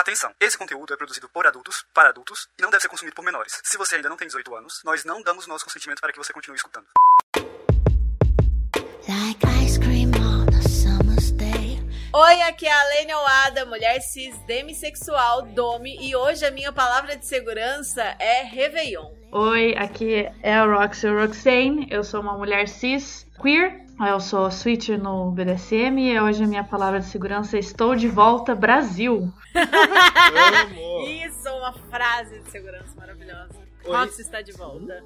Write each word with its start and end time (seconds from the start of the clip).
Atenção, 0.00 0.32
esse 0.40 0.56
conteúdo 0.56 0.94
é 0.94 0.96
produzido 0.96 1.28
por 1.28 1.46
adultos, 1.46 1.84
para 1.92 2.08
adultos, 2.08 2.48
e 2.58 2.62
não 2.62 2.70
deve 2.70 2.80
ser 2.80 2.88
consumido 2.88 3.14
por 3.14 3.22
menores. 3.22 3.60
Se 3.62 3.76
você 3.76 3.96
ainda 3.96 4.08
não 4.08 4.16
tem 4.16 4.26
18 4.26 4.56
anos, 4.56 4.80
nós 4.82 5.04
não 5.04 5.20
damos 5.20 5.46
nosso 5.46 5.66
consentimento 5.66 6.00
para 6.00 6.10
que 6.10 6.16
você 6.16 6.32
continue 6.32 6.56
escutando. 6.56 6.86
Like 9.06 9.46
ice 9.62 9.78
cream 9.78 10.10
on 10.16 10.46
a 10.56 10.62
summer's 10.66 11.32
day. 11.32 11.78
Oi, 12.14 12.42
aqui 12.44 12.66
é 12.66 12.72
a 12.72 12.84
Lene 12.84 13.12
Oada, 13.12 13.66
mulher 13.66 14.00
cis, 14.00 14.34
demissexual, 14.46 15.42
dome, 15.42 15.98
e 16.00 16.16
hoje 16.16 16.46
a 16.46 16.50
minha 16.50 16.72
palavra 16.72 17.14
de 17.14 17.26
segurança 17.26 18.02
é 18.18 18.42
Réveillon. 18.42 19.12
Oi, 19.32 19.74
aqui 19.76 20.26
é 20.42 20.54
a 20.54 20.64
Roxy 20.64 21.08
Roxane, 21.08 21.86
eu 21.90 22.02
sou 22.02 22.22
uma 22.22 22.38
mulher 22.38 22.66
cis, 22.68 23.26
queer, 23.42 23.84
eu 24.08 24.18
sou 24.18 24.50
switcher 24.50 24.98
no 24.98 25.30
BDSM 25.30 25.98
e 25.98 26.18
hoje 26.18 26.42
a 26.42 26.46
minha 26.46 26.64
palavra 26.64 27.00
de 27.00 27.06
segurança 27.06 27.56
é 27.56 27.60
Estou 27.60 27.94
de 27.94 28.08
volta 28.08 28.54
Brasil. 28.54 29.32
Isso, 31.06 31.48
uma 31.50 31.72
frase 31.72 32.40
de 32.40 32.50
segurança 32.50 32.94
maravilhosa. 32.96 33.58
Oi. 33.84 33.96
Rox 33.96 34.18
está 34.18 34.40
de 34.40 34.52
volta. 34.52 35.04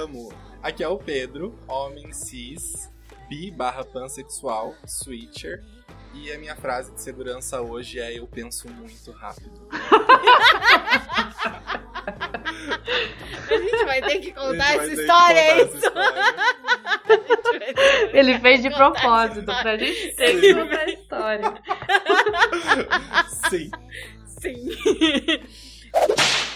Amo. 0.00 0.32
Aqui 0.62 0.84
é 0.84 0.88
o 0.88 0.96
Pedro, 0.96 1.58
homem 1.66 2.12
cis, 2.12 2.90
bi 3.28 3.50
barra 3.50 3.84
pansexual, 3.84 4.74
switcher. 4.86 5.64
E 6.14 6.32
a 6.32 6.38
minha 6.38 6.56
frase 6.56 6.92
de 6.92 7.02
segurança 7.02 7.60
hoje 7.60 8.00
é 8.00 8.18
eu 8.18 8.26
penso 8.26 8.68
muito 8.68 9.12
rápido. 9.12 9.68
A 13.48 13.56
gente 13.58 13.84
vai 13.84 14.02
ter 14.02 14.18
que 14.20 14.32
contar 14.32 14.74
essa 14.74 14.86
história, 14.86 15.38
é 15.38 15.62
isso? 15.62 15.76
história. 15.76 16.34
Ele 18.12 18.38
fez 18.40 18.62
de 18.62 18.70
propósito 18.70 19.44
pra 19.44 19.76
gente 19.76 20.14
ter 20.16 20.40
que 20.40 20.54
contar 20.54 20.80
a 20.80 20.90
história. 20.90 21.54
Sim. 23.48 23.70
Sim. 24.40 24.68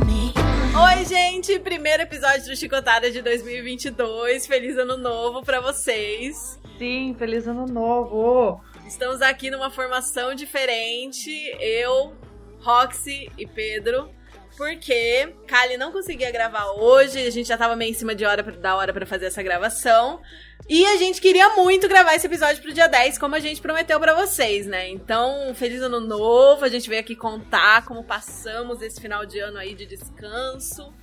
Oi, 0.73 1.05
gente! 1.05 1.59
Primeiro 1.59 2.03
episódio 2.03 2.45
do 2.45 2.55
Chicotada 2.55 3.11
de 3.11 3.21
2022. 3.21 4.47
Feliz 4.47 4.77
ano 4.77 4.95
novo 4.95 5.41
pra 5.41 5.59
vocês. 5.59 6.57
Sim, 6.77 7.13
feliz 7.19 7.45
ano 7.45 7.65
novo. 7.65 8.61
Estamos 8.87 9.21
aqui 9.21 9.51
numa 9.51 9.69
formação 9.69 10.33
diferente. 10.33 11.29
Eu, 11.59 12.13
Roxy 12.61 13.29
e 13.37 13.45
Pedro. 13.45 14.09
Porque 14.55 15.33
Kali 15.47 15.75
não 15.75 15.91
conseguia 15.91 16.31
gravar 16.31 16.65
hoje, 16.73 17.25
a 17.25 17.31
gente 17.31 17.47
já 17.47 17.57
tava 17.57 17.75
meio 17.75 17.91
em 17.91 17.93
cima 17.93 18.13
de 18.13 18.25
hora 18.25 18.43
da 18.43 18.75
hora 18.75 18.93
pra 18.93 19.05
fazer 19.05 19.25
essa 19.25 19.41
gravação. 19.41 20.21
E 20.69 20.85
a 20.85 20.95
gente 20.97 21.19
queria 21.19 21.49
muito 21.55 21.87
gravar 21.87 22.15
esse 22.15 22.27
episódio 22.27 22.61
pro 22.61 22.73
dia 22.73 22.87
10, 22.87 23.17
como 23.17 23.35
a 23.35 23.39
gente 23.39 23.61
prometeu 23.61 23.99
pra 23.99 24.13
vocês, 24.13 24.65
né? 24.65 24.87
Então, 24.89 25.53
feliz 25.53 25.81
ano 25.81 25.99
novo, 25.99 26.63
a 26.63 26.69
gente 26.69 26.87
veio 26.87 27.01
aqui 27.01 27.15
contar 27.15 27.83
como 27.85 28.03
passamos 28.03 28.81
esse 28.81 29.01
final 29.01 29.25
de 29.25 29.39
ano 29.39 29.57
aí 29.57 29.73
de 29.73 29.85
descanso. 29.85 30.93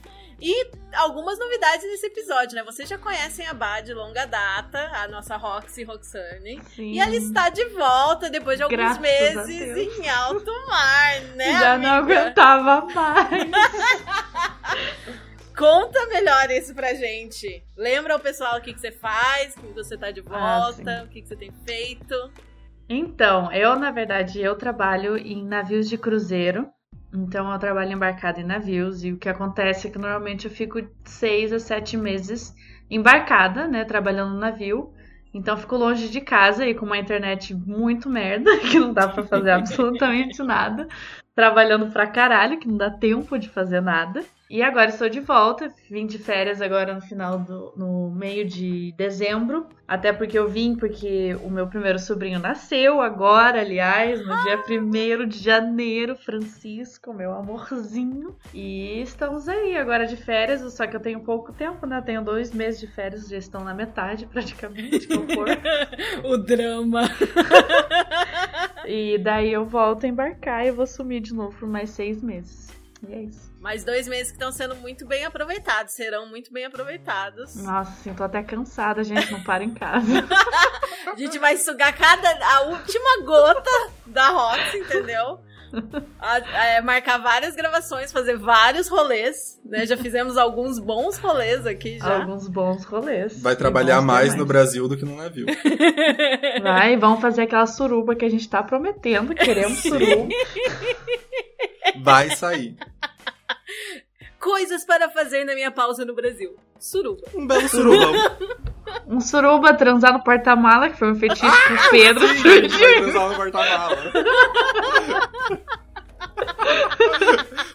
E 0.41 0.70
algumas 0.95 1.37
novidades 1.39 1.84
nesse 1.84 2.06
episódio, 2.06 2.55
né? 2.55 2.62
Vocês 2.62 2.89
já 2.89 2.97
conhecem 2.97 3.45
a 3.47 3.53
Bá 3.53 3.81
de 3.81 3.92
longa 3.92 4.25
data, 4.25 4.78
a 4.94 5.09
nossa 5.09 5.37
Roxy 5.37 5.82
Roxane. 5.82 6.62
Sim. 6.77 6.93
E 6.93 7.00
ela 7.00 7.15
está 7.16 7.49
de 7.49 7.65
volta 7.71 8.31
depois 8.31 8.56
de 8.56 8.62
alguns 8.62 8.78
Graças 8.78 9.00
meses 9.00 9.99
em 9.99 10.09
alto 10.09 10.50
mar, 10.69 11.21
né? 11.34 11.59
Já 11.59 11.77
não 11.77 11.91
amiga? 11.91 12.21
aguentava 12.21 12.87
mais. 12.94 13.50
Conta 15.58 16.06
melhor 16.06 16.48
isso 16.52 16.72
pra 16.72 16.94
gente. 16.94 17.64
Lembra 17.76 18.14
o 18.14 18.20
pessoal 18.20 18.58
o 18.58 18.60
que, 18.60 18.72
que 18.72 18.80
você 18.80 18.92
faz, 18.92 19.56
que 19.56 19.66
você 19.74 19.98
tá 19.98 20.12
de 20.12 20.22
Ah, 20.30 20.70
volta, 20.70 21.02
o 21.02 21.08
que, 21.08 21.20
que 21.20 21.26
você 21.26 21.34
tem 21.34 21.50
feito. 21.66 22.14
Então, 22.88 23.50
eu, 23.50 23.76
na 23.76 23.91
verdade, 23.91 24.41
eu 24.41 24.54
trabalho 24.54 25.16
em 25.16 25.44
navios 25.44 25.88
de 25.88 25.98
cruzeiro. 25.98 26.69
Então, 27.12 27.52
eu 27.52 27.58
trabalho 27.58 27.92
embarcado 27.92 28.41
em 28.41 28.44
navios. 28.44 29.02
E 29.02 29.12
o 29.12 29.19
que 29.19 29.28
acontece 29.28 29.88
é 29.88 29.91
que 29.91 29.98
normalmente 29.98 30.44
eu 30.44 30.50
fico 30.50 30.80
seis 31.04 31.52
a 31.52 31.58
sete 31.58 31.96
meses 31.96 32.54
embarcada, 32.88 33.66
né? 33.66 33.84
Trabalhando 33.84 34.34
no 34.34 34.38
navio. 34.38 34.94
Então, 35.34 35.54
eu 35.54 35.60
fico 35.60 35.76
longe 35.76 36.08
de 36.08 36.20
casa 36.20 36.69
e 36.69 36.75
com 36.75 36.86
uma 36.86 36.98
internet 36.98 37.52
muito 37.52 38.08
merda, 38.08 38.56
que 38.70 38.78
não 38.78 38.92
dá 38.92 39.08
pra 39.08 39.25
fazer 39.25 39.50
absolutamente 39.58 40.40
nada. 40.40 40.86
Trabalhando 41.34 41.90
pra 41.90 42.06
caralho, 42.06 42.60
que 42.60 42.69
não 42.69 42.76
dá 42.76 42.90
tempo 42.90 43.36
de 43.36 43.48
fazer 43.48 43.80
nada. 43.80 44.25
E 44.50 44.62
agora 44.62 44.88
estou 44.88 45.10
de 45.10 45.20
volta, 45.20 45.70
vim 45.91 46.06
de 46.06 46.19
férias 46.19 46.62
agora 46.62 46.94
no 46.94 47.03
final 47.03 47.38
do 47.38 47.72
no 47.76 48.10
meio 48.10 48.47
de 48.47 48.94
dezembro, 48.97 49.66
até 49.86 50.10
porque 50.10 50.38
eu 50.38 50.48
vim 50.48 50.75
porque 50.75 51.36
o 51.42 51.50
meu 51.50 51.66
primeiro 51.66 51.98
sobrinho 51.98 52.38
nasceu 52.38 53.03
agora, 53.03 53.60
aliás, 53.60 54.19
no 54.26 54.42
dia 54.42 54.62
1 54.66 55.28
de 55.28 55.38
janeiro, 55.38 56.16
Francisco, 56.16 57.12
meu 57.12 57.32
amorzinho. 57.32 58.37
E 58.54 59.03
estamos 59.03 59.48
aí 59.48 59.76
agora 59.76 60.06
de 60.06 60.16
férias, 60.16 60.60
só 60.72 60.87
que 60.87 60.97
eu 60.97 61.00
tenho 61.00 61.20
pouco 61.20 61.53
tempo, 61.53 61.87
né? 61.87 62.00
Tenho 62.00 62.25
dois 62.25 62.50
meses 62.50 62.81
de 62.81 62.87
férias, 62.87 63.28
já 63.28 63.37
estão 63.37 63.62
na 63.62 63.75
metade 63.75 64.25
praticamente. 64.32 65.08
O 66.25 66.38
drama. 66.38 67.03
E 68.87 69.19
daí 69.19 69.53
eu 69.53 69.66
volto 69.66 70.04
a 70.04 70.08
embarcar 70.08 70.66
e 70.66 70.70
vou 70.70 70.87
sumir 70.87 71.20
de 71.20 71.34
novo 71.34 71.54
por 71.58 71.69
mais 71.69 71.91
seis 71.91 72.22
meses. 72.22 72.69
E 73.06 73.12
é 73.12 73.22
isso. 73.25 73.53
Mais 73.60 73.82
dois 73.84 74.06
meses 74.06 74.28
que 74.30 74.36
estão 74.36 74.52
sendo 74.52 74.76
muito 74.76 75.04
bem 75.06 75.24
aproveitados, 75.24 75.92
serão 75.94 76.26
muito 76.28 76.52
bem 76.52 76.64
aproveitados. 76.64 77.56
Nossa, 77.56 77.91
assim, 77.91 78.14
tô 78.14 78.22
até 78.22 78.42
cansada, 78.42 79.02
gente, 79.02 79.32
não 79.32 79.42
para 79.42 79.64
em 79.64 79.74
casa. 79.74 80.06
A 81.12 81.16
gente 81.16 81.38
vai 81.38 81.56
sugar 81.56 81.92
cada 81.96 82.28
a 82.56 82.60
última 82.69 83.22
gota 83.24 83.70
da 84.06 84.28
Rox, 84.28 84.74
entendeu? 84.74 85.41
A- 86.20 86.38
é, 86.38 86.80
marcar 86.80 87.19
várias 87.19 87.56
gravações, 87.56 88.12
fazer 88.12 88.36
vários 88.38 88.88
rolês, 88.88 89.60
né? 89.64 89.84
Já 89.86 89.96
fizemos 89.96 90.36
alguns 90.36 90.78
bons 90.78 91.19
rolês 91.19 91.66
aqui 91.66 91.98
já. 91.98 92.20
Alguns 92.20 92.46
bons 92.48 92.84
rolês. 92.84 93.40
Vai 93.42 93.56
trabalhar 93.56 94.00
mais 94.00 94.26
demais. 94.30 94.38
no 94.38 94.46
Brasil 94.46 94.86
do 94.88 94.96
que 94.96 95.04
no 95.04 95.16
navio. 95.16 95.46
Vai, 96.62 96.96
vamos 96.96 97.20
fazer 97.20 97.42
aquela 97.42 97.66
suruba 97.66 98.14
que 98.14 98.25
a 98.25 98.30
gente 98.30 98.48
tá 98.48 98.62
prometendo. 98.62 99.34
Queremos 99.34 99.80
suruba. 99.80 100.28
Vai 102.02 102.30
sair. 102.30 102.76
Coisas 104.39 104.84
para 104.84 105.09
fazer 105.11 105.45
na 105.45 105.55
minha 105.55 105.71
pausa 105.71 106.05
no 106.05 106.15
Brasil. 106.15 106.55
Suruba. 106.79 107.23
Um 107.34 107.47
belo 107.47 107.69
surubão. 107.69 108.12
Um 109.06 109.21
suruba 109.21 109.75
transar 109.75 110.15
no 110.15 110.25
porta-mala, 110.25 110.89
que 110.89 110.97
foi 110.99 111.12
um 111.12 111.15
fetiche 111.15 111.43
que 111.43 111.73
o 111.75 111.91
Pedro 111.91 112.27
Sim, 112.29 112.43
vai 112.43 112.69
surgiu. 112.71 113.03
transar 113.03 113.29
no 113.29 113.37
porta-mala. 113.37 113.97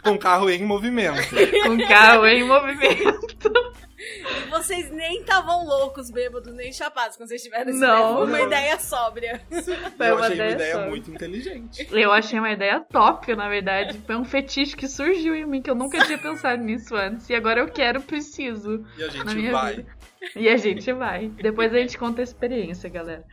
Com 0.04 0.18
carro 0.18 0.50
em 0.50 0.64
movimento. 0.64 1.22
Com 1.64 1.78
carro 1.88 2.26
em 2.26 2.44
movimento. 2.44 3.28
E 4.22 4.50
vocês 4.50 4.92
nem 4.92 5.22
estavam 5.22 5.66
loucos, 5.66 6.10
bêbados, 6.12 6.54
nem 6.54 6.72
chapados 6.72 7.18
quando 7.18 7.30
vocês 7.30 7.42
tiveram 7.42 7.74
Não. 7.74 8.24
ideia. 8.24 8.26
Uma 8.26 8.42
ideia 8.42 8.80
sóbria. 8.80 9.42
Foi 9.98 10.10
Eu 10.10 10.16
uma 10.16 10.26
achei 10.26 10.40
uma 10.40 10.46
ideia 10.46 10.52
ideia 10.52 10.74
só. 10.74 10.88
muito 10.90 11.12
inteligente. 11.12 11.88
Eu 11.92 12.12
achei 12.12 12.40
uma 12.40 12.52
ideia 12.52 12.80
top, 12.80 13.36
na 13.36 13.50
verdade. 13.50 13.98
Foi 14.06 14.16
um 14.16 14.26
fetiche 14.26 14.76
que 14.76 14.88
surgiu 14.88 15.36
em 15.36 15.46
mim, 15.46 15.62
que 15.62 15.70
eu 15.70 15.76
nunca 15.76 16.04
tinha 16.06 16.18
pensado 16.18 16.62
nisso 16.64 16.96
antes. 16.96 17.30
E 17.30 17.36
agora 17.36 17.60
eu 17.60 17.68
quero, 17.68 18.02
preciso. 18.02 18.86
E 18.98 19.04
a 19.04 19.08
gente 19.10 19.50
vai. 19.52 19.76
vida. 19.76 19.96
E 20.36 20.48
a 20.50 20.58
gente 20.58 20.92
vai. 20.94 21.28
Depois 21.30 21.74
a 21.74 21.78
gente 21.78 21.98
conta 21.98 22.22
a 22.22 22.24
experiência, 22.24 22.90
galera. 22.90 23.24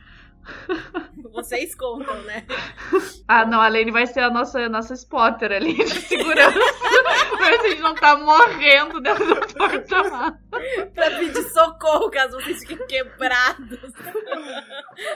Vocês 1.31 1.73
contam, 1.75 2.21
né? 2.23 2.45
Ah, 3.27 3.45
não, 3.45 3.61
a 3.61 3.67
Lene 3.67 3.91
vai 3.91 4.05
ser 4.05 4.21
a 4.21 4.29
nossa, 4.29 4.67
nossa 4.67 4.93
spotter 4.93 5.51
ali 5.51 5.73
de 5.75 5.87
segurança. 6.01 6.57
pra 7.37 7.67
gente 7.67 7.81
não 7.81 7.95
tá 7.95 8.17
morrendo 8.17 8.99
dentro 9.01 9.25
do 9.25 9.53
porta-malas. 9.53 10.39
Pra 10.93 11.11
pedir 11.11 11.43
socorro 11.51 12.09
caso 12.09 12.37
vocês 12.41 12.59
fiquem 12.59 12.85
quebrados. 12.87 13.79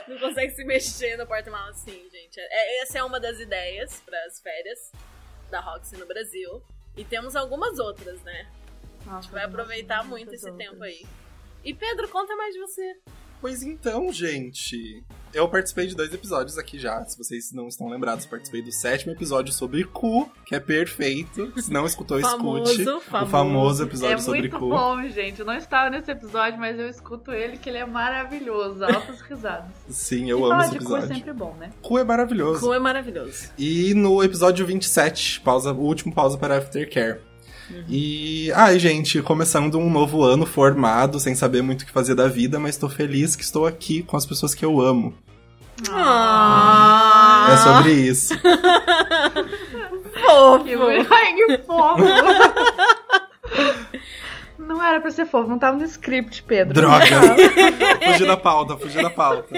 Não 0.08 0.18
consegue 0.20 0.54
se 0.54 0.64
mexer 0.64 1.18
no 1.18 1.26
porta-malas 1.28 1.76
assim, 1.78 2.08
gente. 2.12 2.40
É- 2.40 2.82
essa 2.84 3.00
é 3.00 3.04
uma 3.04 3.20
das 3.20 3.40
ideias 3.40 4.02
para 4.06 4.18
as 4.26 4.40
férias 4.40 4.92
da 5.52 5.60
Roxy 5.60 5.98
no 5.98 6.06
Brasil. 6.06 6.62
E 6.96 7.04
temos 7.04 7.36
algumas 7.36 7.78
outras, 7.80 8.22
né? 8.24 8.48
A 9.08 9.20
gente 9.22 9.32
vai 9.32 9.44
aproveitar 9.44 10.04
muito 10.06 10.34
esse 10.34 10.52
tempo 10.54 10.82
aí. 10.82 11.06
E 11.64 11.74
Pedro, 11.74 12.08
conta 12.08 12.36
mais 12.36 12.54
de 12.54 12.60
você. 12.62 12.96
Pois 13.42 13.62
então, 13.62 14.12
gente. 14.12 15.04
Eu 15.34 15.50
participei 15.50 15.86
de 15.86 15.96
dois 15.96 16.14
episódios 16.14 16.58
aqui 16.58 16.80
já. 16.80 17.04
Se 17.06 17.18
vocês 17.18 17.52
não 17.52 17.68
estão 17.68 17.90
lembrados, 17.90 18.26
participei 18.26 18.62
do 18.62 18.72
sétimo 18.72 19.12
episódio 19.12 19.54
sobre 19.54 19.84
cu, 19.84 20.32
que 20.46 20.56
é 20.56 20.60
perfeito. 20.62 21.52
Se 21.62 21.72
não 21.72 21.86
escutou, 21.86 22.20
Famoso, 22.22 22.72
escute. 22.72 22.86
famoso. 23.06 23.26
O 23.26 23.30
famoso 23.30 23.84
episódio 23.84 24.16
é 24.16 24.18
sobre 24.20 24.40
muito 24.40 24.58
cu. 24.58 24.70
bom, 24.70 25.02
gente. 25.10 25.42
Eu 25.42 25.46
não 25.46 25.56
estava 25.56 25.90
nesse 25.90 26.10
episódio, 26.10 26.58
mas 26.58 26.80
eu 26.80 26.88
escuto 26.90 27.32
ele, 27.34 27.58
que 27.58 27.70
ele 27.70 27.78
é 27.80 27.86
maravilhoso. 27.86 28.84
Altas 28.86 29.20
risadas. 29.22 29.66
Sim, 29.90 30.30
eu 30.30 30.40
e 30.40 30.42
amo 30.42 30.50
falar 30.52 30.64
esse 30.68 30.72
de 30.72 30.78
cu 30.80 30.84
é 30.96 31.00
episódio. 31.00 31.16
sempre 31.16 31.34
bom, 31.34 31.54
né? 31.60 31.70
Cu 31.82 31.98
é 32.00 32.04
maravilhoso. 32.06 32.60
Cu 32.66 32.74
é 32.74 32.80
maravilhoso. 32.80 33.50
E 33.60 33.94
no 33.94 34.24
episódio 34.24 34.66
27, 34.66 35.42
pausa, 35.42 35.74
o 35.74 35.82
último 35.82 36.14
pausa 36.16 36.38
para 36.38 36.58
Aftercare. 36.58 37.20
Uhum. 37.70 37.84
E, 37.90 38.52
ai, 38.54 38.78
gente, 38.80 39.22
começando 39.22 39.78
um 39.80 39.90
novo 39.90 40.24
ano 40.24 40.46
formado, 40.46 41.20
sem 41.20 41.34
saber 41.36 41.62
muito 41.62 41.82
o 41.82 41.86
que 41.86 41.92
fazer 41.92 42.16
da 42.16 42.28
vida, 42.28 42.60
mas 42.60 42.78
tô 42.78 42.88
feliz 42.90 43.36
que 43.36 43.44
estou 43.44 43.66
aqui 43.66 44.04
com 44.04 44.16
as 44.18 44.26
pessoas 44.26 44.54
que 44.54 44.64
eu 44.64 44.80
amo. 44.80 45.14
Ah, 45.92 47.50
É 47.52 47.58
sobre 47.58 47.92
isso. 47.94 48.34
fofo. 50.26 50.64
Que 50.64 50.74
Ai, 50.74 51.34
que 51.34 51.58
fofo! 51.66 52.04
Não 54.58 54.84
era 54.84 55.00
pra 55.00 55.12
ser 55.12 55.28
fofo, 55.28 55.48
não 55.48 55.60
tava 55.60 55.78
no 55.78 55.84
script, 55.84 56.42
Pedro. 56.42 56.74
Droga! 56.74 57.06
fugi 58.04 58.26
da 58.26 58.36
pauta, 58.36 58.76
fugi 58.76 59.00
da 59.02 59.12
pauta. 59.12 59.56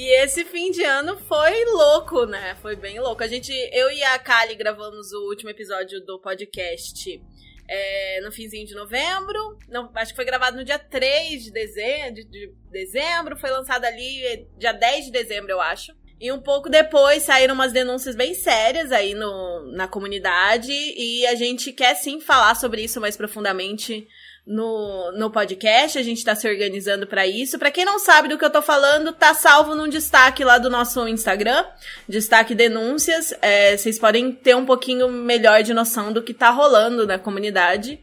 E 0.00 0.08
esse 0.22 0.46
fim 0.46 0.70
de 0.70 0.82
ano 0.82 1.14
foi 1.28 1.62
louco, 1.66 2.24
né? 2.24 2.56
Foi 2.62 2.74
bem 2.74 2.98
louco. 2.98 3.22
A 3.22 3.26
gente, 3.26 3.52
eu 3.70 3.90
e 3.90 4.02
a 4.02 4.18
Kali 4.18 4.54
gravamos 4.54 5.12
o 5.12 5.28
último 5.28 5.50
episódio 5.50 6.00
do 6.00 6.18
podcast 6.18 7.22
é, 7.68 8.20
no 8.22 8.32
finzinho 8.32 8.66
de 8.66 8.74
novembro. 8.74 9.58
Não, 9.68 9.92
acho 9.94 10.12
que 10.12 10.16
foi 10.16 10.24
gravado 10.24 10.56
no 10.56 10.64
dia 10.64 10.78
3 10.78 11.44
de 11.44 11.50
dezembro, 11.50 12.14
de, 12.14 12.24
de 12.24 12.50
dezembro. 12.70 13.36
Foi 13.36 13.50
lançado 13.50 13.84
ali 13.84 14.24
é, 14.24 14.46
dia 14.56 14.72
10 14.72 15.04
de 15.04 15.10
dezembro, 15.10 15.50
eu 15.50 15.60
acho. 15.60 15.94
E 16.18 16.32
um 16.32 16.40
pouco 16.40 16.70
depois 16.70 17.24
saíram 17.24 17.52
umas 17.52 17.70
denúncias 17.70 18.16
bem 18.16 18.32
sérias 18.32 18.92
aí 18.92 19.12
no, 19.12 19.70
na 19.72 19.86
comunidade. 19.86 20.72
E 20.72 21.26
a 21.26 21.34
gente 21.34 21.74
quer 21.74 21.94
sim 21.94 22.22
falar 22.22 22.54
sobre 22.54 22.82
isso 22.82 23.02
mais 23.02 23.18
profundamente 23.18 24.08
no, 24.50 25.12
no 25.12 25.30
podcast. 25.30 25.96
A 25.96 26.02
gente 26.02 26.24
tá 26.24 26.34
se 26.34 26.48
organizando 26.48 27.06
pra 27.06 27.24
isso. 27.26 27.56
Pra 27.56 27.70
quem 27.70 27.84
não 27.84 28.00
sabe 28.00 28.28
do 28.28 28.36
que 28.36 28.44
eu 28.44 28.50
tô 28.50 28.60
falando, 28.60 29.12
tá 29.12 29.32
salvo 29.32 29.76
num 29.76 29.88
destaque 29.88 30.42
lá 30.42 30.58
do 30.58 30.68
nosso 30.68 31.06
Instagram. 31.06 31.64
Destaque 32.08 32.52
denúncias. 32.52 33.32
É, 33.40 33.76
vocês 33.76 33.98
podem 33.98 34.32
ter 34.32 34.56
um 34.56 34.66
pouquinho 34.66 35.08
melhor 35.08 35.62
de 35.62 35.72
noção 35.72 36.12
do 36.12 36.20
que 36.20 36.34
tá 36.34 36.50
rolando 36.50 37.06
na 37.06 37.16
comunidade. 37.16 38.00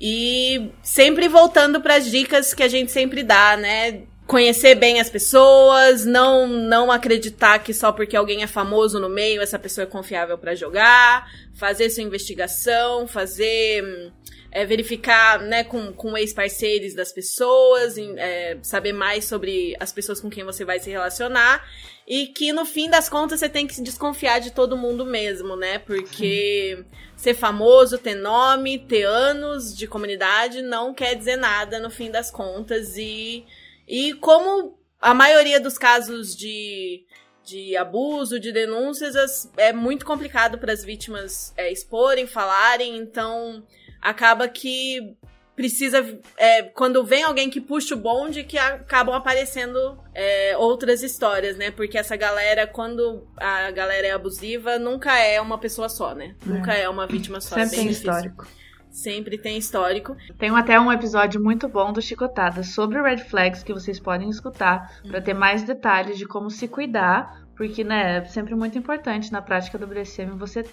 E 0.00 0.70
sempre 0.80 1.28
voltando 1.28 1.80
pras 1.80 2.08
dicas 2.08 2.54
que 2.54 2.62
a 2.62 2.68
gente 2.68 2.92
sempre 2.92 3.24
dá, 3.24 3.56
né? 3.56 4.02
Conhecer 4.26 4.76
bem 4.76 5.00
as 5.00 5.10
pessoas, 5.10 6.06
não 6.06 6.46
não 6.46 6.90
acreditar 6.92 7.58
que 7.58 7.74
só 7.74 7.90
porque 7.90 8.16
alguém 8.16 8.44
é 8.44 8.46
famoso 8.46 9.00
no 9.00 9.08
meio 9.08 9.42
essa 9.42 9.58
pessoa 9.58 9.82
é 9.82 9.86
confiável 9.86 10.38
pra 10.38 10.54
jogar, 10.54 11.28
fazer 11.52 11.90
sua 11.90 12.04
investigação, 12.04 13.08
fazer 13.08 13.82
hum, 13.82 14.12
é, 14.52 14.64
verificar 14.64 15.40
né, 15.40 15.62
com, 15.64 15.92
com 15.92 16.16
ex-parceiros 16.16 16.94
das 16.94 17.12
pessoas, 17.12 17.96
em, 17.96 18.18
é, 18.18 18.58
saber 18.62 18.92
mais 18.92 19.24
sobre 19.24 19.76
as 19.78 19.92
pessoas 19.92 20.20
com 20.20 20.28
quem 20.30 20.44
você 20.44 20.64
vai 20.64 20.78
se 20.80 20.90
relacionar. 20.90 21.64
E 22.06 22.26
que 22.26 22.52
no 22.52 22.64
fim 22.64 22.90
das 22.90 23.08
contas 23.08 23.38
você 23.38 23.48
tem 23.48 23.66
que 23.66 23.74
se 23.74 23.82
desconfiar 23.82 24.40
de 24.40 24.50
todo 24.50 24.76
mundo 24.76 25.04
mesmo, 25.06 25.54
né? 25.54 25.78
Porque 25.78 26.84
ser 27.16 27.34
famoso, 27.34 27.98
ter 27.98 28.16
nome, 28.16 28.78
ter 28.80 29.04
anos 29.04 29.76
de 29.76 29.86
comunidade 29.86 30.60
não 30.60 30.92
quer 30.92 31.14
dizer 31.14 31.36
nada 31.36 31.78
no 31.78 31.88
fim 31.90 32.10
das 32.10 32.28
contas. 32.30 32.96
E, 32.96 33.44
e 33.86 34.14
como 34.14 34.76
a 35.00 35.14
maioria 35.14 35.60
dos 35.60 35.78
casos 35.78 36.36
de 36.36 37.04
de 37.42 37.76
abuso, 37.76 38.38
de 38.38 38.52
denúncias, 38.52 39.16
as- 39.16 39.50
é 39.56 39.72
muito 39.72 40.04
complicado 40.06 40.58
para 40.58 40.72
as 40.72 40.84
vítimas 40.84 41.52
é, 41.56 41.72
exporem, 41.72 42.24
falarem, 42.26 42.96
então 42.96 43.64
acaba 44.00 44.48
que 44.48 45.16
precisa. 45.54 46.18
é, 46.36 46.62
quando 46.62 47.04
vem 47.04 47.22
alguém 47.22 47.50
que 47.50 47.60
puxa 47.60 47.94
o 47.94 47.98
bonde, 47.98 48.44
que 48.44 48.56
acabam 48.56 49.14
aparecendo 49.14 49.98
é, 50.14 50.56
outras 50.56 51.02
histórias, 51.02 51.56
né? 51.56 51.70
Porque 51.70 51.98
essa 51.98 52.16
galera, 52.16 52.66
quando 52.66 53.26
a 53.36 53.70
galera 53.70 54.06
é 54.06 54.12
abusiva, 54.12 54.78
nunca 54.78 55.16
é 55.18 55.40
uma 55.40 55.58
pessoa 55.58 55.88
só, 55.88 56.14
né? 56.14 56.34
Nunca 56.46 56.72
é 56.72 56.88
uma 56.88 57.06
vítima 57.06 57.40
só. 57.40 57.58
é 57.58 57.64
Sempre 57.64 57.76
bem 57.76 57.84
tem 57.84 57.88
difícil. 57.88 58.10
histórico. 58.10 58.46
Sempre 58.90 59.38
tem 59.38 59.56
histórico. 59.56 60.16
Tem 60.36 60.50
até 60.50 60.80
um 60.80 60.90
episódio 60.90 61.40
muito 61.40 61.68
bom 61.68 61.92
do 61.92 62.02
Chicotada 62.02 62.64
sobre 62.64 63.00
red 63.00 63.18
flags 63.18 63.62
que 63.62 63.72
vocês 63.72 64.00
podem 64.00 64.28
escutar 64.28 65.00
pra 65.06 65.20
ter 65.20 65.32
mais 65.32 65.62
detalhes 65.62 66.18
de 66.18 66.26
como 66.26 66.50
se 66.50 66.66
cuidar, 66.66 67.44
porque 67.56 67.84
né, 67.84 68.16
é 68.16 68.24
sempre 68.24 68.52
muito 68.56 68.76
importante 68.76 69.30
na 69.30 69.40
prática 69.40 69.78
do 69.78 69.86
BDSM 69.86 70.30
você 70.36 70.64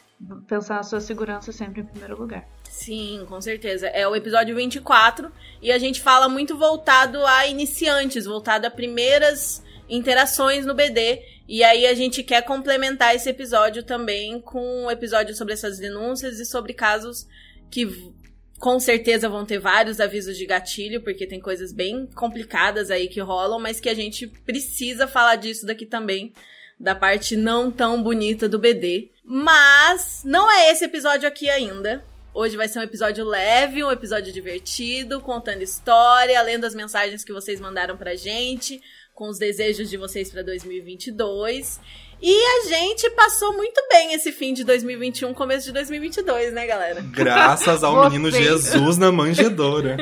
pensar 0.47 0.77
na 0.77 0.83
sua 0.83 0.99
segurança 0.99 1.51
sempre 1.51 1.81
em 1.81 1.85
primeiro 1.85 2.17
lugar. 2.17 2.47
Sim, 2.69 3.25
com 3.27 3.41
certeza. 3.41 3.87
É 3.87 4.07
o 4.07 4.15
episódio 4.15 4.55
24 4.55 5.31
e 5.61 5.71
a 5.71 5.77
gente 5.77 6.01
fala 6.01 6.29
muito 6.29 6.57
voltado 6.57 7.25
a 7.25 7.47
iniciantes, 7.47 8.25
voltado 8.25 8.67
a 8.67 8.71
primeiras 8.71 9.63
interações 9.89 10.65
no 10.65 10.73
BD. 10.73 11.21
E 11.47 11.63
aí 11.63 11.87
a 11.87 11.93
gente 11.93 12.23
quer 12.23 12.41
complementar 12.43 13.15
esse 13.15 13.29
episódio 13.29 13.83
também 13.83 14.39
com 14.41 14.85
um 14.85 14.91
episódio 14.91 15.35
sobre 15.35 15.53
essas 15.53 15.77
denúncias 15.79 16.39
e 16.39 16.45
sobre 16.45 16.73
casos 16.73 17.27
que 17.71 18.13
com 18.59 18.79
certeza 18.79 19.29
vão 19.29 19.45
ter 19.45 19.59
vários 19.59 19.99
avisos 19.99 20.37
de 20.37 20.45
gatilho, 20.45 21.01
porque 21.01 21.27
tem 21.27 21.39
coisas 21.39 21.71
bem 21.71 22.07
complicadas 22.07 22.89
aí 22.89 23.07
que 23.07 23.19
rolam, 23.19 23.59
mas 23.59 23.79
que 23.79 23.89
a 23.89 23.93
gente 23.93 24.27
precisa 24.27 25.07
falar 25.07 25.35
disso 25.35 25.65
daqui 25.65 25.85
também, 25.85 26.33
da 26.79 26.95
parte 26.95 27.35
não 27.35 27.71
tão 27.71 28.01
bonita 28.01 28.49
do 28.49 28.59
BD. 28.59 29.11
Mas 29.23 30.21
não 30.25 30.51
é 30.51 30.71
esse 30.71 30.85
episódio 30.85 31.27
aqui 31.27 31.49
ainda. 31.49 32.03
Hoje 32.39 32.55
vai 32.55 32.67
ser 32.67 32.77
um 32.77 32.83
episódio 32.83 33.25
leve, 33.25 33.83
um 33.83 33.89
episódio 33.89 34.31
divertido, 34.31 35.19
contando 35.19 35.63
história, 35.63 36.39
lendo 36.43 36.65
as 36.65 36.75
mensagens 36.75 37.23
que 37.23 37.33
vocês 37.33 37.59
mandaram 37.59 37.97
pra 37.97 38.13
gente, 38.13 38.79
com 39.11 39.27
os 39.27 39.39
desejos 39.39 39.89
de 39.89 39.97
vocês 39.97 40.29
pra 40.29 40.43
2022. 40.43 41.79
E 42.21 42.35
a 42.35 42.69
gente 42.69 43.09
passou 43.15 43.53
muito 43.53 43.81
bem 43.89 44.13
esse 44.13 44.31
fim 44.31 44.53
de 44.53 44.63
2021, 44.63 45.33
começo 45.33 45.65
de 45.65 45.71
2022, 45.71 46.53
né, 46.53 46.67
galera? 46.67 47.01
Graças 47.09 47.83
ao 47.83 47.95
Você. 47.95 48.09
menino 48.11 48.29
Jesus 48.29 48.99
na 48.99 49.11
manjedora. 49.11 49.97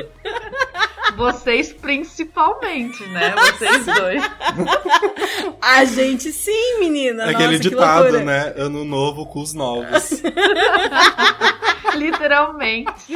Vocês 1.16 1.72
principalmente, 1.72 3.02
né? 3.06 3.34
Vocês 3.34 3.86
dois. 3.86 4.22
A 5.62 5.86
gente 5.86 6.30
sim, 6.30 6.80
menina. 6.80 7.24
É 7.24 7.30
Aquele 7.30 7.56
Nossa, 7.56 7.58
ditado, 7.70 8.20
né? 8.20 8.52
Ano 8.58 8.84
novo 8.84 9.24
com 9.24 9.40
os 9.40 9.54
novos. 9.54 10.20
Literalmente. 11.94 13.12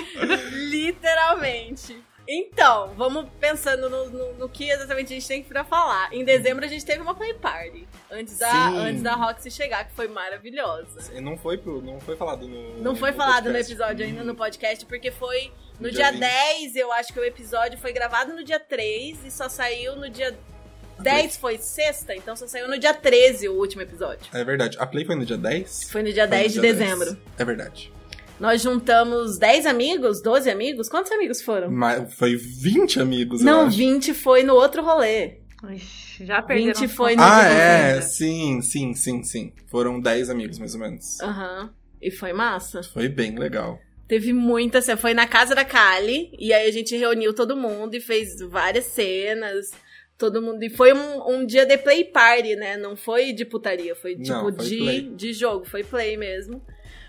Literalmente. 0.53 2.03
Então, 2.33 2.93
vamos 2.97 3.27
pensando 3.41 3.91
no, 3.91 4.09
no- 4.09 4.35
no 4.35 4.49
que 4.49 4.71
exatamente 4.71 5.07
a 5.13 5.17
gente 5.17 5.27
tem 5.27 5.43
pra 5.43 5.65
falar. 5.65 6.13
Em 6.13 6.25
dezembro 6.25 6.65
a 6.65 6.69
gente 6.69 6.85
teve 6.85 7.01
uma 7.01 7.15
play 7.15 7.35
party. 7.35 7.89
Antes 8.09 8.39
da, 8.39 8.49
Sim. 8.51 8.77
antes 8.79 9.03
da 9.03 9.15
Roxy 9.15 9.51
chegar, 9.51 9.85
que 9.89 9.93
foi 9.95 10.07
maravilhosa. 10.07 11.13
E 11.13 11.21
não 11.21 11.37
foi, 11.37 11.59
pro, 11.59 11.83
não 11.83 11.99
foi 11.99 12.15
falado 12.17 12.47
no. 12.47 12.81
Não 12.81 12.95
foi 12.95 13.13
falado 13.13 13.47
no 13.47 13.51
podcast. 13.53 13.73
episódio 13.73 14.07
ainda 14.07 14.23
no 14.23 14.35
podcast, 14.37 14.87
porque 14.87 15.11
foi 15.11 15.51
no, 15.81 15.89
No 15.89 15.91
dia, 15.91 16.13
dia 16.13 16.21
10, 16.21 16.77
eu 16.77 16.93
acho 16.93 17.13
que 17.13 17.19
o 17.19 17.25
episódio 17.25 17.77
foi 17.79 17.93
gravado 17.93 18.33
no 18.33 18.45
dia 18.45 18.61
3 18.61 19.25
e 19.25 19.31
só 19.31 19.49
saiu 19.49 19.97
no 19.97 20.09
dia 20.09 20.39
10 21.01 21.37
foi 21.39 21.57
sexta, 21.59 22.15
então 22.15 22.37
só 22.37 22.47
saiu 22.47 22.69
no 22.69 22.79
dia 22.79 22.93
13 22.95 23.49
o 23.49 23.55
último 23.55 23.83
episódio. 23.83 24.27
É 24.33 24.45
verdade. 24.45 24.77
A 24.79 24.87
Play 24.87 25.05
foi 25.05 25.17
no 25.17 25.25
dia 25.27 25.39
10? 25.39 25.91
Foi 25.91 26.03
no 26.03 26.13
dia 26.13 26.29
Foi 26.29 26.37
no 26.37 26.43
10 26.43 26.53
de 26.53 26.61
dia 26.61 26.73
dezembro. 26.75 27.19
É 27.39 27.45
verdade. 27.45 27.93
Nós 28.41 28.63
juntamos 28.63 29.39
10 29.39 29.67
amigos, 29.67 30.23
12 30.23 30.49
amigos. 30.51 30.89
Quantos 30.89 31.13
amigos 31.13 31.43
foram? 31.43 31.71
Mas 31.71 32.13
foi 32.15 32.37
20 32.37 32.99
amigos, 33.01 33.41
eu 33.41 33.47
Não, 33.47 33.67
acho. 33.67 33.77
20 33.77 34.15
foi 34.15 34.43
no 34.43 34.55
outro 34.55 34.83
rolê. 34.83 35.35
Ixi, 35.73 36.25
já 36.25 36.41
perderam. 36.41 36.73
20 36.73 36.87
os 36.87 36.93
foi 36.93 37.15
no 37.17 37.23
Ah, 37.23 37.45
é. 37.45 37.87
dezembro. 37.97 38.09
Sim, 38.09 38.63
sim, 38.63 38.95
sim, 38.95 39.23
sim. 39.23 39.53
Foram 39.67 40.01
10 40.01 40.31
amigos, 40.31 40.59
mais 40.59 40.75
ou 40.75 40.81
menos. 40.81 41.21
Aham. 41.21 41.71
E 42.01 42.11
foi 42.11 42.33
massa. 42.33 42.83
Foi 42.83 43.09
bem 43.11 43.39
legal. 43.39 43.79
Teve 44.09 44.33
muita 44.33 44.81
cena. 44.81 44.97
Foi 44.97 45.13
na 45.13 45.27
casa 45.27 45.55
da 45.55 45.65
Kali. 45.65 46.33
E 46.39 46.51
aí 46.53 46.67
a 46.67 46.73
gente 46.73 46.97
reuniu 46.97 47.35
todo 47.35 47.55
mundo 47.55 47.95
e 47.95 48.01
fez 48.01 48.41
várias 48.41 48.87
cenas. 48.87 49.71
Todo 50.17 50.41
mundo. 50.41 50.63
E 50.65 50.71
foi 50.71 50.95
um, 50.95 51.29
um 51.31 51.47
dia 51.47 51.67
de 51.67 51.77
play 51.77 52.05
party, 52.05 52.57
né? 52.57 52.79
Não 52.79 52.97
foi 52.97 53.33
de 53.35 53.45
putaria. 53.45 53.95
Foi 53.95 54.17
tipo 54.17 54.29
Não, 54.31 54.43
foi 54.55 54.67
de, 54.67 54.77
play. 54.79 55.01
de 55.15 55.33
jogo. 55.35 55.67
Foi 55.67 55.85
play 55.85 56.17
mesmo. 56.17 56.63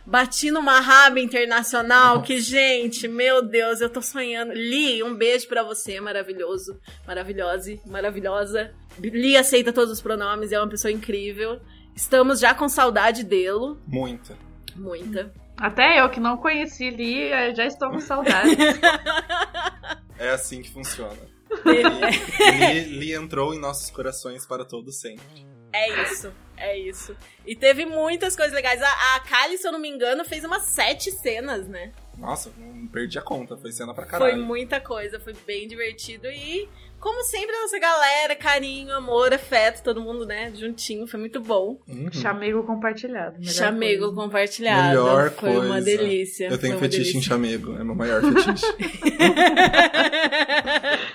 Bati 0.06 0.52
numa 0.52 0.80
raba 0.80 1.20
internacional. 1.20 2.16
Nossa. 2.16 2.28
Que, 2.28 2.40
gente, 2.42 3.08
meu 3.08 3.42
Deus, 3.42 3.82
eu 3.82 3.90
tô 3.90 4.02
sonhando. 4.02 4.52
Li, 4.54 5.02
um 5.04 5.16
beijo 5.16 5.48
pra 5.48 5.64
você. 5.64 6.00
Maravilhoso. 6.02 6.80
Maravilhosa. 7.08 7.78
Maravilhosa. 7.86 8.72
Li 9.00 9.38
aceita 9.38 9.72
todos 9.72 9.92
os 9.92 10.02
pronomes. 10.02 10.52
É 10.52 10.60
uma 10.60 10.68
pessoa 10.70 10.92
incrível. 10.92 11.60
Estamos 11.96 12.40
já 12.40 12.54
com 12.54 12.68
saudade 12.68 13.24
dele. 13.24 13.76
Muita. 13.88 14.38
Muita. 14.76 15.32
Até 15.58 16.02
eu 16.02 16.10
que 16.10 16.20
não 16.20 16.38
conheci 16.38 16.88
ali, 16.88 17.24
eh, 17.26 17.54
já 17.54 17.66
estou 17.66 17.92
com 17.92 18.00
saudade. 18.00 18.56
É 20.18 20.30
assim 20.30 20.62
que 20.62 20.72
funciona. 20.72 21.18
Teve- 21.64 22.84
Li, 22.84 23.00
Li 23.00 23.14
entrou 23.14 23.56
em 23.56 23.60
nossos 23.60 23.90
corações 23.90 24.46
para 24.46 24.64
todo 24.64 24.92
sempre. 24.92 25.26
É 25.74 26.04
isso, 26.04 26.32
é 26.58 26.78
isso. 26.78 27.16
E 27.46 27.56
teve 27.56 27.86
muitas 27.86 28.36
coisas 28.36 28.54
legais. 28.54 28.82
A, 28.82 29.16
a 29.16 29.20
Kylie, 29.22 29.58
se 29.58 29.68
eu 29.68 29.72
não 29.72 29.80
me 29.80 29.90
engano, 29.90 30.24
fez 30.26 30.44
umas 30.44 30.64
sete 30.64 31.12
cenas, 31.12 31.68
né? 31.68 31.92
Nossa, 32.18 32.52
não 32.58 32.86
perdi 32.88 33.18
a 33.18 33.22
conta. 33.22 33.58
Foi 33.58 33.72
cena 33.72 33.94
pra 33.94 34.04
Foi 34.06 34.12
caralho. 34.20 34.44
muita 34.44 34.80
coisa, 34.80 35.20
foi 35.20 35.34
bem 35.48 35.68
divertido. 35.68 36.28
E, 36.28 36.70
como 37.00 37.24
sempre, 37.24 37.56
a 37.56 37.62
nossa 37.62 37.80
galera, 37.80 38.36
carinho, 38.36 38.94
amor, 38.94 39.34
afeto, 39.34 39.82
todo 39.82 40.00
mundo, 40.02 40.24
né, 40.24 40.52
juntinho, 40.54 41.08
foi 41.08 41.20
muito 41.20 41.40
bom. 41.40 41.80
Uhum. 41.88 42.12
Chamego 42.12 42.64
compartilhado. 42.64 43.44
Chamego 43.44 44.02
coisa. 44.08 44.16
compartilhado. 44.16 44.88
Melhor 44.90 45.32
foi 45.32 45.50
uma 45.50 45.68
coisa. 45.68 45.82
delícia. 45.86 46.46
Eu 46.46 46.60
tenho 46.60 46.78
foi 46.78 46.88
uma 46.88 46.92
fetiche 46.92 47.10
em 47.10 47.14
delícia. 47.14 47.30
chamego. 47.30 47.76
É 47.76 47.84
meu 47.84 47.96
maior 47.96 48.22
fetiche. 48.22 48.66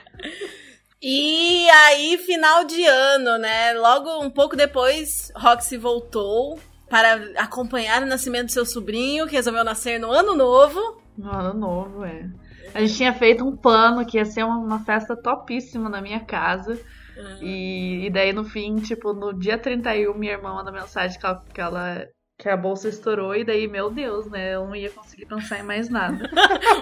E 1.09 1.71
aí, 1.71 2.19
final 2.19 2.65
de 2.65 2.85
ano, 2.85 3.39
né? 3.39 3.73
Logo 3.75 4.25
um 4.25 4.29
pouco 4.29 4.57
depois, 4.57 5.31
Roxy 5.37 5.77
voltou 5.77 6.59
para 6.91 7.15
acompanhar 7.41 8.03
o 8.03 8.07
nascimento 8.07 8.47
do 8.47 8.51
seu 8.53 8.67
sobrinho, 8.67 9.29
que 9.29 9.37
resolveu 9.37 9.63
nascer 9.63 10.01
no 10.01 10.11
ano 10.11 10.35
novo. 10.35 11.01
No 11.17 11.31
ano 11.31 11.55
novo, 11.55 12.05
é. 12.05 12.29
A 12.75 12.81
gente 12.81 12.97
tinha 12.97 13.15
feito 13.15 13.47
um 13.47 13.57
plano 13.57 14.05
que 14.05 14.19
ia 14.19 14.25
ser 14.25 14.43
uma, 14.43 14.59
uma 14.59 14.85
festa 14.85 15.15
topíssima 15.17 15.89
na 15.89 16.03
minha 16.03 16.19
casa. 16.25 16.77
E, 17.41 18.07
e 18.07 18.11
daí, 18.11 18.33
no 18.33 18.43
fim, 18.43 18.75
tipo, 18.75 19.13
no 19.13 19.33
dia 19.33 19.57
31, 19.57 20.13
minha 20.13 20.33
irmã 20.33 20.55
manda 20.55 20.73
mensagem 20.73 21.21
que 21.21 21.25
ela, 21.25 21.45
que 21.55 21.61
ela- 21.61 22.05
que 22.39 22.49
a 22.49 22.57
bolsa 22.57 22.89
estourou. 22.89 23.35
E 23.35 23.45
daí, 23.45 23.67
meu 23.67 23.91
Deus, 23.91 24.27
né? 24.27 24.55
Eu 24.55 24.67
não 24.67 24.77
ia 24.77 24.91
conseguir 24.91 25.27
pensar 25.27 25.59
em 25.59 25.63
mais 25.63 25.89
nada. 25.89 26.29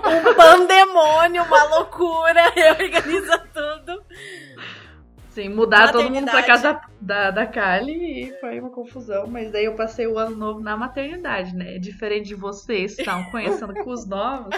Um 0.05 0.35
pandemônio, 0.35 1.43
uma 1.45 1.65
loucura, 1.65 2.51
reorganiza 2.55 3.39
tudo. 3.53 4.05
Sim, 5.31 5.49
mudar 5.49 5.91
todo 5.91 6.11
mundo 6.11 6.31
pra 6.31 6.43
casa 6.45 6.81
da, 7.01 7.31
da 7.31 7.47
Kali 7.47 8.29
e 8.29 8.41
foi 8.41 8.61
uma 8.61 8.71
confusão. 8.71 9.27
Mas 9.27 9.51
daí 9.51 9.65
eu 9.65 9.75
passei 9.75 10.07
o 10.07 10.19
ano 10.19 10.37
novo 10.37 10.61
na 10.61 10.77
maternidade, 10.77 11.55
né? 11.57 11.79
Diferente 11.79 12.29
de 12.29 12.35
vocês 12.35 12.95
que 12.95 13.03
estavam 13.03 13.31
conhecendo 13.31 13.75
com 13.75 13.91
os 13.91 14.07
novos. 14.07 14.55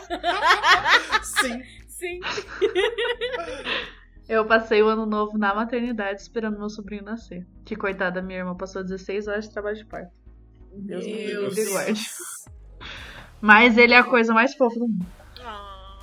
Sim. 1.22 1.62
Sim. 1.88 2.20
Eu 4.28 4.44
passei 4.44 4.82
o 4.82 4.88
ano 4.88 5.06
novo 5.06 5.38
na 5.38 5.54
maternidade 5.54 6.20
esperando 6.20 6.58
meu 6.58 6.68
sobrinho 6.68 7.04
nascer. 7.04 7.46
Que 7.64 7.74
coitada, 7.74 8.20
minha 8.20 8.40
irmã 8.40 8.54
passou 8.54 8.82
16 8.82 9.28
horas 9.28 9.44
de 9.46 9.52
trabalho 9.52 9.76
de 9.76 9.86
parto. 9.86 10.25
Deus 10.78 11.56
e 11.56 11.70
guarde. 11.70 12.00
Mas 13.40 13.76
ele 13.76 13.94
é 13.94 13.98
a 13.98 14.04
coisa 14.04 14.32
mais 14.32 14.54
fofa 14.54 14.74
do 14.78 14.88
mundo. 14.88 15.06
Ah. 15.44 15.98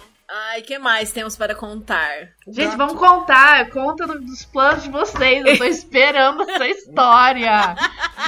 Ai, 0.52 0.62
que 0.62 0.80
mais 0.80 1.12
temos 1.12 1.36
para 1.36 1.54
contar? 1.54 2.30
Gente, 2.48 2.76
vamos 2.76 2.98
contar. 2.98 3.70
Conta 3.70 4.08
do- 4.08 4.20
dos 4.22 4.46
planos 4.46 4.84
de 4.84 4.90
vocês. 4.90 5.46
Eu 5.46 5.58
tô 5.58 5.64
esperando 5.66 6.42
essa 6.50 6.68
história. 6.68 7.76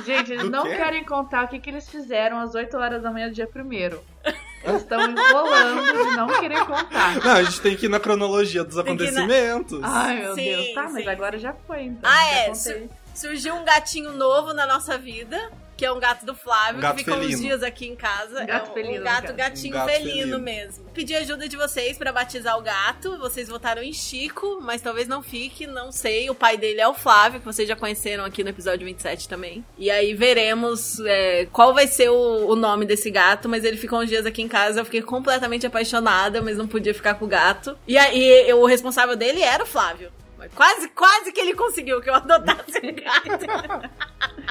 Gente, 0.06 0.32
eles 0.34 0.44
Do 0.44 0.50
não 0.52 0.64
quê? 0.64 0.76
querem 0.76 1.04
contar 1.04 1.46
o 1.46 1.48
que, 1.48 1.60
que 1.60 1.70
eles 1.70 1.90
fizeram 1.90 2.40
às 2.40 2.54
8 2.54 2.76
horas 2.78 3.02
da 3.02 3.12
manhã 3.12 3.28
do 3.30 3.34
dia 3.34 3.48
primeiro. 3.48 4.02
Eles 4.66 4.82
estão 4.82 5.00
enrolando 5.00 5.84
de 6.10 6.16
não 6.18 6.28
querer 6.40 6.66
contar. 6.66 7.24
Não, 7.24 7.32
a 7.34 7.44
gente 7.44 7.62
tem 7.62 7.76
que 7.78 7.86
ir 7.86 7.90
na 7.90 8.00
cronologia 8.00 8.64
dos 8.64 8.74
Tem 8.74 8.84
ir 8.84 8.98
na- 8.98 9.04
acontecimentos. 9.06 9.80
Ai, 9.84 10.22
meu 10.22 10.34
Sim, 10.34 10.44
Deus. 10.44 10.74
Tá, 10.74 10.84
mas 10.92 11.04
sim. 11.04 11.08
agora 11.10 11.38
já 11.38 11.54
foi, 11.54 11.84
então. 11.84 12.10
Ah, 12.12 12.24
Já 12.24 12.32
é. 12.36 12.48
contei. 12.50 12.90
Surgiu 13.16 13.56
um 13.56 13.64
gatinho 13.66 14.12
novo 14.12 14.54
na 14.54 14.66
nossa 14.68 14.98
vida, 14.98 15.50
que 15.78 15.86
é 15.86 15.92
um 15.92 16.00
gato 16.00 16.26
do 16.26 16.34
Flávio, 16.36 16.78
Um 16.78 16.82
gato 16.82 16.98
que 16.98 17.04
ficou 17.04 17.18
uns 17.18 17.24
felino. 17.24 17.42
dias 17.42 17.64
aqui 17.64 17.86
em 17.88 17.96
casa. 17.96 18.44
Um 18.44 18.46
gato 18.46 18.68
é 18.68 18.72
um, 18.72 18.74
felino, 18.74 19.02
um 19.02 19.04
gato, 19.04 19.34
gatinho 19.34 19.74
Um 19.76 19.78
gato 19.80 19.90
felino, 19.90 20.14
felino. 20.14 20.40
mesmo. 20.40 20.86
Pedi 20.94 21.16
ajuda 21.16 21.48
de 21.50 21.58
vocês 21.58 21.98
pra 21.98 22.12
batizar 22.14 22.58
o 22.58 22.62
gato. 22.62 23.18
Vocês 23.18 23.48
votaram 23.50 23.82
em 23.84 23.92
Chico, 23.92 24.60
mas 24.62 24.82
talvez 24.82 25.08
não 25.08 25.22
fique, 25.22 25.66
não 25.68 25.92
sei. 25.92 26.30
O 26.30 26.36
pai 26.36 26.56
dele 26.58 26.80
é 26.80 26.88
o 26.88 26.94
Flávio, 26.94 27.40
que 27.40 27.46
vocês 27.46 27.68
já 27.68 27.76
conheceram 27.76 28.24
aqui 28.24 28.44
no 28.44 28.50
episódio 28.50 28.86
27 28.86 29.28
também. 29.28 29.66
E 29.78 29.90
aí 29.92 30.14
veremos 30.14 31.00
é, 31.02 31.46
qual 31.52 31.74
vai 31.74 31.88
ser 31.88 32.10
o, 32.10 32.48
o 32.48 32.56
nome 32.56 32.86
desse 32.86 33.10
gato, 33.12 33.50
mas 33.50 33.64
ele 33.66 33.76
ficou 33.78 34.00
uns 34.00 34.08
dias 34.10 34.26
aqui 34.26 34.42
em 34.42 34.48
casa. 34.48 34.80
Eu 34.82 34.86
fiquei 34.86 35.02
completamente 35.02 35.66
apaixonada, 35.68 36.42
mas 36.42 36.58
não 36.58 36.68
podia 36.68 36.94
ficar 36.94 37.16
com 37.16 37.26
o 37.26 37.28
gato. 37.30 37.78
E 37.88 37.98
aí 37.98 38.52
o 38.54 38.66
responsável 38.66 39.16
dele 39.16 39.42
era 39.42 39.64
o 39.64 39.68
Flávio. 39.68 40.10
Quase, 40.56 40.90
quase 40.90 41.32
que 41.32 41.40
ele 41.40 41.54
conseguiu 41.56 42.02
que 42.02 42.10
eu 42.10 42.16
adotasse 42.16 42.78
um 42.80 42.96
gato. 42.96 43.90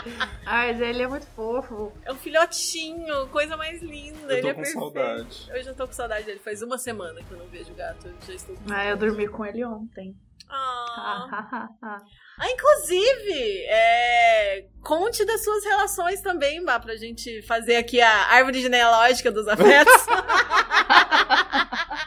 Mas 0.45 0.81
ele 0.81 1.03
é 1.03 1.07
muito 1.07 1.27
fofo. 1.29 1.93
É 2.05 2.13
um 2.13 2.17
filhotinho, 2.17 3.29
coisa 3.29 3.57
mais 3.57 3.81
linda. 3.83 4.33
Eu 4.33 4.39
ele 4.39 4.43
tô 4.43 4.49
é 4.49 4.55
com 4.55 4.63
perfeito. 4.63 4.81
saudade. 4.81 5.47
Eu 5.51 5.63
já 5.63 5.75
tô 5.75 5.87
com 5.87 5.93
saudade 5.93 6.25
dele. 6.27 6.39
Faz 6.41 6.63
uma 6.63 6.79
semana 6.79 7.23
que 7.23 7.31
eu 7.31 7.39
não 7.39 7.47
vejo 7.47 7.73
o 7.73 7.75
gato. 7.75 8.09
Eu 8.09 8.15
já 8.27 8.35
estou 8.35 8.57
com 8.57 8.73
Ah, 8.73 8.87
eu 8.87 8.97
dormi 8.97 9.29
com 9.29 9.45
ele 9.45 9.65
ontem. 9.65 10.17
Ah. 10.49 11.29
Ah, 11.33 11.69
ah, 11.83 11.99
Ah, 12.37 12.51
inclusive, 12.51 13.65
é, 13.69 14.67
conte 14.83 15.25
das 15.25 15.45
suas 15.45 15.63
relações 15.65 16.21
também, 16.21 16.65
Bá, 16.65 16.81
pra 16.81 16.97
gente 16.97 17.43
fazer 17.43 17.77
aqui 17.77 18.01
a 18.01 18.11
árvore 18.33 18.61
genealógica 18.61 19.31
dos 19.31 19.47
afetos. 19.47 19.95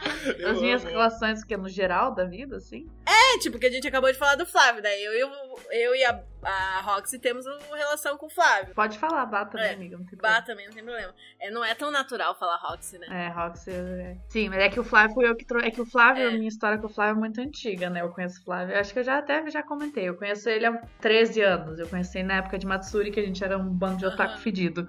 Eu 0.38 0.50
As 0.50 0.60
minhas 0.60 0.82
amo. 0.82 0.90
relações, 0.90 1.44
que 1.44 1.54
é 1.54 1.56
no 1.56 1.68
geral 1.68 2.14
da 2.14 2.24
vida, 2.24 2.56
assim. 2.56 2.86
é, 3.06 3.38
tipo, 3.38 3.58
que 3.58 3.66
a 3.66 3.70
gente 3.70 3.86
acabou 3.86 4.10
de 4.12 4.18
falar 4.18 4.34
do 4.36 4.46
Flávio, 4.46 4.82
daí 4.82 5.02
eu, 5.04 5.12
eu, 5.12 5.30
eu 5.70 5.94
e 5.94 6.04
a, 6.04 6.20
a 6.42 6.80
Roxy 6.82 7.18
temos 7.18 7.44
uma 7.46 7.76
relação 7.76 8.16
com 8.16 8.26
o 8.26 8.30
Flávio. 8.30 8.74
Pode 8.74 8.98
falar, 8.98 9.24
bata, 9.26 9.58
É, 9.58 9.62
né, 9.68 9.72
amiga? 9.74 9.96
Não 9.98 10.04
tem 10.04 10.18
Bá 10.18 10.28
problema. 10.42 10.46
também, 10.46 10.66
não 10.66 10.74
tem 10.74 10.82
problema. 10.84 11.14
É, 11.40 11.50
não 11.50 11.64
é 11.64 11.74
tão 11.74 11.90
natural 11.90 12.34
falar 12.38 12.56
Roxy, 12.56 12.98
né? 12.98 13.06
É, 13.10 13.28
Roxy. 13.28 13.70
é- 13.70 14.16
Sim, 14.28 14.48
mas 14.48 14.58
é 14.60 14.68
que 14.68 14.80
o 14.80 14.84
Flávio 14.84 15.14
foi 15.14 15.28
eu 15.28 15.36
que 15.36 15.44
trouxe. 15.44 15.66
É 15.66 15.70
que 15.70 15.80
o 15.80 15.86
Flávio, 15.86 16.24
É. 16.24 16.28
a 16.28 16.30
minha 16.32 16.48
história 16.48 16.78
com 16.78 16.86
o 16.86 16.90
Flávio 16.90 17.16
é 17.16 17.18
muito 17.18 17.40
antiga, 17.40 17.90
né? 17.90 18.00
Eu 18.02 18.08
conheço 18.10 18.40
o 18.40 18.44
Flávio. 18.44 18.74
eu 18.74 18.80
Acho 18.80 18.92
que 18.92 18.98
eu 18.98 19.04
já 19.04 19.18
até 19.18 19.48
já 19.50 19.62
comentei. 19.62 20.08
Eu 20.08 20.14
conheço 20.16 20.48
ele 20.48 20.66
há 20.66 20.72
13 21.00 21.40
anos. 21.42 21.78
Eu 21.78 21.86
conheci 21.88 22.22
na 22.22 22.36
época 22.38 22.58
de 22.58 22.66
Matsuri, 22.66 23.10
que 23.10 23.20
a 23.20 23.24
gente 23.24 23.42
era 23.42 23.56
um 23.58 23.68
bando 23.68 23.98
de 23.98 24.06
otaku 24.06 24.38
fedido. 24.38 24.88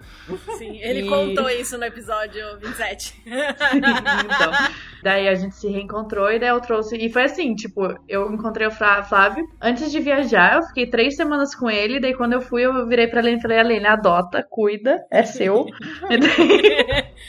Sim, 0.57 0.77
ele 0.79 1.01
E- 1.05 1.09
contou 1.09 1.49
isso 1.49 1.77
no 1.77 1.83
episódio 1.85 2.57
27. 2.59 3.21
então, 3.25 4.51
daí 5.09 5.27
a 5.27 5.33
gente 5.35 5.55
se 5.55 5.67
reencontrou 5.67 6.31
e 6.31 6.37
daí 6.39 6.49
eu 6.49 6.61
trouxe. 6.61 6.95
E 6.97 7.11
foi 7.11 7.23
assim, 7.23 7.55
tipo, 7.55 7.81
eu 8.07 8.31
encontrei 8.31 8.67
o 8.67 8.71
Flá- 8.71 9.01
Flávio. 9.03 9.43
Antes 9.61 9.91
de 9.91 9.99
viajar, 9.99 10.57
eu 10.57 10.63
fiquei 10.67 10.87
três 10.87 11.15
semanas 11.15 11.55
com 11.55 11.69
ele. 11.69 11.99
Daí 11.99 12.13
quando 12.13 12.33
eu 12.33 12.41
fui, 12.41 12.61
eu 12.65 12.87
virei 12.87 13.07
pra 13.07 13.21
Lene 13.21 13.37
e 13.39 13.41
falei: 13.41 13.63
Lene, 13.63 13.87
adota, 13.87 14.45
cuida, 14.47 15.03
é 15.11 15.23
seu. 15.23 15.65
e, 16.09 16.17
daí- 16.17 17.09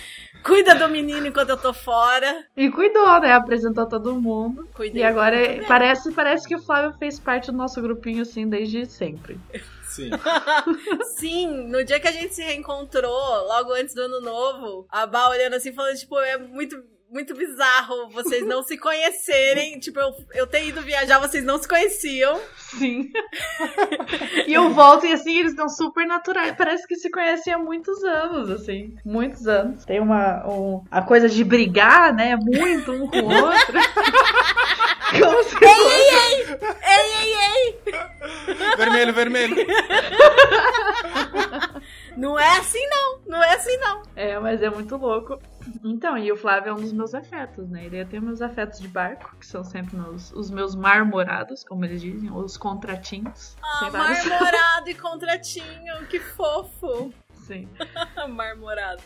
Cuida 0.43 0.75
do 0.75 0.89
menino 0.89 1.27
enquanto 1.27 1.51
eu 1.51 1.57
tô 1.59 1.71
fora. 1.75 2.47
e 2.57 2.71
cuidou, 2.71 3.21
né? 3.21 3.31
Apresentou 3.33 3.87
todo 3.87 4.19
mundo. 4.19 4.67
Cuidei 4.73 5.03
E 5.03 5.05
agora 5.05 5.37
bem. 5.37 5.65
parece, 5.65 6.13
parece 6.13 6.49
que 6.49 6.57
o 6.57 6.63
Flávio 6.63 6.95
fez 6.99 7.21
parte 7.21 7.51
do 7.51 7.57
nosso 7.59 7.81
grupinho 7.83 8.23
assim 8.23 8.49
desde 8.49 8.87
sempre. 8.87 9.39
Sim. 9.85 10.09
Sim, 11.19 11.69
no 11.69 11.85
dia 11.85 12.01
que 12.01 12.09
a 12.09 12.13
gente 12.13 12.35
se 12.35 12.43
reencontrou, 12.43 13.13
logo 13.49 13.73
antes 13.75 13.95
do 13.95 14.01
ano 14.03 14.21
novo, 14.23 14.87
a 14.91 15.07
Bá 15.07 15.29
olhando 15.29 15.57
assim, 15.57 15.73
falando, 15.75 15.97
tipo, 15.99 16.19
é 16.19 16.39
muito, 16.39 16.77
muito 17.11 17.35
bizarro 17.35 18.09
vocês 18.11 18.47
não 18.47 18.63
se 18.63 18.79
conhecerem. 18.79 19.81
Tipo, 19.81 19.99
eu, 20.01 20.15
eu 20.35 20.47
ter 20.47 20.67
ido 20.67 20.81
viajar, 20.81 21.19
vocês 21.19 21.45
não 21.45 21.61
se 21.61 21.69
conheciam. 21.69 22.41
Sim. 22.57 23.11
e 24.47 24.55
eu 24.55 24.71
volto 24.71 25.05
e 25.07 25.13
assim, 25.13 25.39
eles 25.39 25.51
estão 25.53 25.69
super 25.69 26.07
naturais. 26.07 26.55
Parece 26.57 26.87
que 26.87 26.97
se 26.97 27.11
conhecem 27.11 27.53
há 27.53 27.59
muitos 27.59 28.03
anos, 28.05 28.49
assim. 28.51 28.95
Muitos 29.05 29.47
anos. 29.49 29.85
Tem 29.85 30.01
uma. 30.01 30.49
Um, 30.49 30.85
a 30.91 31.03
coisa 31.03 31.29
de 31.29 31.43
brigar, 31.43 32.15
né? 32.15 32.37
Muito 32.37 32.93
um 32.93 33.09
com 33.09 33.19
o 33.19 33.45
outro. 33.45 33.81
Como 35.11 35.43
se 35.43 35.51
fosse. 35.51 35.65
Ei, 35.65 36.47
ei, 36.87 37.35
ei! 37.35 37.81
vermelho, 38.77 39.13
vermelho. 39.13 39.57
Não 42.17 42.39
é 42.39 42.59
assim 42.59 42.85
não, 42.89 43.21
não 43.27 43.43
é 43.43 43.55
assim 43.55 43.77
não. 43.79 44.03
É, 44.17 44.39
mas 44.39 44.63
é 44.63 44.71
muito 44.71 44.97
louco. 44.97 45.41
Então, 45.85 46.17
e 46.17 46.31
o 46.33 46.37
Flávio 46.37 46.71
é 46.71 46.73
um 46.73 46.81
dos 46.81 46.93
meus 46.93 47.15
afetos, 47.15 47.69
né? 47.69 47.85
Ele 47.85 48.05
tem 48.05 48.21
meus 48.21 48.41
afetos 48.41 48.81
de 48.81 48.89
barco, 48.89 49.37
que 49.37 49.47
são 49.47 49.63
sempre 49.63 49.97
meus, 49.97 50.33
os 50.33 50.51
meus 50.51 50.75
marmorados, 50.75 51.63
como 51.65 51.85
eles 51.85 52.01
dizem, 52.01 52.31
os 52.31 52.57
contratinhos. 52.57 53.57
Ah, 53.63 53.91
marmorado 53.91 54.89
e 54.89 54.95
contratinho, 54.95 56.07
que 56.09 56.19
fofo. 56.19 57.13
Sim. 57.51 57.69
marmorado. 58.31 59.03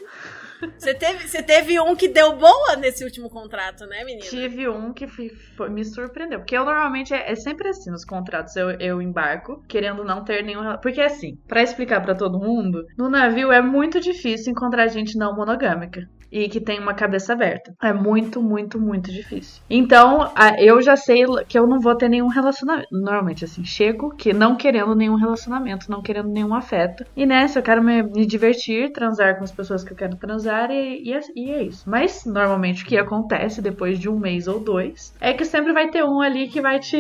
Você 0.78 0.92
teve, 0.92 1.26
você 1.26 1.42
teve 1.42 1.80
um 1.80 1.96
que 1.96 2.08
deu 2.08 2.36
boa 2.36 2.76
nesse 2.76 3.02
último 3.02 3.30
contrato, 3.30 3.86
né, 3.86 4.04
menina? 4.04 4.28
Tive 4.28 4.68
um 4.68 4.92
que 4.92 5.06
foi- 5.06 5.30
me 5.70 5.82
surpreendeu. 5.82 6.40
Porque 6.40 6.54
eu 6.56 6.62
normalmente 6.64 7.14
é, 7.14 7.32
é 7.32 7.34
sempre 7.34 7.68
assim 7.68 7.90
nos 7.90 8.04
contratos. 8.04 8.54
Eu, 8.54 8.72
eu 8.72 9.00
embarco, 9.00 9.64
querendo 9.66 10.04
não 10.04 10.22
ter 10.22 10.42
nenhum. 10.44 10.76
Porque 10.82 11.00
assim, 11.00 11.36
pra 11.48 11.62
explicar 11.62 12.02
pra 12.02 12.14
todo 12.14 12.38
mundo, 12.38 12.84
no 12.98 13.08
navio 13.08 13.50
é 13.50 13.62
muito 13.62 13.98
difícil 13.98 14.52
encontrar 14.52 14.88
gente 14.88 15.16
não 15.16 15.34
monogâmica. 15.34 16.06
E 16.34 16.48
que 16.48 16.60
tem 16.60 16.80
uma 16.80 16.94
cabeça 16.94 17.32
aberta. 17.32 17.72
É 17.80 17.92
muito, 17.92 18.42
muito, 18.42 18.80
muito 18.80 19.12
difícil. 19.12 19.62
Então, 19.70 20.32
eu 20.58 20.82
já 20.82 20.96
sei 20.96 21.24
que 21.46 21.56
eu 21.56 21.64
não 21.64 21.78
vou 21.78 21.94
ter 21.94 22.08
nenhum 22.08 22.26
relacionamento. 22.26 22.88
Normalmente, 22.90 23.44
assim, 23.44 23.64
chego 23.64 24.10
que 24.16 24.32
não 24.32 24.56
querendo 24.56 24.96
nenhum 24.96 25.14
relacionamento, 25.14 25.88
não 25.88 26.02
querendo 26.02 26.28
nenhum 26.28 26.52
afeto. 26.52 27.06
E 27.16 27.24
nessa, 27.24 27.60
eu 27.60 27.62
quero 27.62 27.84
me, 27.84 28.02
me 28.02 28.26
divertir, 28.26 28.90
transar 28.90 29.38
com 29.38 29.44
as 29.44 29.52
pessoas 29.52 29.84
que 29.84 29.92
eu 29.92 29.96
quero 29.96 30.16
transar 30.16 30.72
e, 30.72 31.04
e, 31.04 31.12
é, 31.12 31.20
e 31.36 31.50
é 31.52 31.62
isso. 31.62 31.88
Mas, 31.88 32.24
normalmente, 32.24 32.82
o 32.82 32.86
que 32.86 32.98
acontece 32.98 33.62
depois 33.62 33.96
de 33.96 34.08
um 34.08 34.18
mês 34.18 34.48
ou 34.48 34.58
dois 34.58 35.14
é 35.20 35.32
que 35.32 35.44
sempre 35.44 35.72
vai 35.72 35.88
ter 35.88 36.02
um 36.02 36.20
ali 36.20 36.48
que 36.48 36.60
vai 36.60 36.80
te, 36.80 36.98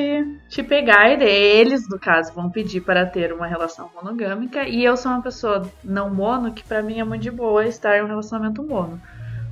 te 0.48 0.62
pegar 0.62 1.10
e 1.10 1.24
eles, 1.24 1.88
no 1.90 1.98
caso, 1.98 2.32
vão 2.32 2.48
pedir 2.48 2.82
para 2.82 3.04
ter 3.04 3.32
uma 3.32 3.48
relação 3.48 3.90
monogâmica. 3.96 4.68
E 4.68 4.84
eu 4.84 4.96
sou 4.96 5.10
uma 5.10 5.22
pessoa 5.22 5.68
não 5.82 6.14
mono 6.14 6.52
que 6.52 6.62
pra 6.62 6.82
mim 6.82 7.00
é 7.00 7.04
muito 7.04 7.22
de 7.22 7.32
boa 7.32 7.66
estar 7.66 7.98
em 7.98 8.02
um 8.02 8.06
relacionamento 8.06 8.62
mono. 8.62 9.00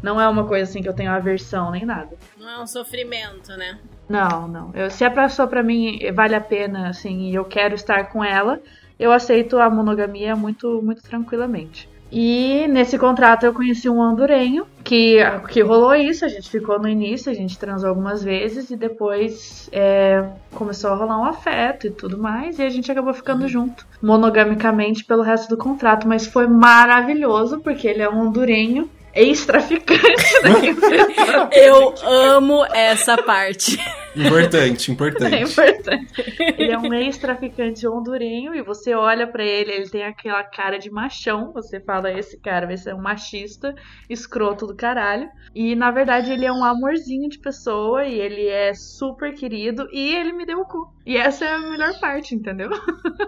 Não 0.03 0.21
é 0.21 0.29
uma 0.29 0.45
coisa 0.45 0.69
assim 0.69 0.83
que 0.83 0.89
eu 0.89 0.95
tenho 0.95 1.11
aversão 1.11 1.71
nem 1.71 1.85
nada. 1.85 2.17
Não 2.37 2.49
é 2.49 2.61
um 2.61 2.67
sofrimento, 2.67 3.57
né? 3.57 3.79
Não, 4.09 4.49
não. 4.49 4.71
Eu, 4.75 4.91
se 4.91 5.05
a 5.05 5.11
pessoa 5.11 5.47
pra 5.47 5.63
mim 5.63 5.99
vale 6.13 6.35
a 6.35 6.41
pena, 6.41 6.89
assim, 6.89 7.31
e 7.31 7.35
eu 7.35 7.45
quero 7.45 7.75
estar 7.75 8.11
com 8.11 8.23
ela, 8.25 8.61
eu 8.99 9.13
aceito 9.13 9.59
a 9.59 9.71
monogamia 9.71 10.35
muito, 10.35 10.83
muito 10.83 11.03
tranquilamente. 11.03 11.89
E 12.15 12.67
nesse 12.69 12.99
contrato 12.99 13.47
eu 13.47 13.55
conheci 13.55 13.89
um 13.89 13.99
hondurenho 13.99 14.67
que, 14.85 15.17
que 15.49 15.63
rolou 15.63 15.95
isso, 15.95 16.27
a 16.27 16.29
gente 16.29 16.51
ficou 16.51 16.79
no 16.79 16.87
início, 16.87 17.33
a 17.33 17.35
gente 17.35 17.59
transou 17.59 17.89
algumas 17.89 18.23
vezes 18.23 18.71
e 18.71 18.77
depois 18.77 19.71
é, 19.73 20.23
começou 20.55 20.91
a 20.91 20.95
rolar 20.95 21.19
um 21.19 21.25
afeto 21.25 21.87
e 21.87 21.91
tudo 21.91 22.19
mais, 22.19 22.59
e 22.59 22.63
a 22.63 22.69
gente 22.69 22.93
acabou 22.93 23.15
ficando 23.15 23.49
junto, 23.49 23.87
monogamicamente 24.03 25.07
pelo 25.07 25.23
resto 25.23 25.49
do 25.49 25.57
contrato, 25.57 26.07
mas 26.07 26.27
foi 26.27 26.47
maravilhoso 26.47 27.61
porque 27.61 27.89
ele 27.89 28.03
é 28.03 28.11
um 28.11 28.27
hondurenho 28.27 28.91
ex-traficante 29.15 30.43
né? 30.43 31.49
Eu 31.53 31.95
amo 32.05 32.65
essa 32.73 33.17
parte. 33.23 33.79
Importante, 34.15 34.91
É 34.91 34.95
importante. 34.95 35.43
importante. 35.43 36.35
Ele 36.59 36.71
é 36.73 36.79
um 36.79 36.93
ex-traficante 36.93 37.87
hondurenho 37.87 38.55
e 38.55 38.63
você 38.63 38.95
olha 38.95 39.27
pra 39.27 39.43
ele, 39.45 39.73
ele 39.73 39.89
tem 39.89 40.05
aquela 40.05 40.43
cara 40.45 40.79
de 40.79 40.91
machão. 40.91 41.51
Você 41.53 41.81
fala, 41.81 42.13
esse 42.13 42.39
cara 42.39 42.67
vai 42.67 42.77
ser 42.77 42.95
um 42.95 43.01
machista, 43.01 43.75
escroto 44.11 44.67
do 44.67 44.75
caralho. 44.77 45.29
E 45.55 45.75
na 45.75 45.91
verdade 45.91 46.31
ele 46.33 46.45
é 46.45 46.53
um 46.53 46.65
amorzinho 46.65 47.29
de 47.29 47.39
pessoa 47.39 48.05
e 48.05 48.19
ele 48.21 48.47
é 48.47 48.75
super 48.75 49.35
querido 49.35 49.89
e 49.93 50.15
ele 50.15 50.33
me 50.33 50.45
deu 50.45 50.59
o 50.61 50.67
cu. 50.67 50.93
E 51.07 51.17
essa 51.17 51.45
é 51.45 51.55
a 51.55 51.59
melhor 51.59 51.99
parte, 51.99 52.35
entendeu? 52.35 52.71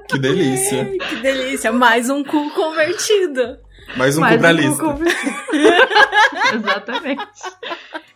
Que 0.08 0.18
delícia. 0.18 0.84
Que 1.08 1.16
delícia. 1.16 1.72
Mais 1.72 2.10
um 2.10 2.22
cu 2.22 2.50
convertido. 2.54 3.58
Mais 3.96 4.16
um 4.16 4.20
Mais 4.20 4.42
um 4.42 4.50
lista. 4.52 4.84
Exatamente. 6.54 7.42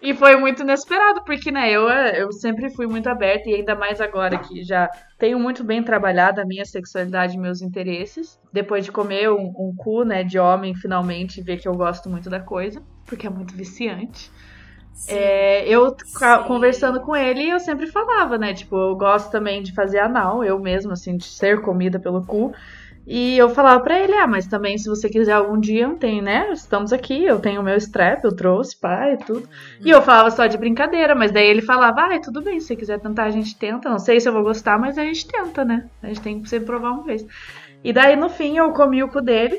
E 0.01 0.15
foi 0.15 0.37
muito 0.37 0.63
inesperado, 0.63 1.23
porque, 1.25 1.51
né, 1.51 1.71
eu, 1.71 1.89
eu 1.89 2.33
sempre 2.33 2.71
fui 2.71 2.87
muito 2.87 3.09
aberta, 3.09 3.49
e 3.51 3.55
ainda 3.55 3.75
mais 3.75 4.01
agora 4.01 4.39
que 4.39 4.63
já 4.63 4.89
tenho 5.19 5.39
muito 5.39 5.65
bem 5.65 5.83
trabalhado 5.83 6.41
a 6.41 6.45
minha 6.45 6.65
sexualidade 6.65 7.37
e 7.37 7.39
meus 7.39 7.63
interesses. 7.63 8.39
Depois 8.53 8.85
de 8.85 8.93
comer 8.93 9.31
um, 9.31 9.53
um 9.57 9.75
cu, 9.77 10.05
né, 10.05 10.23
de 10.23 10.39
homem, 10.39 10.75
finalmente, 10.75 11.43
ver 11.43 11.59
que 11.59 11.69
eu 11.69 11.75
gosto 11.75 12.09
muito 12.09 12.31
da 12.31 12.41
coisa, 12.41 12.83
porque 13.07 13.27
é 13.27 13.31
muito 13.31 13.55
viciante. 13.55 14.31
É, 15.07 15.69
eu 15.69 15.91
Sim. 15.91 16.45
conversando 16.47 17.01
com 17.01 17.15
ele, 17.15 17.49
eu 17.49 17.61
sempre 17.61 17.87
falava, 17.87 18.37
né? 18.37 18.53
Tipo, 18.53 18.77
eu 18.77 18.97
gosto 18.97 19.31
também 19.31 19.63
de 19.63 19.73
fazer 19.73 20.01
anal, 20.01 20.43
eu 20.43 20.59
mesmo, 20.59 20.93
assim, 20.93 21.17
de 21.17 21.25
ser 21.25 21.61
comida 21.61 22.01
pelo 22.01 22.25
cu. 22.25 22.53
E 23.11 23.39
eu 23.39 23.49
falava 23.49 23.81
pra 23.81 23.99
ele, 23.99 24.13
ah, 24.13 24.27
mas 24.27 24.47
também 24.47 24.77
se 24.77 24.87
você 24.87 25.09
quiser 25.09 25.33
algum 25.33 25.59
dia, 25.59 25.85
eu 25.85 25.97
tenho, 25.97 26.23
né? 26.23 26.53
Estamos 26.53 26.93
aqui, 26.93 27.25
eu 27.25 27.41
tenho 27.41 27.63
o 27.63 27.65
meu 27.65 27.77
strap, 27.79 28.23
eu 28.23 28.37
trouxe, 28.37 28.77
pai, 28.77 29.15
e 29.15 29.17
tudo. 29.17 29.49
E 29.83 29.89
eu 29.89 30.03
falava 30.03 30.31
só 30.31 30.47
de 30.47 30.59
brincadeira, 30.59 31.15
mas 31.15 31.33
daí 31.33 31.47
ele 31.47 31.63
falava, 31.63 32.03
ah, 32.03 32.21
tudo 32.21 32.43
bem, 32.43 32.61
se 32.61 32.67
você 32.67 32.77
quiser 32.77 33.01
tentar, 33.01 33.25
a 33.25 33.31
gente 33.31 33.57
tenta. 33.57 33.89
Não 33.89 33.99
sei 33.99 34.21
se 34.21 34.29
eu 34.29 34.33
vou 34.35 34.43
gostar, 34.43 34.79
mas 34.79 34.99
a 34.99 35.05
gente 35.05 35.27
tenta, 35.27 35.65
né? 35.65 35.89
A 36.03 36.09
gente 36.09 36.21
tem 36.21 36.43
que 36.43 36.51
sempre 36.51 36.67
provar 36.67 36.91
uma 36.91 37.03
vez. 37.03 37.25
E 37.83 37.95
daí, 37.95 38.15
no 38.15 38.29
fim, 38.29 38.59
eu 38.59 38.73
comi 38.73 39.03
o 39.03 39.09
cu 39.09 39.23
dele, 39.23 39.59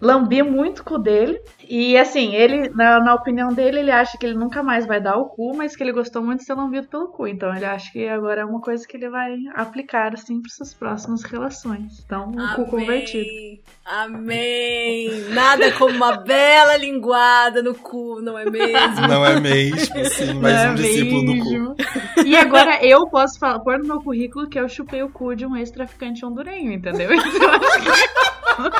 lambi 0.00 0.42
muito 0.42 0.80
o 0.80 0.84
cu 0.84 0.98
dele. 0.98 1.40
E 1.68 1.96
assim, 1.96 2.34
ele, 2.34 2.68
na, 2.70 2.98
na 3.00 3.14
opinião 3.14 3.48
dele, 3.52 3.80
ele 3.80 3.90
acha 3.90 4.18
que 4.18 4.26
ele 4.26 4.34
nunca 4.34 4.62
mais 4.62 4.86
vai 4.86 5.00
dar 5.00 5.16
o 5.16 5.26
cu, 5.26 5.56
mas 5.56 5.76
que 5.76 5.82
ele 5.82 5.92
gostou 5.92 6.22
muito 6.22 6.40
de 6.40 6.46
ser 6.46 6.54
lambido 6.54 6.88
pelo 6.88 7.08
cu. 7.08 7.26
Então 7.28 7.54
ele 7.54 7.64
acha 7.64 7.92
que 7.92 8.08
agora 8.08 8.40
é 8.40 8.44
uma 8.44 8.60
coisa 8.60 8.86
que 8.86 8.96
ele 8.96 9.08
vai 9.08 9.36
aplicar, 9.54 10.14
assim, 10.14 10.40
para 10.40 10.50
suas 10.50 10.74
próximas 10.74 11.22
relações. 11.22 12.02
Então, 12.04 12.30
o 12.30 12.54
cu 12.56 12.64
convertido. 12.66 13.28
Amém. 13.84 15.08
Nada 15.30 15.70
como 15.72 15.94
uma 15.94 16.16
bela 16.16 16.76
linguada 16.76 17.62
no 17.62 17.74
cu, 17.74 18.20
não 18.20 18.38
é 18.38 18.44
mesmo? 18.48 19.06
Não 19.08 19.24
é 19.24 19.38
mesmo, 19.40 20.04
sim, 20.06 20.34
mais 20.34 20.54
Não 20.54 20.62
é 20.62 20.70
um 20.70 20.74
discípulo 20.74 21.24
do 21.24 21.38
cu. 21.38 21.50
mesmo? 21.50 21.76
E 22.24 22.36
agora 22.36 22.84
eu 22.84 23.08
posso 23.08 23.38
falar, 23.38 23.60
pôr 23.60 23.78
no 23.78 23.86
meu 23.86 24.00
currículo 24.00 24.48
que 24.48 24.58
eu 24.58 24.68
chupei 24.68 25.02
o 25.02 25.10
cu 25.10 25.34
de 25.34 25.46
um 25.46 25.56
ex-traficante 25.56 26.24
hondurenho, 26.24 26.72
entendeu? 26.72 27.10
Então, 28.60 28.72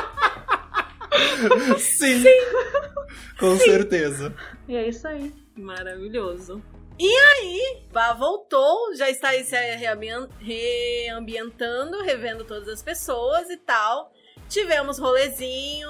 Sim. 1.78 2.24
Com 3.38 3.56
certeza. 3.56 4.34
e 4.68 4.76
é 4.76 4.88
isso 4.88 5.06
aí. 5.06 5.32
Maravilhoso. 5.56 6.62
E 6.98 7.08
aí, 7.08 7.82
Bá 7.92 8.12
voltou, 8.12 8.94
já 8.94 9.08
está 9.08 9.28
aí 9.30 9.42
se 9.42 9.56
reambientando, 10.38 12.02
revendo 12.02 12.44
todas 12.44 12.68
as 12.68 12.82
pessoas 12.82 13.48
e 13.48 13.56
tal. 13.56 14.12
Tivemos 14.50 14.98
rolezinho 14.98 15.88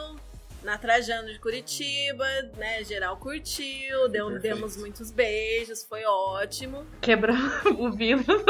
na 0.63 0.79
Trajano 0.79 1.33
de 1.33 1.39
Curitiba, 1.39 2.25
né? 2.57 2.85
Geral 2.85 3.17
curtiu, 3.17 4.09
deu, 4.09 4.39
demos 4.39 4.77
muitos 4.77 5.11
beijos, 5.11 5.83
foi 5.85 6.05
ótimo. 6.05 6.87
Quebrar 7.01 7.37
o 7.79 7.91
vidro. 7.91 8.45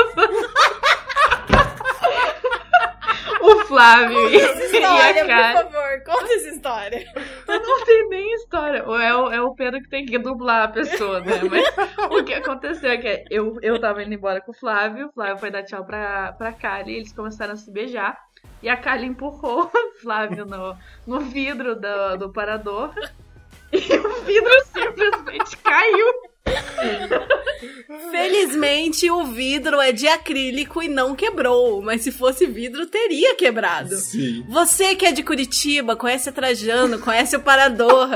O 3.40 3.64
Flávio 3.66 4.28
e, 4.30 4.36
Essa 4.36 4.62
e 4.62 4.80
história, 4.80 5.24
a 5.24 5.26
cara. 5.26 5.62
por 5.62 5.72
favor, 5.72 6.04
conta 6.04 6.34
essa 6.34 6.48
história. 6.48 7.12
Não 7.46 7.84
tem 7.84 8.08
nem 8.08 8.34
história. 8.34 8.84
Ou 8.86 8.98
é 8.98 9.14
o, 9.14 9.30
é 9.30 9.40
o 9.40 9.54
Pedro 9.54 9.80
que 9.82 9.88
tem 9.88 10.04
que 10.04 10.18
dublar 10.18 10.64
a 10.64 10.68
pessoa, 10.68 11.20
né? 11.20 11.40
Mas 11.50 12.10
o 12.10 12.24
que 12.24 12.34
aconteceu 12.34 12.90
é 12.90 12.96
que 12.96 13.24
eu, 13.30 13.58
eu 13.62 13.80
tava 13.80 14.02
indo 14.02 14.14
embora 14.14 14.40
com 14.40 14.52
o 14.52 14.54
Flávio, 14.54 15.08
o 15.08 15.12
Flávio 15.12 15.38
foi 15.38 15.50
dar 15.50 15.62
tchau 15.62 15.84
pra, 15.84 16.32
pra 16.32 16.52
Kali, 16.52 16.96
eles 16.96 17.12
começaram 17.12 17.54
a 17.54 17.56
se 17.56 17.70
beijar. 17.72 18.16
E 18.62 18.68
a 18.68 18.76
Kali 18.76 19.06
empurrou 19.06 19.70
o 19.74 20.00
Flávio 20.00 20.44
no, 20.44 20.76
no 21.06 21.20
vidro 21.20 21.74
do, 21.74 22.16
do 22.16 22.32
parador. 22.32 22.92
E 23.72 23.78
o 23.78 24.22
vidro 24.22 24.64
simplesmente 24.64 25.56
caiu. 25.58 26.29
Felizmente, 28.10 29.10
o 29.10 29.24
vidro 29.24 29.80
é 29.80 29.92
de 29.92 30.06
acrílico 30.08 30.82
e 30.82 30.88
não 30.88 31.14
quebrou. 31.14 31.82
Mas 31.82 32.02
se 32.02 32.12
fosse 32.12 32.46
vidro, 32.46 32.86
teria 32.86 33.34
quebrado. 33.36 33.96
Sim. 33.96 34.44
Você 34.48 34.94
que 34.94 35.06
é 35.06 35.12
de 35.12 35.22
Curitiba, 35.22 35.96
conhece 35.96 36.28
a 36.28 36.32
Trajano, 36.32 36.98
conhece 36.98 37.36
o 37.36 37.40
Parador, 37.40 38.08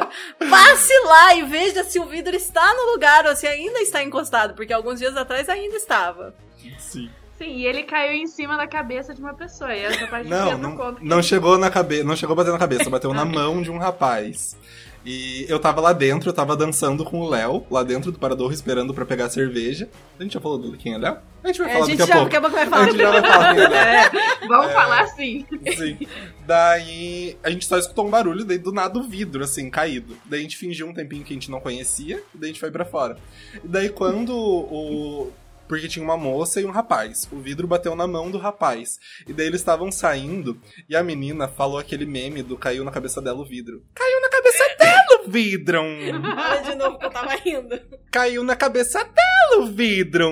passe 0.50 0.92
lá 1.04 1.34
e 1.36 1.42
veja 1.42 1.84
se 1.84 1.98
o 1.98 2.06
vidro 2.06 2.34
está 2.34 2.74
no 2.74 2.92
lugar 2.92 3.26
ou 3.26 3.34
se 3.36 3.46
ainda 3.46 3.80
está 3.80 4.02
encostado, 4.02 4.54
porque 4.54 4.72
alguns 4.72 4.98
dias 4.98 5.16
atrás 5.16 5.48
ainda 5.48 5.76
estava. 5.76 6.34
Sim. 6.78 7.10
Sim, 7.36 7.56
e 7.56 7.66
ele 7.66 7.82
caiu 7.82 8.12
em 8.12 8.28
cima 8.28 8.56
da 8.56 8.64
cabeça 8.64 9.12
de 9.12 9.20
uma 9.20 9.34
pessoa. 9.34 9.74
E 9.74 9.80
essa 9.80 10.06
parte 10.06 10.28
Não, 10.28 10.50
eu 10.52 10.58
não 10.58 10.70
não, 10.70 10.76
conto. 10.76 11.04
não 11.04 11.20
chegou 11.20 11.58
na 11.58 11.68
cabeça, 11.68 12.04
não 12.04 12.14
chegou 12.14 12.32
a 12.34 12.36
bater 12.36 12.52
na 12.52 12.58
cabeça, 12.60 12.88
bateu 12.88 13.12
na 13.12 13.24
mão 13.26 13.60
de 13.60 13.72
um 13.72 13.78
rapaz. 13.78 14.56
E 15.06 15.44
eu 15.50 15.58
tava 15.58 15.80
lá 15.82 15.92
dentro, 15.92 16.30
eu 16.30 16.32
tava 16.32 16.56
dançando 16.56 17.04
com 17.04 17.20
o 17.20 17.28
Léo, 17.28 17.66
lá 17.70 17.82
dentro 17.82 18.10
do 18.10 18.18
Parador, 18.18 18.52
esperando 18.52 18.94
pra 18.94 19.04
pegar 19.04 19.28
cerveja. 19.28 19.88
A 20.18 20.22
gente 20.22 20.32
já 20.32 20.40
falou 20.40 20.56
do 20.56 20.76
quem 20.78 20.94
é 20.94 20.98
Léo? 20.98 21.18
A 21.42 21.48
gente 21.48 21.58
vai 21.58 21.68
É, 21.68 21.72
falar 21.74 21.84
a 21.84 21.88
gente 21.88 21.98
daqui 21.98 22.10
a 22.12 22.14
pouco. 22.16 22.24
daqui 22.30 22.36
a 22.36 22.40
pouco 22.40 22.56
vai 22.56 22.64
A 22.64 22.70
falar. 22.70 22.84
gente 22.90 22.98
já 22.98 23.10
vai 23.10 23.22
falar 23.22 23.54
quem 23.54 23.64
é 23.64 23.68
Léo. 23.68 23.84
É, 23.84 24.10
vamos 24.48 24.66
É. 24.66 24.72
falar 24.72 25.00
assim. 25.02 25.46
Sim. 25.76 25.98
Daí 26.46 27.36
a 27.42 27.50
gente 27.50 27.66
só 27.66 27.76
escutou 27.78 28.06
um 28.06 28.10
barulho, 28.10 28.44
daí 28.44 28.58
do 28.58 28.72
nada 28.72 28.98
o 28.98 29.02
vidro, 29.02 29.44
assim, 29.44 29.68
caído. 29.68 30.16
Daí 30.24 30.40
a 30.40 30.42
gente 30.42 30.56
fingiu 30.56 30.86
um 30.88 30.94
tempinho 30.94 31.22
que 31.24 31.32
a 31.32 31.36
gente 31.36 31.50
não 31.50 31.60
conhecia, 31.60 32.22
e 32.34 32.38
daí 32.38 32.50
a 32.50 32.52
gente 32.52 32.60
foi 32.60 32.70
pra 32.70 32.84
fora. 32.84 33.16
E 33.62 33.68
daí 33.68 33.88
quando 33.90 34.34
o. 34.34 35.30
Porque 35.68 35.88
tinha 35.88 36.04
uma 36.04 36.16
moça 36.16 36.60
e 36.60 36.64
um 36.64 36.70
rapaz. 36.70 37.28
O 37.32 37.38
vidro 37.38 37.66
bateu 37.66 37.94
na 37.94 38.06
mão 38.06 38.30
do 38.30 38.38
rapaz. 38.38 38.98
E 39.26 39.32
daí 39.32 39.46
eles 39.46 39.60
estavam 39.60 39.90
saindo, 39.90 40.60
e 40.88 40.96
a 40.96 41.02
menina 41.02 41.48
falou 41.48 41.78
aquele 41.78 42.06
meme 42.06 42.42
do 42.42 42.56
caiu 42.56 42.84
na 42.84 42.90
cabeça 42.90 43.20
dela 43.20 43.40
o 43.40 43.44
vidro. 43.44 43.82
Caiu 43.94 44.20
na 44.20 44.28
cabeça 44.28 44.64
dela 44.78 45.22
o 45.24 45.30
vidro! 45.30 45.80
Olha 45.80 46.62
de 46.62 46.74
novo 46.74 46.98
que 46.98 47.06
eu 47.06 47.10
tava 47.10 47.34
rindo. 47.36 47.80
Caiu 48.10 48.42
na 48.44 48.56
cabeça 48.56 49.02
dela 49.04 49.62
o 49.62 49.66
vidro! 49.66 50.30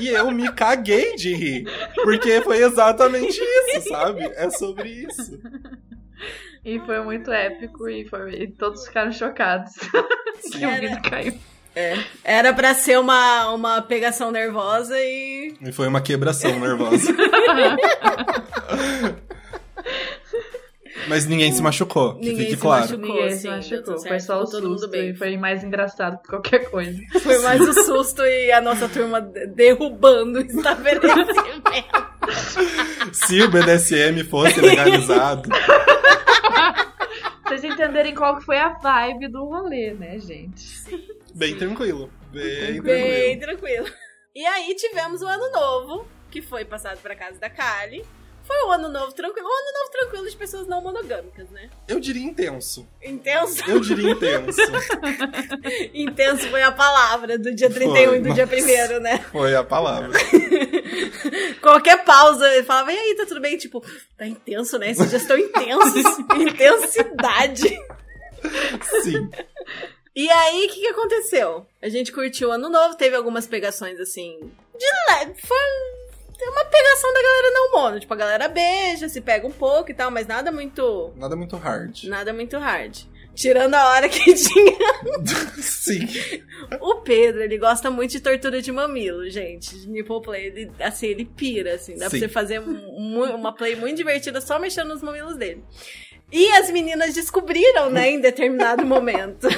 E 0.00 0.08
eu 0.08 0.30
me 0.30 0.52
caguei 0.52 1.16
de 1.16 1.34
rir. 1.34 1.66
Porque 1.94 2.40
foi 2.42 2.58
exatamente 2.58 3.40
isso, 3.40 3.88
sabe? 3.88 4.22
É 4.34 4.50
sobre 4.50 4.88
isso. 4.88 5.40
E 6.64 6.80
foi 6.80 7.00
muito 7.02 7.30
épico 7.30 7.88
e, 7.88 8.08
foi, 8.08 8.42
e 8.42 8.48
todos 8.48 8.86
ficaram 8.86 9.12
chocados 9.12 9.72
que 10.52 10.66
o 10.66 10.80
vidro 10.80 11.02
caiu. 11.08 11.38
Era 12.24 12.54
pra 12.54 12.72
ser 12.74 12.98
uma, 12.98 13.50
uma 13.52 13.82
pegação 13.82 14.30
nervosa 14.30 14.98
e. 14.98 15.54
E 15.60 15.72
foi 15.72 15.86
uma 15.86 16.00
quebração 16.00 16.58
nervosa. 16.58 17.14
Mas 21.08 21.24
ninguém 21.26 21.52
se 21.52 21.62
machucou, 21.62 22.14
que 22.14 22.20
Ninguém 22.30 22.36
fique 22.38 22.50
se 22.52 22.56
claro. 22.56 22.80
machucou. 22.82 23.06
Ninguém 23.14 23.30
sim, 23.30 23.38
se 23.38 23.48
machucou. 23.48 23.98
Foi 24.00 24.18
só 24.18 24.42
o 24.42 24.46
susto 24.46 24.88
bem. 24.88 25.10
e 25.10 25.14
foi 25.14 25.36
mais 25.36 25.62
engraçado 25.62 26.20
que 26.20 26.28
qualquer 26.28 26.68
coisa. 26.70 26.98
Foi 27.22 27.38
mais 27.42 27.60
o 27.60 27.72
susto 27.84 28.22
e 28.22 28.50
a 28.50 28.60
nossa 28.60 28.88
turma 28.88 29.20
de- 29.20 29.46
derrubando 29.48 30.38
o 30.40 30.42
estabelecimento. 30.42 31.70
Se 33.12 33.40
o 33.42 33.48
BDSM 33.50 34.24
fosse 34.28 34.60
legalizado. 34.60 35.48
Pra 35.48 36.86
vocês 37.56 37.62
entenderem 37.72 38.12
qual 38.14 38.38
que 38.38 38.44
foi 38.44 38.58
a 38.58 38.70
vibe 38.70 39.28
do 39.28 39.44
rolê, 39.44 39.92
né, 39.94 40.18
gente? 40.18 40.66
Bem 41.36 41.54
tranquilo. 41.54 42.10
Bem 42.32 42.80
Bem 42.80 43.38
tranquilo. 43.38 43.40
tranquilo. 43.40 43.96
E 44.34 44.44
aí 44.46 44.74
tivemos 44.74 45.20
o 45.20 45.26
ano 45.26 45.50
novo, 45.52 46.08
que 46.30 46.40
foi 46.40 46.64
passado 46.64 46.98
pra 47.02 47.14
casa 47.14 47.38
da 47.38 47.50
Kali. 47.50 48.02
Foi 48.42 48.56
um 48.64 48.72
ano 48.72 48.88
novo 48.88 49.12
tranquilo. 49.12 49.46
Um 49.46 49.50
ano 49.50 49.78
novo 49.78 49.90
tranquilo 49.90 50.30
de 50.30 50.36
pessoas 50.36 50.66
não 50.66 50.80
monogâmicas, 50.80 51.50
né? 51.50 51.68
Eu 51.86 52.00
diria 52.00 52.22
intenso. 52.22 52.88
Intenso. 53.02 53.62
Eu 53.68 53.80
diria 53.80 54.12
intenso. 54.12 54.60
Intenso 55.92 56.48
foi 56.48 56.62
a 56.62 56.72
palavra 56.72 57.36
do 57.38 57.54
dia 57.54 57.68
31 57.68 58.14
e 58.14 58.20
do 58.20 58.32
dia 58.32 58.46
nossa. 58.46 58.98
1 58.98 59.00
né? 59.00 59.18
Foi 59.30 59.54
a 59.54 59.64
palavra. 59.64 60.12
Qualquer 61.60 62.02
pausa, 62.04 62.48
ele 62.54 62.64
falava, 62.64 62.92
e 62.92 62.96
aí, 62.98 63.14
tá 63.14 63.26
tudo 63.26 63.40
bem? 63.42 63.58
Tipo, 63.58 63.84
tá 64.16 64.26
intenso, 64.26 64.78
né? 64.78 64.90
Esses 64.90 65.10
dias 65.10 65.22
estão 65.22 65.36
intensos. 65.36 66.04
Intensidade. 66.40 67.78
Sim. 69.02 69.28
E 70.16 70.30
aí, 70.30 70.64
o 70.64 70.68
que, 70.72 70.80
que 70.80 70.86
aconteceu? 70.86 71.66
A 71.82 71.90
gente 71.90 72.10
curtiu 72.10 72.48
o 72.48 72.52
ano 72.52 72.70
novo, 72.70 72.96
teve 72.96 73.14
algumas 73.14 73.46
pegações 73.46 74.00
assim. 74.00 74.50
De. 74.78 75.40
Foi 75.42 75.58
uma 76.48 76.64
pegação 76.64 77.12
da 77.12 77.22
galera 77.22 77.50
não 77.50 77.72
mono. 77.72 78.00
Tipo, 78.00 78.14
a 78.14 78.16
galera 78.16 78.48
beija, 78.48 79.10
se 79.10 79.20
pega 79.20 79.46
um 79.46 79.52
pouco 79.52 79.90
e 79.90 79.94
tal, 79.94 80.10
mas 80.10 80.26
nada 80.26 80.50
muito. 80.50 81.12
Nada 81.16 81.36
muito 81.36 81.56
hard. 81.58 82.04
Nada 82.04 82.32
muito 82.32 82.56
hard. 82.56 82.96
Tirando 83.34 83.74
a 83.74 83.90
hora 83.90 84.08
que 84.08 84.24
tinha. 84.32 84.78
Sim. 85.60 86.08
O 86.80 87.02
Pedro, 87.02 87.42
ele 87.42 87.58
gosta 87.58 87.90
muito 87.90 88.12
de 88.12 88.20
tortura 88.20 88.62
de 88.62 88.72
mamilo, 88.72 89.28
gente. 89.28 89.78
De 89.78 89.86
nipple 89.86 90.22
play. 90.22 90.46
Ele, 90.46 90.72
assim, 90.80 91.08
ele 91.08 91.26
pira, 91.26 91.74
assim. 91.74 91.92
Dá 91.92 92.08
pra 92.08 92.18
Sim. 92.18 92.20
você 92.20 92.28
fazer 92.28 92.60
uma 92.60 93.54
play 93.54 93.76
muito 93.76 93.98
divertida 93.98 94.40
só 94.40 94.58
mexendo 94.58 94.88
nos 94.88 95.02
mamilos 95.02 95.36
dele. 95.36 95.62
E 96.32 96.50
as 96.52 96.70
meninas 96.70 97.14
descobriram, 97.14 97.88
né, 97.88 98.10
em 98.10 98.20
determinado 98.20 98.84
momento. 98.86 99.48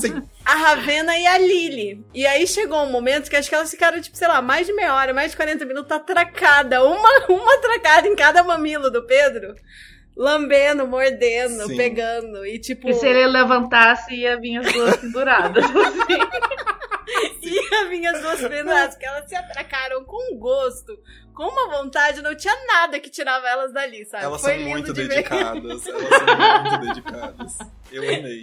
Sim. 0.00 0.22
a 0.44 0.54
Ravena 0.54 1.16
e 1.18 1.26
a 1.26 1.38
Lily. 1.38 2.04
E 2.12 2.26
aí 2.26 2.46
chegou 2.46 2.82
um 2.82 2.90
momento 2.90 3.30
que 3.30 3.36
acho 3.36 3.48
que 3.48 3.54
elas 3.54 3.70
ficaram, 3.70 4.00
tipo, 4.00 4.16
sei 4.16 4.28
lá, 4.28 4.42
mais 4.42 4.66
de 4.66 4.72
meia 4.74 4.94
hora, 4.94 5.14
mais 5.14 5.30
de 5.30 5.36
40 5.36 5.64
minutos 5.64 5.90
atracada. 5.90 6.84
Uma, 6.84 7.26
uma 7.28 7.54
atracada 7.54 8.08
em 8.08 8.14
cada 8.14 8.42
mamilo 8.42 8.90
do 8.90 9.06
Pedro. 9.06 9.54
Lambendo, 10.16 10.86
mordendo, 10.86 11.66
Sim. 11.66 11.76
pegando. 11.76 12.44
E 12.44 12.58
tipo. 12.58 12.90
E 12.90 12.94
se 12.94 13.06
ele 13.06 13.26
levantasse, 13.26 14.14
ia 14.14 14.38
vir 14.38 14.58
as 14.58 14.70
duas 14.72 14.96
penduradas. 14.96 15.64
assim. 15.64 16.18
vir 17.88 18.06
as 18.08 18.20
duas 18.22 18.40
penduradas, 18.40 18.94
porque 18.94 19.06
elas 19.06 19.28
se 19.28 19.34
atracaram 19.34 20.04
com 20.04 20.36
gosto, 20.38 20.98
com 21.34 21.44
uma 21.44 21.68
vontade, 21.78 22.20
não 22.22 22.34
tinha 22.36 22.54
nada 22.66 22.98
que 23.00 23.08
tirava 23.10 23.48
elas 23.48 23.72
dali, 23.72 24.04
sabe? 24.04 24.24
Elas 24.24 24.40
Foi 24.40 24.54
são 24.58 24.62
muito 24.68 24.92
de 24.92 25.02
ver. 25.04 25.08
dedicadas. 25.08 25.64
Elas 25.64 25.82
são 25.82 25.94
muito 26.00 26.78
dedicadas. 26.86 27.58
Eu 27.92 28.02
amei. 28.02 28.42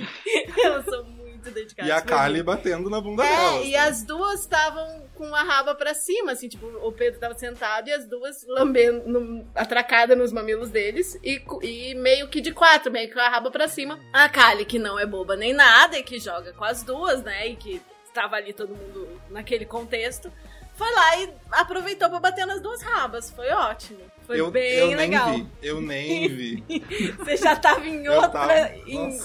elas 0.63 0.85
são 0.85 1.03
muito 1.03 1.51
dedicadas. 1.51 1.89
E 1.89 1.91
a 1.91 2.01
Kali 2.01 2.41
batendo 2.43 2.89
na 2.89 2.99
bunda 2.99 3.23
É, 3.23 3.35
delas. 3.35 3.65
e 3.67 3.71
né? 3.71 3.77
as 3.77 4.03
duas 4.03 4.41
estavam 4.41 5.07
com 5.13 5.33
a 5.33 5.43
raba 5.43 5.73
pra 5.75 5.93
cima, 5.93 6.31
assim, 6.33 6.47
tipo, 6.47 6.65
o 6.65 6.91
Pedro 6.91 7.19
tava 7.19 7.33
sentado 7.35 7.87
e 7.87 7.93
as 7.93 8.05
duas 8.07 8.45
lambendo, 8.47 9.07
no, 9.07 9.47
atracada 9.55 10.15
nos 10.15 10.31
mamilos 10.31 10.69
deles 10.69 11.17
e, 11.23 11.41
e 11.63 11.95
meio 11.95 12.27
que 12.29 12.41
de 12.41 12.51
quatro, 12.51 12.91
meio 12.91 13.07
que 13.07 13.13
com 13.13 13.19
a 13.19 13.29
raba 13.29 13.49
pra 13.51 13.67
cima. 13.67 13.99
A 14.13 14.27
Kali, 14.29 14.65
que 14.65 14.77
não 14.79 14.97
é 14.99 15.05
boba 15.05 15.35
nem 15.35 15.53
nada 15.53 15.97
e 15.97 16.03
que 16.03 16.19
joga 16.19 16.51
com 16.53 16.63
as 16.63 16.83
duas, 16.83 17.23
né, 17.23 17.47
e 17.47 17.55
que 17.55 17.81
estava 18.17 18.35
ali 18.35 18.51
todo 18.51 18.75
mundo 18.75 19.07
naquele 19.29 19.65
contexto, 19.65 20.31
foi 20.75 20.91
lá 20.91 21.17
e 21.17 21.33
aproveitou 21.51 22.09
pra 22.09 22.19
bater 22.19 22.45
nas 22.47 22.59
duas 22.61 22.81
rabas. 22.81 23.29
Foi 23.29 23.47
ótimo. 23.49 23.99
Foi 24.25 24.39
eu, 24.41 24.51
bem 24.51 24.91
eu 24.91 24.97
legal. 24.97 25.29
nem 25.29 25.43
vi. 25.43 25.49
Eu 25.61 25.81
nem 25.81 26.27
vi. 26.35 26.63
Você 27.19 27.37
já 27.37 27.55
tava 27.55 27.85
em 27.87 28.07
outra, 28.09 28.29
tava- 28.29 28.69
em 28.87 29.17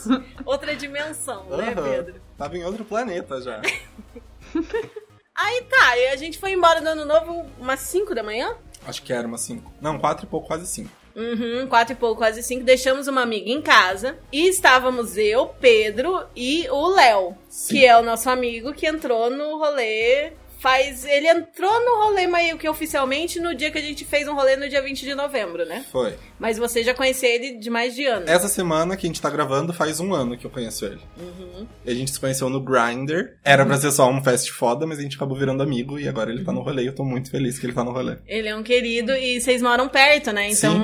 outra 0.45 0.77
dimensão, 0.77 1.45
né, 1.47 1.73
Aham. 1.77 1.83
Pedro? 1.91 2.23
Tava 2.37 2.57
em 2.57 2.65
outro 2.65 2.85
planeta 2.85 3.41
já. 3.41 3.61
Aí 5.35 5.63
tá, 5.63 5.97
e 5.97 6.09
a 6.09 6.17
gente 6.17 6.39
foi 6.39 6.53
embora 6.53 6.81
do 6.81 6.89
ano 6.89 7.05
novo 7.07 7.47
umas 7.59 7.81
5 7.81 8.15
da 8.15 8.23
manhã? 8.23 8.55
Acho 8.87 9.03
que 9.03 9.13
era 9.13 9.27
umas 9.27 9.41
5. 9.41 9.73
Não, 9.81 9.99
4 9.99 10.27
e 10.27 10.29
pouco, 10.29 10.47
quase 10.47 10.67
5. 10.67 10.91
Uhum, 11.15 11.67
quatro 11.69 11.95
e 11.95 11.97
pouco, 11.97 12.17
quase 12.17 12.43
cinco. 12.43 12.65
Deixamos 12.65 13.07
uma 13.07 13.23
amiga 13.23 13.51
em 13.51 13.61
casa. 13.61 14.19
E 14.33 14.49
estávamos 14.49 15.17
eu, 15.17 15.47
Pedro 15.61 16.25
e 16.35 16.67
o 16.71 16.89
Léo, 16.89 17.37
que 17.69 17.85
é 17.85 17.97
o 17.99 18.03
nosso 18.03 18.31
amigo 18.31 18.73
que 18.73 18.87
entrou 18.87 19.31
no 19.31 19.59
rolê. 19.59 20.33
Faz. 20.63 21.05
Ele 21.05 21.27
entrou 21.27 21.73
no 21.85 22.05
rolê 22.05 22.29
meio 22.29 22.57
que 22.57 22.69
oficialmente 22.69 23.41
no 23.41 23.53
dia 23.53 23.69
que 23.69 23.79
a 23.79 23.83
gente 23.83 24.05
fez 24.05 24.29
um 24.29 24.35
rolê 24.35 24.55
no 24.55 24.69
dia 24.69 24.81
20 24.81 25.05
de 25.05 25.13
novembro, 25.13 25.67
né? 25.67 25.85
Foi. 25.91 26.15
Mas 26.39 26.57
você 26.57 26.85
já 26.85 26.95
conhecia 26.95 27.29
ele 27.29 27.59
de 27.59 27.69
mais 27.69 27.97
de 27.97 28.07
ano. 28.07 28.29
Essa 28.29 28.47
semana 28.47 28.97
que 28.97 29.05
a 29.05 29.09
gente 29.09 29.21
tá 29.21 29.29
gravando 29.29 29.73
faz 29.73 29.99
um 29.99 30.15
ano 30.15 30.39
que 30.39 30.47
eu 30.47 30.51
conheço 30.51 30.85
ele. 30.87 31.01
Uhum. 31.19 31.67
E 31.85 31.91
a 31.91 31.95
gente 31.95 32.13
se 32.13 32.21
conheceu 32.21 32.49
no 32.49 32.61
Grindr. 32.61 33.37
Era 33.45 33.67
pra 33.67 33.77
ser 33.77 33.91
só 33.91 34.09
um 34.09 34.23
fest 34.23 34.51
foda, 34.51 34.87
mas 34.87 35.01
a 35.01 35.03
gente 35.03 35.17
acabou 35.17 35.37
virando 35.37 35.65
amigo 35.65 35.99
e 35.99 36.07
agora 36.07 36.31
ele 36.31 36.45
tá 36.45 36.53
no 36.53 36.61
rolê 36.61 36.87
eu 36.87 36.95
tô 36.95 37.05
muito 37.05 37.31
feliz 37.31 37.59
que 37.59 37.67
ele 37.67 37.73
tá 37.73 37.83
no 37.83 37.91
rolê. 37.91 38.19
Ele 38.27 38.49
é 38.49 38.55
um 38.55 38.63
querido 38.63 39.13
e 39.13 39.41
vocês 39.41 39.61
moram 39.61 39.89
perto, 39.89 40.31
né? 40.31 40.49
Então. 40.51 40.77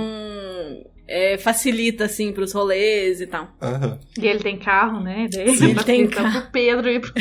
É, 1.09 1.39
facilita, 1.39 2.05
assim, 2.05 2.31
pros 2.33 2.53
rolês 2.53 3.21
e 3.23 3.27
tal. 3.27 3.49
Aham. 3.63 3.99
E 4.21 4.27
ele 4.27 4.41
tem 4.41 4.59
carro, 4.59 5.01
né? 5.01 5.27
Daí 5.33 5.57
Sim. 5.57 5.71
Ele 5.71 5.83
tem 5.85 6.07
carro. 6.07 6.43
pro 6.43 6.51
Pedro 6.53 6.91
ir 6.91 7.01
pro 7.01 7.13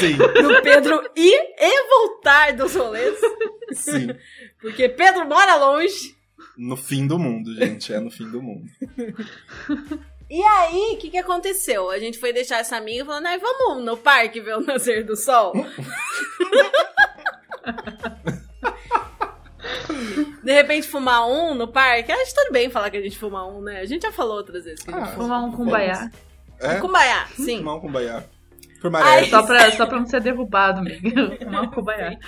Sim, 0.00 0.16
Pro 0.16 0.62
Pedro 0.62 1.02
ir 1.14 1.40
e 1.58 1.88
voltar 1.88 2.52
dos 2.54 2.74
rolês. 2.74 3.18
sim. 3.72 4.08
Porque 4.60 4.88
Pedro 4.88 5.28
mora 5.28 5.56
longe. 5.56 6.14
No 6.56 6.76
fim 6.76 7.06
do 7.06 7.18
mundo, 7.18 7.54
gente. 7.54 7.92
É 7.92 8.00
no 8.00 8.10
fim 8.10 8.28
do 8.30 8.40
mundo. 8.42 8.64
E 10.30 10.42
aí, 10.42 10.94
o 10.94 10.98
que, 10.98 11.10
que 11.10 11.18
aconteceu? 11.18 11.90
A 11.90 11.98
gente 11.98 12.18
foi 12.18 12.32
deixar 12.32 12.58
essa 12.58 12.76
amiga 12.76 13.04
falando, 13.04 13.26
ai, 13.26 13.38
vamos 13.38 13.84
no 13.84 13.96
parque 13.96 14.40
ver 14.40 14.56
o 14.56 14.60
nascer 14.60 15.04
do 15.04 15.14
sol? 15.16 15.52
De 20.42 20.52
repente 20.52 20.86
fumar 20.88 21.26
um 21.26 21.54
no 21.54 21.68
parque? 21.68 22.12
Acho 22.12 22.34
tudo 22.34 22.52
bem 22.52 22.70
falar 22.70 22.90
que 22.90 22.96
a 22.96 23.02
gente 23.02 23.18
fuma 23.18 23.46
um, 23.46 23.60
né? 23.62 23.80
A 23.80 23.86
gente 23.86 24.02
já 24.02 24.12
falou 24.12 24.36
outras 24.36 24.64
vezes 24.64 24.82
que 24.82 24.90
a 24.90 24.94
gente 24.94 25.02
Ah, 25.08 25.12
fuma. 25.12 25.24
Fumar 25.24 25.44
um 25.44 25.52
cumbaiá. 25.52 26.10
É? 26.60 26.74
Cumbaiá, 26.76 27.26
sim. 27.36 27.58
Fumar 27.58 27.76
um 27.76 27.80
cumbaiá. 27.80 28.24
Por 28.80 28.94
Ai, 28.96 29.02
Maré. 29.02 29.26
Só 29.26 29.42
pra, 29.42 29.72
só 29.72 29.86
pra 29.86 29.98
não 29.98 30.06
ser 30.06 30.20
derrubado, 30.20 30.80
amigo. 30.80 31.08
Fumar 31.42 31.62
um 31.62 31.70
cumbaiá. 31.70 32.18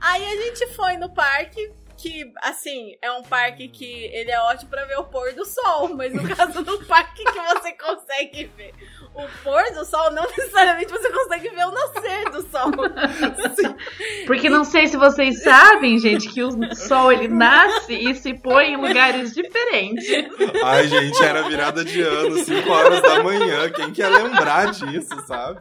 Aí 0.00 0.24
a 0.24 0.42
gente 0.42 0.66
foi 0.74 0.96
no 0.96 1.12
parque, 1.12 1.72
que, 1.96 2.32
assim, 2.42 2.96
é 3.02 3.10
um 3.10 3.22
parque 3.22 3.68
que 3.68 4.04
ele 4.12 4.30
é 4.30 4.40
ótimo 4.42 4.70
pra 4.70 4.84
ver 4.84 4.98
o 4.98 5.04
pôr 5.04 5.32
do 5.34 5.44
sol, 5.44 5.94
mas 5.96 6.12
no 6.12 6.22
caso 6.36 6.62
do 6.62 6.84
parque 6.84 7.24
que 7.24 7.40
você 7.40 7.72
consegue 7.78 8.50
ver 8.56 8.72
o 9.14 9.26
pôr 9.42 9.62
do 9.74 9.84
sol, 9.84 10.12
não 10.12 10.22
necessariamente 10.36 10.90
você 10.92 11.10
consegue 11.10 11.48
ver 11.50 11.66
o 11.66 11.72
nascer 11.72 12.30
do 12.30 12.42
sol. 12.42 12.70
Porque 14.26 14.48
não 14.48 14.64
sei 14.64 14.86
se 14.86 14.96
vocês 14.96 15.42
sabem, 15.42 15.98
gente, 15.98 16.28
que 16.28 16.42
o 16.42 16.74
sol 16.74 17.12
ele 17.12 17.28
nasce 17.28 17.94
e 17.94 18.14
se 18.14 18.34
põe 18.34 18.72
em 18.72 18.76
lugares 18.76 19.34
diferentes. 19.34 20.06
Ai, 20.62 20.86
gente, 20.88 21.22
era 21.22 21.42
virada 21.48 21.84
de 21.84 22.00
ano, 22.00 22.38
5 22.44 22.70
horas 22.70 23.02
da 23.02 23.22
manhã. 23.22 23.70
Quem 23.70 23.92
quer 23.92 24.08
lembrar 24.08 24.72
disso, 24.72 25.26
sabe? 25.26 25.60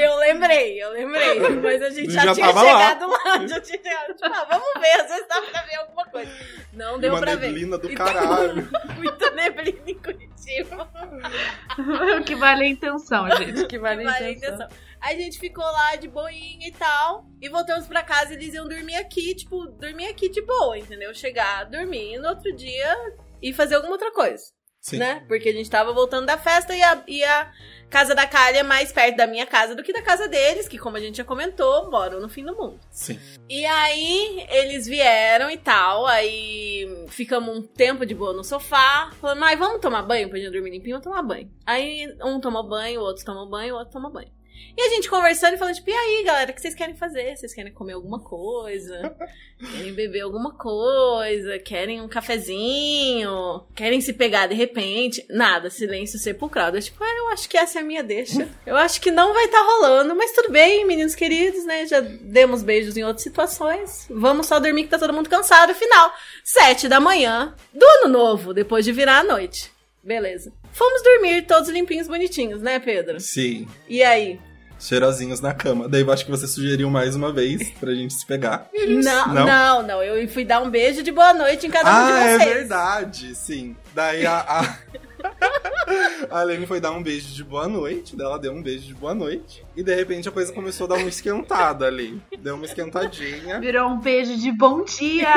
Eu 0.00 0.16
lembrei, 0.16 0.82
eu 0.82 0.90
lembrei, 0.90 1.38
mas 1.60 1.82
a 1.82 1.90
gente 1.90 2.10
já, 2.12 2.22
Já 2.26 2.34
tinha 2.34 2.46
tava 2.46 2.62
lá. 2.62 2.78
chegado 2.78 3.08
lá. 3.10 3.46
já 3.46 3.60
tinha 3.60 3.78
chegado, 3.82 4.14
tipo, 4.14 4.24
ah, 4.34 4.46
vamos 4.50 4.68
ver, 4.80 5.00
às 5.00 5.08
vezes 5.08 5.28
dá 5.28 5.42
pra 5.42 5.62
ver 5.62 5.74
alguma 5.76 6.04
coisa. 6.06 6.30
Não 6.72 6.98
deu 6.98 7.12
Uma 7.12 7.20
pra 7.20 7.34
ver. 7.36 7.46
neblina 7.48 7.78
do 7.78 7.90
Então, 7.90 8.06
caralho. 8.06 8.68
Muita 8.96 9.30
neblina 9.30 9.82
em 9.90 9.94
Curitiba. 9.98 10.90
o 12.20 12.24
que 12.24 12.34
vale 12.34 12.64
é 12.64 12.66
a 12.66 12.70
intenção, 12.70 13.28
gente. 13.36 13.62
O 13.62 13.68
que 13.68 13.78
vale, 13.78 14.04
Vale 14.04 14.24
a 14.24 14.30
intenção. 14.32 14.68
a 15.00 15.14
gente 15.14 15.38
ficou 15.38 15.64
lá 15.64 15.96
de 15.96 16.08
boinha 16.08 16.68
e 16.68 16.72
tal. 16.72 17.24
E 17.40 17.48
voltamos 17.48 17.86
pra 17.86 18.02
casa 18.02 18.32
e 18.32 18.36
eles 18.36 18.54
iam 18.54 18.66
dormir 18.68 18.96
aqui, 18.96 19.34
tipo, 19.34 19.66
dormir 19.66 20.06
aqui 20.08 20.28
de 20.28 20.42
boa, 20.42 20.78
entendeu? 20.78 21.12
Chegar, 21.14 21.64
dormir 21.64 22.14
e 22.14 22.18
no 22.18 22.28
outro 22.28 22.54
dia 22.54 22.96
e 23.42 23.52
fazer 23.52 23.76
alguma 23.76 23.92
outra 23.94 24.10
coisa, 24.12 24.44
Sim. 24.80 24.98
né? 24.98 25.22
Porque 25.28 25.50
a 25.50 25.52
gente 25.52 25.68
tava 25.68 25.92
voltando 25.92 26.26
da 26.26 26.38
festa 26.38 26.74
e 26.74 26.82
a, 26.82 27.02
e 27.06 27.22
a 27.22 27.52
casa 27.90 28.14
da 28.14 28.26
Kali 28.26 28.58
é 28.58 28.62
mais 28.62 28.90
perto 28.90 29.16
da 29.16 29.26
minha 29.26 29.44
casa 29.44 29.74
do 29.74 29.82
que 29.82 29.92
da 29.92 30.00
casa 30.00 30.26
deles, 30.26 30.66
que 30.68 30.78
como 30.78 30.96
a 30.96 31.00
gente 31.00 31.18
já 31.18 31.24
comentou, 31.24 31.90
moram 31.90 32.20
no 32.20 32.28
fim 32.28 32.44
do 32.44 32.56
mundo. 32.56 32.80
Sim. 32.90 33.20
E 33.48 33.66
aí, 33.66 34.46
eles 34.48 34.86
vieram 34.86 35.50
e 35.50 35.58
tal, 35.58 36.06
aí 36.06 37.06
ficamos 37.08 37.54
um 37.54 37.62
tempo 37.62 38.06
de 38.06 38.14
boa 38.14 38.32
no 38.32 38.42
sofá, 38.42 39.10
falando, 39.20 39.40
mas 39.40 39.58
vamos 39.58 39.80
tomar 39.80 40.02
banho 40.02 40.30
pra 40.30 40.38
gente 40.38 40.52
dormir 40.52 40.70
limpinho, 40.70 40.98
vamos 40.98 41.04
tomar 41.04 41.22
banho. 41.22 41.50
Aí, 41.66 42.06
um 42.22 42.40
tomou 42.40 42.62
banho, 42.62 43.00
o 43.00 43.04
outro 43.04 43.24
tomou 43.24 43.48
banho, 43.48 43.74
o 43.74 43.78
outro 43.78 43.92
tomou 43.92 44.10
banho. 44.10 44.30
E 44.76 44.82
a 44.82 44.88
gente 44.88 45.10
conversando 45.10 45.54
e 45.54 45.58
falando, 45.58 45.74
tipo, 45.74 45.90
e 45.90 45.92
aí, 45.92 46.24
galera, 46.24 46.50
o 46.50 46.54
que 46.54 46.60
vocês 46.60 46.74
querem 46.74 46.94
fazer? 46.94 47.36
Vocês 47.36 47.52
querem 47.52 47.72
comer 47.72 47.94
alguma 47.94 48.20
coisa? 48.20 49.14
Querem 49.60 49.92
beber 49.92 50.22
alguma 50.22 50.54
coisa? 50.54 51.58
Querem 51.58 52.00
um 52.00 52.08
cafezinho? 52.08 53.62
Querem 53.74 54.00
se 54.00 54.14
pegar 54.14 54.46
de 54.46 54.54
repente? 54.54 55.22
Nada, 55.28 55.68
silêncio 55.68 56.18
sepulcral. 56.18 56.74
Eu, 56.74 56.80
tipo, 56.80 57.04
ah, 57.04 57.18
eu 57.18 57.28
acho 57.28 57.46
que 57.46 57.58
essa 57.58 57.78
é 57.78 57.82
a 57.82 57.84
minha 57.84 58.02
deixa. 58.02 58.48
Eu 58.64 58.74
acho 58.74 59.02
que 59.02 59.10
não 59.10 59.34
vai 59.34 59.44
estar 59.44 59.60
rolando, 59.60 60.16
mas 60.16 60.32
tudo 60.32 60.50
bem, 60.50 60.86
meninos 60.86 61.14
queridos, 61.14 61.66
né? 61.66 61.86
Já 61.86 62.00
demos 62.00 62.62
beijos 62.62 62.96
em 62.96 63.04
outras 63.04 63.22
situações. 63.22 64.06
Vamos 64.08 64.46
só 64.46 64.58
dormir 64.58 64.84
que 64.84 64.88
tá 64.88 64.98
todo 64.98 65.12
mundo 65.12 65.28
cansado. 65.28 65.74
Final, 65.74 66.10
sete 66.42 66.88
da 66.88 66.98
manhã 66.98 67.54
do 67.74 67.84
ano 67.84 68.08
novo, 68.08 68.54
depois 68.54 68.82
de 68.82 68.92
virar 68.92 69.18
a 69.18 69.24
noite. 69.24 69.70
Beleza. 70.02 70.52
Fomos 70.72 71.02
dormir 71.02 71.46
todos 71.46 71.68
limpinhos, 71.68 72.08
bonitinhos, 72.08 72.62
né, 72.62 72.78
Pedro? 72.78 73.20
Sim. 73.20 73.68
E 73.88 74.02
aí? 74.02 74.40
Cheirosinhos 74.80 75.40
na 75.40 75.52
cama. 75.54 75.88
Daí 75.88 76.00
eu 76.00 76.10
acho 76.10 76.24
que 76.24 76.30
você 76.30 76.46
sugeriu 76.48 76.88
mais 76.90 77.14
uma 77.14 77.32
vez 77.32 77.70
pra 77.78 77.94
gente 77.94 78.14
se 78.14 78.24
pegar. 78.26 78.66
Não, 78.74 79.28
Não? 79.28 79.46
não, 79.46 79.82
não, 79.82 80.02
Eu 80.02 80.26
fui 80.28 80.44
dar 80.44 80.60
um 80.62 80.70
beijo 80.70 81.02
de 81.02 81.12
boa 81.12 81.32
noite 81.34 81.66
em 81.66 81.70
cada 81.70 81.88
um 81.90 81.92
Ah, 81.94 82.06
de 82.06 82.12
é 82.12 82.38
vocês. 82.38 82.54
verdade, 82.54 83.34
sim. 83.34 83.76
Daí 83.94 84.26
a. 84.26 84.38
A, 84.38 84.74
a 86.30 86.42
Lene 86.42 86.66
foi 86.66 86.80
dar 86.80 86.92
um 86.92 87.02
beijo 87.02 87.34
de 87.34 87.42
boa 87.42 87.66
noite, 87.66 88.16
daí 88.16 88.26
ela 88.26 88.38
deu 88.38 88.52
um 88.52 88.62
beijo 88.62 88.86
de 88.86 88.94
boa 88.94 89.14
noite. 89.14 89.64
E 89.76 89.82
de 89.82 89.94
repente 89.94 90.28
a 90.28 90.32
coisa 90.32 90.52
começou 90.52 90.84
a 90.86 90.88
dar 90.90 90.96
uma 90.96 91.08
esquentada 91.08 91.86
ali. 91.86 92.20
Deu 92.38 92.54
uma 92.54 92.64
esquentadinha. 92.64 93.60
Virou 93.60 93.88
um 93.88 93.98
beijo 93.98 94.36
de 94.36 94.52
bom 94.52 94.84
dia. 94.84 95.32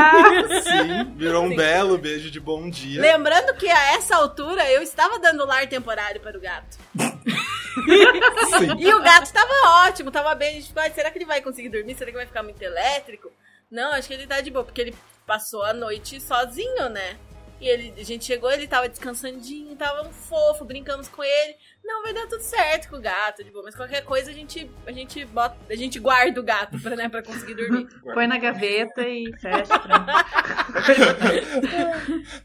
Sim, 0.63 1.13
virou 1.15 1.43
um 1.43 1.55
belo 1.55 1.97
beijo 1.97 2.29
de 2.29 2.39
bom 2.39 2.69
dia. 2.69 3.01
Lembrando 3.01 3.55
que 3.55 3.67
a 3.67 3.95
essa 3.95 4.15
altura 4.15 4.69
eu 4.71 4.81
estava 4.81 5.19
dando 5.19 5.45
lar 5.45 5.67
temporário 5.67 6.21
para 6.21 6.37
o 6.37 6.41
gato. 6.41 6.77
Sim. 6.95 8.75
E 8.77 8.93
o 8.93 9.01
gato 9.01 9.25
estava 9.25 9.87
ótimo, 9.87 10.11
tava 10.11 10.35
bem. 10.35 10.49
A 10.49 10.53
gente 10.53 10.67
ficou, 10.67 10.83
"Ai, 10.83 10.91
será 10.91 11.09
que 11.09 11.17
ele 11.17 11.25
vai 11.25 11.41
conseguir 11.41 11.69
dormir? 11.69 11.95
Será 11.95 12.11
que 12.11 12.17
vai 12.17 12.25
ficar 12.25 12.43
muito 12.43 12.61
elétrico? 12.61 13.31
Não, 13.71 13.93
acho 13.93 14.07
que 14.07 14.13
ele 14.13 14.27
tá 14.27 14.39
de 14.39 14.51
boa, 14.51 14.63
porque 14.63 14.81
ele 14.81 14.95
passou 15.25 15.63
a 15.63 15.73
noite 15.73 16.21
sozinho, 16.21 16.89
né? 16.89 17.17
E 17.63 17.69
ele, 17.69 17.93
a 17.97 18.03
gente 18.03 18.25
chegou, 18.25 18.51
ele 18.51 18.67
tava 18.67 18.89
descansandinho, 18.89 19.73
tava 19.77 20.05
um 20.05 20.11
fofo, 20.11 20.65
brincamos 20.65 21.07
com 21.07 21.23
ele. 21.23 21.55
Não, 21.81 22.03
vai 22.03 22.13
dar 22.13 22.27
tudo 22.27 22.41
certo 22.41 22.89
com 22.89 22.97
o 22.97 23.01
gato, 23.01 23.41
de 23.41 23.51
boa. 23.51 23.63
Mas 23.63 23.73
qualquer 23.73 24.03
coisa 24.03 24.31
a 24.31 24.33
gente, 24.33 24.69
a 24.85 24.91
gente 24.91 25.23
bota, 25.23 25.55
a 25.69 25.75
gente 25.77 25.97
guarda 25.97 26.41
o 26.41 26.43
gato 26.43 26.77
pra, 26.77 26.97
né, 26.97 27.07
pra 27.07 27.23
conseguir 27.23 27.53
dormir. 27.53 27.87
Põe 28.13 28.27
na 28.27 28.37
gaveta 28.37 29.07
e 29.07 29.31
fecha. 29.37 29.79
Pra... 29.79 30.25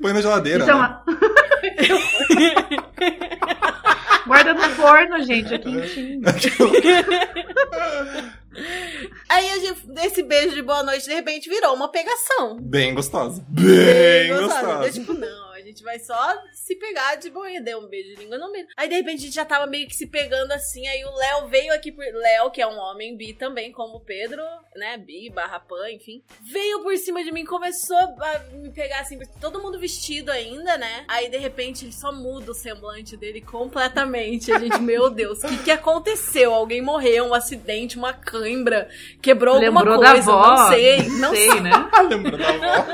Põe 0.01 0.13
na 0.13 0.21
geladeira. 0.21 0.65
É 0.65 0.73
né? 0.73 1.01
Guarda 4.29 4.55
no 4.55 4.69
forno, 4.75 5.23
gente, 5.25 5.55
é 5.55 5.59
quentinho. 5.59 6.21
Aí 9.29 9.51
a 9.51 9.59
gente, 9.59 9.81
esse 10.05 10.23
beijo 10.23 10.55
de 10.55 10.63
boa 10.63 10.83
noite, 10.83 11.07
de 11.07 11.15
repente, 11.15 11.49
virou 11.49 11.75
uma 11.75 11.89
pegação. 11.89 12.59
Bem 12.61 12.95
gostosa. 12.95 13.43
Bem 13.49 14.29
gostosa. 14.29 14.61
gostosa. 14.61 14.87
Eu, 14.87 14.93
tipo, 14.93 15.15
não, 15.15 15.48
gente 15.79 15.85
vai 15.85 15.99
só 15.99 16.37
se 16.53 16.75
pegar 16.77 17.15
de 17.17 17.31
boa. 17.31 17.49
Deu 17.61 17.79
um 17.79 17.89
beijo 17.89 18.11
de 18.11 18.17
língua 18.17 18.39
no 18.39 18.51
meio. 18.51 18.67
Aí, 18.77 18.89
de 18.89 18.97
repente, 18.97 19.19
a 19.19 19.25
gente 19.27 19.35
já 19.35 19.45
tava 19.45 19.67
meio 19.67 19.87
que 19.87 19.95
se 19.95 20.07
pegando 20.07 20.53
assim. 20.53 20.87
Aí 20.89 21.05
o 21.05 21.15
Léo 21.15 21.49
veio 21.49 21.73
aqui 21.73 21.93
por. 21.93 22.05
Léo, 22.05 22.51
que 22.51 22.61
é 22.61 22.67
um 22.67 22.79
homem 22.79 23.17
bi 23.17 23.33
também, 23.33 23.71
como 23.73 23.97
o 23.97 24.01
Pedro, 24.01 24.43
né? 24.75 24.99
Bi, 24.99 25.31
barra 25.31 25.61
pan, 25.61 25.91
enfim. 25.91 26.23
Veio 26.41 26.83
por 26.83 26.97
cima 26.99 27.23
de 27.23 27.33
mim, 27.33 27.45
começou 27.45 27.97
a 27.97 28.39
me 28.53 28.71
pegar 28.71 29.01
assim, 29.01 29.19
todo 29.41 29.63
mundo 29.63 29.79
vestido 29.79 30.31
ainda, 30.31 30.77
né? 30.77 31.05
Aí, 31.09 31.29
de 31.29 31.39
repente, 31.39 31.85
ele 31.85 31.93
só 31.93 32.13
muda 32.13 32.51
o 32.51 32.55
semblante 32.55 33.17
dele 33.17 33.41
completamente. 33.41 34.53
A 34.53 34.59
gente, 34.59 34.81
meu 34.81 35.09
Deus, 35.11 35.43
o 35.45 35.49
que, 35.49 35.59
que 35.65 35.71
aconteceu? 35.71 36.53
Alguém 36.53 36.83
morreu, 36.83 37.27
um 37.27 37.35
acidente, 37.35 37.97
uma 37.97 38.13
cãibra, 38.13 38.89
quebrou 39.23 39.55
alguma 39.57 39.81
Lembrou 39.81 40.01
da 40.01 40.13
coisa, 40.13 40.33
avó? 40.33 40.49
não 40.49 40.69
sei. 40.69 41.09
Não 41.09 41.31
sei, 41.35 41.61
né? 41.61 41.71
Lembra 42.09 42.37
da 42.37 42.49
avó? 42.49 42.89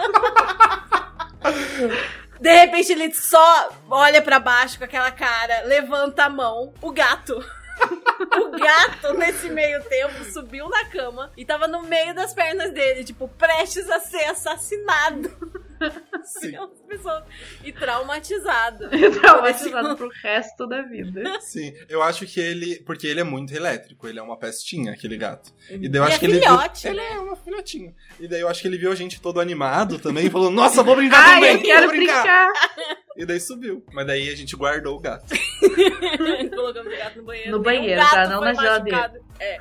De 2.41 2.53
repente 2.53 2.93
ele 2.93 3.15
só 3.15 3.71
olha 3.91 4.21
pra 4.21 4.39
baixo 4.39 4.79
com 4.79 4.85
aquela 4.85 5.11
cara, 5.11 5.63
levanta 5.63 6.25
a 6.25 6.29
mão, 6.29 6.73
o 6.81 6.91
gato. 6.91 7.35
o 8.41 8.51
gato, 8.51 9.15
nesse 9.15 9.49
meio 9.49 9.83
tempo, 9.85 10.25
subiu 10.25 10.69
na 10.69 10.85
cama 10.87 11.33
e 11.37 11.45
tava 11.45 11.67
no 11.67 11.83
meio 11.83 12.15
das 12.15 12.33
pernas 12.33 12.73
dele, 12.73 13.05
tipo, 13.05 13.29
prestes 13.29 13.89
a 13.91 14.01
ser 14.01 14.25
assassinado. 14.27 15.55
Pessoas. 16.89 17.25
E 17.63 17.73
traumatizado. 17.73 18.89
Traumatizado 19.21 19.97
pro 19.97 20.09
resto 20.23 20.67
da 20.67 20.83
vida. 20.83 21.41
Sim, 21.41 21.73
eu 21.89 22.03
acho 22.03 22.27
que 22.27 22.41
ele. 22.41 22.77
Porque 22.81 23.07
ele 23.07 23.21
é 23.21 23.25
muito 23.25 23.55
elétrico, 23.55 24.07
ele 24.09 24.19
é 24.19 24.23
uma 24.23 24.39
pestinha, 24.39 24.93
aquele 24.93 25.17
gato. 25.17 25.53
E 25.71 25.89
daí 25.89 26.01
eu 26.01 26.05
E 26.05 26.07
acho 26.07 26.17
é 26.17 26.19
que 26.19 26.27
ele. 26.27 26.41
filhote, 26.41 26.83
viu... 26.83 26.91
Ele 26.93 27.01
né? 27.01 27.13
é 27.15 27.19
uma 27.19 27.37
filhotinha. 27.37 27.95
E 28.21 28.29
daí 28.29 28.41
eu 28.41 28.49
acho 28.49 28.63
que 28.63 28.69
ele 28.69 28.79
viu 28.79 28.91
a 28.93 28.95
gente 28.95 29.21
todo 29.21 29.41
animado 29.41 29.99
também 29.99 30.27
e 30.27 30.31
falou: 30.31 30.51
Nossa, 30.51 30.83
vou 30.83 30.97
brincar 30.97 31.19
Ai, 31.23 31.35
também! 31.35 31.57
eu 31.57 31.63
quero 31.63 31.87
vou 31.87 31.97
brincar. 31.97 32.23
brincar. 32.23 33.05
E 33.17 33.25
daí 33.25 33.41
subiu. 33.41 33.85
Mas 33.93 34.07
daí 34.07 34.29
a 34.29 34.37
gente 34.37 34.57
guardou 34.57 34.97
o 34.97 35.01
gato. 35.01 35.27
Colocamos 36.55 36.93
o 36.93 36.97
gato 36.97 37.19
no 37.19 37.25
banheiro. 37.25 37.51
No 37.51 37.63
banheiro, 37.63 38.01
tá? 38.01 38.29
Não 38.29 38.41
na 38.41 38.55
geladeira. 38.55 39.21
É. 39.39 39.59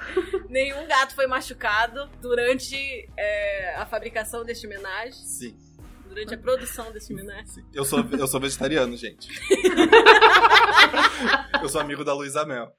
Nenhum 0.49 0.87
gato 0.87 1.13
foi 1.15 1.27
machucado 1.27 2.09
durante 2.21 2.75
é, 3.17 3.75
a 3.75 3.85
fabricação 3.85 4.43
deste 4.43 4.65
homenagem, 4.67 5.13
Sim, 5.13 5.55
durante 6.13 6.33
a 6.33 6.37
produção 6.37 6.91
deste 6.91 7.13
homenagem. 7.13 7.45
sim. 7.45 7.65
Eu 7.73 7.83
sou, 7.83 7.99
eu 8.11 8.27
sou 8.27 8.39
vegetariano, 8.39 8.95
gente. 8.95 9.29
eu 11.61 11.69
sou 11.69 11.81
amigo 11.81 12.03
da 12.03 12.13
Luísa 12.13 12.45
Mel. 12.45 12.71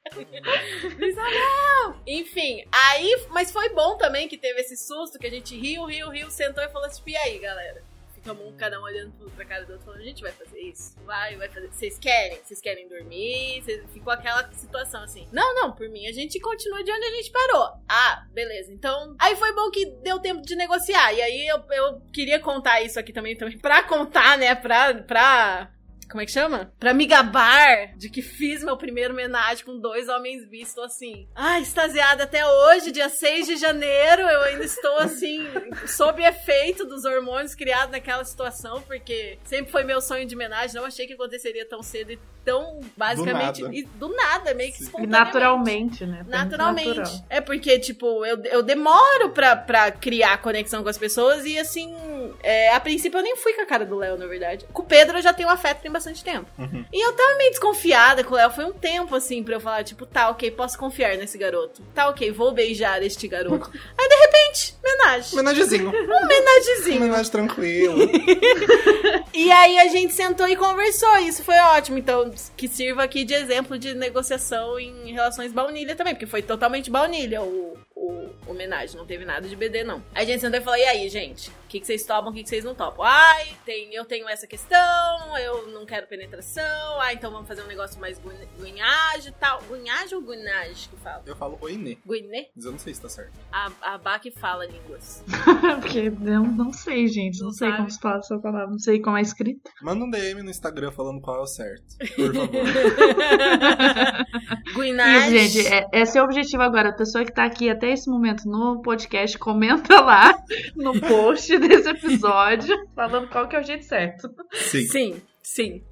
Isabel! 1.00 1.96
Enfim, 2.06 2.64
aí, 2.72 3.26
mas 3.30 3.50
foi 3.50 3.70
bom 3.70 3.96
também 3.96 4.28
que 4.28 4.38
teve 4.38 4.60
esse 4.60 4.76
susto, 4.76 5.18
que 5.18 5.26
a 5.26 5.30
gente 5.30 5.58
riu, 5.58 5.84
riu, 5.84 6.10
riu, 6.10 6.30
sentou 6.30 6.62
e 6.62 6.68
falou 6.68 6.86
assim, 6.86 7.02
e 7.06 7.16
aí, 7.16 7.38
galera? 7.38 7.82
Um, 8.26 8.52
cada 8.56 8.80
um 8.80 8.82
olhando 8.82 9.12
pra 9.36 9.44
cara 9.44 9.64
do 9.64 9.72
outro, 9.72 9.84
falando, 9.84 10.00
a 10.00 10.04
gente 10.04 10.22
vai 10.22 10.32
fazer 10.32 10.58
isso? 10.60 10.96
Vai, 11.04 11.36
vai 11.36 11.48
fazer. 11.48 11.68
Vocês 11.70 11.98
querem? 11.98 12.38
Vocês 12.42 12.60
querem 12.60 12.88
dormir? 12.88 13.62
Vocês- 13.62 13.84
Ficou 13.92 14.12
aquela 14.12 14.50
situação 14.52 15.02
assim. 15.02 15.28
Não, 15.32 15.54
não, 15.54 15.72
por 15.72 15.88
mim, 15.88 16.06
a 16.06 16.12
gente 16.12 16.40
continua 16.40 16.82
de 16.82 16.90
onde 16.90 17.04
a 17.04 17.10
gente 17.10 17.30
parou. 17.30 17.68
Ah, 17.88 18.26
beleza. 18.32 18.72
Então, 18.72 19.14
aí 19.20 19.36
foi 19.36 19.52
bom 19.54 19.70
que 19.70 19.86
deu 20.02 20.18
tempo 20.20 20.40
de 20.42 20.56
negociar. 20.56 21.12
E 21.12 21.20
aí 21.20 21.46
eu, 21.46 21.62
eu 21.70 22.00
queria 22.12 22.40
contar 22.40 22.80
isso 22.82 22.98
aqui 22.98 23.12
também, 23.12 23.36
também 23.36 23.58
pra 23.58 23.82
contar, 23.82 24.38
né, 24.38 24.54
pra... 24.54 24.94
pra 24.94 25.70
como 26.10 26.20
é 26.22 26.26
que 26.26 26.32
chama? 26.32 26.72
Pra 26.78 26.92
me 26.94 27.06
gabar 27.06 27.96
de 27.96 28.08
que 28.08 28.22
fiz 28.22 28.62
meu 28.62 28.76
primeiro 28.76 29.12
homenagem 29.14 29.64
com 29.64 29.78
dois 29.78 30.08
homens 30.08 30.48
vistos 30.48 30.82
assim. 30.84 31.26
Ai, 31.34 31.62
extasiada 31.62 32.24
até 32.24 32.46
hoje, 32.46 32.90
dia 32.90 33.08
6 33.08 33.46
de 33.46 33.56
janeiro. 33.56 34.22
Eu 34.22 34.42
ainda 34.42 34.64
estou 34.64 34.98
assim, 34.98 35.44
sob 35.86 36.22
efeito 36.22 36.84
dos 36.86 37.04
hormônios 37.04 37.54
criados 37.54 37.90
naquela 37.92 38.24
situação, 38.24 38.80
porque 38.82 39.38
sempre 39.44 39.70
foi 39.70 39.84
meu 39.84 40.00
sonho 40.00 40.26
de 40.26 40.34
homenagem. 40.34 40.76
Não 40.76 40.86
achei 40.86 41.06
que 41.06 41.12
aconteceria 41.14 41.66
tão 41.66 41.82
cedo 41.82 42.12
e 42.12 42.18
tão 42.44 42.80
basicamente. 42.96 43.62
nada. 43.62 43.74
e 43.74 43.82
do 43.84 44.08
nada, 44.14 44.52
meio 44.54 44.70
que 44.70 44.78
Sim. 44.78 44.84
E 44.84 44.86
espontaneamente. 44.86 45.24
naturalmente, 45.26 46.06
né? 46.06 46.18
Foi 46.24 46.30
Naturalmente. 46.30 46.88
natural. 46.98 47.26
É 47.30 47.40
porque, 47.40 47.78
tipo, 47.78 48.24
eu, 48.26 48.42
eu 48.44 48.62
demoro 48.62 49.30
pra, 49.30 49.56
pra 49.56 49.90
criar 49.90 50.36
conexão 50.42 50.82
com 50.82 50.88
as 50.90 50.98
pessoas 50.98 51.44
e, 51.46 51.58
assim, 51.58 51.94
é, 52.42 52.70
a 52.74 52.80
princípio 52.80 53.18
eu 53.18 53.22
nem 53.22 53.36
fui 53.36 53.54
com 53.54 53.62
a 53.62 53.66
cara 53.66 53.86
do 53.86 53.96
Léo, 53.96 54.18
na 54.18 54.26
verdade. 54.26 54.66
Com 54.72 54.82
o 54.82 54.84
Pedro 54.84 55.18
eu 55.18 55.22
já 55.22 55.32
tenho 55.32 55.48
afeto 55.48 55.80
bastante 55.94 56.22
tempo. 56.22 56.46
Uhum. 56.58 56.84
E 56.92 57.06
eu 57.06 57.12
tava 57.12 57.38
meio 57.38 57.50
desconfiada 57.50 58.22
com 58.22 58.34
o 58.34 58.36
Léo. 58.36 58.50
Foi 58.50 58.64
um 58.64 58.72
tempo, 58.72 59.14
assim, 59.14 59.42
pra 59.42 59.54
eu 59.54 59.60
falar, 59.60 59.84
tipo, 59.84 60.04
tá, 60.04 60.28
ok, 60.28 60.50
posso 60.50 60.78
confiar 60.78 61.16
nesse 61.16 61.38
garoto. 61.38 61.82
Tá, 61.94 62.08
ok, 62.08 62.30
vou 62.30 62.52
beijar 62.52 63.02
este 63.02 63.26
garoto. 63.26 63.70
Aí, 63.96 64.08
de 64.08 64.14
repente, 64.16 64.76
homenagem. 64.84 65.32
Homenagezinho. 65.32 65.88
Homenagezinho. 65.88 66.96
Homenagem 66.96 67.32
tranquilo. 67.32 67.96
E 69.34 69.50
aí 69.50 69.78
a 69.80 69.88
gente 69.88 70.14
sentou 70.14 70.46
e 70.46 70.54
conversou. 70.54 71.18
E 71.18 71.28
isso 71.28 71.42
foi 71.42 71.58
ótimo. 71.58 71.98
Então, 71.98 72.30
que 72.56 72.68
sirva 72.68 73.02
aqui 73.02 73.24
de 73.24 73.34
exemplo 73.34 73.76
de 73.76 73.92
negociação 73.92 74.78
em 74.78 75.12
relações 75.12 75.52
baunilha 75.52 75.96
também, 75.96 76.14
porque 76.14 76.26
foi 76.26 76.40
totalmente 76.40 76.88
baunilha 76.88 77.42
o, 77.42 77.76
o 77.96 78.28
homenagem. 78.46 78.96
Não 78.96 79.06
teve 79.06 79.24
nada 79.24 79.48
de 79.48 79.56
BD, 79.56 79.82
não. 79.84 80.02
Aí 80.14 80.24
a 80.24 80.26
gente 80.26 80.40
sentou 80.40 80.60
e 80.60 80.62
falou: 80.62 80.78
e 80.78 80.84
aí, 80.84 81.08
gente? 81.08 81.50
O 81.50 81.68
que, 81.74 81.80
que 81.80 81.86
vocês 81.86 82.04
topam, 82.04 82.30
o 82.30 82.34
que, 82.34 82.42
que 82.44 82.48
vocês 82.48 82.64
não 82.64 82.72
topam? 82.74 83.04
Ai, 83.04 83.48
tem, 83.66 83.92
eu 83.92 84.04
tenho 84.04 84.28
essa 84.28 84.46
questão, 84.46 85.36
eu 85.38 85.66
não 85.72 85.84
quero 85.84 86.06
penetração. 86.06 87.00
Ah, 87.00 87.12
então 87.12 87.32
vamos 87.32 87.48
fazer 87.48 87.62
um 87.62 87.66
negócio 87.66 88.00
mais 88.00 88.16
gun- 88.18 88.30
gunhage 88.58 89.28
e 89.28 89.32
tal. 89.32 89.60
Gunhage 89.62 90.14
ou 90.14 90.22
gunage 90.22 90.88
que 90.88 90.96
fala? 91.02 91.22
Eu 91.26 91.34
falo 91.34 91.58
oinê, 91.60 91.98
Guiné? 92.06 92.46
mas 92.54 92.64
eu 92.64 92.70
não 92.72 92.78
sei 92.78 92.94
se 92.94 93.02
tá 93.02 93.08
certo. 93.08 93.32
A, 93.50 93.70
a 93.82 93.98
Bá 93.98 94.18
que 94.20 94.30
fala 94.30 94.66
línguas. 94.66 95.24
Porque 95.80 96.10
não, 96.10 96.44
não 96.44 96.72
sei, 96.72 97.08
gente. 97.08 97.38
Não, 97.40 97.46
Não 97.46 97.52
sei 97.52 97.68
sabe? 97.68 97.76
como 97.78 97.90
se 97.90 98.00
fala 98.00 98.18
essa 98.18 98.38
palavra. 98.38 98.70
Não 98.70 98.78
sei 98.78 99.00
como 99.00 99.16
é 99.16 99.22
escrita. 99.22 99.68
Manda 99.82 100.04
um 100.04 100.10
DM 100.10 100.42
no 100.44 100.50
Instagram 100.50 100.92
falando 100.92 101.20
qual 101.20 101.38
é 101.38 101.40
o 101.40 101.46
certo. 101.46 101.96
Por 102.14 102.34
favor. 102.34 102.50
Guinage. 104.74 105.36
Isso, 105.36 105.58
gente, 105.62 105.72
é, 105.74 105.86
esse 105.92 106.18
é 106.18 106.22
o 106.22 106.24
objetivo 106.24 106.62
agora. 106.62 106.90
A 106.90 106.94
pessoa 106.94 107.24
que 107.24 107.32
tá 107.32 107.44
aqui 107.44 107.68
até 107.70 107.83
esse 107.92 108.08
momento 108.08 108.48
no 108.48 108.80
podcast, 108.82 109.38
comenta 109.38 110.00
lá 110.00 110.36
no 110.74 111.00
post 111.00 111.58
desse 111.58 111.88
episódio, 111.88 112.76
falando 112.94 113.28
qual 113.28 113.48
que 113.48 113.56
é 113.56 113.60
o 113.60 113.62
jeito 113.62 113.84
certo. 113.84 114.30
Sim. 114.52 114.86
Sim, 114.86 115.22
sim. 115.42 115.82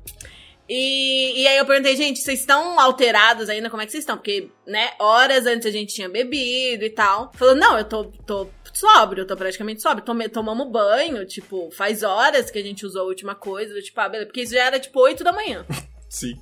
E, 0.68 1.42
e 1.42 1.46
aí 1.46 1.59
eu 1.59 1.66
perguntei, 1.66 1.94
gente, 1.96 2.20
vocês 2.20 2.40
estão 2.40 2.78
alterados 2.81 3.48
ainda? 3.48 3.68
Como 3.68 3.83
é 3.83 3.85
que 3.85 3.92
vocês 3.92 4.02
estão? 4.02 4.16
Porque, 4.16 4.48
né, 4.66 4.92
horas 4.98 5.44
antes 5.44 5.66
a 5.66 5.70
gente 5.70 5.92
tinha 5.92 6.09
bebido 6.09 6.85
e 6.85 6.90
tal. 6.90 7.31
Falou, 7.35 7.55
não, 7.55 7.76
eu 7.76 7.85
tô, 7.85 8.05
tô 8.24 8.48
sóbrio, 8.72 9.22
eu 9.22 9.26
tô 9.26 9.37
praticamente 9.37 9.83
sóbrio. 9.83 10.05
Tome, 10.05 10.28
tomamos 10.28 10.70
banho, 10.70 11.26
tipo, 11.26 11.70
faz 11.72 12.02
horas 12.02 12.50
que 12.50 12.59
a 12.59 12.62
gente 12.62 12.87
usou 12.87 13.02
a 13.02 13.07
última 13.07 13.35
coisa, 13.35 13.81
tipo, 13.83 14.00
ah, 14.00 14.09
beleza. 14.09 14.26
Porque 14.26 14.42
isso 14.42 14.55
já 14.55 14.64
era 14.64 14.81
tipo 14.81 14.98
8 15.00 15.22
da 15.22 15.33
manhã. 15.33 15.66
Sim. 16.09 16.35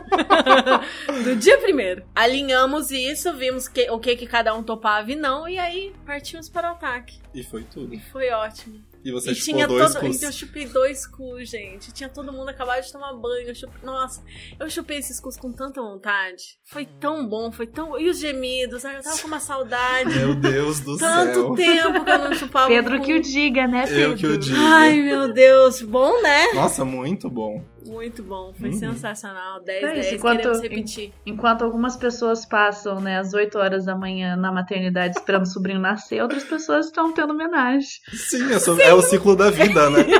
do 1.24 1.36
dia 1.36 1.58
primeiro. 1.58 2.04
Alinhamos 2.14 2.90
isso, 2.90 3.32
vimos 3.34 3.68
que, 3.68 3.90
o 3.90 3.98
que, 3.98 4.16
que 4.16 4.26
cada 4.26 4.54
um 4.54 4.62
topava 4.62 5.10
e 5.10 5.16
não, 5.16 5.48
e 5.48 5.58
aí 5.58 5.92
partimos 6.04 6.48
para 6.48 6.68
o 6.68 6.72
ataque. 6.72 7.18
E 7.34 7.42
foi 7.42 7.64
tudo. 7.64 7.92
E 7.94 7.98
foi 7.98 8.30
ótimo. 8.30 8.80
E 9.04 9.12
você 9.12 9.30
e 9.30 9.34
chupou 9.36 9.54
tinha 9.54 9.68
dois 9.68 9.92
todo. 9.92 10.00
cus. 10.06 10.22
Eu 10.22 10.32
chupei 10.32 10.66
dois 10.66 11.06
cus, 11.06 11.48
gente. 11.48 11.92
Tinha 11.92 12.08
todo 12.08 12.32
mundo 12.32 12.48
acabado 12.48 12.82
de 12.82 12.90
tomar 12.90 13.12
banho. 13.12 13.48
Eu 13.48 13.54
chupei- 13.54 13.80
Nossa, 13.84 14.20
eu 14.58 14.68
chupei 14.68 14.98
esses 14.98 15.20
cus 15.20 15.36
com 15.36 15.52
tanta 15.52 15.80
vontade. 15.80 16.42
Foi 16.64 16.84
tão 16.86 17.24
bom, 17.28 17.52
foi 17.52 17.68
tão. 17.68 18.00
E 18.00 18.08
os 18.08 18.18
gemidos, 18.18 18.82
eu 18.82 19.02
tava 19.02 19.18
com 19.20 19.28
uma 19.28 19.38
saudade. 19.38 20.12
Meu 20.18 20.34
Deus 20.34 20.80
do 20.80 20.96
Tanto 20.96 21.34
céu. 21.34 21.54
tempo 21.54 22.04
que 22.04 22.10
eu 22.10 22.18
não 22.18 22.34
chupava. 22.34 22.66
Pedro 22.68 22.96
um 22.96 23.00
que 23.00 23.14
o 23.14 23.22
diga, 23.22 23.68
né, 23.68 23.86
Pedro? 23.86 24.00
Eu 24.02 24.16
que 24.16 24.26
o 24.26 24.38
digo. 24.38 24.56
Ai, 24.58 25.00
meu 25.00 25.32
Deus. 25.32 25.82
Bom, 25.82 26.20
né? 26.22 26.52
Nossa, 26.54 26.84
muito 26.84 27.30
bom. 27.30 27.64
Muito 27.86 28.22
bom. 28.22 28.52
Foi 28.58 28.70
Uhum. 28.70 28.78
sensacional. 28.78 29.60
10, 29.62 29.82
É 29.84 29.86
isso, 29.92 29.94
10. 30.02 30.12
enquanto- 30.14 30.36
Queremos 30.38 30.60
repetir. 30.62 31.12
Enquanto 31.24 31.62
algumas 31.64 31.96
pessoas 31.96 32.44
passam, 32.44 33.00
né, 33.00 33.18
às 33.18 33.32
8 33.34 33.58
horas 33.58 33.84
da 33.84 33.94
manhã 33.96 34.36
na 34.36 34.50
maternidade 34.52 35.16
esperando 35.16 35.42
o 35.44 35.46
sobrinho 35.46 35.78
nascer, 35.80 36.22
outras 36.22 36.44
pessoas 36.44 36.86
estão 36.86 37.12
tendo 37.12 37.32
homenagem. 37.32 37.88
Sim, 38.12 38.52
é, 38.52 38.58
sobre- 38.58 38.84
é 38.84 38.92
o 38.94 39.00
ciclo 39.02 39.34
da 39.36 39.50
vida, 39.50 39.88
né? 39.90 39.98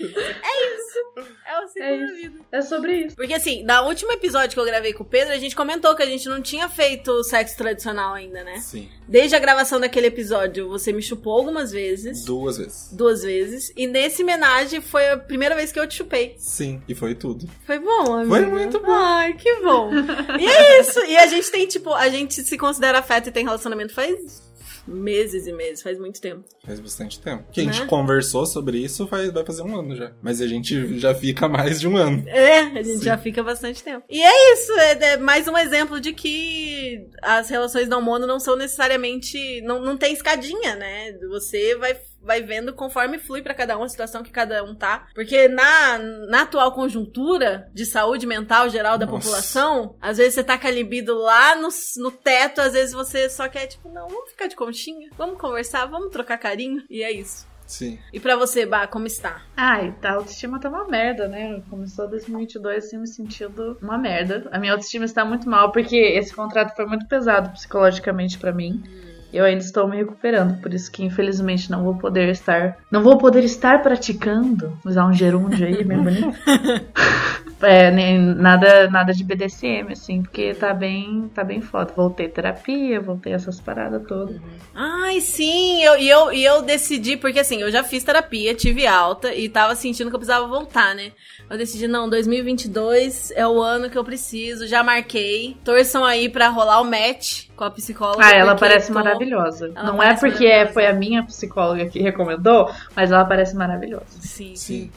É 0.00 0.76
o 1.18 1.68
ciclo 1.68 1.82
É 1.82 2.06
da 2.06 2.12
vida. 2.14 2.38
É 2.52 2.62
sobre 2.62 2.92
isso. 2.92 3.16
Porque 3.16 3.34
assim, 3.34 3.62
na 3.62 3.82
último 3.82 4.12
episódio 4.12 4.54
que 4.54 4.60
eu 4.60 4.64
gravei 4.64 4.92
com 4.92 5.02
o 5.02 5.06
Pedro, 5.06 5.32
a 5.32 5.38
gente 5.38 5.54
comentou 5.56 5.94
que 5.94 6.02
a 6.02 6.06
gente 6.06 6.28
não 6.28 6.40
tinha 6.40 6.68
feito 6.68 7.22
sexo 7.24 7.56
tradicional 7.56 8.14
ainda, 8.14 8.44
né? 8.44 8.58
Sim. 8.58 8.88
Desde 9.06 9.34
a 9.34 9.38
gravação 9.38 9.80
daquele 9.80 10.08
episódio, 10.08 10.68
você 10.68 10.92
me 10.92 11.02
chupou 11.02 11.32
algumas 11.32 11.70
vezes. 11.70 12.24
Duas 12.24 12.58
vezes. 12.58 12.90
Duas 12.92 13.22
vezes. 13.22 13.72
E 13.76 13.86
nesse 13.86 14.22
homenagem 14.22 14.80
foi 14.80 15.08
a 15.10 15.16
primeira 15.16 15.54
vez 15.54 15.72
que 15.72 15.80
eu 15.80 15.86
te 15.86 15.94
chupei. 15.94 16.34
Sim. 16.38 16.82
E 16.88 16.94
foi 16.94 17.14
tudo. 17.14 17.48
Foi 17.64 17.78
bom, 17.78 18.14
amigo. 18.14 18.30
Foi 18.30 18.46
muito 18.46 18.80
bom. 18.80 18.92
Ai, 18.92 19.34
que 19.34 19.54
bom. 19.62 19.90
e 20.38 20.46
é 20.46 20.80
isso. 20.80 21.00
E 21.04 21.16
a 21.16 21.26
gente 21.26 21.50
tem, 21.50 21.66
tipo, 21.66 21.92
a 21.94 22.08
gente 22.08 22.42
se 22.42 22.58
considera 22.58 22.98
afeto 22.98 23.28
e 23.28 23.32
tem 23.32 23.44
relacionamento 23.44 23.94
faz 23.94 24.42
meses 24.88 25.46
e 25.46 25.52
meses, 25.52 25.82
faz 25.82 25.98
muito 25.98 26.20
tempo. 26.20 26.44
Faz 26.68 26.80
bastante 26.80 27.20
tempo. 27.20 27.44
Que 27.50 27.62
a 27.62 27.64
gente 27.64 27.80
Né? 27.80 27.86
conversou 27.86 28.46
sobre 28.46 28.78
isso 28.78 29.06
faz, 29.06 29.30
vai 29.32 29.44
fazer 29.44 29.62
um 29.62 29.74
ano 29.78 29.96
já. 29.96 30.12
Mas 30.22 30.40
a 30.40 30.46
gente 30.46 30.98
já 30.98 31.14
fica 31.14 31.48
mais 31.48 31.80
de 31.80 31.88
um 31.88 31.96
ano. 31.96 32.22
É, 32.28 32.58
a 32.60 32.82
gente 32.82 32.98
Sim. 32.98 33.04
já 33.04 33.16
fica 33.18 33.42
bastante 33.42 33.82
tempo. 33.82 34.04
E 34.08 34.22
é 34.22 34.52
isso, 34.52 34.72
é, 34.78 35.04
é 35.12 35.16
mais 35.16 35.48
um 35.48 35.56
exemplo 35.56 36.00
de 36.00 36.12
que 36.12 37.06
as 37.22 37.48
relações 37.48 37.88
não 37.88 38.02
mono 38.02 38.26
não 38.26 38.38
são 38.38 38.54
necessariamente. 38.56 39.60
Não, 39.62 39.80
não 39.80 39.96
tem 39.96 40.12
escadinha, 40.12 40.74
né? 40.76 41.12
Você 41.30 41.74
vai, 41.76 41.96
vai 42.22 42.42
vendo 42.42 42.72
conforme 42.74 43.18
flui 43.18 43.40
pra 43.42 43.54
cada 43.54 43.78
um 43.78 43.82
a 43.82 43.88
situação 43.88 44.22
que 44.22 44.30
cada 44.30 44.62
um 44.62 44.74
tá. 44.74 45.06
Porque 45.14 45.48
na, 45.48 45.98
na 46.28 46.42
atual 46.42 46.72
conjuntura 46.72 47.68
de 47.72 47.86
saúde 47.86 48.26
mental 48.26 48.68
geral 48.68 48.98
da 48.98 49.06
Nossa. 49.06 49.18
população, 49.18 49.96
às 50.00 50.18
vezes 50.18 50.34
você 50.34 50.44
tá 50.44 50.58
com 50.58 50.66
a 50.66 50.70
libido 50.70 51.14
lá 51.16 51.54
no, 51.56 51.68
no 51.98 52.10
teto, 52.10 52.60
às 52.60 52.72
vezes 52.74 52.92
você 52.94 53.28
só 53.30 53.48
quer, 53.48 53.66
tipo, 53.66 53.88
não, 53.88 54.06
vamos 54.08 54.30
ficar 54.30 54.46
de 54.48 54.56
conchinha, 54.56 55.08
vamos 55.16 55.40
conversar, 55.40 55.86
vamos 55.86 56.10
trocar 56.10 56.36
carinho. 56.38 56.57
E 56.90 57.02
é 57.02 57.12
isso. 57.12 57.46
Sim. 57.68 57.98
E 58.12 58.18
pra 58.18 58.34
você, 58.34 58.64
Bah, 58.64 58.86
como 58.86 59.06
está? 59.06 59.42
Ai, 59.54 59.94
tá, 60.00 60.10
a 60.10 60.14
autoestima 60.14 60.58
tá 60.58 60.70
uma 60.70 60.86
merda, 60.88 61.28
né? 61.28 61.62
Começou 61.68 62.08
2022 62.08 62.86
assim, 62.86 62.98
me 62.98 63.06
sentindo 63.06 63.76
uma 63.82 63.98
merda. 63.98 64.48
A 64.50 64.58
minha 64.58 64.72
autoestima 64.72 65.04
está 65.04 65.22
muito 65.22 65.48
mal 65.48 65.70
porque 65.70 65.96
esse 65.96 66.34
contrato 66.34 66.74
foi 66.74 66.86
muito 66.86 67.06
pesado 67.06 67.50
psicologicamente 67.50 68.38
pra 68.38 68.52
mim. 68.52 68.82
Eu 69.30 69.44
ainda 69.44 69.62
estou 69.62 69.86
me 69.86 69.98
recuperando, 69.98 70.58
por 70.62 70.72
isso 70.72 70.90
que 70.90 71.04
infelizmente 71.04 71.70
não 71.70 71.84
vou 71.84 71.94
poder 71.94 72.30
estar, 72.30 72.78
não 72.90 73.02
vou 73.02 73.18
poder 73.18 73.44
estar 73.44 73.82
praticando, 73.82 74.68
vou 74.82 74.90
usar 74.90 75.06
um 75.06 75.12
gerúndio 75.12 75.66
aí, 75.66 75.84
bem 75.84 76.02
bonito. 76.02 76.38
É, 77.60 77.90
nem, 77.90 78.18
nada, 78.20 78.88
nada 78.88 79.12
de 79.12 79.24
BDSM, 79.24 79.92
assim, 79.92 80.22
porque 80.22 80.54
tá 80.54 80.72
bem, 80.72 81.28
tá 81.34 81.42
bem 81.42 81.60
foda. 81.60 81.92
Voltei 81.96 82.28
terapia, 82.28 83.00
voltei 83.00 83.32
essas 83.32 83.60
paradas 83.60 84.02
todas. 84.06 84.36
Ai, 84.74 85.20
sim, 85.20 85.82
eu, 85.82 85.98
e, 85.98 86.08
eu, 86.08 86.32
e 86.32 86.44
eu 86.44 86.62
decidi, 86.62 87.16
porque 87.16 87.40
assim, 87.40 87.60
eu 87.60 87.70
já 87.70 87.82
fiz 87.82 88.04
terapia, 88.04 88.54
tive 88.54 88.86
alta 88.86 89.34
e 89.34 89.48
tava 89.48 89.74
sentindo 89.74 90.08
que 90.08 90.14
eu 90.14 90.20
precisava 90.20 90.46
voltar, 90.46 90.94
né? 90.94 91.10
Eu 91.50 91.58
decidi, 91.58 91.88
não, 91.88 92.08
2022 92.08 93.32
é 93.32 93.46
o 93.46 93.60
ano 93.60 93.90
que 93.90 93.98
eu 93.98 94.04
preciso, 94.04 94.66
já 94.66 94.82
marquei. 94.82 95.56
Torçam 95.64 96.04
aí 96.04 96.28
pra 96.28 96.48
rolar 96.48 96.80
o 96.80 96.84
match 96.84 97.46
com 97.56 97.64
a 97.64 97.70
psicóloga. 97.70 98.24
Ah, 98.24 98.32
ela 98.36 98.54
parece 98.54 98.88
tô- 98.88 98.94
maravilhosa. 98.94 99.72
Ela 99.74 99.86
Não 99.90 99.96
parece 99.96 100.24
é 100.26 100.30
porque 100.30 100.44
maravilhosa. 100.44 100.72
foi 100.72 100.86
a 100.86 100.92
minha 100.92 101.22
psicóloga 101.24 101.86
que 101.86 102.00
recomendou, 102.00 102.70
mas 102.94 103.10
ela 103.10 103.24
parece 103.24 103.56
maravilhosa. 103.56 104.04
Sim, 104.20 104.54
sim. 104.54 104.82
Sim. 104.84 104.90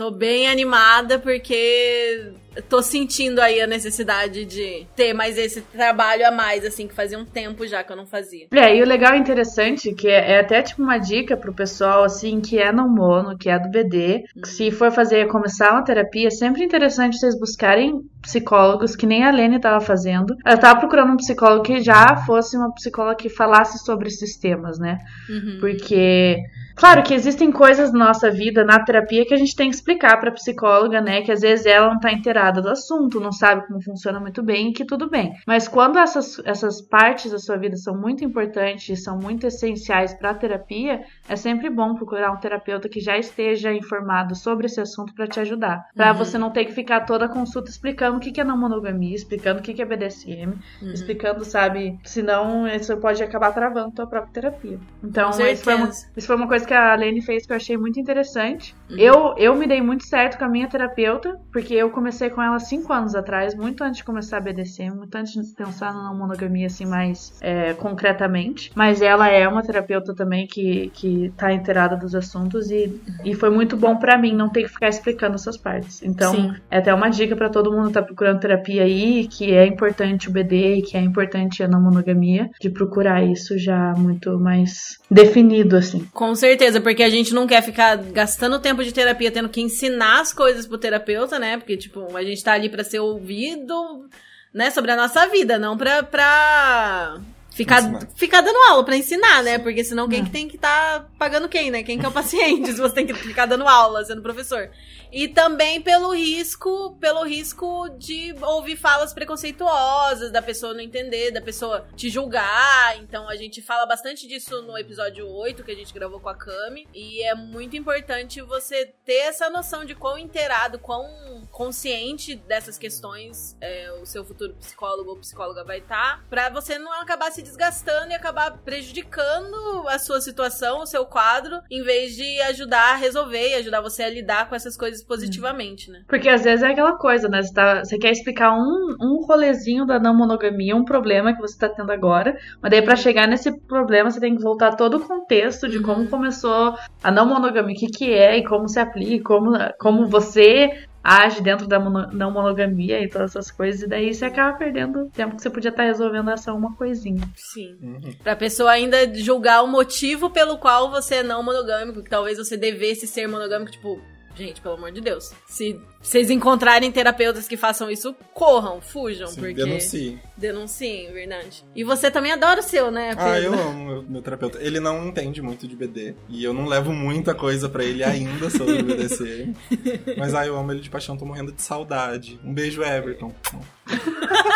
Tô 0.00 0.10
bem 0.10 0.48
animada 0.48 1.18
porque 1.18 2.32
tô 2.68 2.82
sentindo 2.82 3.40
aí 3.40 3.60
a 3.60 3.66
necessidade 3.66 4.44
de 4.44 4.86
ter 4.96 5.12
mais 5.12 5.38
esse 5.38 5.60
trabalho 5.60 6.26
a 6.26 6.30
mais, 6.30 6.64
assim, 6.64 6.88
que 6.88 6.94
fazia 6.94 7.18
um 7.18 7.24
tempo 7.24 7.66
já 7.66 7.82
que 7.84 7.92
eu 7.92 7.96
não 7.96 8.06
fazia. 8.06 8.46
É, 8.52 8.76
e 8.76 8.82
o 8.82 8.86
legal 8.86 9.14
e 9.14 9.18
interessante, 9.18 9.94
que 9.94 10.08
é, 10.08 10.32
é 10.32 10.40
até 10.40 10.62
tipo 10.62 10.82
uma 10.82 10.98
dica 10.98 11.36
pro 11.36 11.54
pessoal, 11.54 12.04
assim, 12.04 12.40
que 12.40 12.58
é 12.58 12.72
não 12.72 12.88
mono, 12.88 13.36
que 13.36 13.48
é 13.48 13.58
do 13.58 13.70
BD, 13.70 14.24
que 14.42 14.48
se 14.48 14.70
for 14.70 14.90
fazer, 14.90 15.28
começar 15.28 15.72
uma 15.72 15.84
terapia, 15.84 16.28
é 16.28 16.30
sempre 16.30 16.64
interessante 16.64 17.18
vocês 17.18 17.38
buscarem 17.38 18.00
psicólogos, 18.20 18.94
que 18.94 19.06
nem 19.06 19.24
a 19.24 19.30
Lene 19.30 19.60
tava 19.60 19.80
fazendo. 19.80 20.36
Ela 20.44 20.56
tava 20.56 20.80
procurando 20.80 21.12
um 21.12 21.16
psicólogo 21.16 21.62
que 21.62 21.80
já 21.80 22.16
fosse 22.26 22.56
uma 22.56 22.72
psicóloga 22.74 23.16
que 23.16 23.28
falasse 23.28 23.78
sobre 23.84 24.08
esses 24.08 24.36
temas, 24.36 24.78
né? 24.78 24.98
Uhum. 25.28 25.58
Porque, 25.60 26.36
claro 26.76 27.02
que 27.02 27.14
existem 27.14 27.50
coisas 27.50 27.92
na 27.92 28.06
nossa 28.06 28.30
vida, 28.30 28.64
na 28.64 28.78
terapia, 28.84 29.24
que 29.24 29.34
a 29.34 29.38
gente 29.38 29.56
tem 29.56 29.70
que 29.70 29.76
explicar 29.76 30.18
pra 30.18 30.32
psicóloga, 30.32 31.00
né? 31.00 31.22
Que 31.22 31.32
às 31.32 31.40
vezes 31.40 31.66
ela 31.66 31.92
não 31.92 32.00
tá 32.00 32.12
inteirada 32.12 32.40
do 32.58 32.70
assunto, 32.70 33.20
não 33.20 33.32
sabe 33.32 33.66
como 33.66 33.82
funciona 33.82 34.18
muito 34.18 34.42
bem, 34.42 34.70
e 34.70 34.72
que 34.72 34.84
tudo 34.86 35.10
bem. 35.10 35.34
Mas 35.46 35.68
quando 35.68 35.98
essas, 35.98 36.40
essas 36.46 36.80
partes 36.80 37.30
da 37.30 37.38
sua 37.38 37.56
vida 37.58 37.76
são 37.76 37.94
muito 37.94 38.24
importantes, 38.24 39.02
são 39.04 39.18
muito 39.18 39.46
essenciais 39.46 40.14
pra 40.14 40.32
terapia, 40.32 41.02
é 41.28 41.36
sempre 41.36 41.68
bom 41.68 41.94
procurar 41.94 42.32
um 42.32 42.36
terapeuta 42.38 42.88
que 42.88 43.00
já 43.00 43.18
esteja 43.18 43.72
informado 43.72 44.34
sobre 44.34 44.66
esse 44.66 44.80
assunto 44.80 45.12
pra 45.14 45.26
te 45.26 45.38
ajudar. 45.40 45.84
Pra 45.94 46.12
Uhum. 46.12 46.18
você 46.18 46.38
não 46.38 46.50
ter 46.50 46.64
que 46.64 46.72
ficar 46.72 47.00
toda 47.04 47.26
a 47.26 47.28
consulta 47.28 47.70
explicando 47.70 48.16
o 48.16 48.20
que 48.20 48.40
é 48.40 48.44
não 48.44 48.56
monogamia, 48.58 49.14
explicando 49.14 49.60
o 49.60 49.62
que 49.62 49.80
é 49.82 49.84
BDSM, 49.84 50.54
Uhum. 50.80 50.92
explicando, 50.92 51.44
sabe? 51.44 51.98
Senão 52.04 52.66
isso 52.66 52.96
pode 52.96 53.22
acabar 53.22 53.52
travando 53.52 53.92
tua 53.92 54.06
própria 54.06 54.32
terapia. 54.32 54.78
Então, 55.04 55.30
isso 55.30 55.64
foi, 55.64 55.74
uma, 55.74 55.90
isso 56.16 56.26
foi 56.26 56.36
uma 56.36 56.48
coisa 56.48 56.66
que 56.66 56.72
a 56.74 56.94
Lene 56.94 57.20
fez 57.20 57.44
que 57.46 57.52
eu 57.52 57.56
achei 57.56 57.76
muito 57.76 57.98
interessante. 58.00 58.74
Uhum. 58.90 58.96
Eu, 58.98 59.34
eu 59.36 59.54
me 59.54 59.66
dei 59.66 59.80
muito 59.82 60.06
certo 60.06 60.38
com 60.38 60.44
a 60.44 60.48
minha 60.48 60.68
terapeuta, 60.68 61.36
porque 61.52 61.74
eu 61.74 61.90
comecei 61.90 62.29
com 62.30 62.42
ela 62.42 62.58
cinco 62.58 62.92
anos 62.92 63.14
atrás, 63.14 63.54
muito 63.54 63.82
antes 63.82 63.98
de 63.98 64.04
começar 64.04 64.38
a 64.38 64.40
BDSM, 64.40 64.94
muito 64.94 65.14
antes 65.14 65.32
de 65.32 65.54
pensar 65.54 65.92
na 65.92 66.12
monogamia 66.12 66.66
assim 66.66 66.86
mais 66.86 67.38
é, 67.40 67.74
concretamente. 67.74 68.70
Mas 68.74 69.02
ela 69.02 69.28
é 69.28 69.46
uma 69.46 69.62
terapeuta 69.62 70.14
também 70.14 70.46
que, 70.46 70.90
que 70.94 71.32
tá 71.36 71.52
inteirada 71.52 71.96
dos 71.96 72.14
assuntos 72.14 72.70
e, 72.70 73.00
e 73.24 73.34
foi 73.34 73.50
muito 73.50 73.76
bom 73.76 73.96
pra 73.96 74.18
mim 74.18 74.32
não 74.32 74.48
ter 74.48 74.62
que 74.62 74.68
ficar 74.68 74.88
explicando 74.88 75.34
essas 75.34 75.56
partes. 75.56 76.02
Então, 76.02 76.34
Sim. 76.34 76.54
é 76.70 76.78
até 76.78 76.92
uma 76.94 77.08
dica 77.08 77.36
pra 77.36 77.48
todo 77.48 77.72
mundo 77.72 77.88
que 77.88 77.94
tá 77.94 78.02
procurando 78.02 78.40
terapia 78.40 78.82
aí, 78.82 79.26
que 79.28 79.52
é 79.52 79.66
importante 79.66 80.28
o 80.28 80.32
BD 80.32 80.76
e 80.76 80.82
que 80.82 80.96
é 80.96 81.00
importante 81.00 81.62
a 81.62 81.68
não 81.68 81.80
monogamia, 81.80 82.50
de 82.60 82.70
procurar 82.70 83.22
isso 83.22 83.58
já 83.58 83.92
muito 83.96 84.38
mais 84.38 84.98
definido, 85.10 85.76
assim. 85.76 86.06
Com 86.12 86.34
certeza, 86.34 86.80
porque 86.80 87.02
a 87.02 87.10
gente 87.10 87.34
não 87.34 87.46
quer 87.46 87.62
ficar 87.62 87.96
gastando 87.96 88.58
tempo 88.58 88.82
de 88.82 88.92
terapia 88.92 89.30
tendo 89.30 89.48
que 89.48 89.60
ensinar 89.60 90.20
as 90.20 90.32
coisas 90.32 90.66
pro 90.66 90.78
terapeuta, 90.78 91.38
né? 91.38 91.56
Porque, 91.56 91.76
tipo, 91.76 92.00
a 92.20 92.24
gente 92.24 92.42
tá 92.42 92.52
ali 92.52 92.68
pra 92.68 92.84
ser 92.84 93.00
ouvido, 93.00 94.08
né, 94.52 94.70
sobre 94.70 94.90
a 94.90 94.96
nossa 94.96 95.26
vida, 95.26 95.58
não 95.58 95.76
pra. 95.76 96.02
pra... 96.02 97.18
Ficar, 97.52 97.82
Ensinar. 97.82 98.08
ficar 98.14 98.40
dando 98.42 98.56
aula 98.70 98.84
pra 98.84 98.96
ensinar, 98.96 99.42
né? 99.42 99.58
Porque 99.58 99.82
senão 99.82 100.08
quem 100.08 100.24
que 100.24 100.30
tem 100.30 100.48
que 100.48 100.56
tá 100.56 101.04
pagando 101.18 101.48
quem, 101.48 101.68
né? 101.70 101.82
Quem 101.82 101.98
que 101.98 102.06
é 102.06 102.08
o 102.08 102.12
paciente, 102.12 102.70
se 102.72 102.80
você 102.80 102.94
tem 102.94 103.06
que 103.06 103.12
ficar 103.12 103.44
dando 103.44 103.66
aula, 103.66 104.04
sendo 104.04 104.22
professor. 104.22 104.70
E 105.12 105.28
também 105.28 105.80
pelo 105.80 106.14
risco, 106.14 106.96
pelo 107.00 107.24
risco 107.24 107.88
de 107.98 108.34
ouvir 108.42 108.76
falas 108.76 109.12
preconceituosas, 109.12 110.30
da 110.30 110.42
pessoa 110.42 110.74
não 110.74 110.80
entender, 110.80 111.30
da 111.30 111.40
pessoa 111.40 111.86
te 111.96 112.08
julgar. 112.08 112.96
Então 112.98 113.28
a 113.28 113.36
gente 113.36 113.60
fala 113.62 113.86
bastante 113.86 114.26
disso 114.26 114.62
no 114.62 114.76
episódio 114.78 115.28
8 115.28 115.64
que 115.64 115.70
a 115.70 115.76
gente 115.76 115.92
gravou 115.92 116.20
com 116.20 116.28
a 116.28 116.34
Cami. 116.34 116.86
E 116.94 117.22
é 117.22 117.34
muito 117.34 117.76
importante 117.76 118.40
você 118.40 118.92
ter 119.04 119.20
essa 119.20 119.50
noção 119.50 119.84
de 119.84 119.94
quão 119.94 120.18
inteirado, 120.18 120.78
quão 120.78 121.08
consciente 121.50 122.34
dessas 122.34 122.78
questões 122.78 123.56
é, 123.60 123.92
o 124.00 124.06
seu 124.06 124.24
futuro 124.24 124.54
psicólogo 124.54 125.10
ou 125.10 125.16
psicóloga 125.16 125.64
vai 125.64 125.78
estar, 125.78 126.24
pra 126.28 126.48
você 126.48 126.78
não 126.78 126.92
acabar 127.00 127.30
se 127.30 127.42
desgastando 127.42 128.12
e 128.12 128.14
acabar 128.14 128.58
prejudicando 128.58 129.88
a 129.88 129.98
sua 129.98 130.20
situação, 130.20 130.80
o 130.82 130.86
seu 130.86 131.04
quadro, 131.04 131.60
em 131.70 131.82
vez 131.82 132.14
de 132.14 132.40
ajudar 132.42 132.92
a 132.92 132.96
resolver 132.96 133.50
e 133.50 133.54
ajudar 133.54 133.80
você 133.80 134.02
a 134.02 134.10
lidar 134.10 134.48
com 134.48 134.54
essas 134.54 134.76
coisas 134.76 134.99
positivamente, 135.06 135.90
né? 135.90 136.00
Porque 136.08 136.28
às 136.28 136.42
vezes 136.44 136.62
é 136.62 136.68
aquela 136.70 136.96
coisa, 136.96 137.28
né? 137.28 137.42
Você, 137.42 137.52
tá- 137.52 137.84
você 137.84 137.98
quer 137.98 138.10
explicar 138.10 138.52
um, 138.52 138.96
um 139.00 139.24
rolezinho 139.26 139.84
da 139.86 139.98
não 139.98 140.16
monogamia, 140.16 140.76
um 140.76 140.84
problema 140.84 141.32
que 141.34 141.40
você 141.40 141.58
tá 141.58 141.68
tendo 141.68 141.90
agora, 141.92 142.36
mas 142.62 142.70
daí 142.70 142.82
pra 142.82 142.96
chegar 142.96 143.26
nesse 143.26 143.50
problema 143.66 144.10
você 144.10 144.20
tem 144.20 144.36
que 144.36 144.42
voltar 144.42 144.74
todo 144.76 144.96
o 144.98 145.00
contexto 145.00 145.68
de 145.68 145.80
como 145.80 146.08
começou 146.08 146.74
a 147.02 147.10
não 147.10 147.26
monogamia, 147.26 147.74
o 147.74 147.78
que 147.78 147.86
que 147.86 148.12
é 148.12 148.38
e 148.38 148.44
como 148.44 148.68
se 148.68 148.78
aplica, 148.80 149.24
como, 149.24 149.52
como 149.78 150.06
você 150.08 150.70
age 151.02 151.40
dentro 151.42 151.66
da 151.66 151.80
mono- 151.80 152.10
não 152.12 152.30
monogamia 152.30 153.02
e 153.02 153.08
todas 153.08 153.30
essas 153.30 153.50
coisas, 153.50 153.80
e 153.82 153.88
daí 153.88 154.12
você 154.12 154.26
acaba 154.26 154.58
perdendo 154.58 155.08
tempo 155.10 155.34
que 155.34 155.40
você 155.40 155.48
podia 155.48 155.70
estar 155.70 155.84
resolvendo 155.84 156.30
essa 156.30 156.52
uma 156.52 156.76
coisinha. 156.76 157.22
Sim. 157.34 157.74
Uhum. 157.82 158.12
Pra 158.22 158.36
pessoa 158.36 158.70
ainda 158.72 159.12
julgar 159.14 159.62
o 159.62 159.66
motivo 159.66 160.28
pelo 160.28 160.58
qual 160.58 160.90
você 160.90 161.16
é 161.16 161.22
não 161.22 161.42
monogâmico, 161.42 162.02
que 162.02 162.10
talvez 162.10 162.36
você 162.36 162.54
devesse 162.54 163.06
ser 163.06 163.26
monogâmico, 163.26 163.70
tipo, 163.72 163.98
gente, 164.34 164.60
pelo 164.60 164.74
amor 164.74 164.92
de 164.92 165.00
Deus. 165.00 165.32
Se 165.46 165.80
vocês 166.00 166.30
encontrarem 166.30 166.90
terapeutas 166.90 167.46
que 167.46 167.56
façam 167.56 167.90
isso, 167.90 168.14
corram, 168.32 168.80
fujam, 168.80 169.28
Sim, 169.28 169.40
porque 169.40 169.54
denuncie. 169.54 170.18
denunciem, 170.36 171.12
verdade. 171.12 171.64
E 171.74 171.84
você 171.84 172.10
também 172.10 172.32
adora 172.32 172.60
o 172.60 172.62
seu, 172.62 172.90
né, 172.90 173.10
Pedro? 173.10 173.24
Ah, 173.24 173.40
eu 173.40 173.54
amo 173.54 173.84
meu, 173.84 174.02
meu 174.02 174.22
terapeuta. 174.22 174.58
Ele 174.60 174.80
não 174.80 175.08
entende 175.08 175.42
muito 175.42 175.68
de 175.68 175.76
BD. 175.76 176.14
E 176.28 176.42
eu 176.42 176.52
não 176.54 176.66
levo 176.66 176.92
muita 176.92 177.34
coisa 177.34 177.68
pra 177.68 177.84
ele 177.84 178.02
ainda 178.02 178.48
sobre 178.50 178.82
BDC. 178.82 179.52
Mas 180.16 180.34
ah, 180.34 180.46
eu 180.46 180.56
amo 180.56 180.72
ele 180.72 180.80
de 180.80 180.90
paixão, 180.90 181.16
tô 181.16 181.24
morrendo 181.26 181.52
de 181.52 181.62
saudade. 181.62 182.40
Um 182.44 182.54
beijo, 182.54 182.82
Everton. 182.82 183.32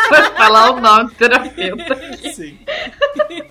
Vai 0.09 0.35
falar 0.35 0.71
o 0.71 0.79
nome 0.79 1.09
do 1.09 1.15
terapeuta. 1.15 1.95
Sim. 2.33 2.57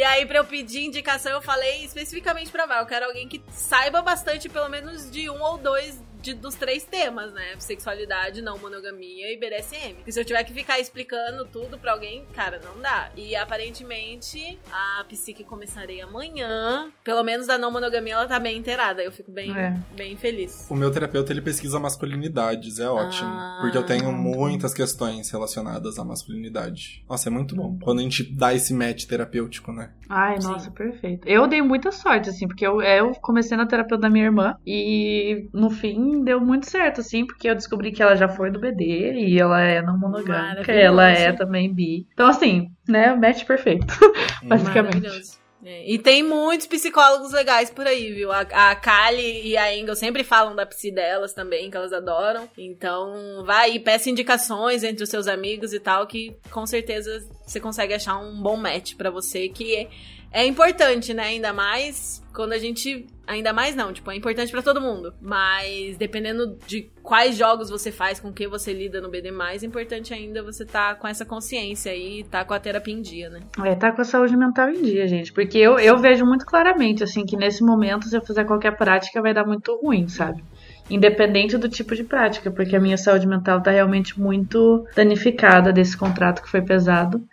E 0.00 0.02
aí, 0.02 0.24
pra 0.24 0.38
eu 0.38 0.46
pedir 0.46 0.86
indicação, 0.86 1.30
eu 1.30 1.42
falei 1.42 1.84
especificamente 1.84 2.50
pra 2.50 2.64
Val. 2.64 2.80
Eu 2.80 2.86
quero 2.86 3.04
alguém 3.04 3.28
que 3.28 3.42
saiba 3.50 4.00
bastante, 4.00 4.48
pelo 4.48 4.66
menos, 4.66 5.10
de 5.10 5.28
um 5.28 5.42
ou 5.42 5.58
dois 5.58 6.02
de- 6.22 6.34
dos 6.34 6.54
três 6.54 6.84
temas, 6.84 7.32
né? 7.32 7.54
Sexualidade, 7.58 8.42
não 8.42 8.58
monogamia 8.58 9.32
e 9.32 9.38
BDSM. 9.38 9.94
Porque 9.94 10.12
se 10.12 10.20
eu 10.20 10.24
tiver 10.24 10.42
que 10.44 10.52
ficar 10.52 10.78
explicando 10.78 11.44
tudo 11.46 11.78
pra 11.78 11.92
alguém, 11.92 12.24
cara, 12.34 12.60
não 12.64 12.80
dá. 12.80 13.10
E 13.16 13.34
aparentemente, 13.36 14.58
a 14.72 15.04
psique 15.08 15.44
começarei 15.44 16.00
amanhã. 16.00 16.90
Pelo 17.04 17.22
menos 17.22 17.46
da 17.46 17.56
não 17.56 17.70
monogamia, 17.70 18.14
ela 18.14 18.26
tá 18.26 18.38
bem 18.38 18.58
inteirada. 18.58 19.02
Eu 19.02 19.12
fico 19.12 19.30
bem, 19.30 19.56
É. 19.56 19.76
bem 19.96 20.16
feliz. 20.16 20.66
O 20.70 20.74
meu 20.74 20.90
terapeuta, 20.90 21.32
ele 21.32 21.40
pesquisa 21.40 21.78
masculinidades, 21.78 22.78
é 22.78 22.88
ótimo. 22.88 23.28
Ah. 23.30 23.58
Porque 23.60 23.76
eu 23.78 23.82
tenho 23.84 24.12
muitas 24.12 24.74
questões 24.74 25.30
relacionadas 25.30 25.98
à 25.98 26.04
masculinidade. 26.04 27.04
Nossa, 27.08 27.28
é 27.28 27.30
muito 27.32 27.54
bom. 27.54 27.78
Quando 27.82 28.00
a 28.00 28.02
gente 28.02 28.22
dá 28.24 28.52
esse 28.54 28.74
match 28.74 29.04
terapêutico, 29.06 29.72
né? 29.72 29.90
Ai, 30.08 30.40
Sim. 30.40 30.48
nossa, 30.48 30.70
perfeito. 30.70 31.26
Eu 31.28 31.46
dei 31.46 31.62
muita 31.62 31.92
sorte, 31.92 32.28
assim, 32.28 32.46
porque 32.46 32.66
eu, 32.66 32.82
eu 32.82 33.12
comecei 33.20 33.56
na 33.56 33.66
terapeuta 33.66 34.02
da 34.02 34.10
minha 34.10 34.24
irmã 34.24 34.56
e 34.66 35.48
no 35.52 35.70
fim 35.70 36.09
deu 36.24 36.40
muito 36.40 36.68
certo, 36.68 37.00
assim, 37.00 37.26
porque 37.26 37.48
eu 37.48 37.54
descobri 37.54 37.92
que 37.92 38.02
ela 38.02 38.16
já 38.16 38.28
foi 38.28 38.50
do 38.50 38.60
BD 38.60 39.12
e 39.14 39.38
ela 39.38 39.60
é 39.60 39.82
não 39.82 39.98
monogâmica, 39.98 40.72
ela 40.72 41.08
é 41.08 41.32
também 41.32 41.72
bi. 41.72 42.06
Então, 42.12 42.28
assim, 42.28 42.70
né, 42.88 43.14
match 43.14 43.44
perfeito, 43.44 43.86
basicamente. 44.44 45.00
Maravilhoso. 45.00 45.40
É, 45.64 45.90
E 45.90 45.98
tem 45.98 46.22
muitos 46.22 46.66
psicólogos 46.66 47.32
legais 47.32 47.70
por 47.70 47.86
aí, 47.86 48.12
viu? 48.12 48.32
A, 48.32 48.40
a 48.40 48.74
Kali 48.74 49.46
e 49.46 49.56
a 49.56 49.76
Engel 49.76 49.94
sempre 49.94 50.24
falam 50.24 50.56
da 50.56 50.64
psi 50.64 50.90
delas 50.90 51.34
também, 51.34 51.70
que 51.70 51.76
elas 51.76 51.92
adoram. 51.92 52.48
Então, 52.56 53.44
vai 53.44 53.72
e 53.72 53.80
peça 53.80 54.08
indicações 54.08 54.82
entre 54.82 55.04
os 55.04 55.10
seus 55.10 55.26
amigos 55.26 55.72
e 55.72 55.80
tal, 55.80 56.06
que 56.06 56.34
com 56.50 56.66
certeza 56.66 57.22
você 57.46 57.60
consegue 57.60 57.92
achar 57.92 58.16
um 58.16 58.40
bom 58.40 58.56
match 58.56 58.94
pra 58.96 59.10
você, 59.10 59.48
que 59.48 59.76
é, 59.76 59.88
é 60.32 60.46
importante, 60.46 61.12
né? 61.12 61.24
Ainda 61.24 61.52
mais 61.52 62.22
quando 62.32 62.52
a 62.52 62.58
gente. 62.58 63.06
Ainda 63.30 63.52
mais 63.52 63.76
não, 63.76 63.92
tipo, 63.92 64.10
é 64.10 64.16
importante 64.16 64.50
pra 64.50 64.60
todo 64.60 64.80
mundo. 64.80 65.14
Mas 65.20 65.96
dependendo 65.96 66.58
de 66.66 66.90
quais 67.00 67.36
jogos 67.36 67.70
você 67.70 67.92
faz, 67.92 68.18
com 68.18 68.32
que 68.32 68.48
você 68.48 68.72
lida 68.72 69.00
no 69.00 69.08
BD, 69.08 69.28
é 69.30 69.64
importante 69.64 70.12
ainda 70.12 70.42
você 70.42 70.66
tá 70.66 70.96
com 70.96 71.06
essa 71.06 71.24
consciência 71.24 71.92
aí, 71.92 72.24
tá 72.24 72.44
com 72.44 72.52
a 72.52 72.58
terapia 72.58 72.92
em 72.92 73.00
dia, 73.00 73.30
né? 73.30 73.38
É, 73.64 73.76
tá 73.76 73.92
com 73.92 74.00
a 74.00 74.04
saúde 74.04 74.36
mental 74.36 74.70
em 74.70 74.82
dia, 74.82 75.06
gente. 75.06 75.32
Porque 75.32 75.56
eu, 75.58 75.78
eu 75.78 75.96
vejo 75.98 76.26
muito 76.26 76.44
claramente, 76.44 77.04
assim, 77.04 77.24
que 77.24 77.36
nesse 77.36 77.62
momento, 77.62 78.08
se 78.08 78.16
eu 78.16 78.20
fizer 78.20 78.44
qualquer 78.44 78.76
prática, 78.76 79.22
vai 79.22 79.32
dar 79.32 79.46
muito 79.46 79.78
ruim, 79.80 80.08
sabe? 80.08 80.42
Independente 80.90 81.56
do 81.56 81.68
tipo 81.68 81.94
de 81.94 82.02
prática, 82.02 82.50
porque 82.50 82.74
a 82.74 82.80
minha 82.80 82.96
saúde 82.96 83.28
mental 83.28 83.62
tá 83.62 83.70
realmente 83.70 84.18
muito 84.18 84.84
danificada 84.96 85.72
desse 85.72 85.96
contrato 85.96 86.42
que 86.42 86.50
foi 86.50 86.62
pesado. 86.62 87.24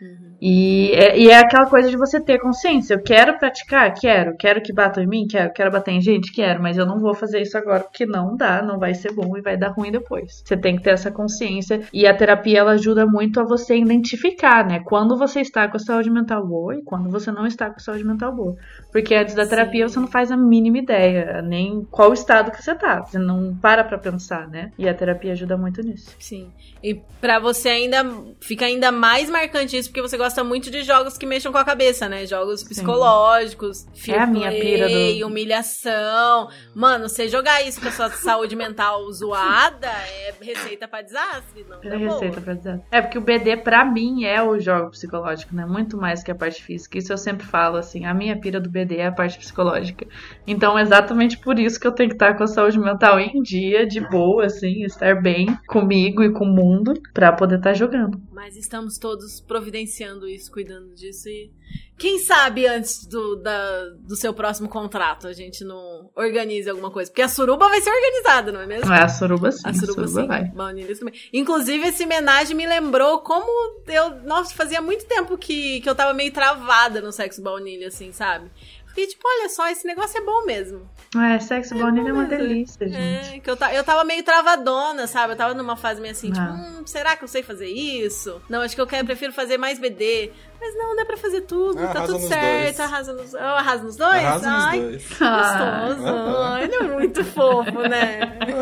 E 0.41 0.91
é, 0.93 1.17
e 1.17 1.29
é 1.29 1.37
aquela 1.37 1.65
coisa 1.67 1.89
de 1.89 1.97
você 1.97 2.19
ter 2.19 2.39
consciência. 2.39 2.93
Eu 2.93 3.01
quero 3.01 3.37
praticar? 3.37 3.93
Quero. 3.93 4.35
Quero 4.37 4.61
que 4.61 4.73
batam 4.73 5.03
em 5.03 5.07
mim? 5.07 5.27
Quero. 5.27 5.51
Quero 5.51 5.71
bater 5.71 5.91
em 5.91 6.01
gente? 6.01 6.31
Quero. 6.31 6.61
Mas 6.61 6.77
eu 6.77 6.85
não 6.85 6.99
vou 6.99 7.13
fazer 7.13 7.41
isso 7.41 7.57
agora 7.57 7.83
porque 7.83 8.05
não 8.05 8.35
dá, 8.35 8.61
não 8.61 8.77
vai 8.77 8.93
ser 8.93 9.13
bom 9.13 9.35
e 9.37 9.41
vai 9.41 9.57
dar 9.57 9.69
ruim 9.69 9.91
depois. 9.91 10.43
Você 10.45 10.55
tem 10.55 10.75
que 10.75 10.83
ter 10.83 10.91
essa 10.91 11.11
consciência. 11.11 11.81
E 11.91 12.05
a 12.05 12.15
terapia, 12.15 12.59
ela 12.59 12.71
ajuda 12.71 13.05
muito 13.05 13.39
a 13.39 13.43
você 13.43 13.77
identificar, 13.77 14.65
né? 14.65 14.81
Quando 14.85 15.17
você 15.17 15.41
está 15.41 15.67
com 15.67 15.77
a 15.77 15.79
saúde 15.79 16.09
mental 16.09 16.45
boa 16.45 16.75
e 16.75 16.83
quando 16.83 17.09
você 17.09 17.31
não 17.31 17.45
está 17.45 17.69
com 17.69 17.77
a 17.77 17.79
saúde 17.79 18.03
mental 18.03 18.35
boa. 18.35 18.55
Porque 18.91 19.15
antes 19.15 19.35
da 19.35 19.45
terapia 19.45 19.87
Sim. 19.87 19.93
você 19.93 19.99
não 19.99 20.07
faz 20.07 20.31
a 20.31 20.37
mínima 20.37 20.77
ideia, 20.77 21.41
nem 21.41 21.85
qual 21.89 22.13
estado 22.13 22.51
que 22.51 22.61
você 22.61 22.75
tá. 22.75 23.01
Você 23.01 23.17
não 23.17 23.55
para 23.55 23.83
pra 23.83 23.97
pensar, 23.97 24.47
né? 24.47 24.71
E 24.77 24.87
a 24.87 24.93
terapia 24.93 25.31
ajuda 25.31 25.57
muito 25.57 25.81
nisso. 25.81 26.15
Sim. 26.19 26.51
E 26.83 27.01
pra 27.19 27.39
você 27.39 27.69
ainda 27.69 28.05
fica 28.39 28.65
ainda 28.65 28.91
mais 28.91 29.29
marcante 29.29 29.75
isso, 29.75 29.89
porque 29.89 30.01
você 30.01 30.15
gosta 30.17 30.43
muito 30.43 30.69
de 30.69 30.83
jogos 30.83 31.17
que 31.17 31.25
mexam 31.25 31.51
com 31.51 31.57
a 31.57 31.65
cabeça, 31.65 32.07
né? 32.07 32.25
Jogos 32.25 32.63
psicológicos, 32.63 33.87
É 34.07 34.19
a 34.19 34.27
minha 34.27 34.51
pira 34.51 34.87
do- 34.87 35.25
humilhação. 35.27 36.49
Mano, 36.75 37.09
você 37.09 37.27
jogar 37.27 37.65
isso 37.67 37.81
com 37.81 37.87
a 37.87 37.91
sua 37.91 38.09
saúde 38.11 38.55
mental 38.55 39.09
zoada 39.11 39.87
é 39.87 40.33
receita 40.41 40.87
pra 40.87 41.01
desastre, 41.01 41.65
não 41.67 41.77
É 41.77 41.89
tá 41.89 41.97
boa. 41.97 42.11
receita 42.13 42.41
pra 42.41 42.53
dizer. 42.53 42.81
É 42.91 43.01
porque 43.01 43.17
o 43.17 43.21
BD 43.21 43.57
pra 43.57 43.83
mim 43.83 44.25
é 44.25 44.41
o 44.41 44.59
jogo 44.59 44.91
psicológico, 44.91 45.55
né? 45.55 45.65
Muito 45.65 45.97
mais 45.97 46.21
que 46.23 46.31
a 46.31 46.35
parte 46.35 46.63
física. 46.63 46.97
Isso 46.97 47.11
eu 47.11 47.17
sempre 47.17 47.45
falo 47.45 47.77
assim, 47.77 48.05
a 48.05 48.13
minha 48.13 48.39
pira 48.39 48.59
do 48.59 48.69
BD 48.69 48.97
é 48.97 49.07
a 49.07 49.11
parte 49.11 49.37
psicológica. 49.37 50.05
Então, 50.45 50.77
é 50.77 50.81
exatamente 50.81 51.37
por 51.39 51.57
isso 51.59 51.79
que 51.79 51.87
eu 51.87 51.91
tenho 51.91 52.09
que 52.09 52.15
estar 52.15 52.35
com 52.37 52.43
a 52.43 52.47
saúde 52.47 52.79
mental 52.79 53.19
em 53.19 53.41
dia, 53.41 53.85
de 53.85 53.99
boa, 53.99 54.45
assim, 54.45 54.83
estar 54.83 55.19
bem 55.21 55.57
comigo 55.67 56.23
e 56.23 56.31
com 56.31 56.45
o 56.45 56.47
mundo 56.47 56.66
pra 57.13 57.31
poder 57.31 57.57
estar 57.57 57.73
jogando. 57.73 58.21
Mas 58.31 58.55
estamos 58.55 58.97
todos 58.97 59.39
providenciando 59.41 60.27
isso, 60.27 60.51
cuidando 60.51 60.93
disso 60.95 61.27
e 61.29 61.51
quem 61.97 62.19
sabe 62.19 62.65
antes 62.67 63.05
do, 63.05 63.35
da- 63.37 63.89
do 63.99 64.15
seu 64.15 64.33
próximo 64.33 64.69
contrato 64.69 65.27
a 65.27 65.33
gente 65.33 65.63
não 65.63 66.09
organize 66.15 66.69
alguma 66.69 66.91
coisa. 66.91 67.09
Porque 67.11 67.21
a 67.21 67.27
suruba 67.27 67.67
vai 67.67 67.81
ser 67.81 67.89
organizada, 67.89 68.51
não 68.51 68.61
é 68.61 68.65
mesmo? 68.67 68.93
É 68.93 69.03
a 69.03 69.09
suruba 69.09 69.51
sim, 69.51 69.61
A 69.65 69.73
suruba, 69.73 70.07
sim. 70.07 70.27
vai. 70.27 70.45
Baunilhas 70.45 70.99
também. 70.99 71.13
Inclusive, 71.33 71.87
esse 71.87 72.03
homenagem 72.05 72.55
me 72.55 72.65
lembrou 72.67 73.19
como 73.19 73.47
eu. 73.87 74.11
Nossa, 74.23 74.53
fazia 74.53 74.81
muito 74.81 75.05
tempo 75.05 75.37
que, 75.37 75.81
que 75.81 75.89
eu 75.89 75.95
tava 75.95 76.13
meio 76.13 76.31
travada 76.31 77.01
no 77.01 77.11
sexo 77.11 77.41
baunilha, 77.41 77.87
assim, 77.87 78.11
sabe? 78.11 78.49
Fiquei 78.87 79.07
tipo, 79.07 79.23
olha 79.27 79.49
só, 79.49 79.67
esse 79.69 79.85
negócio 79.85 80.17
é 80.19 80.25
bom 80.25 80.45
mesmo. 80.45 80.89
É, 81.21 81.39
sexo 81.39 81.75
baunilha 81.75 82.09
é 82.09 82.13
uma 82.13 82.23
é- 82.23 82.27
delícia, 82.27 82.87
gente. 82.87 83.35
É, 83.35 83.39
que 83.39 83.49
eu, 83.49 83.55
ta- 83.57 83.73
eu 83.73 83.83
tava 83.83 84.03
meio 84.03 84.23
travadona, 84.23 85.07
sabe? 85.07 85.33
Eu 85.33 85.37
tava 85.37 85.53
numa 85.53 85.75
fase 85.75 85.99
meio 86.01 86.11
assim, 86.11 86.31
tipo, 86.31 86.45
Ah. 86.45 86.53
hum, 86.79 86.83
será 86.85 87.15
que 87.15 87.23
eu 87.23 87.27
sei 87.27 87.43
fazer 87.43 87.67
isso? 87.67 88.41
Não, 88.49 88.61
acho 88.61 88.75
que 88.75 88.81
eu 88.81 88.87
quero, 88.87 89.05
prefiro 89.05 89.31
fazer 89.33 89.57
mais 89.57 89.79
BD. 89.79 90.31
Mas 90.59 90.75
não, 90.75 90.95
dá 90.95 91.05
pra 91.05 91.17
fazer 91.17 91.41
tudo, 91.41 91.75
tá 91.75 91.83
Arrasa 91.89 92.05
tudo 92.07 92.19
nos 92.19 92.27
certo. 92.29 92.79
Arrasa 92.81 93.13
nos, 93.13 93.33
eu 93.33 93.39
arraso 93.39 93.83
nos 93.83 93.95
dois? 93.95 94.23
Arrasa 94.25 94.49
nos 94.49 94.63
Ai, 94.65 94.79
dois. 94.79 95.03
gostoso. 95.07 95.23
Ah. 95.23 96.53
Ai, 96.55 96.63
ele 96.63 96.75
é 96.75 96.83
muito 96.83 97.23
fofo, 97.23 97.81
né? 97.81 98.19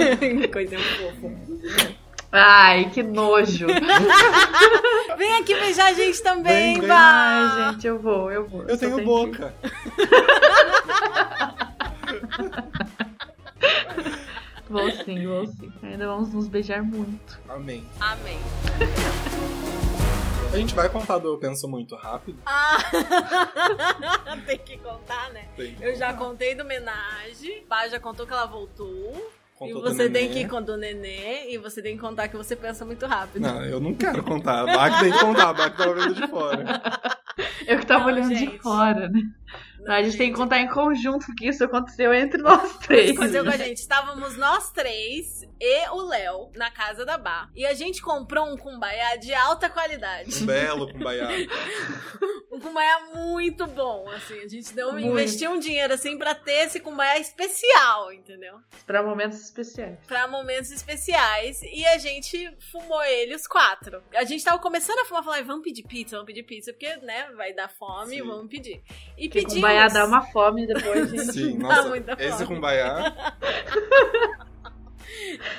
Coisinha 0.52 0.82
fofa. 0.82 1.32
Ai, 2.38 2.90
que 2.94 3.02
nojo. 3.02 3.66
Vem 5.18 5.36
aqui 5.38 5.56
beijar 5.56 5.88
a 5.88 5.94
gente 5.94 6.22
também, 6.22 6.74
Vem, 6.74 6.80
vem. 6.82 6.88
Val. 6.90 6.98
Ai, 7.00 7.72
gente, 7.72 7.88
eu 7.88 7.98
vou, 7.98 8.30
eu 8.30 8.46
vou. 8.46 8.64
Eu 8.68 8.78
tenho 8.78 8.96
tenho 8.98 9.06
boca. 9.08 9.54
que- 12.36 14.26
Vou 14.68 14.92
sim, 14.92 15.28
vou 15.28 15.46
sim. 15.46 15.72
Ainda 15.84 16.08
vamos 16.08 16.34
nos 16.34 16.48
beijar 16.48 16.82
muito. 16.82 17.40
Amém. 17.48 17.86
Amém. 18.00 18.40
A 20.52 20.58
gente 20.58 20.74
vai 20.74 20.90
contar 20.90 21.20
do 21.20 21.28
Eu 21.28 21.38
Penso 21.38 21.68
Muito 21.68 21.96
Rápido. 21.96 22.40
Ah, 22.46 22.78
tem 24.48 24.58
que 24.58 24.78
contar, 24.78 25.30
né? 25.32 25.46
Tem. 25.56 25.76
Eu 25.80 25.96
já 25.96 26.14
contei 26.14 26.56
do 26.56 26.64
homenagem. 26.64 27.64
Pá 27.70 27.88
já 27.88 28.00
contou 28.00 28.26
que 28.26 28.34
ela 28.34 28.48
voltou. 28.48 29.32
Contou 29.56 29.80
e 29.80 29.82
do 29.82 29.94
você 29.94 30.10
tem 30.10 30.30
que 30.32 30.40
ir 30.40 30.50
com 30.50 30.58
o 30.58 30.78
nenê. 30.78 31.52
E 31.52 31.58
você 31.60 31.82
tem 31.82 31.96
que 31.96 32.02
contar 32.02 32.28
que 32.28 32.36
você 32.36 32.56
pensa 32.56 32.84
muito 32.84 33.06
rápido. 33.06 33.44
Não, 33.44 33.64
eu 33.64 33.80
não 33.80 33.94
quero 33.94 34.24
contar. 34.24 34.62
A 34.62 34.66
Bach 34.66 35.00
tem 35.00 35.12
que 35.12 35.20
contar, 35.20 35.50
a 35.50 35.54
Bach 35.54 35.76
tava 35.78 35.94
vendo 35.94 36.16
de 36.16 36.28
fora. 36.28 36.82
Eu 37.68 37.80
que 37.80 37.86
tava 37.86 38.06
Não, 38.06 38.14
olhando 38.14 38.34
gente. 38.36 38.52
de 38.52 38.60
fora, 38.60 39.10
né? 39.10 39.22
A 39.88 40.02
gente 40.02 40.18
tem 40.18 40.32
que 40.32 40.38
contar 40.38 40.60
em 40.60 40.68
conjunto 40.68 41.28
que 41.36 41.48
isso 41.48 41.64
aconteceu 41.64 42.14
entre 42.14 42.42
nós 42.42 42.78
três. 42.86 43.12
Aconteceu 43.12 43.44
com 43.44 43.52
a 43.52 43.58
gente. 43.58 43.78
Estávamos 43.78 44.38
nós 44.38 44.72
três 44.72 45.44
e 45.60 45.90
o 45.90 46.02
Léo 46.08 46.50
na 46.56 46.72
casa 46.72 47.06
da 47.06 47.18
Bar. 47.18 47.50
E 47.56 47.66
a 47.66 47.74
gente 47.74 48.02
comprou 48.02 48.52
um 48.52 48.58
cumbaiá 48.58 49.16
de 49.16 49.34
alta 49.34 49.70
qualidade. 49.70 50.44
Um 50.44 50.46
belo 50.46 50.92
cumbaiá. 50.92 51.30
Um 52.66 52.70
cumbaiá 52.70 53.00
muito 53.14 53.68
bom, 53.68 54.10
assim. 54.10 54.40
A 54.42 54.48
gente 54.48 54.74
deu, 54.74 54.92
Muito. 54.92 55.08
investiu 55.08 55.52
um 55.52 55.60
dinheiro, 55.60 55.94
assim, 55.94 56.18
pra 56.18 56.34
ter 56.34 56.66
esse 56.66 56.80
cumbaiá 56.80 57.20
especial, 57.20 58.12
entendeu? 58.12 58.58
Pra 58.88 59.04
momentos 59.04 59.40
especiais. 59.40 60.00
Pra 60.08 60.28
momentos 60.28 60.72
especiais. 60.72 61.62
E 61.62 61.86
a 61.86 62.00
gente 62.00 62.52
fumou 62.72 63.04
ele, 63.04 63.36
os 63.36 63.46
quatro. 63.46 64.02
A 64.16 64.24
gente 64.24 64.44
tava 64.44 64.58
começando 64.58 64.98
a 65.00 65.06
fumar, 65.06 65.24
falar, 65.24 65.44
vamos 65.44 65.64
pedir 65.64 65.84
pizza, 65.84 66.16
vamos 66.16 66.26
pedir 66.26 66.44
pizza, 66.44 66.74
porque, 66.74 66.96
né, 66.98 67.30
vai 67.36 67.54
dar 67.54 67.70
fome, 67.70 68.16
Sim. 68.16 68.24
vamos 68.24 68.50
pedir. 68.50 68.82
E 69.16 69.30
pedimos. 69.30 69.54
cumbaiá 69.54 69.88
dá 69.88 70.06
uma 70.06 70.24
fome 70.32 70.66
depois, 70.66 71.12
gente. 71.12 71.34
Sim, 71.34 71.60
Dá 71.60 71.68
nossa, 71.68 71.90
muita 71.90 72.14
esse 72.14 72.46
fome. 72.46 72.56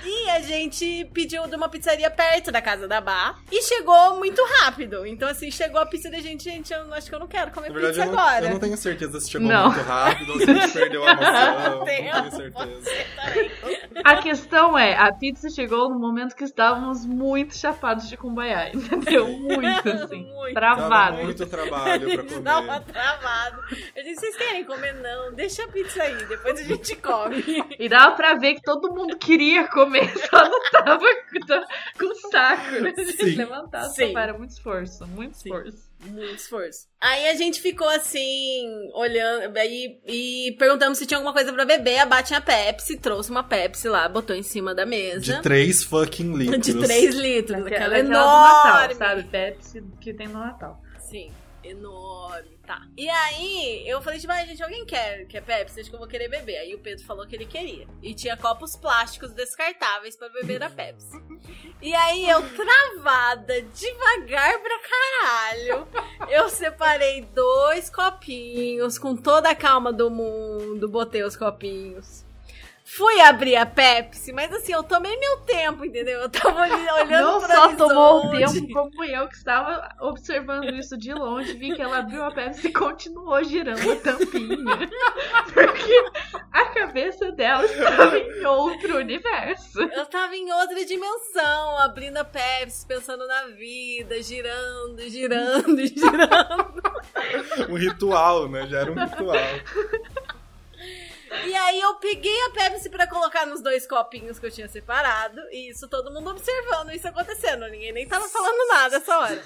E 0.04 0.30
a 0.30 0.40
gente 0.40 1.04
pediu 1.12 1.46
de 1.46 1.56
uma 1.56 1.68
pizzaria 1.68 2.10
perto 2.10 2.50
da 2.52 2.60
casa 2.62 2.86
da 2.88 3.00
Bar. 3.00 3.38
E 3.50 3.62
chegou 3.62 4.16
muito 4.18 4.42
rápido. 4.60 5.06
Então, 5.06 5.28
assim, 5.28 5.50
chegou 5.50 5.80
a 5.80 5.86
pizza 5.86 6.10
da 6.10 6.18
gente, 6.18 6.44
gente, 6.44 6.72
eu 6.72 6.92
acho 6.94 7.08
que 7.08 7.14
eu 7.14 7.18
não 7.18 7.26
quero 7.28 7.50
comer 7.50 7.72
verdade, 7.72 7.94
pizza 7.94 8.06
eu 8.08 8.12
não, 8.12 8.18
agora. 8.18 8.44
eu 8.46 8.50
não 8.50 8.58
tenho 8.60 8.76
certeza 8.76 9.20
se 9.20 9.30
chegou 9.30 9.48
Não. 9.48 9.66
muito 9.70 9.82
rápido 9.82 10.32
ou 10.32 10.38
se 10.40 10.50
a 10.50 10.54
gente 10.54 10.72
perdeu 10.72 11.06
a 11.06 11.14
noção. 11.16 11.70
não 11.78 11.84
tenho 11.84 12.30
certeza. 12.30 12.90
A 14.04 14.16
questão 14.22 14.78
é, 14.78 14.94
a 14.96 15.12
pizza 15.12 15.48
chegou 15.50 15.88
no 15.88 15.98
momento 15.98 16.34
que 16.36 16.44
estávamos 16.44 17.04
muito 17.06 17.56
chapados 17.56 18.08
de 18.08 18.16
cumbaiá, 18.16 18.70
entendeu? 18.72 19.26
Muito, 19.46 19.88
assim. 19.88 20.24
Muito. 20.24 20.54
Tava 20.54 20.76
Travado. 20.76 21.16
muito 21.22 21.46
trabalho 21.46 22.06
pra 22.14 22.24
comer. 22.24 22.42
Tava 22.42 22.80
travado. 22.80 23.62
Eu 23.94 24.02
disse, 24.04 24.20
vocês 24.20 24.36
querem 24.36 24.64
comer? 24.64 24.94
Não, 24.94 25.32
deixa 25.34 25.64
a 25.64 25.68
pizza 25.68 26.02
aí, 26.02 26.24
depois 26.26 26.58
a 26.60 26.62
gente 26.62 26.96
come. 26.96 27.44
E 27.78 27.88
dava 27.88 28.14
pra 28.16 28.34
ver 28.34 28.54
que 28.54 28.62
todo 28.62 28.92
mundo 28.92 29.16
queria 29.36 29.68
comer, 29.68 30.10
só 30.30 30.48
não 30.48 30.70
tava 30.70 30.98
com, 30.98 32.06
com 32.06 32.14
saco. 32.30 32.70
né? 32.80 32.94
Sim. 33.16 33.34
Levantar, 33.36 33.84
Sim. 33.90 34.16
era 34.16 34.32
muito 34.36 34.50
esforço, 34.50 35.06
muito 35.08 35.34
esforço. 35.34 35.86
Muito 36.06 36.34
esforço. 36.36 36.86
Aí 37.00 37.28
a 37.28 37.34
gente 37.34 37.60
ficou 37.60 37.88
assim, 37.88 38.90
olhando, 38.94 39.56
aí, 39.56 39.98
e 40.06 40.54
perguntamos 40.58 40.98
se 40.98 41.06
tinha 41.06 41.18
alguma 41.18 41.32
coisa 41.32 41.52
pra 41.52 41.64
beber. 41.64 41.98
A 41.98 42.06
Bá 42.06 42.22
tinha 42.22 42.40
Pepsi, 42.40 42.98
trouxe 42.98 43.30
uma 43.30 43.42
Pepsi 43.42 43.88
lá, 43.88 44.08
botou 44.08 44.36
em 44.36 44.42
cima 44.42 44.74
da 44.74 44.84
mesa. 44.84 45.20
De 45.36 45.42
3 45.42 45.84
fucking 45.84 46.34
litros. 46.34 46.60
De 46.60 46.74
3 46.86 47.14
litros, 47.14 47.66
aquela 47.66 47.88
daquela 47.90 48.02
do 48.02 48.08
Natal, 48.10 48.76
enorme. 48.76 48.94
sabe? 48.94 49.24
Pepsi 49.24 49.82
que 50.00 50.12
tem 50.12 50.28
no 50.28 50.38
Natal. 50.38 50.80
Sim, 50.98 51.30
enorme, 51.70 52.58
tá. 52.66 52.82
E 52.96 53.08
aí, 53.08 53.82
eu 53.86 54.02
falei, 54.02 54.18
tipo, 54.18 54.32
ah, 54.32 54.44
gente, 54.44 54.62
alguém 54.62 54.84
quer, 54.84 55.26
quer 55.26 55.42
Pepsi? 55.42 55.80
Acho 55.80 55.90
que 55.90 55.96
eu 55.96 56.00
vou 56.00 56.08
querer 56.08 56.28
beber. 56.28 56.58
Aí 56.58 56.74
o 56.74 56.78
Pedro 56.78 57.04
falou 57.04 57.26
que 57.26 57.34
ele 57.34 57.46
queria. 57.46 57.86
E 58.02 58.14
tinha 58.14 58.36
copos 58.36 58.76
plásticos 58.76 59.32
descartáveis 59.32 60.16
pra 60.16 60.28
beber 60.28 60.62
a 60.62 60.70
Pepsi. 60.70 61.16
E 61.80 61.94
aí, 61.94 62.28
eu, 62.28 62.42
travada, 62.50 63.62
devagar 63.62 64.58
pra 64.60 64.78
caralho, 64.80 65.88
eu 66.28 66.48
separei 66.48 67.22
dois 67.34 67.88
copinhos, 67.90 68.98
com 68.98 69.16
toda 69.16 69.50
a 69.50 69.54
calma 69.54 69.92
do 69.92 70.10
mundo, 70.10 70.88
botei 70.88 71.22
os 71.22 71.36
copinhos. 71.36 72.25
Fui 72.88 73.20
abrir 73.20 73.56
a 73.56 73.66
Pepsi, 73.66 74.32
mas 74.32 74.52
assim, 74.52 74.72
eu 74.72 74.82
tomei 74.84 75.18
meu 75.18 75.38
tempo, 75.38 75.84
entendeu? 75.84 76.20
Eu 76.20 76.28
tava 76.28 76.60
ali 76.60 76.72
olhando 77.02 77.24
Não 77.24 77.40
pro 77.40 77.52
só 77.52 77.74
tomou 77.74 78.26
o 78.26 78.30
tempo, 78.30 78.72
como 78.72 79.04
eu 79.04 79.26
que 79.26 79.34
estava 79.34 79.88
observando 80.00 80.72
isso 80.72 80.96
de 80.96 81.12
longe, 81.12 81.52
vi 81.54 81.74
que 81.74 81.82
ela 81.82 81.98
abriu 81.98 82.22
a 82.22 82.30
Pepsi 82.30 82.68
e 82.68 82.72
continuou 82.72 83.42
girando 83.42 83.90
a 83.90 83.96
tampinha. 83.96 84.88
Porque 85.52 86.04
a 86.52 86.64
cabeça 86.66 87.32
dela 87.32 87.64
estava 87.64 88.18
em 88.18 88.46
outro 88.46 88.98
universo. 88.98 89.82
Eu 89.82 90.06
tava 90.06 90.36
em 90.36 90.52
outra 90.52 90.84
dimensão, 90.84 91.78
abrindo 91.78 92.18
a 92.18 92.24
Pepsi, 92.24 92.86
pensando 92.86 93.26
na 93.26 93.48
vida, 93.48 94.22
girando, 94.22 95.00
girando, 95.08 95.76
girando. 95.84 96.82
Um 97.68 97.74
ritual, 97.74 98.48
né? 98.48 98.64
Já 98.68 98.78
era 98.78 98.92
um 98.92 98.94
ritual. 98.94 99.36
E 101.44 101.54
aí 101.54 101.80
eu 101.80 101.94
peguei 101.94 102.36
a 102.46 102.50
Pepsi 102.50 102.88
pra 102.88 103.06
colocar 103.06 103.46
nos 103.46 103.60
dois 103.60 103.86
copinhos 103.86 104.38
que 104.38 104.46
eu 104.46 104.50
tinha 104.50 104.68
separado. 104.68 105.40
E 105.50 105.70
isso 105.70 105.88
todo 105.88 106.10
mundo 106.10 106.30
observando 106.30 106.92
isso 106.92 107.08
acontecendo. 107.08 107.66
Ninguém 107.68 107.92
nem 107.92 108.06
tava 108.06 108.28
falando 108.28 108.68
nada 108.68 108.96
essa 108.96 109.18
hora. 109.18 109.42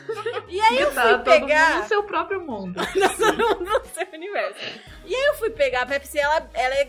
E 0.49 0.61
aí 0.61 0.81
eu 0.81 0.93
fui 0.93 1.03
todo 1.03 1.11
mundo 1.13 1.25
pegar. 1.25 1.83
no 1.83 1.89
seu 1.89 2.03
próprio 2.03 2.41
mundo. 2.41 2.81
todo 3.19 3.49
mundo 3.59 3.65
no 3.65 3.85
seu 3.95 4.07
universo. 4.13 4.61
E 5.07 5.15
aí 5.15 5.25
eu 5.27 5.35
fui 5.35 5.51
pegar 5.51 5.83
a 5.83 5.87
Pepsi, 5.87 6.19
ela, 6.19 6.49
ela 6.55 6.75
é 6.75 6.89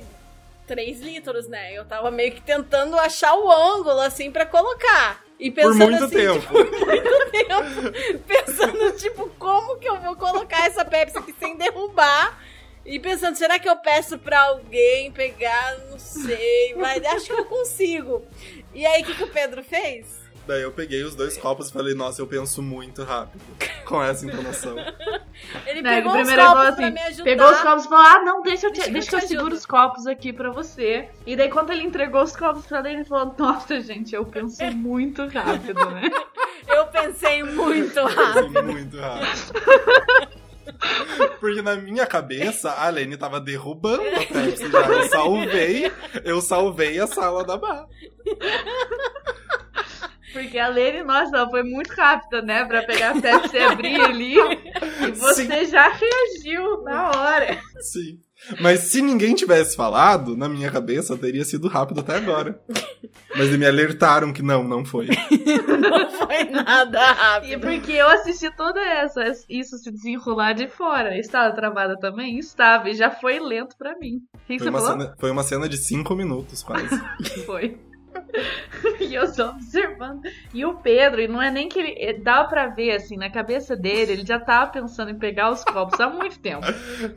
3 0.67 0.99
litros, 1.01 1.47
né? 1.47 1.73
Eu 1.73 1.85
tava 1.85 2.11
meio 2.11 2.31
que 2.31 2.41
tentando 2.41 2.97
achar 2.97 3.33
o 3.33 3.51
ângulo, 3.51 3.99
assim, 4.01 4.31
pra 4.31 4.45
colocar. 4.45 5.23
E 5.39 5.49
Por 5.49 5.55
pensando 5.55 5.89
muito 5.89 6.03
assim, 6.03 6.15
tempo. 6.15 6.39
tipo, 6.63 6.85
muito 6.85 7.31
tempo. 7.31 8.19
Pensando, 8.27 8.91
tipo, 8.97 9.29
como 9.39 9.77
que 9.79 9.89
eu 9.89 9.99
vou 9.99 10.15
colocar 10.15 10.67
essa 10.67 10.85
Pepsi 10.85 11.17
aqui 11.17 11.33
sem 11.39 11.57
derrubar? 11.57 12.39
E 12.85 12.99
pensando, 12.99 13.35
será 13.35 13.59
que 13.59 13.69
eu 13.69 13.75
peço 13.77 14.17
pra 14.17 14.39
alguém 14.41 15.11
pegar? 15.11 15.77
Não 15.89 15.99
sei, 15.99 16.73
mas 16.75 17.03
acho 17.05 17.25
que 17.27 17.33
eu 17.33 17.45
consigo. 17.45 18.23
E 18.73 18.85
aí, 18.85 19.01
o 19.01 19.05
que, 19.05 19.15
que 19.15 19.23
o 19.23 19.27
Pedro 19.27 19.63
fez? 19.63 20.19
Daí 20.47 20.63
eu 20.63 20.71
peguei 20.71 21.03
os 21.03 21.13
dois 21.13 21.37
copos 21.37 21.69
e 21.69 21.71
falei, 21.71 21.93
nossa, 21.93 22.19
eu 22.21 22.25
penso 22.25 22.63
muito 22.63 23.03
rápido. 23.03 23.43
Com 23.85 24.01
essa 24.01 24.25
entonação. 24.25 24.75
Ele 25.67 25.81
Né, 25.81 25.95
pegou 25.95 26.13
ele 26.13 26.23
os 26.23 26.27
primeiro 26.27 26.41
copos 26.49 26.61
falou 26.63 26.75
pra 26.75 26.85
assim, 26.85 26.93
me 26.93 27.01
ajudar. 27.01 27.23
pegou 27.23 27.51
os 27.51 27.59
copos 27.61 27.85
e 27.85 27.89
falou: 27.89 28.05
Ah, 28.05 28.19
não, 28.23 28.41
deixa 28.41 28.67
eu, 28.67 28.71
te, 28.73 28.75
Deixa 28.79 28.91
deixa, 28.91 29.09
que 29.09 29.15
eu 29.15 29.19
eu 29.19 29.25
te 29.25 29.27
seguro 29.29 29.55
os 29.55 29.65
copos 29.65 30.07
aqui 30.07 30.31
pra 30.33 30.51
você. 30.51 31.09
E 31.25 31.35
daí, 31.35 31.49
quando 31.49 31.71
ele 31.71 31.83
entregou 31.83 32.21
os 32.21 32.35
copos 32.35 32.65
pra 32.65 32.79
ele, 32.79 32.89
ele 32.99 33.05
falou: 33.05 33.33
Nossa, 33.37 33.79
gente, 33.81 34.13
eu 34.13 34.25
penso 34.25 34.63
muito 34.71 35.25
rápido, 35.27 35.89
né? 35.91 36.09
Eu 36.67 36.85
pensei 36.87 37.43
muito 37.43 37.99
rápido. 38.01 38.53
Pensei 38.53 38.61
muito 38.61 38.97
rápido. 38.99 40.31
Porque 41.39 41.61
na 41.61 41.75
minha 41.75 42.05
cabeça, 42.05 42.71
a 42.71 42.89
Lene 42.89 43.17
tava 43.17 43.39
derrubando 43.39 44.03
a 44.07 44.25
Pepsi 44.25 44.69
já. 44.69 44.87
Eu 44.87 45.09
salvei, 45.09 45.91
eu 46.23 46.41
salvei 46.41 46.99
a 46.99 47.07
sala 47.07 47.43
da 47.43 47.57
barra. 47.57 47.87
Porque 50.33 50.57
a 50.57 50.67
Lene, 50.69 51.03
nossa, 51.03 51.35
ela 51.35 51.49
foi 51.49 51.63
muito 51.63 51.93
rápida, 51.93 52.41
né? 52.41 52.63
Pra 52.65 52.83
pegar 52.83 53.17
a 53.17 53.21
Pepsi 53.21 53.57
e 53.57 53.59
abrir 53.59 53.99
ali. 53.99 54.35
E 54.37 55.11
você 55.11 55.45
Sim. 55.45 55.65
já 55.65 55.89
reagiu 55.89 56.83
na 56.83 57.11
hora. 57.11 57.59
Sim. 57.81 58.19
Mas 58.59 58.79
se 58.81 59.01
ninguém 59.01 59.35
tivesse 59.35 59.75
falado, 59.75 60.35
na 60.35 60.49
minha 60.49 60.69
cabeça 60.71 61.15
teria 61.17 61.45
sido 61.45 61.67
rápido 61.67 61.99
até 62.01 62.15
agora. 62.17 62.59
Mas 63.35 63.49
me 63.55 63.65
alertaram 63.65 64.33
que 64.33 64.41
não, 64.41 64.63
não 64.63 64.83
foi. 64.83 65.07
Não 65.81 66.09
foi 66.11 66.43
nada 66.45 66.99
E 66.99 67.03
rápido. 67.55 67.61
porque 67.61 67.91
eu 67.93 68.07
assisti 68.09 68.49
toda 68.55 68.79
essa, 68.79 69.23
isso 69.49 69.77
se 69.77 69.91
desenrolar 69.91 70.53
de 70.53 70.67
fora. 70.67 71.17
Estava 71.17 71.53
travada 71.55 71.97
também? 71.99 72.37
Estava, 72.37 72.89
e 72.89 72.93
já 72.93 73.09
foi 73.11 73.39
lento 73.39 73.75
pra 73.77 73.97
mim. 73.97 74.17
O 74.33 74.37
que, 74.47 74.57
que 74.57 74.59
Foi 74.59 74.67
você 74.67 74.69
uma, 74.69 74.79
falou? 74.81 75.01
cena, 75.01 75.15
foi 75.19 75.31
uma 75.31 75.43
cena 75.43 75.69
de 75.69 75.77
cinco 75.77 76.15
minutos, 76.15 76.61
quase. 76.63 76.87
Foi. 77.45 77.79
e 78.99 79.13
eu 79.13 79.27
só 79.27 79.49
observando. 79.49 80.21
E 80.53 80.65
o 80.65 80.75
Pedro, 80.75 81.21
e 81.21 81.27
não 81.27 81.41
é 81.41 81.51
nem 81.51 81.67
que 81.67 81.79
ele. 81.79 81.95
é, 81.97 82.13
Dá 82.13 82.43
pra 82.43 82.67
ver, 82.67 82.91
assim, 82.91 83.17
na 83.17 83.29
cabeça 83.29 83.75
dele, 83.75 84.13
ele 84.13 84.25
já 84.25 84.39
tava 84.39 84.71
pensando 84.71 85.11
em 85.11 85.17
pegar 85.17 85.49
os 85.51 85.63
copos 85.63 85.99
há 85.99 86.09
muito 86.09 86.39
tempo. 86.39 86.65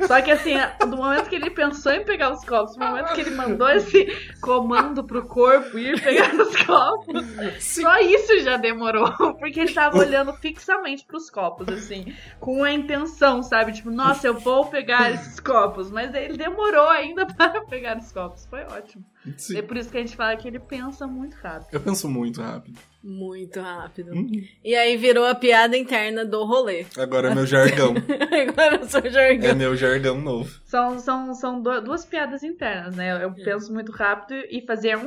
Só 0.06 0.20
que, 0.22 0.30
assim, 0.30 0.54
do 0.80 0.96
momento 0.96 1.28
que 1.28 1.34
ele 1.34 1.50
pensou 1.50 1.92
em 1.92 2.04
pegar 2.04 2.32
os 2.32 2.44
copos, 2.44 2.76
no 2.76 2.86
momento 2.86 3.12
que 3.12 3.20
ele 3.20 3.30
mandou 3.30 3.68
esse 3.68 4.06
comando 4.40 5.04
pro 5.04 5.26
corpo 5.26 5.78
ir 5.78 6.00
pegar 6.00 6.34
os 6.34 6.56
copos, 6.64 7.22
só 7.60 7.98
isso 8.00 8.40
já 8.40 8.56
demorou. 8.56 9.12
Porque 9.38 9.60
ele 9.60 9.72
tava 9.72 9.98
olhando 9.98 10.32
fixamente 10.34 11.04
pros 11.04 11.30
copos, 11.30 11.68
assim, 11.68 12.14
com 12.40 12.62
a 12.64 12.72
intenção, 12.72 13.42
sabe? 13.42 13.72
Tipo, 13.72 13.90
nossa, 13.90 14.26
eu 14.26 14.34
vou 14.34 14.66
pegar 14.66 15.10
esses 15.10 15.38
copos. 15.40 15.90
Mas 15.90 16.14
ele 16.14 16.36
demorou 16.36 16.88
ainda 16.88 17.26
para 17.34 17.62
pegar 17.66 17.98
os 17.98 18.10
copos. 18.12 18.46
Foi 18.46 18.62
ótimo. 18.64 19.04
Sim. 19.36 19.56
É 19.56 19.62
por 19.62 19.76
isso 19.76 19.90
que 19.90 19.96
a 19.96 20.00
gente 20.00 20.16
fala 20.16 20.36
que 20.36 20.46
ele 20.46 20.58
pensa 20.58 21.06
muito 21.06 21.34
rápido. 21.34 21.68
Eu 21.72 21.80
penso 21.80 22.08
muito 22.08 22.42
rápido. 22.42 22.78
Muito 23.06 23.60
rápido. 23.60 24.12
Hum. 24.14 24.30
E 24.64 24.74
aí 24.74 24.96
virou 24.96 25.26
a 25.26 25.34
piada 25.34 25.76
interna 25.76 26.24
do 26.24 26.42
rolê. 26.46 26.86
Agora 26.96 27.30
é 27.30 27.34
meu 27.34 27.44
jargão. 27.44 27.92
Agora 28.48 28.76
eu 28.76 28.88
sou 28.88 29.02
jargão. 29.10 29.50
É 29.50 29.54
meu 29.54 29.76
jargão 29.76 30.18
novo. 30.18 30.50
São, 30.64 30.98
são, 30.98 31.34
são 31.34 31.60
du- 31.60 31.82
duas 31.82 32.06
piadas 32.06 32.42
internas, 32.42 32.96
né? 32.96 33.22
Eu 33.22 33.30
penso 33.32 33.70
muito 33.74 33.92
rápido 33.92 34.42
e 34.50 34.64
fazer 34.66 34.98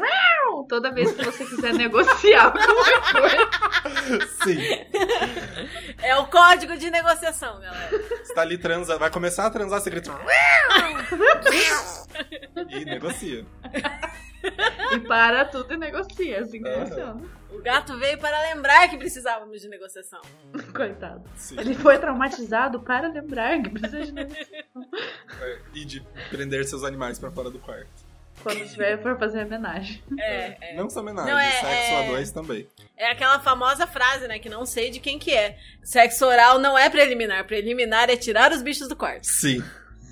toda 0.70 0.92
vez 0.92 1.12
que 1.12 1.26
você 1.26 1.44
quiser 1.44 1.74
negociar 1.76 2.52
qualquer 2.52 3.12
coisa. 3.12 4.28
Sim. 4.44 4.60
É 6.04 6.16
o 6.18 6.28
código 6.28 6.78
de 6.78 6.92
negociação, 6.92 7.60
galera. 7.60 7.90
Você 8.24 8.34
tá 8.36 8.42
ali 8.42 8.60
transando, 8.60 9.00
vai 9.00 9.10
começar 9.10 9.48
a 9.48 9.50
transar, 9.50 9.82
você 9.82 9.90
grita. 9.90 10.12
e 12.70 12.86
negocia. 12.86 13.44
E 14.94 15.00
para 15.02 15.44
tudo 15.46 15.74
e 15.74 15.78
negocia, 15.78 16.42
assim 16.42 16.62
que 16.64 16.72
funciona. 16.72 17.22
O 17.52 17.62
gato 17.62 17.98
veio 17.98 18.18
para 18.18 18.40
lembrar 18.54 18.88
que 18.90 18.98
precisávamos 18.98 19.62
de 19.62 19.68
negociação. 19.68 20.22
Coitado. 20.76 21.24
Sim. 21.36 21.60
Ele 21.60 21.74
foi 21.76 21.98
traumatizado 22.00 22.80
para 22.80 23.08
lembrar 23.10 23.62
que 23.62 23.70
precisa 23.70 24.04
de 24.04 24.12
negociação. 24.14 24.86
É, 25.42 25.60
E 25.74 25.84
de 25.86 26.02
prender 26.30 26.64
seus 26.66 26.84
animais 26.84 27.20
pra 27.20 27.32
fora 27.32 27.50
do 27.50 27.60
quarto. 27.60 27.88
Quando 28.44 28.64
tiver 28.70 29.02
for 29.02 29.18
fazer 29.18 29.44
homenagem. 29.46 30.02
É, 30.20 30.74
é. 30.74 30.76
Não 30.76 30.90
só 30.90 31.00
homenagem, 31.02 31.32
Não, 31.34 31.40
é- 31.40 31.52
sexo 31.52 31.66
é- 31.92 32.04
a 32.06 32.08
dois 32.12 32.32
também. 32.32 32.68
É 32.96 33.12
aquela 33.12 33.40
famosa 33.40 33.88
frase, 33.88 34.28
né? 34.28 34.38
Que 34.40 34.48
não 34.48 34.64
sei 34.66 34.92
de 34.92 35.00
quem 35.00 35.18
que 35.18 35.34
é. 35.34 35.58
Sexo 35.84 36.24
oral 36.26 36.60
não 36.60 36.78
é 36.78 36.88
preliminar. 36.90 37.46
Preliminar 37.46 38.10
é 38.12 38.16
tirar 38.16 38.52
os 38.52 38.62
bichos 38.62 38.88
do 38.88 38.96
quarto. 38.96 39.26
Sim. 39.26 39.64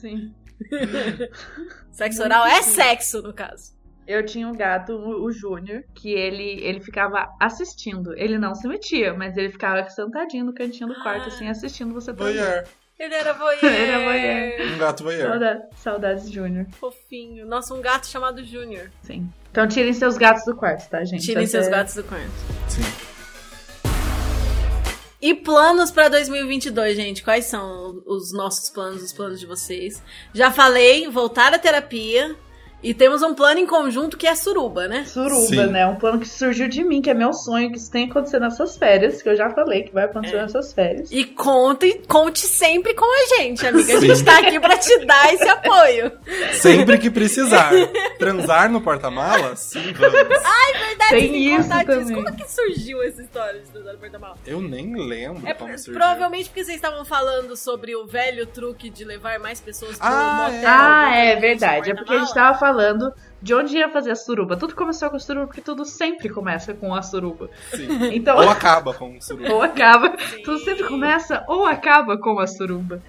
Sim. 0.01 0.34
Sexo 1.91 2.23
oral 2.23 2.45
é 2.45 2.61
sexo, 2.61 3.21
no 3.21 3.34
caso. 3.34 3.74
Eu 4.08 4.24
tinha 4.24 4.47
um 4.47 4.53
gato, 4.53 4.93
o, 4.93 5.32
Júnior, 5.32 5.84
que 5.95 6.12
ele, 6.12 6.64
ele 6.64 6.80
ficava 6.80 7.28
assistindo. 7.39 8.14
Ele 8.16 8.38
não 8.38 8.53
se 8.53 8.68
metia, 8.68 9.14
mas 9.14 9.36
ele 9.36 9.49
ficava 9.49 9.89
sentadinho 9.89 10.45
no 10.45 10.53
cantinho 10.53 10.89
do 10.89 11.01
quarto, 11.01 11.28
assim, 11.28 11.49
assistindo 11.49 11.93
você. 11.93 12.14
Voyeur. 12.14 12.66
Ele 12.97 13.14
era 13.14 13.34
voyeur. 13.34 13.60
Ele 13.66 13.91
era 13.91 14.03
voyeur. 14.06 14.74
Um 14.74 14.78
gato 14.78 15.03
voyeur. 15.03 15.30
Saudades, 15.30 15.64
saudades 15.76 16.32
Júnior. 16.32 16.66
Fofinho. 16.80 17.45
Nossa, 17.45 17.74
um 17.74 17.82
gato 17.82 18.08
chamado 18.08 18.41
Júnior. 18.43 18.89
Sim. 19.01 19.30
Então 19.51 19.68
tirem 19.68 19.91
seus 19.91 20.18
gatos 20.18 20.45
do 20.45 20.56
quarto, 20.56 20.89
tá, 20.89 21.03
gente? 21.03 21.26
Tirem 21.26 21.45
seus 21.45 21.68
gatos 21.68 21.95
do 21.95 22.03
quarto. 22.03 22.32
Sim. 22.70 23.06
E 25.22 25.34
planos 25.34 25.91
pra 25.91 26.08
2022, 26.08 26.95
gente? 26.95 27.24
Quais 27.24 27.45
são 27.45 28.01
os 28.06 28.32
nossos 28.32 28.70
planos, 28.70 29.01
os 29.01 29.12
planos 29.12 29.39
de 29.39 29.45
vocês? 29.45 30.01
Já 30.34 30.51
falei, 30.51 31.10
voltar 31.10 31.53
à 31.53 31.60
terapia. 31.60 32.36
E 32.88 32.93
temos 32.93 33.23
um 33.23 33.33
plano 33.33 33.59
em 33.59 33.65
conjunto 33.65 34.15
que 34.15 34.27
é 34.27 34.36
suruba, 34.36 34.88
né? 34.88 35.05
Suruba, 35.05 35.47
Sim. 35.47 35.65
né? 35.71 35.88
Um 35.88 35.95
plano 35.95 36.19
que 36.19 36.27
surgiu 36.29 36.67
de 36.67 36.83
mim, 36.83 37.01
que 37.01 37.09
é 37.09 37.15
meu 37.15 37.33
sonho, 37.33 37.71
que 37.71 37.77
isso 37.77 37.89
tem 37.91 38.05
que 38.05 38.11
acontecer 38.11 38.39
nessas 38.39 38.77
férias, 38.77 39.23
que 39.23 39.29
eu 39.29 39.36
já 39.36 39.49
falei 39.49 39.81
que 39.83 39.91
vai 39.91 40.03
acontecer 40.05 40.36
É. 40.36 40.41
nessas 40.43 40.71
férias. 40.71 41.11
E 41.11 41.23
conte, 41.25 42.01
conte 42.07 42.41
sempre 42.41 42.93
com 42.93 43.05
a 43.05 43.38
gente, 43.38 43.65
amiga. 43.65 43.91
A 43.97 43.99
Sim. 43.99 44.07
gente 44.07 44.23
tá 44.23 44.38
aqui 44.38 44.59
pra 44.59 44.77
te 44.77 45.03
dar 45.03 45.33
esse 45.33 45.47
apoio. 45.47 46.11
Sempre 46.53 46.99
que 46.99 47.09
precisar. 47.09 47.71
Transar 48.19 48.69
no 48.71 48.79
porta-mala? 48.79 49.55
Sim, 49.55 49.91
vamos. 49.93 50.13
Verdade, 50.13 51.09
Tem 51.09 51.36
isso 51.55 51.63
contar 51.69 51.83
disso. 51.86 52.13
Como 52.13 52.29
é 52.29 52.31
que 52.33 52.51
surgiu 52.51 53.01
essa 53.01 53.21
história 53.21 53.59
de 53.61 53.65
estudar 53.65 53.93
no 53.93 53.97
porta-mala? 53.99 54.38
Eu 54.45 54.61
nem 54.61 54.93
lembro 54.95 55.41
É 55.47 55.53
como 55.55 55.71
surgiu. 55.75 55.93
provavelmente 55.95 56.49
porque 56.49 56.63
vocês 56.63 56.75
estavam 56.75 57.03
falando 57.03 57.55
sobre 57.57 57.95
o 57.95 58.05
velho 58.05 58.45
truque 58.45 58.91
de 58.91 59.03
levar 59.03 59.39
mais 59.39 59.59
pessoas 59.59 59.97
pro 59.97 60.07
Ah, 60.07 60.49
motel. 60.51 60.59
é. 60.59 60.65
Ah, 60.67 61.15
é 61.15 61.36
que 61.36 61.41
verdade. 61.41 61.91
É 61.91 61.95
porque 61.95 62.13
a 62.13 62.19
gente 62.19 62.33
tava 62.33 62.57
falando 62.59 62.74
de 63.41 63.53
onde 63.53 63.78
ia 63.78 63.89
fazer 63.89 64.11
a 64.11 64.15
suruba. 64.15 64.57
Tudo 64.57 64.76
começou 64.76 65.09
com 65.09 65.15
a 65.15 65.19
suruba, 65.19 65.47
porque 65.47 65.61
tudo 65.61 65.86
sempre 65.86 66.30
começa 66.30 66.73
com 66.73 66.93
a 66.93 67.01
suruba. 67.01 67.49
Sim. 67.71 67.88
Então, 68.15 68.38
Ou 68.38 68.49
acaba 68.49 68.93
com 68.93 69.15
o 69.15 69.21
suruba. 69.21 69.53
ou 69.53 69.61
acaba. 69.61 70.17
Sim. 70.17 70.41
Tudo 70.43 70.59
sempre 70.59 70.84
começa 70.84 71.43
ou 71.47 71.65
acaba 71.65 72.17
com 72.17 72.39
a 72.39 72.47
suruba. 72.47 73.01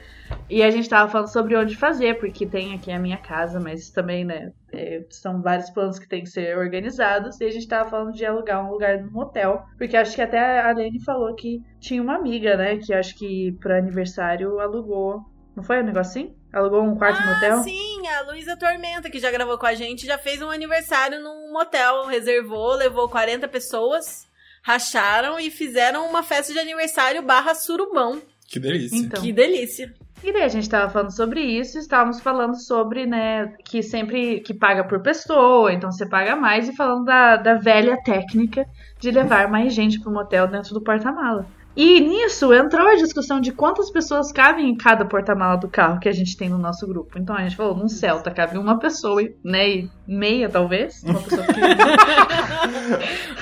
E 0.50 0.62
a 0.62 0.70
gente 0.70 0.88
tava 0.88 1.10
falando 1.10 1.28
sobre 1.32 1.56
onde 1.56 1.76
fazer, 1.76 2.18
porque 2.18 2.44
tem 2.46 2.74
aqui 2.74 2.90
a 2.90 2.98
minha 2.98 3.16
casa, 3.16 3.60
mas 3.60 3.90
também, 3.90 4.24
né, 4.24 4.52
é, 4.72 5.04
são 5.08 5.40
vários 5.40 5.70
planos 5.70 5.98
que 5.98 6.08
tem 6.08 6.22
que 6.22 6.28
ser 6.30 6.56
organizados. 6.58 7.40
E 7.40 7.44
a 7.44 7.50
gente 7.50 7.68
tava 7.68 7.88
falando 7.88 8.12
de 8.12 8.24
alugar 8.24 8.64
um 8.66 8.70
lugar 8.70 9.02
no 9.02 9.10
motel, 9.10 9.64
porque 9.78 9.96
acho 9.96 10.14
que 10.14 10.22
até 10.22 10.60
a 10.60 10.72
Lene 10.72 11.02
falou 11.04 11.34
que 11.34 11.62
tinha 11.80 12.02
uma 12.02 12.16
amiga, 12.16 12.56
né, 12.56 12.76
que 12.76 12.92
acho 12.92 13.16
que 13.16 13.52
pro 13.60 13.74
aniversário 13.74 14.58
alugou. 14.60 15.20
Não 15.54 15.62
foi 15.62 15.80
um 15.80 15.86
negocinho? 15.86 16.34
Alugou 16.57 16.82
um 16.82 16.96
quarto 16.96 17.20
no 17.22 17.28
Ah, 17.30 17.34
motel? 17.34 17.62
sim, 17.64 18.07
a 18.09 18.22
Luísa 18.30 18.57
Tormenta, 18.57 19.11
que 19.11 19.18
já 19.18 19.30
gravou 19.30 19.59
com 19.59 19.66
a 19.66 19.74
gente, 19.74 20.07
já 20.07 20.16
fez 20.16 20.40
um 20.40 20.48
aniversário 20.50 21.20
num 21.22 21.52
motel, 21.52 22.07
reservou, 22.07 22.74
levou 22.74 23.09
40 23.11 23.46
pessoas, 23.46 24.26
racharam 24.62 25.38
e 25.38 25.50
fizeram 25.50 26.09
uma 26.09 26.22
festa 26.22 26.54
de 26.54 26.59
aniversário 26.59 27.20
barra 27.22 27.54
surubão. 27.54 28.22
Que 28.48 28.59
delícia. 28.59 28.96
Então. 28.96 29.22
Que 29.22 29.32
delícia. 29.32 29.92
E 30.24 30.32
daí 30.32 30.44
a 30.44 30.48
gente 30.48 30.68
tava 30.68 30.90
falando 30.90 31.14
sobre 31.14 31.40
isso, 31.42 31.78
estávamos 31.78 32.20
falando 32.20 32.57
sobre, 32.57 33.04
né, 33.04 33.54
que 33.64 33.82
sempre 33.82 34.40
que 34.40 34.54
paga 34.54 34.82
por 34.82 35.00
pessoa, 35.02 35.70
então 35.72 35.92
você 35.92 36.09
paga 36.09 36.34
mais, 36.34 36.68
e 36.70 36.74
falando 36.74 37.04
da, 37.04 37.36
da 37.36 37.54
velha 37.57 37.98
técnica 38.02 38.64
de 38.98 39.11
levar 39.11 39.46
mais 39.50 39.74
gente 39.74 40.00
pro 40.00 40.11
motel 40.11 40.48
dentro 40.48 40.72
do 40.72 40.80
porta-mala. 40.82 41.46
E 41.76 42.00
nisso 42.00 42.54
entrou 42.54 42.88
a 42.88 42.94
discussão 42.94 43.38
de 43.38 43.52
quantas 43.52 43.90
pessoas 43.90 44.32
cabem 44.32 44.70
em 44.70 44.76
cada 44.76 45.04
porta-mala 45.04 45.56
do 45.56 45.68
carro 45.68 46.00
que 46.00 46.08
a 46.08 46.12
gente 46.12 46.34
tem 46.34 46.48
no 46.48 46.56
nosso 46.56 46.86
grupo. 46.86 47.18
Então 47.18 47.36
a 47.36 47.42
gente 47.42 47.54
falou, 47.54 47.76
num 47.76 47.88
Celta 47.88 48.30
cabe 48.30 48.56
uma 48.56 48.78
pessoa, 48.78 49.22
né, 49.44 49.68
e 49.68 49.90
meia 50.08 50.48
talvez, 50.48 51.02
uma 51.04 51.20
pessoa 51.20 51.46
pequenininha, 51.46 51.76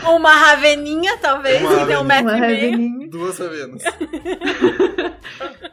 Uma 0.16 0.35
raveninha, 0.35 1.16
talvez, 1.18 1.62
Uma 1.62 1.78
que 1.78 1.87
tem 1.87 1.97
um 1.97 2.05
metro 2.05 2.35
uma 2.35 2.51
e 2.51 2.76
meio. 2.76 3.11
Duas 3.11 3.37
Savenas. 3.37 3.82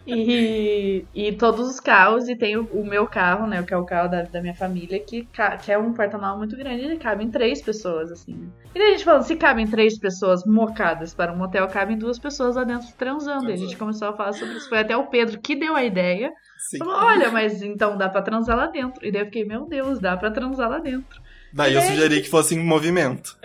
E, 0.05 1.05
e 1.13 1.31
todos 1.33 1.69
os 1.69 1.79
carros, 1.79 2.27
e 2.27 2.35
tem 2.35 2.57
o, 2.57 2.63
o 2.73 2.85
meu 2.85 3.05
carro, 3.05 3.47
né? 3.47 3.61
Que 3.63 3.73
é 3.73 3.77
o 3.77 3.85
carro 3.85 4.09
da, 4.09 4.23
da 4.23 4.41
minha 4.41 4.55
família, 4.55 4.99
que, 4.99 5.27
que 5.63 5.71
é 5.71 5.77
um 5.77 5.93
porta-malas 5.93 6.37
muito 6.37 6.55
grande, 6.57 6.83
ele 6.83 6.97
cabe 6.97 7.23
em 7.23 7.29
três 7.29 7.61
pessoas, 7.61 8.11
assim. 8.11 8.49
E 8.73 8.79
daí 8.79 8.87
a 8.87 8.91
gente 8.91 9.03
falando, 9.03 9.23
se 9.23 9.35
cabem 9.35 9.67
três 9.67 9.99
pessoas 9.99 10.45
mocadas 10.45 11.13
para 11.13 11.31
um 11.31 11.37
motel, 11.37 11.67
cabem 11.67 11.97
duas 11.97 12.17
pessoas 12.17 12.55
lá 12.55 12.63
dentro 12.63 12.87
transando. 12.97 13.49
E 13.49 13.53
a 13.53 13.57
gente 13.57 13.77
começou 13.77 14.07
a 14.07 14.13
falar 14.13 14.33
sobre 14.33 14.55
isso. 14.55 14.69
Foi 14.69 14.79
até 14.79 14.95
o 14.95 15.07
Pedro 15.07 15.39
que 15.39 15.55
deu 15.55 15.75
a 15.75 15.83
ideia. 15.83 16.31
Sim. 16.57 16.77
Falou, 16.77 16.95
olha, 16.95 17.29
mas 17.31 17.61
então 17.61 17.97
dá 17.97 18.07
pra 18.07 18.21
transar 18.21 18.55
lá 18.55 18.67
dentro. 18.67 19.05
E 19.05 19.11
daí 19.11 19.21
eu 19.21 19.25
fiquei, 19.25 19.45
meu 19.45 19.65
Deus, 19.65 19.99
dá 19.99 20.15
pra 20.15 20.31
transar 20.31 20.69
lá 20.69 20.79
dentro. 20.79 21.21
Daí 21.53 21.73
eu 21.73 21.81
sugeri 21.81 22.21
que 22.21 22.29
fosse 22.29 22.55
em 22.55 22.63
movimento. 22.63 23.37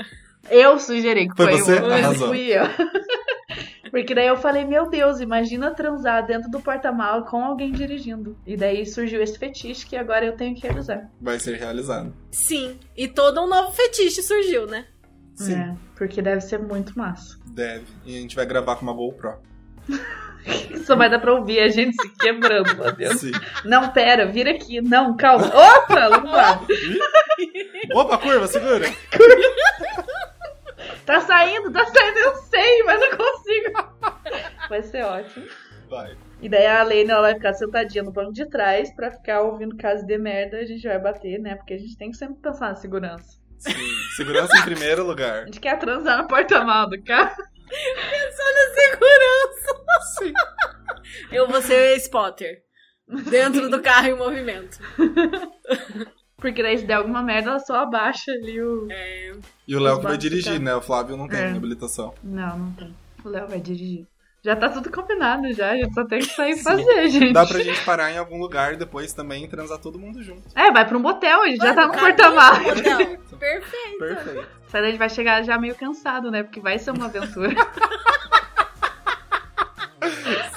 Eu 0.51 0.79
sugeri 0.79 1.29
que 1.29 1.37
Foi 1.37 1.53
foi, 1.53 1.61
você? 1.61 1.81
o 1.81 1.93
Arrasou. 1.93 2.29
fui 2.29 2.53
eu. 2.53 2.65
Porque 3.91 4.15
daí 4.15 4.27
eu 4.27 4.37
falei, 4.37 4.65
meu 4.65 4.91
Deus, 4.91 5.21
imagina 5.21 5.71
transar 5.75 6.27
dentro 6.27 6.51
do 6.51 6.61
porta-mala 6.61 7.23
com 7.23 7.43
alguém 7.43 7.73
dirigindo. 7.73 8.37
E 8.47 8.57
daí 8.57 8.85
surgiu 8.85 9.23
esse 9.23 9.39
fetiche 9.39 9.87
que 9.87 9.97
agora 9.97 10.27
eu 10.27 10.37
tenho 10.37 10.55
que 10.55 10.63
realizar. 10.67 11.09
Vai 11.21 11.39
ser 11.39 11.57
realizado. 11.57 12.13
Sim, 12.31 12.79
e 12.97 13.09
todo 13.09 13.41
um 13.43 13.47
novo 13.49 13.73
fetiche 13.73 14.23
surgiu, 14.23 14.67
né? 14.67 14.87
Sim, 15.35 15.55
É, 15.55 15.75
porque 15.97 16.21
deve 16.21 16.41
ser 16.43 16.59
muito 16.59 16.99
massa. 16.99 17.39
deve. 17.47 17.85
E 18.05 18.17
a 18.19 18.21
gente 18.21 18.37
vai 18.37 18.45
gravar 18.45 18.77
com 18.77 18.83
uma 18.83 18.93
GoPro. 18.93 19.35
Só 20.85 20.95
vai 20.95 21.11
dar 21.11 21.19
pra 21.19 21.33
ouvir 21.35 21.59
a 21.61 21.69
gente 21.69 21.95
se 22.01 22.09
quebrando 22.19 22.81
lá 22.81 22.91
dentro. 22.93 23.19
Sim. 23.19 23.33
Não, 23.65 23.89
pera, 23.93 24.27
vira 24.27 24.51
aqui. 24.53 24.81
Não, 24.81 25.17
calma. 25.17 25.47
Opa. 25.47 26.61
Opa, 27.95 28.19
curva, 28.19 28.47
segura! 28.47 28.87
Tá 31.07 31.21
saindo, 31.21 31.73
tá 31.73 31.87
saindo, 31.87 32.19
eu 32.19 32.35
sei, 32.37 32.83
mas 32.83 33.01
não 33.01 33.11
consigo. 33.17 33.73
Vai 34.69 34.83
ser 34.83 35.05
ótimo. 35.05 35.47
Vai. 35.89 36.17
E 36.43 36.49
daí 36.49 36.67
a 36.67 36.83
Lene 36.83 37.11
ela 37.11 37.23
vai 37.23 37.35
ficar 37.35 37.55
sentadinha 37.55 38.03
no 38.03 38.13
banco 38.13 38.33
de 38.33 38.45
trás 38.51 38.93
pra 38.95 39.11
ficar 39.11 39.41
ouvindo 39.43 39.77
caso 39.77 40.05
de 40.05 40.19
merda. 40.19 40.59
A 40.59 40.65
gente 40.67 40.87
vai 40.87 40.99
bater, 40.99 41.39
né? 41.39 41.55
Porque 41.55 41.75
a 41.75 41.79
gente 41.79 41.97
tem 41.97 42.11
que 42.11 42.17
sempre 42.17 42.43
pensar 42.43 42.69
na 42.71 42.75
segurança. 42.75 43.39
Sim. 43.59 43.73
Segurança 44.17 44.55
em 44.59 44.63
primeiro 44.63 45.03
A 45.03 45.05
lugar. 45.07 45.45
gente 45.47 45.61
quer 45.61 45.79
transar 45.79 46.19
no 46.19 46.29
porta-malas 46.29 46.91
do 46.91 47.03
carro. 47.05 47.37
Segurança! 48.75 49.85
Sim. 50.19 50.33
Eu 51.33 51.49
vou 51.49 51.63
ser 51.63 51.97
spotter. 51.99 52.63
Dentro 53.31 53.71
do 53.71 53.81
carro 53.81 54.09
em 54.09 54.17
movimento. 54.17 54.79
Porque 56.47 56.63
daí 56.63 56.79
se 56.79 56.85
der 56.87 56.95
alguma 56.95 57.23
merda, 57.25 57.51
ela 57.51 57.59
só 57.59 57.81
abaixa 57.81 58.31
ali 58.31 58.63
o. 58.63 58.87
É, 58.89 59.33
E 59.67 59.75
o 59.75 59.81
Léo 59.81 59.99
que 59.99 60.05
vai 60.05 60.17
dirigir, 60.17 60.61
né? 60.61 60.75
O 60.77 60.81
Flávio 60.81 61.17
não 61.17 61.27
tem 61.27 61.41
É. 61.41 61.51
habilitação. 61.51 62.15
Não, 62.23 62.57
não 62.59 62.73
tem. 62.73 62.95
O 63.25 63.29
Léo 63.29 63.49
vai 63.49 63.59
dirigir. 63.61 64.07
Já 64.45 64.55
tá 64.55 64.69
tudo 64.69 64.89
combinado 64.93 65.53
já, 65.53 65.71
a 65.73 65.77
gente 65.77 65.93
só 65.93 66.05
tem 66.05 66.21
que 66.21 66.27
sair 66.27 66.53
e 66.53 66.63
fazer, 66.63 67.09
gente. 67.09 67.33
Dá 67.33 67.45
pra 67.45 67.59
gente 67.61 67.85
parar 67.85 68.13
em 68.13 68.19
algum 68.19 68.39
lugar 68.39 68.75
e 68.75 68.77
depois 68.77 69.13
também 69.13 69.49
transar 69.49 69.79
todo 69.79 69.99
mundo 69.99 70.23
junto. 70.23 70.43
É, 70.55 70.71
vai 70.71 70.87
pra 70.87 70.97
um 70.97 71.01
motel, 71.01 71.43
a 71.43 71.49
gente 71.49 71.59
já 71.59 71.75
tá 71.75 71.89
no 71.89 71.93
porta-malas. 71.95 72.81
Perfeito. 72.81 73.99
Perfeito. 73.99 74.47
Só 74.69 74.79
daí 74.79 74.85
a 74.87 74.91
gente 74.91 74.99
vai 74.99 75.11
chegar 75.11 75.43
já 75.43 75.59
meio 75.59 75.75
cansado, 75.75 76.31
né? 76.31 76.45
Porque 76.45 76.61
vai 76.61 76.79
ser 76.79 76.93
uma 76.93 77.07
aventura. 77.07 77.57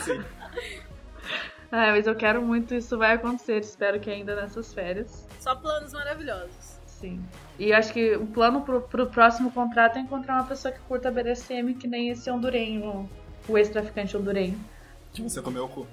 Sim. 0.04 0.22
Ah, 1.72 1.92
mas 1.92 2.08
eu 2.08 2.16
quero 2.16 2.42
muito 2.42 2.74
isso 2.74 2.98
vai 2.98 3.14
acontecer. 3.14 3.60
Espero 3.60 4.00
que 4.00 4.10
ainda 4.10 4.36
nessas 4.36 4.74
férias. 4.74 5.28
Só 5.40 5.56
planos 5.56 5.94
maravilhosos. 5.94 6.80
Sim. 6.86 7.24
E 7.58 7.72
acho 7.72 7.94
que 7.94 8.16
o 8.16 8.26
plano 8.28 8.62
pro, 8.62 8.82
pro 8.82 9.08
próximo 9.08 9.52
contrato 9.52 9.98
é 9.98 10.02
encontrar 10.02 10.36
uma 10.36 10.44
pessoa 10.46 10.72
que 10.74 10.80
curta 10.82 11.10
BDSM 11.12 11.74
que 11.76 11.88
nem 11.88 12.10
esse 12.10 12.30
hondurenho, 12.30 13.10
o 13.48 13.58
ex-traficante 13.58 14.18
hondurenho, 14.18 14.60
Que 15.14 15.22
você 15.22 15.42
comeu 15.42 15.66
o 15.66 15.70
cu. 15.70 15.88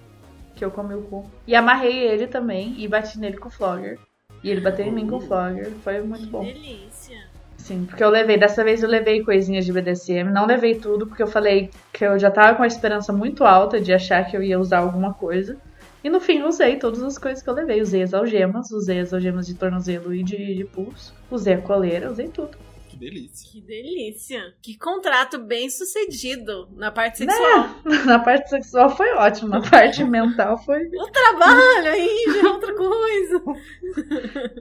que 0.57 0.65
eu 0.65 0.71
comi 0.71 0.95
o 0.95 1.03
cu. 1.03 1.31
E 1.47 1.55
amarrei 1.55 1.97
ele 2.09 2.27
também 2.27 2.75
e 2.79 2.89
bati 2.89 3.19
nele 3.19 3.37
com 3.37 3.49
o 3.49 3.53
flogger. 3.53 3.99
E 4.43 4.51
ele 4.51 4.61
bateu 4.61 4.87
em 4.87 4.91
mim 4.93 5.07
com 5.07 5.17
o 5.17 5.21
flogger. 5.21 5.71
Foi 5.85 6.01
muito 6.03 6.27
bom. 6.27 6.43
Delícia. 6.45 7.26
Sim, 7.67 7.85
porque 7.85 8.05
eu 8.05 8.11
levei, 8.11 8.39
dessa 8.39 8.63
vez 8.63 8.81
eu 8.81 8.89
levei 8.89 9.25
coisinhas 9.25 9.65
de 9.65 9.73
BDSM, 9.73 10.31
não 10.33 10.47
levei 10.47 10.77
tudo, 10.77 11.05
porque 11.05 11.21
eu 11.21 11.27
falei 11.27 11.69
que 11.93 12.05
eu 12.07 12.17
já 12.17 12.31
tava 12.31 12.57
com 12.57 12.63
a 12.63 12.67
esperança 12.69 13.13
muito 13.13 13.43
alta 13.43 13.81
de 13.81 13.93
achar 13.93 14.25
que 14.25 14.37
eu 14.37 14.43
ia 14.43 14.57
usar 14.61 14.79
alguma 14.79 15.13
coisa. 15.15 15.59
E 16.05 16.09
no 16.09 16.21
fim 16.21 16.39
eu 16.39 16.47
usei 16.47 16.77
todas 16.77 17.03
as 17.03 17.19
coisas 17.19 17.43
que 17.43 17.51
eu 17.51 17.55
levei. 17.55 17.83
Usei 17.83 18.05
as 18.05 18.15
algemas, 18.15 18.71
usei 18.71 19.01
as 19.01 19.13
algemas 19.13 19.49
de 19.49 19.55
tornozelo 19.55 20.15
e 20.15 20.23
de, 20.23 20.55
de 20.55 20.65
pulso, 20.65 21.13
usei 21.29 21.55
a 21.55 21.61
coleira, 21.61 22.09
usei 22.09 22.29
tudo. 22.29 22.57
que 22.89 22.97
delícia. 22.97 23.51
Que 23.51 23.61
delícia. 23.61 24.55
Que 24.63 24.79
contrato 24.79 25.37
bem 25.45 25.69
sucedido 25.69 26.69
na 26.77 26.93
parte 26.93 27.19
sexual. 27.19 27.63
Né? 27.85 27.99
Na 28.07 28.21
parte 28.21 28.49
sexual 28.49 28.97
foi 28.97 29.13
ótimo, 29.15 29.49
na 29.49 29.61
parte 29.61 30.05
mental 30.07 30.57
foi. 30.59 30.87
O 30.87 31.11
trabalho 31.11 31.91
aí 31.91 32.25
já 32.33 32.41
é 32.49 32.53
outra 32.53 32.75
coisa. 32.77 33.43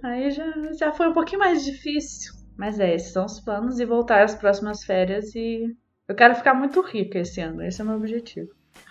Aí 0.02 0.32
já, 0.32 0.52
já 0.80 0.92
foi 0.92 1.08
um 1.10 1.14
pouquinho 1.14 1.40
mais 1.42 1.64
difícil. 1.64 2.34
Mas 2.58 2.80
é, 2.80 2.96
esses 2.96 3.12
são 3.12 3.26
os 3.26 3.40
planos 3.40 3.80
e 3.80 3.86
voltar 3.86 4.24
às 4.24 4.36
próximas 4.36 4.84
férias 4.84 5.34
e. 5.36 5.76
Eu 6.08 6.16
quero 6.16 6.36
ficar 6.36 6.54
muito 6.54 6.82
rica 6.82 7.20
esse 7.20 7.42
ano, 7.42 7.64
esse 7.64 7.82
é 7.82 7.84
o 7.84 7.88
meu 7.88 7.98
objetivo. 7.98 8.50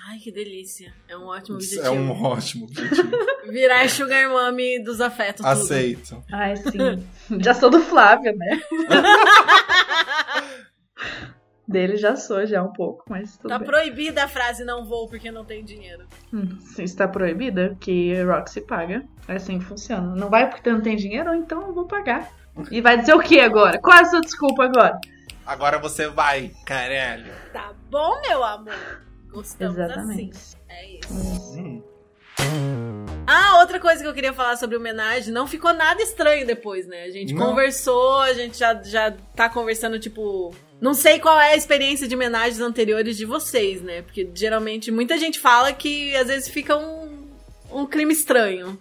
Ai, 0.08 0.18
que 0.18 0.32
delícia. 0.32 0.92
É 1.08 1.16
um 1.16 1.26
ótimo 1.26 1.58
Isso 1.58 1.78
objetivo. 1.78 1.94
é 1.94 1.98
um 1.98 2.22
ótimo 2.22 2.64
objetivo. 2.66 3.10
Virar 3.48 3.88
sugar 3.88 4.28
mommy 4.28 4.82
dos 4.82 5.00
afetos. 5.00 5.36
tudo. 5.36 5.46
Aceito. 5.48 6.22
Ai, 6.32 6.56
sim. 6.56 7.06
já 7.40 7.54
sou 7.54 7.70
do 7.70 7.80
Flávio, 7.80 8.36
né? 8.36 8.60
Dele 11.66 11.96
já 11.96 12.14
sou, 12.14 12.44
já 12.44 12.62
um 12.62 12.72
pouco, 12.72 13.04
mas 13.08 13.38
tudo 13.38 13.48
Tá 13.48 13.58
bem. 13.58 13.66
proibida 13.66 14.24
a 14.24 14.28
frase 14.28 14.64
não 14.64 14.84
vou 14.84 15.08
porque 15.08 15.30
não 15.30 15.46
tenho 15.46 15.64
dinheiro. 15.64 16.04
Hum, 16.32 16.58
se 16.60 16.82
está 16.82 17.08
proibida, 17.08 17.74
que 17.80 18.22
Roxy 18.22 18.60
paga. 18.60 19.02
É 19.26 19.36
assim 19.36 19.58
que 19.58 19.64
funciona. 19.64 20.14
Não 20.14 20.28
vai 20.28 20.50
porque 20.50 20.70
não 20.70 20.82
tem 20.82 20.94
dinheiro, 20.94 21.34
então 21.34 21.62
eu 21.66 21.72
vou 21.72 21.86
pagar. 21.86 22.30
E 22.70 22.80
vai 22.80 22.98
dizer 22.98 23.14
o 23.14 23.20
que 23.20 23.40
agora? 23.40 23.78
Qual 23.78 23.96
é 23.96 24.02
a 24.02 24.04
sua 24.06 24.20
desculpa 24.20 24.64
agora? 24.64 24.98
Agora 25.46 25.78
você 25.78 26.08
vai, 26.08 26.50
caralho. 26.64 27.32
Tá 27.52 27.72
bom, 27.90 28.20
meu 28.26 28.42
amor? 28.42 29.02
Gostamos 29.30 29.76
Exatamente. 29.78 30.30
assim. 30.36 30.56
É 30.68 30.98
isso. 30.98 31.12
Hum. 31.58 31.82
Ah, 33.26 33.58
outra 33.60 33.80
coisa 33.80 34.02
que 34.02 34.08
eu 34.08 34.12
queria 34.14 34.32
falar 34.32 34.56
sobre 34.56 34.76
homenagem, 34.76 35.32
não 35.32 35.46
ficou 35.46 35.72
nada 35.72 36.02
estranho 36.02 36.46
depois, 36.46 36.86
né? 36.86 37.04
A 37.04 37.10
gente 37.10 37.32
Não. 37.32 37.46
conversou, 37.46 38.20
a 38.20 38.32
gente 38.34 38.58
já, 38.58 38.74
já 38.82 39.12
tá 39.34 39.48
conversando, 39.48 39.98
tipo. 39.98 40.54
Não 40.80 40.92
sei 40.92 41.18
qual 41.18 41.40
é 41.40 41.52
a 41.52 41.56
experiência 41.56 42.06
de 42.06 42.14
homenagens 42.14 42.60
anteriores 42.60 43.16
de 43.16 43.24
vocês, 43.24 43.80
né? 43.80 44.02
Porque 44.02 44.30
geralmente 44.34 44.90
muita 44.90 45.16
gente 45.16 45.38
fala 45.40 45.72
que 45.72 46.14
às 46.16 46.26
vezes 46.26 46.48
fica 46.48 46.76
um, 46.76 47.28
um 47.72 47.86
crime 47.86 48.12
estranho. 48.12 48.78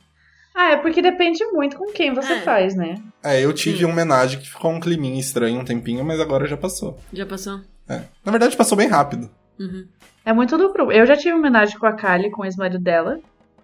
Ah, 0.55 0.71
é 0.71 0.77
porque 0.77 1.01
depende 1.01 1.43
muito 1.51 1.77
com 1.77 1.91
quem 1.91 2.13
você 2.13 2.33
É. 2.33 2.41
faz, 2.41 2.75
né? 2.75 2.95
É, 3.23 3.43
eu 3.43 3.51
tive 3.53 3.85
uma 3.85 3.93
homenagem 3.93 4.39
que 4.39 4.49
ficou 4.49 4.71
um 4.71 4.79
climinha 4.79 5.19
estranho 5.19 5.59
um 5.59 5.65
tempinho, 5.65 6.03
mas 6.05 6.19
agora 6.19 6.45
já 6.45 6.55
passou. 6.57 6.99
Já 7.11 7.25
passou? 7.25 7.61
É. 7.89 8.01
Na 8.23 8.31
verdade, 8.31 8.55
passou 8.55 8.77
bem 8.77 8.87
rápido. 8.87 9.29
Uhum. 9.59 9.85
É 10.25 10.31
muito 10.31 10.57
do 10.57 10.71
grupo. 10.71 10.91
Eu 10.91 11.05
já 11.05 11.17
tive 11.17 11.31
uma 11.31 11.39
homenagem 11.39 11.77
com 11.77 11.85
a 11.85 11.93
Kali, 11.93 12.29
com 12.29 12.43
o 12.43 12.45
ex-marido 12.45 12.79
dela, 12.79 13.19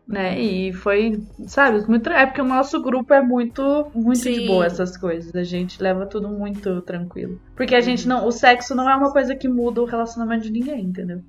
né? 0.07 0.39
E 0.39 0.73
foi, 0.73 1.23
sabe, 1.47 1.87
muito. 1.87 2.09
É 2.09 2.25
porque 2.25 2.41
o 2.41 2.45
nosso 2.45 2.81
grupo 2.81 3.13
é 3.13 3.21
muito, 3.21 3.87
muito 3.93 4.21
de 4.21 4.35
Sim. 4.35 4.47
boa 4.47 4.65
essas 4.65 4.97
coisas. 4.97 5.33
A 5.35 5.43
gente 5.43 5.81
leva 5.81 6.05
tudo 6.05 6.27
muito 6.27 6.81
tranquilo. 6.81 7.39
Porque 7.55 7.75
a 7.75 7.81
gente 7.81 8.07
não. 8.07 8.25
O 8.25 8.31
sexo 8.31 8.73
não 8.75 8.89
é 8.89 8.95
uma 8.95 9.11
coisa 9.11 9.35
que 9.35 9.47
muda 9.47 9.81
o 9.81 9.85
relacionamento 9.85 10.43
de 10.43 10.51
ninguém, 10.51 10.81
entendeu? 10.85 11.21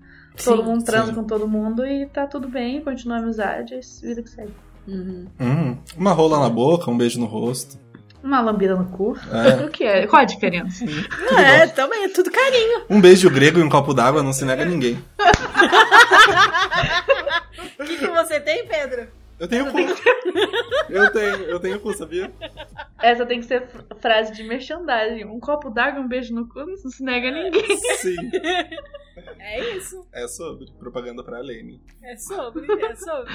Todo 0.43 0.63
Sim. 0.63 0.69
mundo 0.69 0.85
transa 0.85 1.09
sim. 1.09 1.15
com 1.15 1.25
todo 1.25 1.47
mundo 1.47 1.85
e 1.85 2.07
tá 2.07 2.27
tudo 2.27 2.49
bem, 2.49 2.81
continua 2.81 3.17
a 3.19 3.21
amizade, 3.21 3.75
é 3.75 3.81
vida 4.07 4.23
que 4.23 4.31
segue. 4.31 4.53
Uhum. 4.91 5.27
Hum, 5.41 5.79
uma 5.97 6.13
rola 6.13 6.41
na 6.41 6.49
boca, 6.49 6.91
um 6.91 6.99
beijo 6.99 7.21
no 7.21 7.27
rosto. 7.27 7.79
Uma 8.23 8.41
lambida 8.41 8.75
no 8.77 8.85
cu. 8.91 9.17
É. 9.33 9.65
O 9.65 9.71
que 9.71 9.85
é? 9.85 10.07
Qual 10.07 10.21
a 10.21 10.25
diferença? 10.27 10.85
É, 11.39 11.67
também, 11.69 12.05
é 12.05 12.09
tudo 12.09 12.31
carinho. 12.31 12.83
Um 12.91 13.01
beijo 13.01 13.31
grego 13.31 13.59
e 13.59 13.63
um 13.63 13.69
copo 13.69 13.95
d'água 13.95 14.23
não 14.23 14.33
se 14.33 14.45
nega 14.45 14.63
a 14.63 14.67
ninguém. 14.67 15.03
O 17.79 17.85
que, 17.85 17.97
que 17.99 18.07
você 18.09 18.41
tem, 18.41 18.67
Pedro? 18.67 19.09
Eu 19.39 19.49
tenho 19.49 19.71
cu. 19.73 19.79
Eu 20.91 21.11
tenho, 21.13 21.35
eu 21.45 21.59
tenho 21.61 21.81
cu, 21.81 21.95
sabia? 21.95 22.31
Essa 23.01 23.25
tem 23.25 23.41
que 23.41 23.47
ser 23.47 23.67
fr- 23.69 23.83
frase 23.99 24.33
de 24.35 24.43
merchandising. 24.45 25.25
Um 25.25 25.41
copo 25.41 25.71
d'água, 25.71 26.01
um 26.03 26.09
beijo 26.09 26.35
no 26.35 26.47
cu, 26.47 26.59
não 26.61 26.77
se 26.77 27.03
nega 27.03 27.29
a 27.29 27.31
ninguém. 27.31 27.77
Sim. 27.99 28.17
É 29.39 29.77
isso. 29.77 30.07
É 30.13 30.27
sobre. 30.29 30.67
Propaganda 30.79 31.23
pra 31.23 31.41
Lene. 31.41 31.83
É 32.03 32.17
sobre, 32.17 32.67
é 32.73 32.95
sobre. 32.97 33.33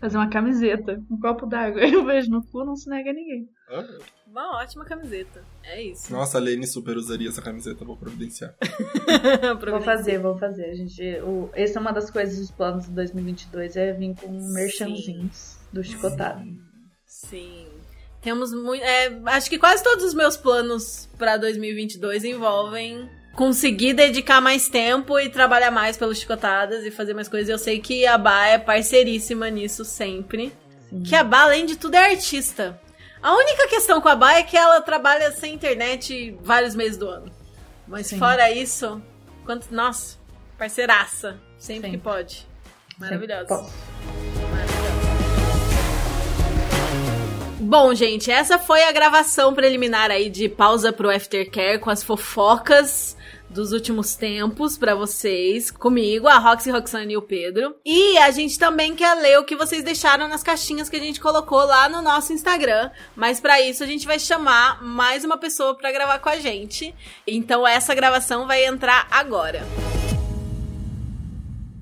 Fazer 0.00 0.16
uma 0.16 0.28
camiseta. 0.28 1.02
Um 1.10 1.18
copo 1.18 1.46
d'água 1.46 1.84
e 1.84 1.96
um 1.96 2.04
beijo 2.04 2.30
no 2.30 2.44
cu, 2.44 2.64
não 2.64 2.76
se 2.76 2.88
nega 2.88 3.10
a 3.10 3.12
ninguém. 3.14 3.48
Ah, 3.70 3.84
Uma 4.26 4.58
ótima 4.58 4.84
camiseta. 4.84 5.42
É 5.62 5.82
isso. 5.82 6.12
Nossa, 6.12 6.38
a 6.38 6.40
Lene 6.40 6.66
super 6.66 6.96
usaria 6.96 7.28
essa 7.28 7.40
camiseta, 7.40 7.84
vou 7.84 7.96
providenciar. 7.96 8.54
Vou 9.70 9.80
fazer, 9.80 10.18
vou 10.18 10.36
fazer. 10.38 10.66
A 10.66 10.74
gente, 10.74 11.02
o, 11.22 11.48
essa 11.54 11.78
é 11.78 11.80
uma 11.80 11.92
das 11.92 12.10
coisas 12.10 12.38
dos 12.38 12.50
planos 12.50 12.84
de 12.86 12.90
2022, 12.92 13.76
é 13.76 13.92
vir 13.92 14.14
com 14.16 14.30
merchanzinhos 14.52 15.56
do 15.72 15.82
Chicotado. 15.82 16.44
Sim. 17.06 17.66
Temos 18.20 18.52
muito. 18.52 18.82
acho 19.26 19.48
que 19.50 19.58
quase 19.58 19.82
todos 19.82 20.04
os 20.04 20.14
meus 20.14 20.36
planos 20.36 21.08
pra 21.18 21.36
2022 21.36 22.24
envolvem 22.24 23.08
conseguir 23.34 23.92
dedicar 23.94 24.40
mais 24.40 24.68
tempo 24.68 25.18
e 25.18 25.28
trabalhar 25.28 25.70
mais 25.70 25.96
pelos 25.96 26.18
Chicotadas 26.18 26.84
e 26.84 26.90
fazer 26.90 27.14
mais 27.14 27.28
coisas. 27.28 27.48
Eu 27.48 27.58
sei 27.58 27.80
que 27.80 28.06
a 28.06 28.16
Bá 28.16 28.46
é 28.46 28.58
parceiríssima 28.58 29.50
nisso 29.50 29.84
sempre. 29.84 30.52
Sim. 30.88 31.02
Que 31.02 31.14
a 31.14 31.24
Bá, 31.24 31.42
além 31.42 31.66
de 31.66 31.76
tudo, 31.76 31.96
é 31.96 32.10
artista. 32.10 32.80
A 33.22 33.34
única 33.34 33.68
questão 33.68 34.00
com 34.00 34.08
a 34.08 34.16
Bá 34.16 34.34
é 34.34 34.42
que 34.42 34.56
ela 34.56 34.80
trabalha 34.80 35.32
sem 35.32 35.54
internet 35.54 36.36
vários 36.42 36.74
meses 36.74 36.96
do 36.96 37.08
ano. 37.08 37.30
Mas 37.86 38.06
Sim. 38.06 38.18
fora 38.18 38.50
isso, 38.50 39.02
quanto. 39.44 39.72
Nossa, 39.74 40.16
parceiraça. 40.56 41.38
Sempre 41.58 41.90
Sim. 41.90 41.96
que 41.96 42.02
pode. 42.02 42.46
Maravilhosa. 42.98 43.66
Bom, 47.60 47.94
gente, 47.94 48.30
essa 48.30 48.58
foi 48.58 48.84
a 48.84 48.92
gravação 48.92 49.54
preliminar 49.54 50.10
aí 50.10 50.28
de 50.28 50.48
pausa 50.48 50.92
pro 50.92 51.10
Aftercare 51.10 51.78
com 51.78 51.90
as 51.90 52.04
fofocas 52.04 53.16
dos 53.54 53.72
últimos 53.72 54.16
tempos 54.16 54.76
pra 54.76 54.94
vocês, 54.94 55.70
comigo, 55.70 56.26
a 56.26 56.38
Roxy, 56.38 56.70
Roxane 56.70 57.14
e 57.14 57.16
o 57.16 57.22
Pedro. 57.22 57.76
E 57.84 58.18
a 58.18 58.30
gente 58.32 58.58
também 58.58 58.94
quer 58.96 59.14
ler 59.14 59.38
o 59.38 59.44
que 59.44 59.54
vocês 59.54 59.84
deixaram 59.84 60.28
nas 60.28 60.42
caixinhas 60.42 60.88
que 60.88 60.96
a 60.96 61.00
gente 61.00 61.20
colocou 61.20 61.64
lá 61.64 61.88
no 61.88 62.02
nosso 62.02 62.32
Instagram, 62.32 62.90
mas 63.14 63.40
pra 63.40 63.60
isso 63.62 63.84
a 63.84 63.86
gente 63.86 64.06
vai 64.06 64.18
chamar 64.18 64.82
mais 64.82 65.24
uma 65.24 65.38
pessoa 65.38 65.76
pra 65.76 65.92
gravar 65.92 66.18
com 66.18 66.28
a 66.28 66.36
gente. 66.36 66.92
Então 67.26 67.66
essa 67.66 67.94
gravação 67.94 68.46
vai 68.46 68.66
entrar 68.66 69.06
agora. 69.10 69.62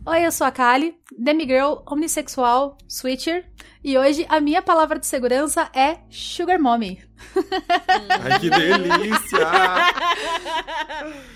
Oi, 0.05 0.27
eu 0.27 0.33
sou 0.33 0.47
a 0.47 0.51
Kali, 0.51 0.95
demigirl, 1.17 1.77
omnissexual, 1.87 2.77
switcher, 2.89 3.47
e 3.83 3.97
hoje 3.97 4.27
a 4.29 4.41
minha 4.41 4.61
palavra 4.61 4.99
de 4.99 5.07
segurança 5.07 5.71
é 5.73 5.99
Sugar 6.11 6.61
Mommy. 6.61 7.03
Ai, 8.11 8.41
que 8.41 8.51
delícia! 8.51 9.49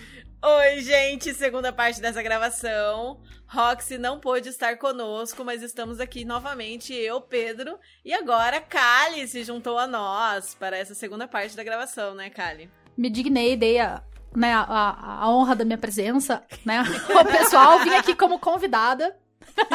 Oi, 0.49 0.81
gente, 0.81 1.35
segunda 1.35 1.73
parte 1.73 2.01
dessa 2.01 2.23
gravação. 2.23 3.19
Roxy 3.49 3.99
não 3.99 4.21
pôde 4.21 4.49
estar 4.49 4.77
conosco, 4.79 5.45
mas 5.45 5.61
estamos 5.61 5.99
aqui 5.99 6.25
novamente, 6.25 6.95
eu, 6.95 7.21
Pedro, 7.21 7.77
e 8.05 8.13
agora 8.15 8.61
Kali 8.61 9.27
se 9.27 9.43
juntou 9.43 9.77
a 9.77 9.89
nós 9.89 10.55
para 10.55 10.77
essa 10.77 10.95
segunda 10.95 11.27
parte 11.27 11.57
da 11.57 11.65
gravação, 11.65 12.15
né, 12.15 12.31
Kali? 12.31 12.71
Me 12.97 13.11
dignei, 13.11 13.57
dei 13.57 13.81
a, 13.81 14.01
né, 14.37 14.53
a, 14.55 15.25
a- 15.25 15.29
honra 15.29 15.57
da 15.57 15.65
minha 15.65 15.79
presença, 15.79 16.45
né? 16.65 16.81
O 17.11 17.25
pessoal 17.25 17.81
vim 17.81 17.95
aqui 17.97 18.15
como 18.15 18.39
convidada. 18.39 19.17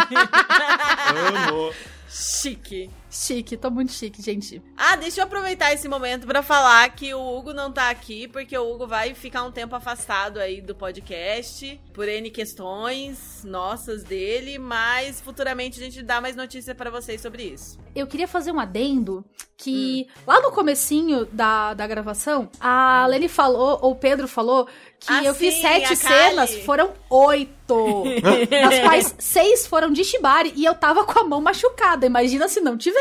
Amo! 1.50 1.74
Chique. 2.08 2.90
Chique, 3.14 3.58
tô 3.58 3.70
muito 3.70 3.92
chique, 3.92 4.22
gente. 4.22 4.62
Ah, 4.78 4.96
deixa 4.96 5.20
eu 5.20 5.26
aproveitar 5.26 5.74
esse 5.74 5.88
momento 5.90 6.26
para 6.26 6.42
falar 6.42 6.90
que 6.96 7.14
o 7.14 7.38
Hugo 7.38 7.54
não 7.54 7.70
tá 7.70 7.90
aqui, 7.90 8.26
porque 8.30 8.58
o 8.58 8.72
Hugo 8.74 8.88
vai 8.88 9.14
ficar 9.14 9.44
um 9.44 9.52
tempo 9.52 9.76
afastado 9.76 10.40
aí 10.40 10.62
do 10.62 10.74
podcast, 10.74 11.78
por 11.94 12.08
N 12.08 12.30
questões 12.30 13.44
nossas 13.44 14.02
dele, 14.04 14.58
mas 14.58 15.20
futuramente 15.20 15.78
a 15.80 15.84
gente 15.84 16.02
dá 16.02 16.22
mais 16.22 16.38
notícia 16.38 16.74
para 16.74 16.90
vocês 16.90 17.20
sobre 17.20 17.44
isso. 17.44 17.78
Eu 17.94 18.08
queria 18.08 18.28
fazer 18.30 18.54
um 18.54 18.60
adendo 18.60 19.26
que 19.58 20.08
lá 20.26 20.40
no 20.42 20.52
comecinho 20.52 21.26
da, 21.26 21.74
da 21.74 21.86
gravação, 21.86 22.50
a 22.60 23.06
Lene 23.08 23.28
falou, 23.28 23.78
ou 23.82 23.92
o 23.92 23.96
Pedro 23.96 24.28
falou, 24.28 24.66
que 25.00 25.12
Ah, 25.12 25.24
eu 25.24 25.36
fiz 25.36 25.54
sim, 25.56 25.62
sete 25.62 25.94
a 25.94 25.98
Kali. 25.98 25.98
cenas, 25.98 26.56
foram 26.64 26.94
oito. 27.10 27.58
das 28.50 28.80
quais 28.80 29.16
seis 29.20 29.68
foram 29.68 29.92
de 29.92 30.04
Shibari 30.04 30.52
e 30.56 30.66
eu 30.66 30.74
tava 30.76 31.04
com 31.06 31.20
a 31.20 31.24
mão 31.24 31.40
machucada. 31.42 32.06
Imagina 32.06 32.48
se 32.48 32.60
não 32.60 32.76
tivesse. 32.78 33.01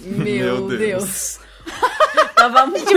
Meu 0.00 0.68
Deus. 0.68 0.78
Deus. 0.78 1.40
Tava 2.36 2.66
muito, 2.66 2.84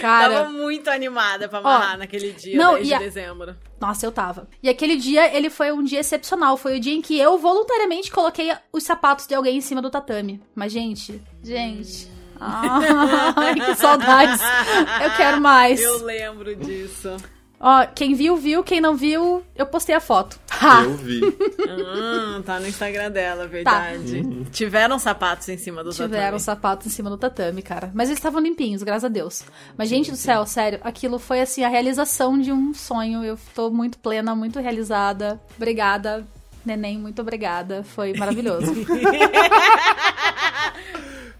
Cara, 0.00 0.34
tava 0.34 0.50
muito 0.50 0.88
animada 0.90 1.48
pra 1.48 1.58
amarrar 1.58 1.98
naquele 1.98 2.32
dia, 2.32 2.56
não, 2.56 2.74
10 2.74 2.84
e 2.84 2.88
de 2.88 2.94
a- 2.94 2.98
dezembro. 2.98 3.56
Nossa, 3.80 4.06
eu 4.06 4.12
tava. 4.12 4.48
E 4.62 4.68
aquele 4.68 4.96
dia, 4.96 5.34
ele 5.34 5.50
foi 5.50 5.72
um 5.72 5.82
dia 5.82 6.00
excepcional. 6.00 6.56
Foi 6.56 6.76
o 6.76 6.80
dia 6.80 6.94
em 6.94 7.02
que 7.02 7.18
eu 7.18 7.38
voluntariamente 7.38 8.10
coloquei 8.10 8.52
os 8.72 8.82
sapatos 8.84 9.26
de 9.26 9.34
alguém 9.34 9.56
em 9.56 9.60
cima 9.60 9.82
do 9.82 9.90
tatame. 9.90 10.42
Mas, 10.54 10.72
gente, 10.72 11.20
gente. 11.42 12.08
Ai, 12.40 13.54
que 13.54 13.74
saudades. 13.76 14.40
Eu 15.02 15.10
quero 15.16 15.40
mais. 15.40 15.80
Eu 15.80 16.04
lembro 16.04 16.54
disso. 16.56 17.16
Ó, 17.60 17.86
quem 17.94 18.14
viu, 18.14 18.36
viu. 18.36 18.62
Quem 18.62 18.80
não 18.80 18.94
viu, 18.96 19.42
eu 19.56 19.64
postei 19.64 19.94
a 19.94 20.00
foto. 20.00 20.38
Ha! 20.50 20.82
Eu 20.82 20.94
vi. 20.96 21.20
Hum, 21.24 22.42
tá 22.42 22.60
no 22.60 22.66
Instagram 22.66 23.10
dela, 23.10 23.46
verdade. 23.46 24.22
Tiveram 24.52 24.98
sapatos 24.98 25.48
em 25.48 25.56
cima 25.56 25.82
do 25.82 25.90
Tiveram 25.90 26.10
tatame. 26.12 26.40
sapatos 26.40 26.86
em 26.86 26.90
cima 26.90 27.08
do 27.08 27.16
tatame, 27.16 27.62
cara. 27.62 27.90
Mas 27.94 28.08
eles 28.08 28.18
estavam 28.18 28.40
limpinhos, 28.40 28.82
graças 28.82 29.04
a 29.04 29.08
Deus. 29.08 29.42
Mas, 29.78 29.88
gente 29.88 30.10
do 30.10 30.16
céu, 30.16 30.44
sério, 30.46 30.78
aquilo 30.82 31.18
foi 31.18 31.40
assim 31.40 31.64
a 31.64 31.68
realização 31.68 32.38
de 32.38 32.52
um 32.52 32.74
sonho. 32.74 33.24
Eu 33.24 33.38
tô 33.54 33.70
muito 33.70 33.98
plena, 33.98 34.34
muito 34.34 34.60
realizada. 34.60 35.40
Obrigada, 35.56 36.26
neném, 36.66 36.98
muito 36.98 37.22
obrigada. 37.22 37.82
Foi 37.82 38.12
maravilhoso. 38.14 38.72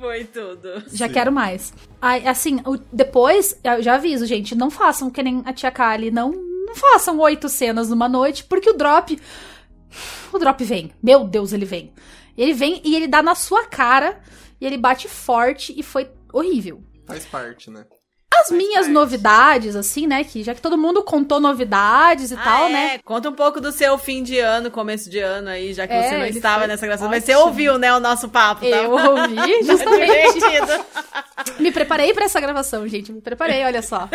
Foi 0.05 0.25
tudo. 0.25 0.85
já 0.93 1.09
quero 1.09 1.33
mais. 1.33 1.73
Ai, 2.01 2.27
assim, 2.27 2.61
depois, 2.93 3.59
eu 3.65 3.83
já 3.83 3.95
aviso, 3.95 4.27
gente, 4.27 4.55
não 4.55 4.71
façam 4.71 5.11
que 5.11 5.23
nem 5.23 5.43
a 5.47 5.53
tia 5.53 5.71
Kali. 5.71 6.11
Não, 6.11 6.31
não 6.31 6.75
façam 6.75 7.19
oito 7.21 7.49
cenas 7.49 7.89
numa 7.89 8.07
noite, 8.07 8.45
porque 8.45 8.69
o 8.69 8.75
drop. 8.75 9.19
O 10.31 10.39
drop 10.39 10.63
vem. 10.63 10.93
Meu 11.03 11.25
Deus, 11.25 11.55
ele 11.55 11.65
vem. 11.65 11.91
Ele 12.37 12.53
vem 12.53 12.83
e 12.85 12.95
ele 12.95 13.09
dá 13.09 13.23
na 13.23 13.35
sua 13.35 13.65
cara. 13.67 14.21
E 14.61 14.67
ele 14.67 14.77
bate 14.77 15.09
forte 15.09 15.73
e 15.75 15.83
foi 15.83 16.11
horrível. 16.33 16.83
Faz 17.07 17.25
parte, 17.25 17.71
né? 17.71 17.87
As 18.41 18.51
minhas 18.51 18.89
novidades, 18.89 19.77
assim, 19.77 20.07
né? 20.07 20.25
Que 20.25 20.43
já 20.43 20.55
que 20.55 20.61
todo 20.61 20.77
mundo 20.77 21.03
contou 21.03 21.41
novidades 21.41 22.31
e 22.31 22.35
Ah, 22.35 22.41
tal, 22.43 22.67
é. 22.67 22.69
né? 22.71 22.99
Conta 23.05 23.29
um 23.31 23.33
pouco 23.35 23.61
do 23.61 23.71
seu 23.73 23.97
fim 23.99 24.23
de 24.23 24.39
ano, 24.39 24.71
começo 24.71 25.09
de 25.09 25.19
ano 25.21 25.49
aí, 25.49 25.73
já 25.73 25.87
que 25.87 25.93
É, 25.93 26.09
você 26.09 26.19
não 26.19 26.27
estava 26.27 26.67
nessa 26.67 26.87
gravação. 26.87 27.09
Mas 27.09 27.25
você 27.25 27.35
ouviu, 27.35 27.79
né, 27.79 27.95
o 27.95 28.01
nosso 28.01 28.29
papo, 28.29 28.61
tá? 28.63 28.67
Eu 28.77 28.91
ouvi, 28.91 29.37
justamente. 29.65 30.41
Me 31.59 31.71
preparei 31.73 32.13
pra 32.13 32.25
essa 32.25 32.41
gravação, 32.41 32.87
gente. 32.89 33.13
Me 33.13 33.21
preparei, 33.21 33.65
olha 33.65 33.83
só. 33.83 34.09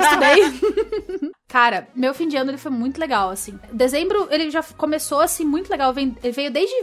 Estudei. 0.00 1.30
Cara, 1.48 1.88
meu 1.94 2.12
fim 2.12 2.28
de 2.28 2.36
ano 2.36 2.50
ele 2.50 2.58
foi 2.58 2.70
muito 2.70 2.98
legal, 3.00 3.30
assim. 3.30 3.58
Dezembro 3.72 4.28
ele 4.30 4.50
já 4.50 4.62
começou 4.76 5.20
assim 5.20 5.44
muito 5.44 5.70
legal. 5.70 5.92
Vem- 5.94 6.16
Ele 6.22 6.32
veio 6.32 6.50
desde 6.50 6.74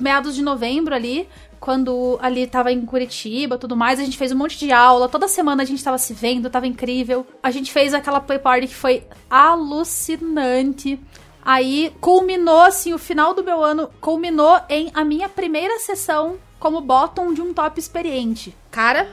meados 0.00 0.34
de 0.34 0.42
novembro 0.42 0.94
ali, 0.94 1.28
quando 1.64 2.18
ali 2.20 2.46
tava 2.46 2.70
em 2.70 2.84
Curitiba, 2.84 3.56
tudo 3.56 3.74
mais. 3.74 3.98
A 3.98 4.04
gente 4.04 4.18
fez 4.18 4.30
um 4.30 4.36
monte 4.36 4.58
de 4.58 4.70
aula. 4.70 5.08
Toda 5.08 5.26
semana 5.26 5.62
a 5.62 5.64
gente 5.64 5.82
tava 5.82 5.96
se 5.96 6.12
vendo, 6.12 6.50
tava 6.50 6.66
incrível. 6.66 7.26
A 7.42 7.50
gente 7.50 7.72
fez 7.72 7.94
aquela 7.94 8.20
play 8.20 8.38
party 8.38 8.66
que 8.66 8.74
foi 8.74 9.02
alucinante. 9.30 11.00
Aí 11.42 11.90
culminou 12.02 12.60
assim, 12.60 12.92
o 12.92 12.98
final 12.98 13.32
do 13.32 13.42
meu 13.42 13.64
ano 13.64 13.88
culminou 13.98 14.60
em 14.68 14.90
a 14.92 15.06
minha 15.06 15.26
primeira 15.26 15.78
sessão 15.78 16.36
como 16.58 16.82
bottom 16.82 17.32
de 17.32 17.40
um 17.40 17.54
top 17.54 17.80
experiente. 17.80 18.54
Cara, 18.70 19.10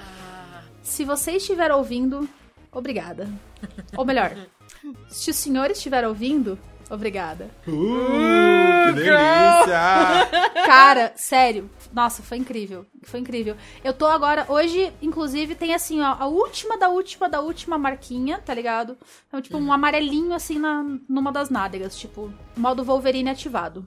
se 0.83 1.05
você 1.05 1.37
estiver 1.37 1.71
ouvindo, 1.71 2.27
obrigada. 2.69 3.29
Ou 3.95 4.03
melhor, 4.03 4.35
se 5.07 5.31
o 5.31 5.33
senhor 5.33 5.71
estiver 5.71 6.05
ouvindo, 6.05 6.59
obrigada. 6.91 7.49
Uh, 7.67 8.87
que 8.87 8.93
delícia! 8.93 10.29
Cara, 10.65 11.11
sério. 11.15 11.69
Nossa, 11.93 12.21
foi 12.21 12.37
incrível. 12.37 12.85
Foi 13.03 13.19
incrível. 13.19 13.55
Eu 13.83 13.93
tô 13.93 14.05
agora, 14.05 14.45
hoje, 14.47 14.91
inclusive, 15.01 15.55
tem 15.55 15.73
assim, 15.73 16.01
ó, 16.01 16.15
a 16.19 16.27
última 16.27 16.77
da 16.77 16.89
última 16.89 17.27
da 17.29 17.41
última 17.41 17.77
marquinha, 17.77 18.39
tá 18.39 18.53
ligado? 18.53 18.97
Então, 19.27 19.41
tipo, 19.41 19.57
um 19.57 19.71
amarelinho 19.73 20.33
assim 20.33 20.59
na, 20.59 20.83
numa 21.09 21.31
das 21.31 21.49
nádegas, 21.49 21.95
tipo, 21.97 22.31
modo 22.55 22.83
Wolverine 22.83 23.29
ativado. 23.29 23.85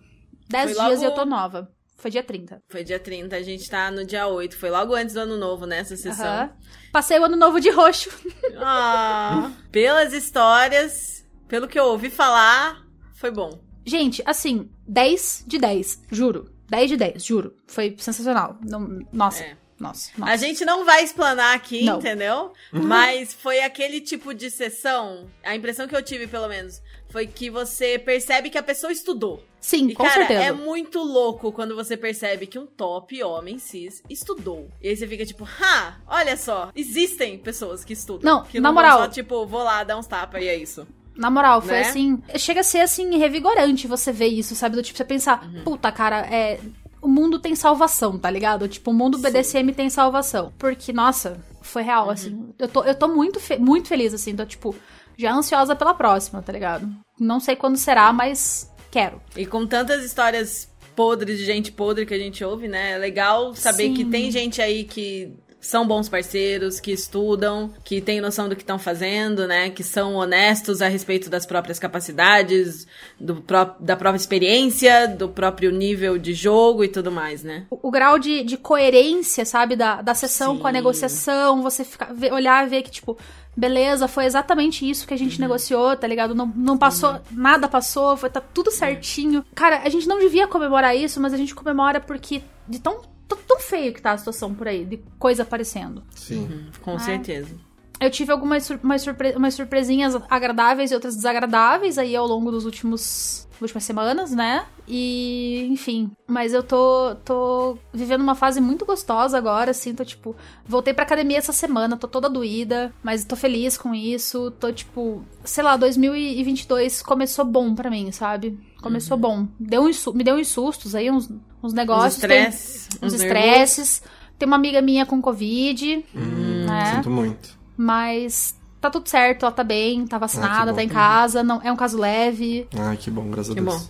Dez 0.48 0.76
Foi 0.76 0.84
dias 0.86 1.00
e 1.00 1.05
eu 1.05 1.11
logo- 1.11 1.22
tô 1.22 1.26
nova. 1.26 1.70
Foi 1.96 2.11
dia 2.11 2.22
30. 2.22 2.61
Foi 2.68 2.84
dia 2.84 2.98
30, 2.98 3.34
a 3.36 3.42
gente 3.42 3.66
tá 3.70 3.90
no 3.90 4.05
dia 4.05 4.26
8. 4.26 4.59
Foi 4.59 4.68
logo 4.68 4.94
antes 4.94 5.14
do 5.14 5.20
ano 5.20 5.38
novo, 5.38 5.64
né, 5.64 5.78
essa 5.78 5.96
sessão. 5.96 6.26
Aham. 6.26 6.50
Passei 6.92 7.18
o 7.18 7.24
ano 7.24 7.36
novo 7.36 7.59
de 7.61 7.70
roxo. 7.70 8.11
Ah, 8.59 9.50
pelas 9.72 10.12
histórias, 10.12 11.24
pelo 11.48 11.66
que 11.66 11.78
eu 11.80 11.86
ouvi 11.86 12.11
falar, 12.11 12.84
foi 13.25 13.31
bom. 13.31 13.59
Gente, 13.87 14.22
assim, 14.27 14.68
10 14.87 15.45
de 15.47 15.59
10, 15.59 16.03
juro. 16.11 16.51
10 16.68 16.91
de 16.91 16.97
10, 16.99 17.25
juro. 17.25 17.55
Foi 17.66 17.95
sensacional. 17.99 18.59
Não- 18.62 19.01
nossa, 19.11 19.43
É. 19.45 19.57
nossa, 19.81 20.11
A 20.16 20.20
nossa. 20.20 20.37
gente 20.39 20.62
não 20.64 20.85
vai 20.85 21.03
explanar 21.03 21.55
aqui, 21.55 21.85
Não. 21.85 21.99
entendeu? 21.99 22.53
Mas 22.70 23.33
foi 23.33 23.61
aquele 23.61 24.01
tipo 24.03 24.35
de 24.35 24.51
sessão, 24.51 25.27
a 25.43 25.55
impressão 25.57 25.89
que 25.89 25.97
eu 25.97 26.03
tive, 26.03 26.27
pelo 26.27 26.49
menos, 26.49 26.83
foi 27.11 27.27
que 27.27 27.49
você 27.49 27.99
percebe 27.99 28.51
que 28.51 28.59
a 28.59 28.62
pessoa 28.62 28.93
estudou. 28.93 29.43
Sim, 29.61 29.89
E, 29.89 29.95
com 29.95 30.03
cara, 30.05 30.14
certeza. 30.27 30.43
é 30.43 30.53
muito 30.53 30.99
louco 30.99 31.51
quando 31.51 31.75
você 31.75 31.97
percebe 31.97 32.47
que 32.47 32.59
um 32.59 32.66
top 32.66 33.22
homem 33.22 33.59
cis 33.59 34.03
estudou. 34.11 34.68
E 34.83 34.89
aí 34.89 34.97
você 34.97 35.07
fica 35.09 35.25
tipo, 35.25 35.45
ha, 35.62 35.99
olha 36.07 36.37
só, 36.37 36.70
existem 36.77 37.39
pessoas 37.39 37.83
que 37.85 37.95
estudam. 37.95 38.31
Não, 38.41 38.45
que 38.45 38.61
na 38.61 38.68
não 38.68 38.75
moral. 38.75 38.99
Só, 38.99 39.09
tipo, 39.09 39.47
vou 39.47 39.62
lá 39.62 39.83
dar 39.83 39.97
uns 39.97 40.07
tapas 40.07 40.43
e 40.43 40.49
é 40.49 40.55
isso. 40.57 40.87
Na 41.16 41.30
moral, 41.30 41.60
foi 41.62 41.74
Né? 41.74 41.80
assim. 41.82 42.22
Chega 42.36 42.60
a 42.60 42.64
ser 42.64 42.80
assim, 42.80 43.16
revigorante 43.18 43.86
você 43.86 44.10
ver 44.12 44.26
isso, 44.28 44.54
sabe? 44.54 44.76
Do 44.76 44.82
tipo, 44.82 44.96
você 44.96 45.04
pensar, 45.04 45.44
Uhum. 45.44 45.62
puta, 45.64 45.90
cara, 45.92 46.20
é. 46.30 46.58
O 47.00 47.06
mundo 47.08 47.38
tem 47.38 47.54
salvação, 47.54 48.18
tá 48.18 48.30
ligado? 48.30 48.66
Tipo, 48.66 48.90
o 48.90 48.94
mundo 48.94 49.18
BDSM 49.18 49.72
tem 49.74 49.90
salvação. 49.90 50.52
Porque, 50.58 50.90
nossa, 50.92 51.38
foi 51.60 51.82
Uhum. 51.82 51.88
real, 51.88 52.10
assim. 52.10 52.48
Eu 52.58 52.66
tô, 52.66 52.82
eu 52.82 52.94
tô 52.94 53.08
muito, 53.08 53.38
fe- 53.38 53.58
muito 53.58 53.88
feliz, 53.88 54.14
assim. 54.14 54.34
Tô, 54.34 54.44
tipo, 54.46 54.74
já 55.16 55.32
ansiosa 55.32 55.76
pela 55.76 55.92
próxima, 55.94 56.40
tá 56.42 56.50
ligado? 56.52 56.88
Não 57.20 57.38
sei 57.40 57.56
quando 57.56 57.76
será, 57.76 58.10
mas 58.12 58.72
quero. 58.90 59.20
E 59.36 59.44
com 59.44 59.66
tantas 59.66 60.02
histórias 60.02 60.68
podres 60.96 61.38
de 61.38 61.44
gente 61.44 61.70
podre 61.70 62.06
que 62.06 62.14
a 62.14 62.18
gente 62.18 62.42
ouve, 62.42 62.68
né? 62.68 62.92
É 62.92 62.98
legal 62.98 63.54
saber 63.54 63.88
Sim. 63.88 63.94
que 63.94 64.04
tem 64.06 64.30
gente 64.30 64.62
aí 64.62 64.84
que 64.84 65.32
são 65.66 65.86
bons 65.86 66.08
parceiros, 66.08 66.80
que 66.80 66.92
estudam, 66.92 67.72
que 67.84 68.00
tem 68.00 68.20
noção 68.20 68.48
do 68.48 68.54
que 68.56 68.62
estão 68.62 68.78
fazendo, 68.78 69.46
né? 69.46 69.70
Que 69.70 69.82
são 69.82 70.14
honestos 70.14 70.82
a 70.82 70.88
respeito 70.88 71.30
das 71.30 71.46
próprias 71.46 71.78
capacidades, 71.78 72.86
do 73.18 73.36
pró- 73.36 73.74
da 73.80 73.96
própria 73.96 74.18
experiência, 74.20 75.06
do 75.08 75.28
próprio 75.28 75.70
nível 75.70 76.18
de 76.18 76.32
jogo 76.34 76.84
e 76.84 76.88
tudo 76.88 77.10
mais, 77.10 77.42
né? 77.42 77.66
o, 77.70 77.88
o 77.88 77.90
grau 77.90 78.18
de, 78.18 78.42
de 78.44 78.56
coerência, 78.56 79.44
sabe, 79.44 79.76
da, 79.76 80.02
da 80.02 80.14
sessão 80.14 80.54
Sim. 80.54 80.60
com 80.60 80.66
a 80.66 80.72
negociação, 80.72 81.62
você 81.62 81.84
ficar, 81.84 82.12
ver- 82.12 82.32
olhar 82.32 82.66
e 82.66 82.70
ver 82.70 82.82
que, 82.82 82.90
tipo, 82.90 83.16
beleza, 83.56 84.08
foi 84.08 84.24
exatamente 84.24 84.88
isso 84.88 85.06
que 85.06 85.14
a 85.14 85.18
gente 85.18 85.40
negociou, 85.40 85.96
tá 85.96 86.06
ligado? 86.06 86.34
Não, 86.34 86.46
não 86.56 86.76
passou, 86.76 87.20
nada 87.30 87.68
passou, 87.68 88.16
foi, 88.16 88.28
tá 88.30 88.40
tudo 88.40 88.70
certinho. 88.70 89.44
Cara, 89.54 89.80
a 89.84 89.88
gente 89.88 90.08
não 90.08 90.18
devia 90.18 90.46
comemorar 90.46 90.96
isso, 90.96 91.20
mas 91.20 91.32
a 91.32 91.36
gente 91.36 91.54
comemora 91.54 92.00
porque 92.00 92.42
de 92.68 92.80
tão, 92.80 93.00
tão, 93.29 93.39
tão 93.47 93.59
feio 93.61 93.93
que 93.93 94.01
tá 94.03 94.12
a 94.12 94.18
situação 94.18 94.55
por 94.55 94.68
aí, 94.68 94.85
de 94.85 94.99
coisa 95.18 95.43
aparecendo. 95.43 96.03
Sim. 96.14 96.66
Com 96.83 96.99
certeza. 96.99 97.55
Eu 98.01 98.11
tive 98.11 98.33
algumas 98.33 98.64
sur- 98.64 98.81
umas, 98.83 99.03
surpre- 99.03 99.35
umas 99.37 99.55
surpresinhas 99.55 100.14
agradáveis 100.29 100.91
e 100.91 100.95
outras 100.95 101.14
desagradáveis 101.14 101.97
aí 101.97 102.14
ao 102.14 102.27
longo 102.27 102.51
dos 102.51 102.64
últimos 102.64 103.43
últimas 103.62 103.85
semanas, 103.85 104.33
né? 104.33 104.66
E, 104.87 105.68
enfim, 105.70 106.11
mas 106.27 106.53
eu 106.53 106.62
tô 106.62 107.14
tô 107.25 107.79
vivendo 107.95 108.20
uma 108.20 108.35
fase 108.35 108.61
muito 108.61 108.85
gostosa 108.85 109.39
agora, 109.39 109.70
assim, 109.70 109.95
tô 109.95 110.05
tipo, 110.05 110.35
voltei 110.66 110.93
pra 110.93 111.05
academia 111.05 111.39
essa 111.39 111.53
semana, 111.53 111.97
tô 111.97 112.09
toda 112.09 112.29
doída, 112.29 112.93
mas 113.03 113.25
tô 113.25 113.37
feliz 113.37 113.79
com 113.79 113.95
isso, 113.95 114.51
tô 114.59 114.72
tipo, 114.72 115.25
sei 115.45 115.62
lá, 115.62 115.77
2022 115.77 117.01
começou 117.01 117.45
bom 117.45 117.75
pra 117.75 117.89
mim, 117.91 118.11
sabe? 118.11 118.59
Começou 118.83 119.16
bom. 119.16 119.47
Deu 119.59 119.83
uns, 119.85 120.05
me 120.09 120.25
deu 120.25 120.35
uns 120.37 120.49
sustos 120.49 120.95
aí, 120.95 121.11
uns, 121.11 121.31
uns 121.66 121.72
negócios, 121.72 122.16
Uns 122.22 122.28
tem- 122.28 122.42
estresses, 122.48 122.88
uns 123.02 123.12
estresses. 123.14 124.02
Tem 124.38 124.46
uma 124.46 124.56
amiga 124.56 124.82
minha 124.82 125.06
com 125.06 125.20
Covid, 125.22 126.04
Hum, 126.14 126.64
né? 126.66 126.96
Sinto 126.96 127.10
muito. 127.10 127.50
Mas 127.76 128.54
tá 128.80 128.90
tudo 128.90 129.08
certo, 129.08 129.44
ela 129.46 129.52
tá 129.52 129.64
bem, 129.64 130.06
tá 130.06 130.18
vacinada, 130.18 130.70
Ah, 130.72 130.74
tá 130.74 130.82
em 130.82 130.88
casa, 130.88 131.42
não 131.42 131.60
é 131.62 131.72
um 131.72 131.76
caso 131.76 131.96
leve. 131.98 132.68
Ai, 132.76 132.96
que 132.96 133.10
bom, 133.10 133.30
graças 133.30 133.54
Que 133.54 133.60
a 133.60 133.62
Deus. 133.62 133.76
bom. 133.76 133.86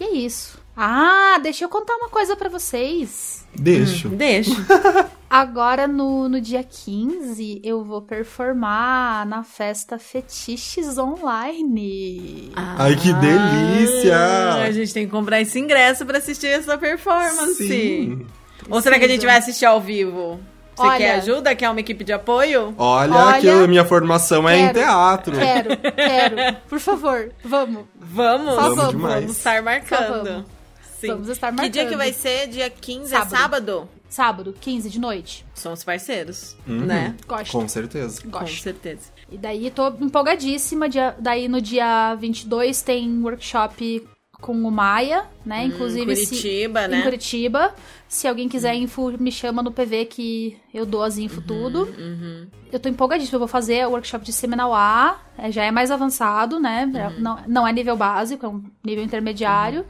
E 0.00 0.04
é 0.04 0.10
isso. 0.12 0.58
Ah, 0.76 1.38
deixa 1.42 1.64
eu 1.64 1.68
contar 1.68 1.94
uma 1.96 2.08
coisa 2.08 2.36
pra 2.36 2.48
vocês. 2.48 3.46
Deixo. 3.54 4.08
Deixa. 4.10 4.52
Agora 5.28 5.88
no, 5.88 6.28
no 6.28 6.40
dia 6.40 6.62
15 6.62 7.60
eu 7.64 7.82
vou 7.82 8.02
performar 8.02 9.26
na 9.26 9.42
festa 9.42 9.98
Fetiches 9.98 10.98
Online. 10.98 12.52
Ai, 12.54 12.94
que 12.96 13.12
delícia! 13.12 14.16
Ah, 14.16 14.62
a 14.64 14.70
gente 14.70 14.92
tem 14.92 15.06
que 15.06 15.10
comprar 15.10 15.40
esse 15.40 15.58
ingresso 15.58 16.04
pra 16.04 16.18
assistir 16.18 16.48
essa 16.48 16.76
performance. 16.78 17.54
Sim. 17.66 18.26
Ou 18.68 18.80
será 18.82 18.98
que 18.98 19.04
a 19.04 19.08
gente 19.08 19.24
vai 19.24 19.36
assistir 19.38 19.64
ao 19.64 19.80
vivo? 19.80 20.38
Você 20.76 20.82
Olha- 20.86 20.96
quer 20.98 21.14
ajuda? 21.16 21.54
Quer 21.54 21.70
uma 21.70 21.80
equipe 21.80 22.04
de 22.04 22.12
apoio? 22.12 22.74
Olha, 22.76 23.14
Olha, 23.14 23.40
que 23.40 23.48
a 23.48 23.66
minha 23.66 23.84
formação 23.84 24.46
é 24.46 24.58
em 24.58 24.66
quero. 24.66 24.78
teatro. 24.78 25.32
Quero, 25.36 25.76
quero. 25.78 26.56
Por 26.68 26.78
favor, 26.78 27.30
vamos. 27.42 27.84
Vamos, 27.98 28.54
Só 28.54 28.60
Vamos 28.60 28.76
vamos. 28.76 29.02
Vamos 29.02 29.30
estar 29.38 29.56
Só 29.56 29.62
marcando. 29.64 30.24
vamos. 30.24 30.55
Sim. 31.00 31.08
Vamos 31.08 31.28
estar 31.28 31.50
Que 31.54 31.68
dia 31.68 31.82
marcando. 31.82 31.88
que 31.90 31.96
vai 31.96 32.12
ser? 32.12 32.48
Dia 32.48 32.70
15 32.70 33.10
Sábado. 33.10 33.34
é 33.34 33.38
sábado? 33.38 33.88
Sábado, 34.08 34.54
15 34.60 34.88
de 34.88 34.98
noite. 35.00 35.44
Somos 35.54 35.82
parceiros, 35.84 36.56
Uhum. 36.66 36.86
né? 36.86 37.14
Gosto. 37.26 37.52
Com 37.52 37.68
certeza. 37.68 38.22
Com 38.22 38.30
Gosto. 38.30 38.62
certeza. 38.62 39.10
E 39.30 39.36
daí 39.36 39.70
tô 39.70 39.88
empolgadíssima. 39.88 40.88
Dia, 40.88 41.14
daí 41.18 41.48
no 41.48 41.60
dia 41.60 42.14
22 42.14 42.82
tem 42.82 43.20
workshop 43.22 44.06
com 44.40 44.52
o 44.52 44.70
Maia, 44.70 45.24
né? 45.44 45.62
Hum, 45.62 45.66
Inclusive, 45.66 46.14
se- 46.16 46.26
Curitiba, 46.26 46.86
né? 46.88 47.00
em 47.00 47.02
Curitiba. 47.02 47.74
Se 48.08 48.28
alguém 48.28 48.48
quiser 48.48 48.74
info, 48.74 49.10
me 49.18 49.32
chama 49.32 49.62
no 49.62 49.72
PV 49.72 50.04
que 50.06 50.56
eu 50.72 50.86
dou 50.86 51.02
as 51.02 51.18
info 51.18 51.40
tudo. 51.40 51.84
Uhum. 51.98 52.46
Eu 52.70 52.78
tô 52.78 52.88
empolgadíssima, 52.88 53.36
eu 53.36 53.40
vou 53.40 53.48
fazer 53.48 53.86
o 53.86 53.90
workshop 53.90 54.24
de 54.24 54.32
Seminal 54.32 54.74
A, 54.74 55.18
é, 55.38 55.50
já 55.50 55.64
é 55.64 55.70
mais 55.70 55.90
avançado, 55.90 56.60
né? 56.60 56.90
É, 56.94 57.06
Uhum. 57.08 57.20
Não, 57.20 57.38
não 57.48 57.66
é 57.68 57.72
nível 57.72 57.96
básico, 57.96 58.44
é 58.46 58.48
um 58.48 58.62
nível 58.84 59.02
intermediário. 59.04 59.84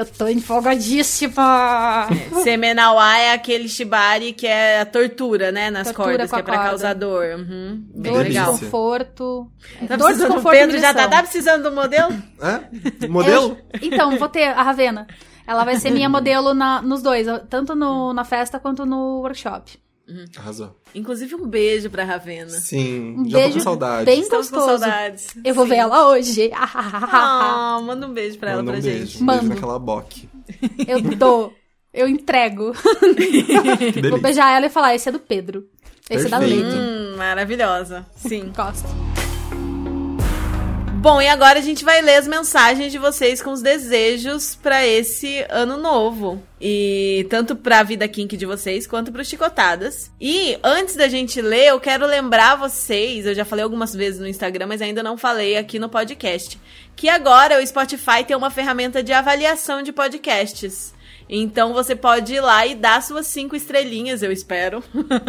Eu 0.00 0.06
tô 0.06 0.26
empolgadíssima! 0.28 2.08
Semenal 2.42 2.98
A 2.98 3.18
é 3.18 3.32
aquele 3.34 3.68
shibari 3.68 4.32
que 4.32 4.46
é 4.46 4.80
a 4.80 4.86
tortura, 4.86 5.52
né? 5.52 5.70
Nas 5.70 5.88
Tortura 5.88 6.08
cordas, 6.08 6.30
que 6.30 6.38
é 6.38 6.42
pra 6.42 6.54
corda. 6.54 6.70
causar 6.70 6.94
dor. 6.94 7.24
Uhum. 7.38 7.84
Bem 7.94 8.12
Dor, 8.12 8.22
legal. 8.24 8.52
desconforto. 8.52 9.50
Tá 9.86 9.96
Dor, 9.96 10.12
desconforto 10.14 10.56
e 10.56 10.58
Pedro 10.58 10.78
já 10.78 10.94
tá, 10.94 11.08
tá 11.08 11.22
precisando 11.22 11.64
do 11.64 11.72
modelo? 11.72 12.10
É? 12.40 13.06
Modelo? 13.08 13.58
Eu- 13.74 13.80
então, 13.82 14.16
vou 14.16 14.28
ter 14.28 14.44
a 14.44 14.62
Ravena. 14.62 15.06
Ela 15.46 15.64
vai 15.64 15.76
ser 15.76 15.90
minha 15.90 16.08
modelo 16.08 16.54
na- 16.54 16.80
nos 16.80 17.02
dois, 17.02 17.26
tanto 17.50 17.74
no- 17.74 18.14
na 18.14 18.24
festa 18.24 18.58
quanto 18.58 18.86
no 18.86 19.20
workshop. 19.20 19.78
Arrasou. 20.36 20.76
Inclusive, 20.94 21.34
um 21.34 21.46
beijo 21.46 21.88
pra 21.90 22.04
Ravena. 22.04 22.50
Sim, 22.50 23.16
Um 23.18 23.24
já 23.28 23.38
tô 23.38 23.44
beijo 23.44 23.54
com 23.58 23.60
saudade. 23.64 24.04
bem 24.04 24.20
Estamos 24.20 24.50
com 24.50 24.56
gostoso. 24.56 24.78
saudades. 24.80 25.28
Eu 25.44 25.54
vou 25.54 25.64
Sim. 25.64 25.70
ver 25.70 25.76
ela 25.76 26.08
hoje. 26.08 26.50
Ah, 27.12 27.80
manda 27.82 28.06
um 28.06 28.12
beijo 28.12 28.38
pra 28.38 28.50
ela 28.50 28.62
Manda 28.62 28.72
pra 28.72 28.78
um 28.80 28.82
gente. 28.82 28.96
beijo. 28.98 29.18
Um 29.20 29.24
Mando. 29.24 29.38
beijo 29.40 29.54
naquela 29.54 29.78
boque. 29.78 30.28
Eu 30.86 31.00
dou. 31.00 31.52
Eu 31.92 32.06
entrego. 32.08 32.72
Vou 34.10 34.20
beijar 34.20 34.56
ela 34.56 34.66
e 34.66 34.70
falar: 34.70 34.94
esse 34.94 35.08
é 35.08 35.12
do 35.12 35.18
Pedro. 35.18 35.64
Esse 36.08 36.26
é 36.26 36.28
da 36.28 36.38
Perfeito. 36.38 36.62
Leite. 36.64 36.76
Hum, 36.78 37.16
maravilhosa. 37.16 38.06
Sim. 38.16 38.52
Gosto. 38.54 38.86
Bom, 41.00 41.18
e 41.22 41.26
agora 41.26 41.58
a 41.58 41.62
gente 41.62 41.82
vai 41.82 42.02
ler 42.02 42.16
as 42.16 42.28
mensagens 42.28 42.92
de 42.92 42.98
vocês 42.98 43.40
com 43.40 43.52
os 43.52 43.62
desejos 43.62 44.54
pra 44.54 44.86
esse 44.86 45.46
ano 45.48 45.78
novo. 45.78 46.42
E 46.60 47.26
tanto 47.30 47.56
pra 47.56 47.82
vida 47.82 48.06
kink 48.06 48.36
de 48.36 48.44
vocês 48.44 48.86
quanto 48.86 49.10
pro 49.10 49.24
Chicotadas. 49.24 50.10
E 50.20 50.58
antes 50.62 50.96
da 50.96 51.08
gente 51.08 51.40
ler, 51.40 51.68
eu 51.68 51.80
quero 51.80 52.06
lembrar 52.06 52.56
vocês, 52.56 53.24
eu 53.24 53.34
já 53.34 53.46
falei 53.46 53.62
algumas 53.62 53.94
vezes 53.94 54.20
no 54.20 54.28
Instagram, 54.28 54.66
mas 54.66 54.82
ainda 54.82 55.02
não 55.02 55.16
falei 55.16 55.56
aqui 55.56 55.78
no 55.78 55.88
podcast, 55.88 56.60
que 56.94 57.08
agora 57.08 57.58
o 57.58 57.66
Spotify 57.66 58.22
tem 58.26 58.36
uma 58.36 58.50
ferramenta 58.50 59.02
de 59.02 59.14
avaliação 59.14 59.80
de 59.80 59.94
podcasts. 59.94 60.92
Então 61.32 61.72
você 61.72 61.94
pode 61.94 62.34
ir 62.34 62.40
lá 62.40 62.66
e 62.66 62.74
dar 62.74 63.00
suas 63.00 63.28
cinco 63.28 63.54
estrelinhas, 63.54 64.20
eu 64.20 64.32
espero, 64.32 64.82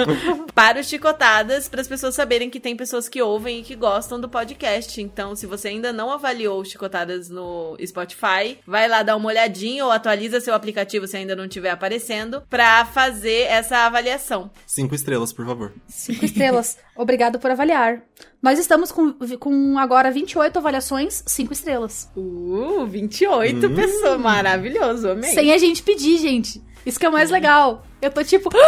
para 0.56 0.80
os 0.80 0.88
Chicotadas, 0.88 1.70
para 1.70 1.80
as 1.80 1.88
pessoas 1.88 2.16
saberem 2.16 2.50
que 2.50 2.60
tem 2.60 2.76
pessoas 2.76 3.08
que 3.08 3.22
ouvem 3.22 3.60
e 3.60 3.64
que 3.64 3.76
gostam 3.76 4.20
do 4.20 4.28
podcast. 4.28 5.00
Então, 5.00 5.36
se 5.36 5.46
você 5.46 5.68
ainda 5.68 5.94
não 5.94 6.10
avaliou 6.12 6.60
os 6.60 6.70
Chicotadas 6.70 7.30
no 7.30 7.78
Spotify, 7.86 8.58
vai 8.66 8.88
lá 8.88 9.04
dar 9.04 9.16
uma 9.16 9.30
olhadinha 9.30 9.86
ou 9.86 9.92
atualiza 9.92 10.42
seu 10.42 10.56
aplicativo 10.56 11.06
se 11.06 11.18
ainda 11.18 11.36
não 11.36 11.46
estiver 11.46 11.70
aparecendo, 11.70 12.42
para 12.50 12.84
fazer 12.84 13.44
essa 13.44 13.86
avaliação. 13.86 14.50
Cinco 14.66 14.96
estrelas, 14.96 15.32
por 15.32 15.46
favor. 15.46 15.72
Cinco 15.88 16.26
estrelas. 16.26 16.80
Obrigado 16.98 17.38
por 17.38 17.52
avaliar. 17.52 18.02
Nós 18.42 18.58
estamos 18.58 18.92
com, 18.92 19.14
com 19.40 19.78
agora 19.78 20.10
28 20.10 20.58
avaliações, 20.58 21.24
cinco 21.28 21.54
estrelas. 21.54 22.10
Uh, 22.18 22.86
28 22.88 23.68
Hum. 23.68 23.76
pessoas, 23.76 24.20
maravilhoso, 24.20 25.10
amei. 25.10 25.32
Sem 25.32 25.54
a 25.54 25.58
gente 25.60 25.84
pedir, 25.84 26.18
gente. 26.18 26.62
Isso 26.86 27.00
que 27.00 27.06
é 27.06 27.10
o 27.10 27.12
mais 27.12 27.30
legal. 27.30 27.86
Eu 28.02 28.12
tô 28.12 28.24
tipo. 28.24 28.50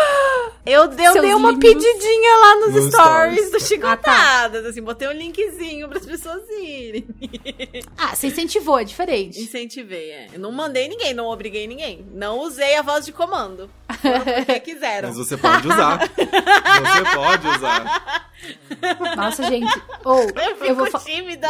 Eu, 0.66 0.84
eu 0.84 0.88
dei 0.88 1.34
uma 1.34 1.52
lindos. 1.52 1.60
pedidinha 1.74 2.38
lá 2.38 2.56
nos 2.62 2.74
Nos 2.76 2.86
stories 2.86 3.34
stories. 3.48 3.52
do 3.52 3.60
Chicotadas, 3.60 4.66
assim, 4.66 4.82
botei 4.82 5.10
um 5.10 5.12
linkzinho 5.12 5.90
para 5.90 5.98
as 5.98 6.06
pessoas 6.06 6.42
irem. 6.52 7.06
Ah, 7.98 8.16
você 8.16 8.28
incentivou, 8.28 8.80
é 8.80 8.86
diferente. 8.86 9.42
Incentivei, 9.42 10.12
é. 10.12 10.28
Eu 10.32 10.40
não 10.40 10.54
mandei 10.54 10.88
ninguém, 10.88 11.14
não 11.14 11.26
obriguei 11.26 11.68
ninguém. 11.68 12.08
Não 12.14 12.40
usei 12.40 12.78
a 12.78 12.82
voz 12.82 13.04
de 13.06 13.12
comando. 13.12 13.70
Porque 13.88 14.60
quiseram. 14.72 15.10
Mas 15.10 15.18
você 15.18 15.36
pode 15.36 15.68
usar. 15.68 16.00
você 16.00 17.16
pode 17.16 17.48
usar. 17.50 18.32
Nossa, 19.18 19.44
gente. 19.44 19.82
Ou, 20.06 20.20
Eu 20.22 20.66
eu, 20.66 20.76
vou 20.76 20.88
tímida. 21.00 21.48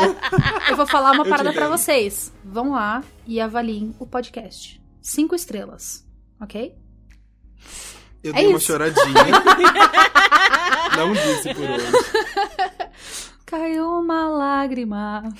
eu 0.70 0.76
vou 0.76 0.88
falar 0.88 1.12
uma 1.12 1.24
Eu 1.24 1.30
parada 1.30 1.52
entendo. 1.52 1.70
vocês. 1.70 2.34
Vão 2.44 2.72
lá 2.72 3.04
e 3.28 3.40
avaliem 3.40 3.96
o 4.00 4.08
podcast. 4.08 4.82
Cinco 5.04 5.36
estrelas. 5.36 6.04
Ok? 6.44 6.76
Eu 8.24 8.32
É 8.32 8.36
dei 8.36 8.48
uma 8.48 8.58
isso. 8.58 8.68
choradinha. 8.68 9.04
Não 10.98 11.12
disse 11.14 11.54
por 11.54 11.70
hoje. 11.70 11.92
Caiu 13.46 14.00
uma 14.00 14.30
lágrima. 14.30 15.24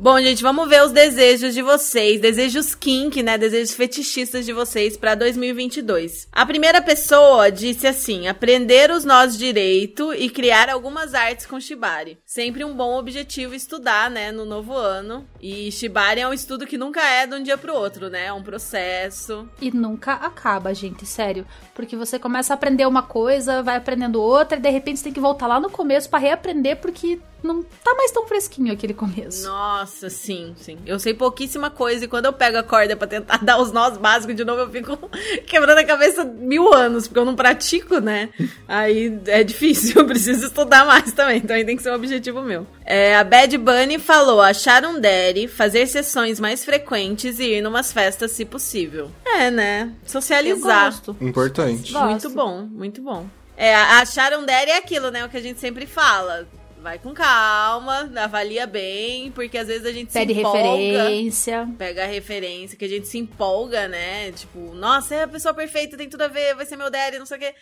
Bom, 0.00 0.16
gente, 0.20 0.44
vamos 0.44 0.68
ver 0.68 0.80
os 0.84 0.92
desejos 0.92 1.52
de 1.52 1.60
vocês, 1.60 2.20
desejos 2.20 2.72
kink, 2.72 3.20
né, 3.20 3.36
desejos 3.36 3.74
fetichistas 3.74 4.46
de 4.46 4.52
vocês 4.52 4.96
pra 4.96 5.16
2022. 5.16 6.28
A 6.30 6.46
primeira 6.46 6.80
pessoa 6.80 7.50
disse 7.50 7.84
assim: 7.84 8.28
aprender 8.28 8.92
os 8.92 9.04
nós 9.04 9.36
direito 9.36 10.14
e 10.14 10.30
criar 10.30 10.70
algumas 10.70 11.14
artes 11.14 11.46
com 11.46 11.58
shibari. 11.58 12.16
Sempre 12.24 12.64
um 12.64 12.76
bom 12.76 12.96
objetivo 12.96 13.56
estudar, 13.56 14.08
né, 14.08 14.30
no 14.30 14.44
novo 14.44 14.72
ano. 14.72 15.26
E 15.42 15.72
shibari 15.72 16.20
é 16.20 16.28
um 16.28 16.32
estudo 16.32 16.64
que 16.64 16.78
nunca 16.78 17.02
é 17.02 17.26
de 17.26 17.34
um 17.34 17.42
dia 17.42 17.58
pro 17.58 17.74
outro, 17.74 18.08
né? 18.08 18.26
É 18.26 18.32
um 18.32 18.42
processo. 18.42 19.48
E 19.60 19.72
nunca 19.72 20.12
acaba, 20.12 20.72
gente, 20.72 21.04
sério. 21.06 21.44
Porque 21.74 21.96
você 21.96 22.20
começa 22.20 22.52
a 22.52 22.54
aprender 22.54 22.86
uma 22.86 23.02
coisa, 23.02 23.64
vai 23.64 23.76
aprendendo 23.76 24.22
outra, 24.22 24.58
e 24.58 24.60
de 24.60 24.70
repente 24.70 25.00
você 25.00 25.04
tem 25.04 25.12
que 25.12 25.18
voltar 25.18 25.48
lá 25.48 25.58
no 25.58 25.70
começo 25.70 26.08
pra 26.08 26.20
reaprender, 26.20 26.76
porque 26.76 27.18
não 27.42 27.62
tá 27.62 27.94
mais 27.94 28.10
tão 28.10 28.26
fresquinho 28.26 28.72
aquele 28.72 28.94
começo. 28.94 29.46
Nossa, 29.46 30.10
sim, 30.10 30.54
sim. 30.56 30.78
Eu 30.84 30.98
sei 30.98 31.14
pouquíssima 31.14 31.70
coisa 31.70 32.04
e 32.04 32.08
quando 32.08 32.26
eu 32.26 32.32
pego 32.32 32.58
a 32.58 32.62
corda 32.62 32.96
pra 32.96 33.06
tentar 33.06 33.38
dar 33.44 33.58
os 33.58 33.72
nós 33.72 33.96
básicos 33.96 34.34
de 34.34 34.44
novo, 34.44 34.62
eu 34.62 34.70
fico 34.70 34.96
quebrando 35.46 35.78
a 35.78 35.84
cabeça 35.84 36.24
mil 36.24 36.72
anos, 36.74 37.06
porque 37.06 37.18
eu 37.18 37.24
não 37.24 37.36
pratico, 37.36 38.00
né? 38.00 38.30
Aí 38.66 39.18
é 39.26 39.44
difícil, 39.44 40.00
eu 40.02 40.06
preciso 40.06 40.46
estudar 40.46 40.84
mais 40.84 41.12
também, 41.12 41.38
então 41.38 41.54
aí 41.54 41.64
tem 41.64 41.76
que 41.76 41.82
ser 41.82 41.90
um 41.90 41.94
objetivo 41.94 42.42
meu. 42.42 42.66
É, 42.84 43.16
a 43.16 43.24
Bad 43.24 43.56
Bunny 43.58 43.98
falou: 43.98 44.40
achar 44.40 44.84
um 44.84 45.00
daddy, 45.00 45.46
fazer 45.46 45.86
sessões 45.86 46.40
mais 46.40 46.64
frequentes 46.64 47.38
e 47.38 47.56
ir 47.56 47.62
numas 47.62 47.92
festas 47.92 48.32
se 48.32 48.44
possível. 48.44 49.10
É, 49.24 49.50
né? 49.50 49.92
Eu 50.02 50.08
Socializar. 50.10 50.86
gosto. 50.86 51.16
Importante. 51.20 51.92
Gosto. 51.92 52.04
Muito 52.06 52.30
bom, 52.30 52.62
muito 52.62 53.02
bom. 53.02 53.26
É, 53.56 53.74
achar 53.74 54.32
um 54.38 54.46
daddy 54.46 54.70
é 54.70 54.78
aquilo, 54.78 55.10
né? 55.10 55.24
O 55.24 55.28
que 55.28 55.36
a 55.36 55.42
gente 55.42 55.58
sempre 55.60 55.86
fala. 55.86 56.46
Vai 56.88 56.98
com 56.98 57.12
calma, 57.12 58.10
avalia 58.16 58.66
bem, 58.66 59.30
porque 59.32 59.58
às 59.58 59.68
vezes 59.68 59.84
a 59.84 59.92
gente 59.92 60.10
Pede 60.10 60.32
se 60.32 60.40
empolga. 60.40 60.58
referência. 60.58 61.68
Pega 61.76 62.04
a 62.04 62.06
referência, 62.06 62.78
que 62.78 62.84
a 62.86 62.88
gente 62.88 63.06
se 63.06 63.18
empolga, 63.18 63.86
né? 63.86 64.32
Tipo, 64.32 64.72
nossa, 64.72 65.14
é 65.14 65.22
a 65.24 65.28
pessoa 65.28 65.52
perfeita, 65.52 65.98
tem 65.98 66.08
tudo 66.08 66.22
a 66.22 66.28
ver, 66.28 66.54
vai 66.54 66.64
ser 66.64 66.76
meu 66.76 66.90
daddy, 66.90 67.18
não 67.18 67.26
sei 67.26 67.36
o 67.36 67.40
quê. 67.40 67.54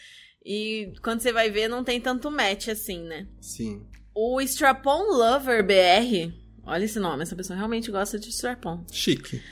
E 0.45 0.93
quando 1.03 1.23
você 1.23 1.33
vai 1.33 1.51
ver, 1.51 1.67
não 1.67 1.83
tem 1.83 2.01
tanto 2.01 2.31
match 2.31 2.69
assim, 2.69 3.03
né? 3.03 3.27
Sim. 3.41 3.85
O 4.15 4.41
Strapon 4.43 5.03
Lover 5.11 5.67
BR, 5.67 6.33
olha 6.65 6.85
esse 6.85 7.01
nome, 7.01 7.25
essa 7.25 7.35
pessoa 7.35 7.57
realmente 7.57 7.91
gosta 7.91 8.21
de 8.21 8.29
Strapon. 8.29 8.85
Chique. 8.93 9.43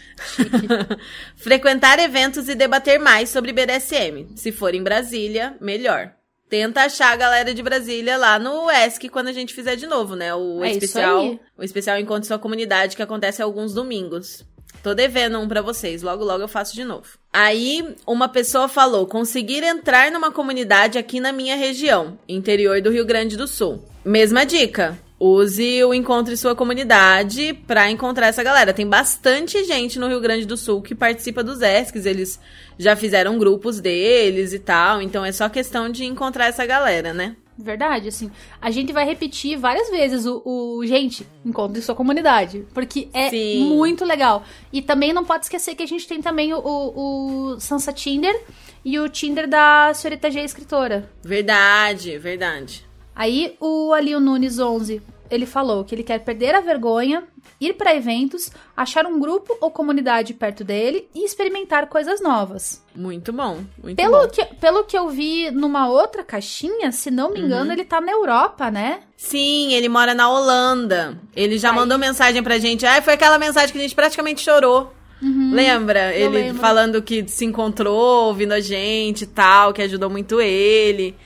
Frequentar 1.34 1.98
eventos 1.98 2.48
e 2.48 2.54
debater 2.54 3.00
mais 3.00 3.28
sobre 3.28 3.52
BDSM. 3.52 4.36
Se 4.36 4.52
for 4.52 4.72
em 4.72 4.84
Brasília, 4.84 5.56
melhor. 5.60 6.14
Tenta 6.54 6.82
achar 6.82 7.12
a 7.12 7.16
galera 7.16 7.52
de 7.52 7.60
Brasília 7.64 8.16
lá 8.16 8.38
no 8.38 8.70
ESC 8.70 9.08
quando 9.08 9.26
a 9.26 9.32
gente 9.32 9.52
fizer 9.52 9.74
de 9.74 9.88
novo, 9.88 10.14
né? 10.14 10.32
O 10.36 10.62
É 10.62 10.70
especial, 10.70 11.36
o 11.58 11.64
especial 11.64 11.98
Encontre 11.98 12.28
Sua 12.28 12.38
Comunidade 12.38 12.94
que 12.94 13.02
acontece 13.02 13.42
alguns 13.42 13.74
domingos. 13.74 14.44
Tô 14.80 14.94
devendo 14.94 15.40
um 15.40 15.48
pra 15.48 15.60
vocês, 15.60 16.00
logo 16.00 16.22
logo 16.22 16.44
eu 16.44 16.46
faço 16.46 16.72
de 16.72 16.84
novo. 16.84 17.18
Aí, 17.32 17.96
uma 18.06 18.28
pessoa 18.28 18.68
falou: 18.68 19.04
conseguir 19.04 19.64
entrar 19.64 20.12
numa 20.12 20.30
comunidade 20.30 20.96
aqui 20.96 21.18
na 21.18 21.32
minha 21.32 21.56
região, 21.56 22.16
interior 22.28 22.80
do 22.80 22.92
Rio 22.92 23.04
Grande 23.04 23.36
do 23.36 23.48
Sul. 23.48 23.84
Mesma 24.04 24.46
dica. 24.46 24.96
Use 25.26 25.82
o 25.82 25.94
Encontre 25.94 26.36
Sua 26.36 26.54
Comunidade 26.54 27.54
pra 27.66 27.90
encontrar 27.90 28.26
essa 28.26 28.42
galera. 28.42 28.74
Tem 28.74 28.86
bastante 28.86 29.64
gente 29.64 29.98
no 29.98 30.06
Rio 30.06 30.20
Grande 30.20 30.44
do 30.44 30.54
Sul 30.54 30.82
que 30.82 30.94
participa 30.94 31.42
dos 31.42 31.62
ESCs, 31.62 32.04
eles 32.04 32.38
já 32.78 32.94
fizeram 32.94 33.38
grupos 33.38 33.80
deles 33.80 34.52
e 34.52 34.58
tal, 34.58 35.00
então 35.00 35.24
é 35.24 35.32
só 35.32 35.48
questão 35.48 35.88
de 35.88 36.04
encontrar 36.04 36.48
essa 36.48 36.66
galera, 36.66 37.14
né? 37.14 37.36
Verdade, 37.56 38.08
assim. 38.08 38.30
A 38.60 38.70
gente 38.70 38.92
vai 38.92 39.06
repetir 39.06 39.56
várias 39.56 39.88
vezes 39.88 40.26
o, 40.26 40.42
o 40.44 40.84
gente, 40.84 41.26
encontre 41.42 41.80
sua 41.80 41.94
comunidade. 41.94 42.66
Porque 42.74 43.08
é 43.14 43.30
Sim. 43.30 43.64
muito 43.64 44.04
legal. 44.04 44.44
E 44.70 44.82
também 44.82 45.14
não 45.14 45.24
pode 45.24 45.46
esquecer 45.46 45.74
que 45.74 45.82
a 45.82 45.86
gente 45.86 46.06
tem 46.06 46.20
também 46.20 46.52
o, 46.52 46.58
o, 46.58 47.52
o 47.54 47.60
Sansa 47.60 47.94
Tinder 47.94 48.38
e 48.84 48.98
o 48.98 49.08
Tinder 49.08 49.48
da 49.48 49.94
senhorita 49.94 50.30
G 50.30 50.40
escritora. 50.40 51.08
Verdade, 51.22 52.18
verdade. 52.18 52.84
Aí 53.16 53.56
o 53.58 53.92
Alio 53.94 54.20
Nunes 54.20 54.58
11 54.58 55.13
ele 55.30 55.46
falou 55.46 55.84
que 55.84 55.94
ele 55.94 56.02
quer 56.02 56.18
perder 56.20 56.54
a 56.54 56.60
vergonha, 56.60 57.24
ir 57.60 57.74
pra 57.74 57.94
eventos, 57.94 58.50
achar 58.76 59.06
um 59.06 59.18
grupo 59.18 59.56
ou 59.60 59.70
comunidade 59.70 60.34
perto 60.34 60.62
dele 60.64 61.08
e 61.14 61.24
experimentar 61.24 61.86
coisas 61.88 62.20
novas. 62.22 62.82
Muito 62.94 63.32
bom. 63.32 63.60
Muito 63.82 63.96
Pelo 63.96 64.20
bom. 64.22 64.28
que, 64.28 64.44
pelo 64.56 64.84
que 64.84 64.96
eu 64.96 65.08
vi 65.08 65.50
numa 65.50 65.88
outra 65.88 66.22
caixinha, 66.22 66.92
se 66.92 67.10
não 67.10 67.30
me 67.32 67.40
engano, 67.40 67.72
ele 67.72 67.84
tá 67.84 68.00
na 68.00 68.12
Europa, 68.12 68.70
né? 68.70 69.00
Sim, 69.16 69.72
ele 69.72 69.88
mora 69.88 70.14
na 70.14 70.28
Holanda. 70.30 71.18
Ele 71.34 71.58
já 71.58 71.70
Aí. 71.70 71.76
mandou 71.76 71.98
mensagem 71.98 72.42
pra 72.42 72.58
gente. 72.58 72.84
Ah, 72.86 73.00
foi 73.02 73.14
aquela 73.14 73.38
mensagem 73.38 73.72
que 73.72 73.78
a 73.78 73.82
gente 73.82 73.94
praticamente 73.94 74.40
chorou. 74.42 74.92
Lembra? 75.22 76.14
eu 76.14 76.26
ele 76.26 76.44
lembro. 76.44 76.60
falando 76.60 77.00
que 77.00 77.26
se 77.28 77.44
encontrou, 77.46 78.26
ouvindo 78.26 78.52
a 78.52 78.60
gente 78.60 79.22
e 79.22 79.26
tal, 79.26 79.72
que 79.72 79.80
ajudou 79.80 80.10
muito 80.10 80.38
ele. 80.40 81.16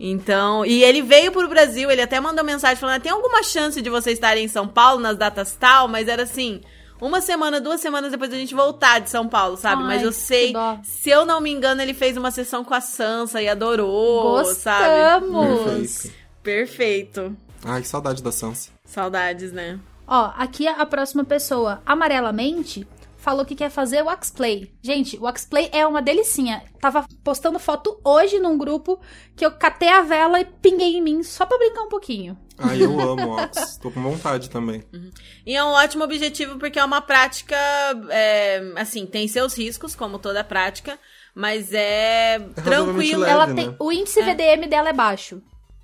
Então, 0.00 0.64
e 0.64 0.82
ele 0.84 1.02
veio 1.02 1.32
pro 1.32 1.48
Brasil, 1.48 1.90
ele 1.90 2.02
até 2.02 2.20
mandou 2.20 2.44
mensagem 2.44 2.76
falando: 2.76 2.96
"Ah, 2.96 3.00
tem 3.00 3.10
alguma 3.12 3.42
chance 3.42 3.82
de 3.82 3.90
você 3.90 4.12
estarem 4.12 4.44
em 4.44 4.48
São 4.48 4.68
Paulo 4.68 5.00
nas 5.00 5.16
datas 5.16 5.56
tal? 5.58 5.88
Mas 5.88 6.06
era 6.06 6.22
assim, 6.22 6.60
uma 7.00 7.20
semana, 7.20 7.60
duas 7.60 7.80
semanas 7.80 8.10
depois 8.10 8.30
da 8.30 8.36
gente 8.36 8.54
voltar 8.54 9.00
de 9.00 9.10
São 9.10 9.28
Paulo, 9.28 9.56
sabe? 9.56 9.82
Ai, 9.82 9.88
Mas 9.88 10.02
eu 10.02 10.12
sei, 10.12 10.52
se 10.84 11.10
eu 11.10 11.24
não 11.24 11.40
me 11.40 11.50
engano, 11.50 11.80
ele 11.82 11.94
fez 11.94 12.16
uma 12.16 12.30
sessão 12.30 12.64
com 12.64 12.74
a 12.74 12.80
Sansa 12.80 13.40
e 13.42 13.48
adorou, 13.48 14.44
sabe? 14.44 15.28
Gostamos! 15.28 16.10
Perfeito. 16.42 17.20
Perfeito. 17.20 17.36
Ai, 17.64 17.82
que 17.82 17.88
saudade 17.88 18.22
da 18.22 18.32
Sansa. 18.32 18.70
Saudades, 18.84 19.52
né? 19.52 19.78
Ó, 20.06 20.32
aqui 20.36 20.66
a 20.66 20.86
próxima 20.86 21.24
pessoa, 21.24 21.82
amarelamente, 21.84 22.86
falou 23.28 23.44
que 23.44 23.54
quer 23.54 23.68
fazer 23.68 24.02
o 24.02 24.08
Axplay. 24.08 24.72
Gente, 24.82 25.18
o 25.18 25.26
Axplay 25.26 25.68
é 25.70 25.86
uma 25.86 26.00
delicinha. 26.00 26.62
Tava 26.80 27.04
postando 27.22 27.58
foto 27.58 28.00
hoje 28.02 28.38
num 28.38 28.56
grupo 28.56 28.98
que 29.36 29.44
eu 29.44 29.50
catei 29.50 29.90
a 29.90 30.00
vela 30.00 30.40
e 30.40 30.46
pinguei 30.46 30.96
em 30.96 31.02
mim 31.02 31.22
só 31.22 31.44
pra 31.44 31.58
brincar 31.58 31.82
um 31.82 31.90
pouquinho. 31.90 32.38
Ai, 32.56 32.82
eu 32.82 32.98
amo 32.98 33.36
Ox. 33.38 33.76
Tô 33.82 33.90
com 33.90 34.02
vontade 34.02 34.48
também. 34.48 34.82
E 35.44 35.54
é 35.54 35.62
um 35.62 35.68
ótimo 35.68 36.04
objetivo 36.04 36.58
porque 36.58 36.78
é 36.78 36.84
uma 36.84 37.02
prática, 37.02 37.54
é, 38.08 38.72
assim, 38.76 39.04
tem 39.04 39.28
seus 39.28 39.52
riscos, 39.52 39.94
como 39.94 40.18
toda 40.18 40.42
prática, 40.42 40.98
mas 41.34 41.74
é, 41.74 42.38
razoavelmente 42.56 43.10
tranquilo. 43.10 43.20
leve. 43.20 43.32
ela 43.32 43.46
né? 43.48 43.54
tem. 43.54 43.76
O 43.78 43.92
índice 43.92 44.22
VDM 44.22 44.66
dela 44.70 44.88
é 44.88 44.94
baixo. 44.94 45.42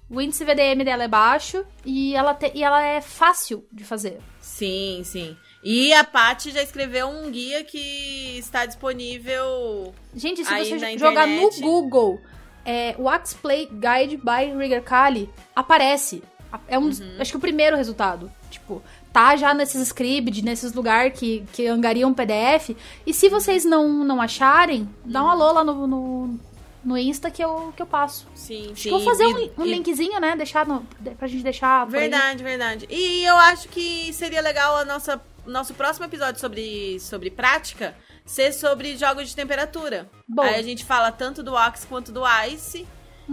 O 0.09 0.19
índice 0.19 0.45
VDM 0.45 0.83
dela 0.83 1.05
é 1.05 1.09
baixo 1.09 1.63
e 1.85 2.15
ela, 2.15 2.33
te- 2.35 2.53
e 2.55 2.65
ela 2.65 2.83
é 2.83 3.03
fácil 3.03 3.67
de 3.71 3.85
fazer. 3.85 4.21
Sim, 4.41 5.03
sim. 5.05 5.37
E 5.65 5.93
a 5.95 6.05
Paty 6.05 6.51
já 6.51 6.63
escreveu 6.63 7.09
um 7.09 7.31
guia 7.31 7.65
que 7.65 8.37
está 8.39 8.67
disponível. 8.67 9.95
Gente, 10.15 10.45
se 10.45 10.51
você 10.65 10.99
jogar 10.99 11.27
no 11.27 11.51
Google 11.61 12.21
é, 12.67 12.95
o 12.99 13.09
Axplay 13.09 13.67
Guide 13.67 14.17
by 14.19 14.57
Rigger 14.57 14.83
Kali, 14.83 15.31
aparece. 15.57 16.23
É 16.69 16.79
um, 16.79 16.85
Uhum. 16.85 17.17
acho 17.19 17.31
que 17.33 17.37
o 17.37 17.41
primeiro 17.41 17.77
resultado. 17.77 18.31
Tipo, 18.51 18.83
tá 19.13 19.35
já 19.37 19.53
nesses 19.55 19.81
scripts, 19.89 20.43
nesses 20.43 20.73
lugares 20.73 21.19
que, 21.19 21.45
que 21.53 21.67
angariam 21.67 22.13
PDF. 22.15 22.77
E 23.07 23.13
se 23.13 23.29
vocês 23.29 23.65
não, 23.65 23.89
não 24.05 24.21
acharem, 24.21 24.89
dá 25.05 25.21
Uhum. 25.23 25.27
um 25.27 25.31
alô 25.31 25.53
lá 25.53 25.65
no, 25.65 25.87
no, 25.87 26.41
no 26.85 26.97
Insta 26.99 27.31
que 27.31 27.43
eu, 27.43 27.73
que 27.77 27.83
eu 27.83 27.87
passo. 27.87 28.27
Sim, 28.35 28.71
Acho 28.73 28.83
sim. 28.83 28.91
vou 28.91 29.01
fazer 29.01 29.25
e- 29.25 29.35
um, 29.59 29.63
um 29.63 29.67
e- 29.67 29.71
linkzinho, 29.71 30.21
né? 30.21 30.37
Deixar 30.37 30.65
no, 30.67 30.87
pra 31.19 31.27
gente 31.27 31.43
deixar. 31.43 31.85
Verdade, 31.87 32.43
verdade. 32.45 32.87
E 32.89 33.25
eu 33.25 33.37
acho 33.37 33.69
que 33.69 34.13
seria 34.13 34.41
legal 34.41 34.77
a 34.77 34.85
nossa 34.85 35.21
nosso 35.47 35.75
próximo 35.75 36.07
episódio 36.07 36.41
sobre, 36.41 36.99
sobre 37.01 37.31
prática 37.31 37.97
ser 38.25 38.53
sobre 38.53 38.97
jogos 38.97 39.29
de 39.29 39.37
temperatura. 39.37 40.09
Bom. 40.29 40.43
Aí 40.43 40.55
a 40.57 40.63
gente 40.63 40.85
fala 40.85 41.13
tanto 41.13 41.43
do 41.43 41.53
Ox 41.55 41.85
quanto 41.85 42.11
do 42.13 42.23
Ice 42.53 42.87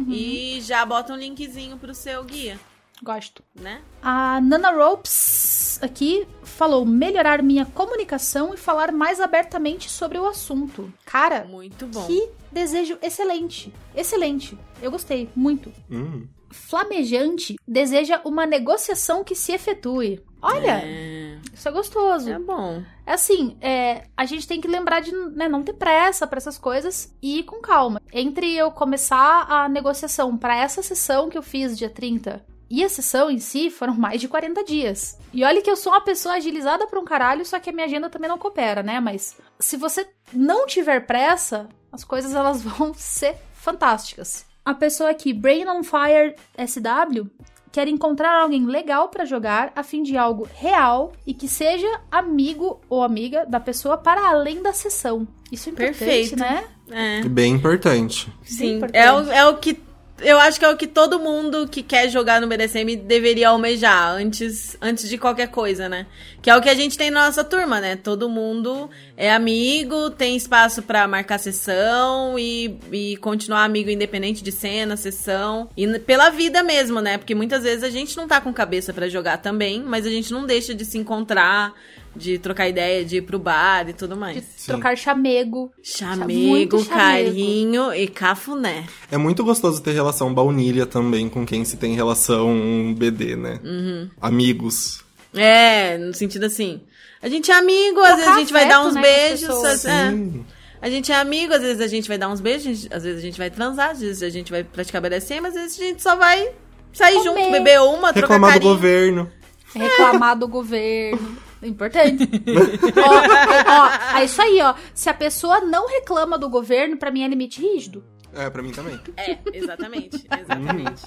e 0.08 0.60
já 0.62 0.86
bota 0.86 1.14
um 1.14 1.18
linkzinho 1.18 1.78
pro 1.78 1.94
seu 1.94 2.24
guia, 2.24 2.58
Gosto. 3.04 3.44
né? 3.56 3.82
A 4.02 4.40
Nana 4.42 4.72
Ropes 4.72 5.80
aqui 5.82 6.26
falou 6.44 6.86
melhorar 6.86 7.42
minha 7.42 7.66
comunicação 7.66 8.54
e 8.54 8.58
falar 8.58 8.92
mais 8.92 9.20
abertamente 9.20 9.90
sobre 9.90 10.18
o 10.18 10.26
assunto. 10.28 10.94
Cara, 11.06 11.44
Muito 11.46 11.86
bom. 11.88 12.06
que 12.08 12.30
desejo 12.52 12.98
excelente. 13.02 13.74
Excelente. 13.96 14.58
Eu 14.82 14.92
gostei 14.92 15.30
muito. 15.36 15.74
Hum. 15.90 16.28
Flamejante 16.50 17.56
deseja 17.68 18.22
uma 18.24 18.46
negociação 18.46 19.24
que 19.24 19.36
se 19.36 19.52
efetue. 19.52 20.22
Olha, 20.42 20.82
É, 20.84 21.21
isso 21.54 21.68
é 21.68 21.72
gostoso. 21.72 22.30
é 22.30 22.40
bom. 22.40 22.84
É 23.06 23.14
assim, 23.14 23.58
é, 23.62 24.06
a 24.16 24.26
gente 24.26 24.48
tem 24.48 24.62
que 24.62 24.68
lembrar 24.68 25.02
de 25.02 25.12
né, 25.12 25.48
não 25.48 25.64
ter 25.64 25.74
pressa 25.74 26.26
pra 26.26 26.38
essas 26.38 26.58
coisas 26.58 27.16
e 27.22 27.40
ir 27.40 27.44
com 27.44 27.62
calma. 27.62 28.02
Entre 28.14 28.56
eu 28.56 28.72
começar 28.72 29.46
a 29.50 29.68
negociação 29.68 30.38
pra 30.38 30.56
essa 30.56 30.82
sessão 30.82 31.30
que 31.30 31.38
eu 31.38 31.44
fiz 31.44 31.78
dia 31.78 31.90
30 31.90 32.46
e 32.72 32.86
a 32.86 32.90
sessão 32.90 33.30
em 33.30 33.38
si 33.38 33.70
foram 33.70 33.94
mais 33.94 34.22
de 34.22 34.30
40 34.30 34.64
dias. 34.64 35.20
E 35.34 35.44
olha 35.44 35.62
que 35.62 35.70
eu 35.70 35.76
sou 35.76 35.92
uma 35.92 36.00
pessoa 36.00 36.36
agilizada 36.36 36.88
pra 36.88 37.00
um 37.00 37.04
caralho, 37.04 37.46
só 37.46 37.60
que 37.60 37.70
a 37.70 37.74
minha 37.74 37.86
agenda 37.86 38.10
também 38.10 38.30
não 38.30 38.38
coopera, 38.38 38.82
né? 38.82 39.02
Mas 39.02 39.38
se 39.60 39.76
você 39.76 40.08
não 40.32 40.66
tiver 40.66 41.06
pressa, 41.06 41.68
as 41.92 42.06
coisas 42.06 42.34
elas 42.34 42.62
vão 42.64 42.94
ser 42.94 43.36
fantásticas. 43.54 44.46
A 44.64 44.74
pessoa 44.74 45.10
aqui, 45.10 45.34
Brain 45.34 45.68
on 45.68 45.84
Fire 45.84 46.36
SW, 46.58 47.30
quer 47.72 47.88
encontrar 47.88 48.42
alguém 48.42 48.66
legal 48.66 49.10
pra 49.10 49.26
jogar 49.26 49.72
a 49.76 49.84
fim 49.84 50.04
de 50.04 50.18
algo 50.18 50.48
real 50.56 51.14
e 51.26 51.34
que 51.34 51.48
seja 51.48 51.88
amigo 52.12 52.80
ou 52.90 53.04
amiga 53.04 53.46
da 53.46 53.60
pessoa 53.60 53.98
para 53.98 54.30
além 54.30 54.62
da 54.62 54.74
sessão. 54.74 55.28
Isso 55.52 55.70
é 55.70 55.72
importante, 55.72 55.98
Perfeito. 56.00 56.36
né? 56.38 56.64
É. 56.90 57.22
Bem 57.24 57.54
importante. 57.54 58.32
Sim, 58.44 58.78
importante. 58.78 58.98
é 58.98 59.12
o, 59.12 59.32
é 59.32 59.46
o 59.48 59.58
que. 59.58 59.80
Eu 60.22 60.40
acho 60.40 60.60
que 60.60 60.66
é 60.66 60.70
o 60.70 60.78
que 60.78 60.88
todo 60.88 61.20
mundo 61.20 61.68
que 61.68 61.82
quer 61.82 62.10
jogar 62.10 62.40
no 62.40 62.48
BDSM 62.48 62.96
deveria 62.96 63.50
almejar 63.50 64.12
antes, 64.12 64.78
antes 64.82 65.10
de 65.10 65.18
qualquer 65.18 65.48
coisa, 65.48 65.90
né? 65.90 66.06
Que 66.42 66.50
é 66.50 66.56
o 66.56 66.62
que 66.62 66.70
a 66.70 66.76
gente 66.76 66.98
tem 66.98 67.10
na 67.10 67.26
nossa 67.26 67.44
turma, 67.44 67.82
né? 67.82 67.96
Todo 67.96 68.30
mundo 68.30 68.90
é 69.18 69.32
amigo, 69.32 70.10
tem 70.12 70.36
espaço 70.36 70.82
pra 70.84 71.08
marcar 71.08 71.40
sessão 71.40 72.38
e, 72.38 72.78
e 72.92 73.18
continuar 73.18 73.64
amigo 73.64 73.90
independente 73.90 74.44
de 74.44 74.52
cena, 74.52 74.96
sessão. 74.96 75.70
E 75.76 75.88
pela 76.00 76.30
vida 76.30 76.62
mesmo, 76.62 77.02
né? 77.02 77.18
Porque 77.18 77.34
muitas 77.34 77.64
vezes 77.64 77.84
a 77.84 77.90
gente 77.90 78.16
não 78.16 78.28
tá 78.28 78.40
com 78.40 78.54
cabeça 78.54 78.94
pra 78.94 79.10
jogar 79.10 79.38
também, 79.38 79.82
mas 79.82 80.06
a 80.06 80.10
gente 80.10 80.32
não 80.32 80.46
deixa 80.46 80.74
de 80.74 80.86
se 80.86 80.98
encontrar, 80.98 81.74
de 82.16 82.38
trocar 82.38 82.68
ideia, 82.68 83.06
de 83.06 83.18
ir 83.18 83.22
pro 83.22 83.40
bar 83.40 83.88
e 83.90 83.94
tudo 83.94 84.18
mais. 84.18 84.36
De 84.36 84.66
trocar 84.66 84.98
chamego. 84.98 85.72
Chamego, 85.82 86.80
chamego. 86.80 86.86
carinho 86.86 87.94
e 87.94 88.08
cafuné. 88.08 88.86
É 89.10 89.18
muito 89.18 89.44
gostoso 89.44 89.82
ter 89.82 89.92
relação 89.92 90.34
baunilha 90.34 90.86
também 90.86 91.30
com 91.30 91.46
quem 91.46 91.64
se 91.64 91.78
tem 91.78 91.96
relação 91.96 92.94
BD, 92.98 93.36
né? 93.36 93.60
Uhum. 93.64 94.10
Amigos. 94.22 95.04
É, 95.34 95.98
no 95.98 96.14
sentido 96.14 96.46
assim. 96.46 96.82
A 97.22 97.30
gente 97.30 97.52
é 97.52 97.54
amigo, 97.56 98.00
às 98.02 98.16
vezes 98.16 98.28
a 98.32 98.40
gente 98.40 98.54
vai 98.54 98.68
dar 98.68 98.82
uns 98.86 98.96
né, 98.96 99.02
as 99.02 99.08
beijos. 99.08 99.48
pessoas. 99.48 99.86
é. 99.86 100.10
Sim. 100.12 100.46
A 100.82 100.90
gente 100.90 101.12
é 101.12 101.16
amigo, 101.16 101.54
às 101.54 101.62
vezes 101.62 101.80
a 101.80 101.88
gente 101.88 102.08
vai 102.08 102.18
dar 102.18 102.28
uns 102.28 102.42
beijos, 102.42 102.88
às 102.92 103.04
vezes 103.04 103.20
a 103.20 103.22
gente 103.22 103.38
vai 103.38 103.52
transar, 103.52 103.92
às 103.92 104.02
vezes 104.02 104.24
a 104.24 104.30
gente 104.30 104.52
vai 104.52 104.64
praticar 104.64 105.00
BDSM, 105.00 105.46
às 105.46 105.54
vezes 105.54 105.80
a 105.80 105.84
gente 105.84 106.02
só 106.02 106.16
vai 106.16 106.50
sair 106.92 107.18
Comer. 107.18 107.24
junto, 107.40 107.52
beber 107.52 107.80
uma, 107.82 108.12
trocar 108.12 108.34
Reclamar 108.34 108.50
do 108.50 108.54
carinho. 108.54 108.74
governo. 108.74 109.32
Reclamar 109.76 110.36
do 110.40 110.48
governo. 110.48 111.38
Importante. 111.64 112.28
ó, 112.98 114.16
ó, 114.16 114.20
é 114.20 114.26
isso 114.26 114.42
aí, 114.42 114.60
ó. 114.62 114.74
Se 114.94 115.10
a 115.10 115.14
pessoa 115.14 115.62
não 115.62 115.88
reclama 115.88 116.38
do 116.38 116.50
governo, 116.50 116.98
pra 116.98 117.12
mim 117.12 117.24
é 117.24 117.28
limite 117.28 117.62
rígido. 117.62 118.04
É, 118.34 118.50
pra 118.50 118.64
mim 118.64 118.72
também. 118.72 119.00
É, 119.18 119.38
exatamente, 119.54 120.26
exatamente. 120.40 121.04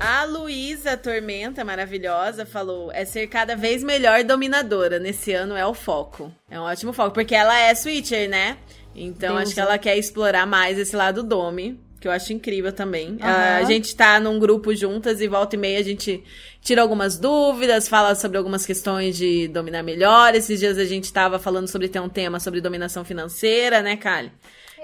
A 0.00 0.24
Luísa 0.24 0.96
Tormenta, 0.96 1.64
maravilhosa, 1.64 2.46
falou: 2.46 2.92
é 2.92 3.04
ser 3.04 3.26
cada 3.26 3.56
vez 3.56 3.82
melhor 3.82 4.22
dominadora. 4.22 4.98
Nesse 4.98 5.32
ano 5.32 5.56
é 5.56 5.66
o 5.66 5.74
foco. 5.74 6.32
É 6.48 6.58
um 6.58 6.64
ótimo 6.64 6.92
foco, 6.92 7.12
porque 7.12 7.34
ela 7.34 7.58
é 7.58 7.74
switcher, 7.74 8.28
né? 8.28 8.58
Então 8.94 9.30
Deusa. 9.30 9.42
acho 9.42 9.54
que 9.54 9.60
ela 9.60 9.78
quer 9.78 9.96
explorar 9.96 10.46
mais 10.46 10.78
esse 10.78 10.94
lado 10.94 11.22
Domi, 11.22 11.80
que 12.00 12.06
eu 12.06 12.12
acho 12.12 12.32
incrível 12.32 12.72
também. 12.72 13.18
Aham. 13.20 13.56
A 13.56 13.64
gente 13.64 13.94
tá 13.94 14.20
num 14.20 14.38
grupo 14.38 14.74
juntas 14.74 15.20
e 15.20 15.28
volta 15.28 15.56
e 15.56 15.58
meia 15.58 15.78
a 15.78 15.82
gente 15.82 16.22
tira 16.60 16.82
algumas 16.82 17.18
dúvidas, 17.18 17.88
fala 17.88 18.14
sobre 18.14 18.38
algumas 18.38 18.64
questões 18.66 19.16
de 19.16 19.48
dominar 19.48 19.82
melhor. 19.82 20.34
Esses 20.34 20.60
dias 20.60 20.78
a 20.78 20.84
gente 20.84 21.12
tava 21.12 21.38
falando 21.38 21.68
sobre 21.68 21.88
ter 21.88 22.00
um 22.00 22.08
tema 22.08 22.38
sobre 22.38 22.60
dominação 22.60 23.04
financeira, 23.04 23.82
né, 23.82 23.96
Kali? 23.96 24.30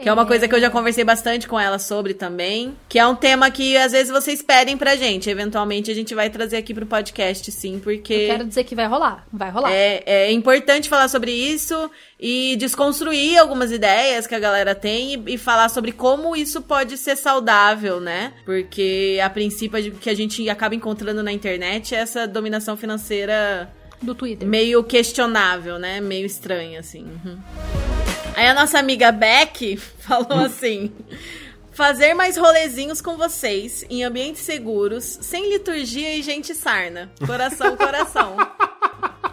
Que 0.02 0.08
é 0.08 0.12
uma 0.12 0.26
coisa 0.26 0.48
que 0.48 0.54
eu 0.54 0.60
já 0.60 0.70
conversei 0.70 1.04
bastante 1.04 1.46
com 1.46 1.58
ela 1.58 1.78
sobre 1.78 2.14
também. 2.14 2.76
Que 2.88 2.98
é 2.98 3.06
um 3.06 3.14
tema 3.14 3.50
que 3.50 3.76
às 3.76 3.92
vezes 3.92 4.10
vocês 4.12 4.42
pedem 4.42 4.76
pra 4.76 4.96
gente. 4.96 5.30
Eventualmente 5.30 5.90
a 5.90 5.94
gente 5.94 6.14
vai 6.14 6.28
trazer 6.30 6.56
aqui 6.56 6.74
pro 6.74 6.86
podcast, 6.86 7.50
sim, 7.52 7.80
porque. 7.82 8.26
Quero 8.26 8.44
dizer 8.44 8.64
que 8.64 8.74
vai 8.74 8.86
rolar. 8.86 9.26
Vai 9.32 9.50
rolar. 9.50 9.72
É, 9.72 10.02
é 10.04 10.32
importante 10.32 10.88
falar 10.88 11.08
sobre 11.08 11.30
isso 11.30 11.90
e 12.18 12.56
desconstruir 12.56 13.38
algumas 13.38 13.70
ideias 13.70 14.26
que 14.26 14.34
a 14.34 14.38
galera 14.38 14.74
tem 14.74 15.14
e, 15.14 15.34
e 15.34 15.38
falar 15.38 15.68
sobre 15.68 15.92
como 15.92 16.34
isso 16.34 16.60
pode 16.62 16.96
ser 16.96 17.16
saudável, 17.16 18.00
né? 18.00 18.32
Porque 18.44 19.18
a 19.22 19.30
princípio 19.30 19.92
que 19.92 20.10
a 20.10 20.14
gente 20.14 20.48
acaba 20.48 20.74
encontrando 20.74 21.22
na 21.22 21.32
internet 21.32 21.94
é 21.94 21.98
essa 21.98 22.26
dominação 22.26 22.76
financeira 22.76 23.72
Do 24.02 24.14
Twitter. 24.14 24.46
meio 24.46 24.82
questionável, 24.84 25.78
né? 25.78 26.00
Meio 26.00 26.26
estranha, 26.26 26.80
assim. 26.80 27.04
Uhum. 27.24 28.03
Aí 28.34 28.46
a 28.48 28.54
nossa 28.54 28.78
amiga 28.78 29.12
Beck 29.12 29.76
falou 29.76 30.40
assim. 30.44 30.92
Fazer 31.72 32.14
mais 32.14 32.36
rolezinhos 32.36 33.00
com 33.00 33.16
vocês, 33.16 33.84
em 33.90 34.04
ambientes 34.04 34.42
seguros, 34.42 35.18
sem 35.20 35.50
liturgia 35.50 36.16
e 36.16 36.22
gente 36.22 36.54
sarna. 36.54 37.10
Coração, 37.26 37.74
coração. 37.76 38.36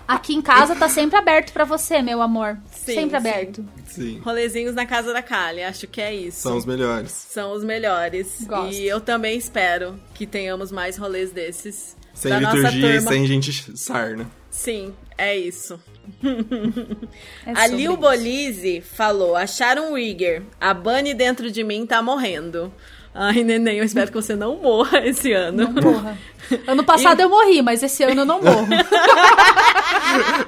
Aqui 0.07 0.33
em 0.33 0.41
casa 0.41 0.75
tá 0.75 0.89
sempre 0.89 1.17
aberto 1.17 1.53
pra 1.53 1.63
você, 1.65 2.01
meu 2.01 2.19
amor. 2.21 2.57
Sim, 2.71 2.95
sempre 2.95 3.09
sim. 3.11 3.15
aberto. 3.15 3.65
Sim. 3.85 4.19
Rolezinhos 4.25 4.73
na 4.73 4.85
casa 4.87 5.13
da 5.13 5.21
Kali, 5.21 5.63
acho 5.63 5.87
que 5.87 6.01
é 6.01 6.13
isso. 6.13 6.41
São 6.41 6.57
os 6.57 6.65
melhores. 6.65 7.11
São 7.11 7.51
os 7.53 7.63
melhores. 7.63 8.41
Gosto. 8.41 8.73
E 8.73 8.87
eu 8.87 8.99
também 8.99 9.37
espero 9.37 9.99
que 10.13 10.25
tenhamos 10.25 10.71
mais 10.71 10.97
rolês 10.97 11.31
desses. 11.31 11.95
Sem 12.13 12.31
da 12.31 12.39
nossa 12.41 12.57
liturgia 12.57 12.95
e 12.95 13.01
sem 13.01 13.25
gente 13.25 13.77
sarna. 13.77 14.29
Sim, 14.49 14.93
é 15.17 15.37
isso. 15.37 15.79
É 17.45 17.53
a 17.55 17.67
Lil. 17.67 17.95
Bolise 17.95 18.81
falou: 18.81 19.35
acharam 19.35 19.91
um 19.91 19.95
Rigger. 19.95 20.43
A 20.59 20.73
Bunny 20.73 21.13
dentro 21.13 21.51
de 21.51 21.63
mim 21.63 21.85
tá 21.85 22.01
morrendo. 22.01 22.71
Ai, 23.13 23.43
neném, 23.43 23.77
eu 23.77 23.83
espero 23.83 24.09
que 24.09 24.15
você 24.15 24.35
não 24.35 24.57
morra 24.57 25.05
esse 25.05 25.33
ano. 25.33 25.73
Porra. 25.73 26.17
Ano 26.65 26.83
passado 26.83 27.19
eu 27.21 27.29
morri, 27.29 27.61
mas 27.61 27.83
esse 27.83 28.03
ano 28.03 28.21
eu 28.21 28.25
não 28.25 28.41
morro. 28.41 28.67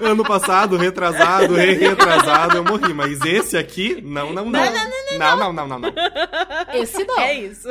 Ano 0.02 0.24
passado, 0.26 0.76
retrasado, 0.76 1.56
re 1.56 1.74
retrasado, 1.76 2.58
eu 2.58 2.64
morri. 2.66 2.94
Mas 2.94 3.22
esse 3.22 3.56
aqui, 3.56 4.02
não, 4.02 4.34
não, 4.34 4.46
não. 4.46 4.52
Não, 4.52 5.38
não, 5.38 5.38
não, 5.38 5.54
não, 5.54 5.68
não. 5.68 5.80
não. 5.80 5.94
Esse 6.74 7.06
não. 7.06 7.20
É 7.20 7.34
isso. 7.34 7.70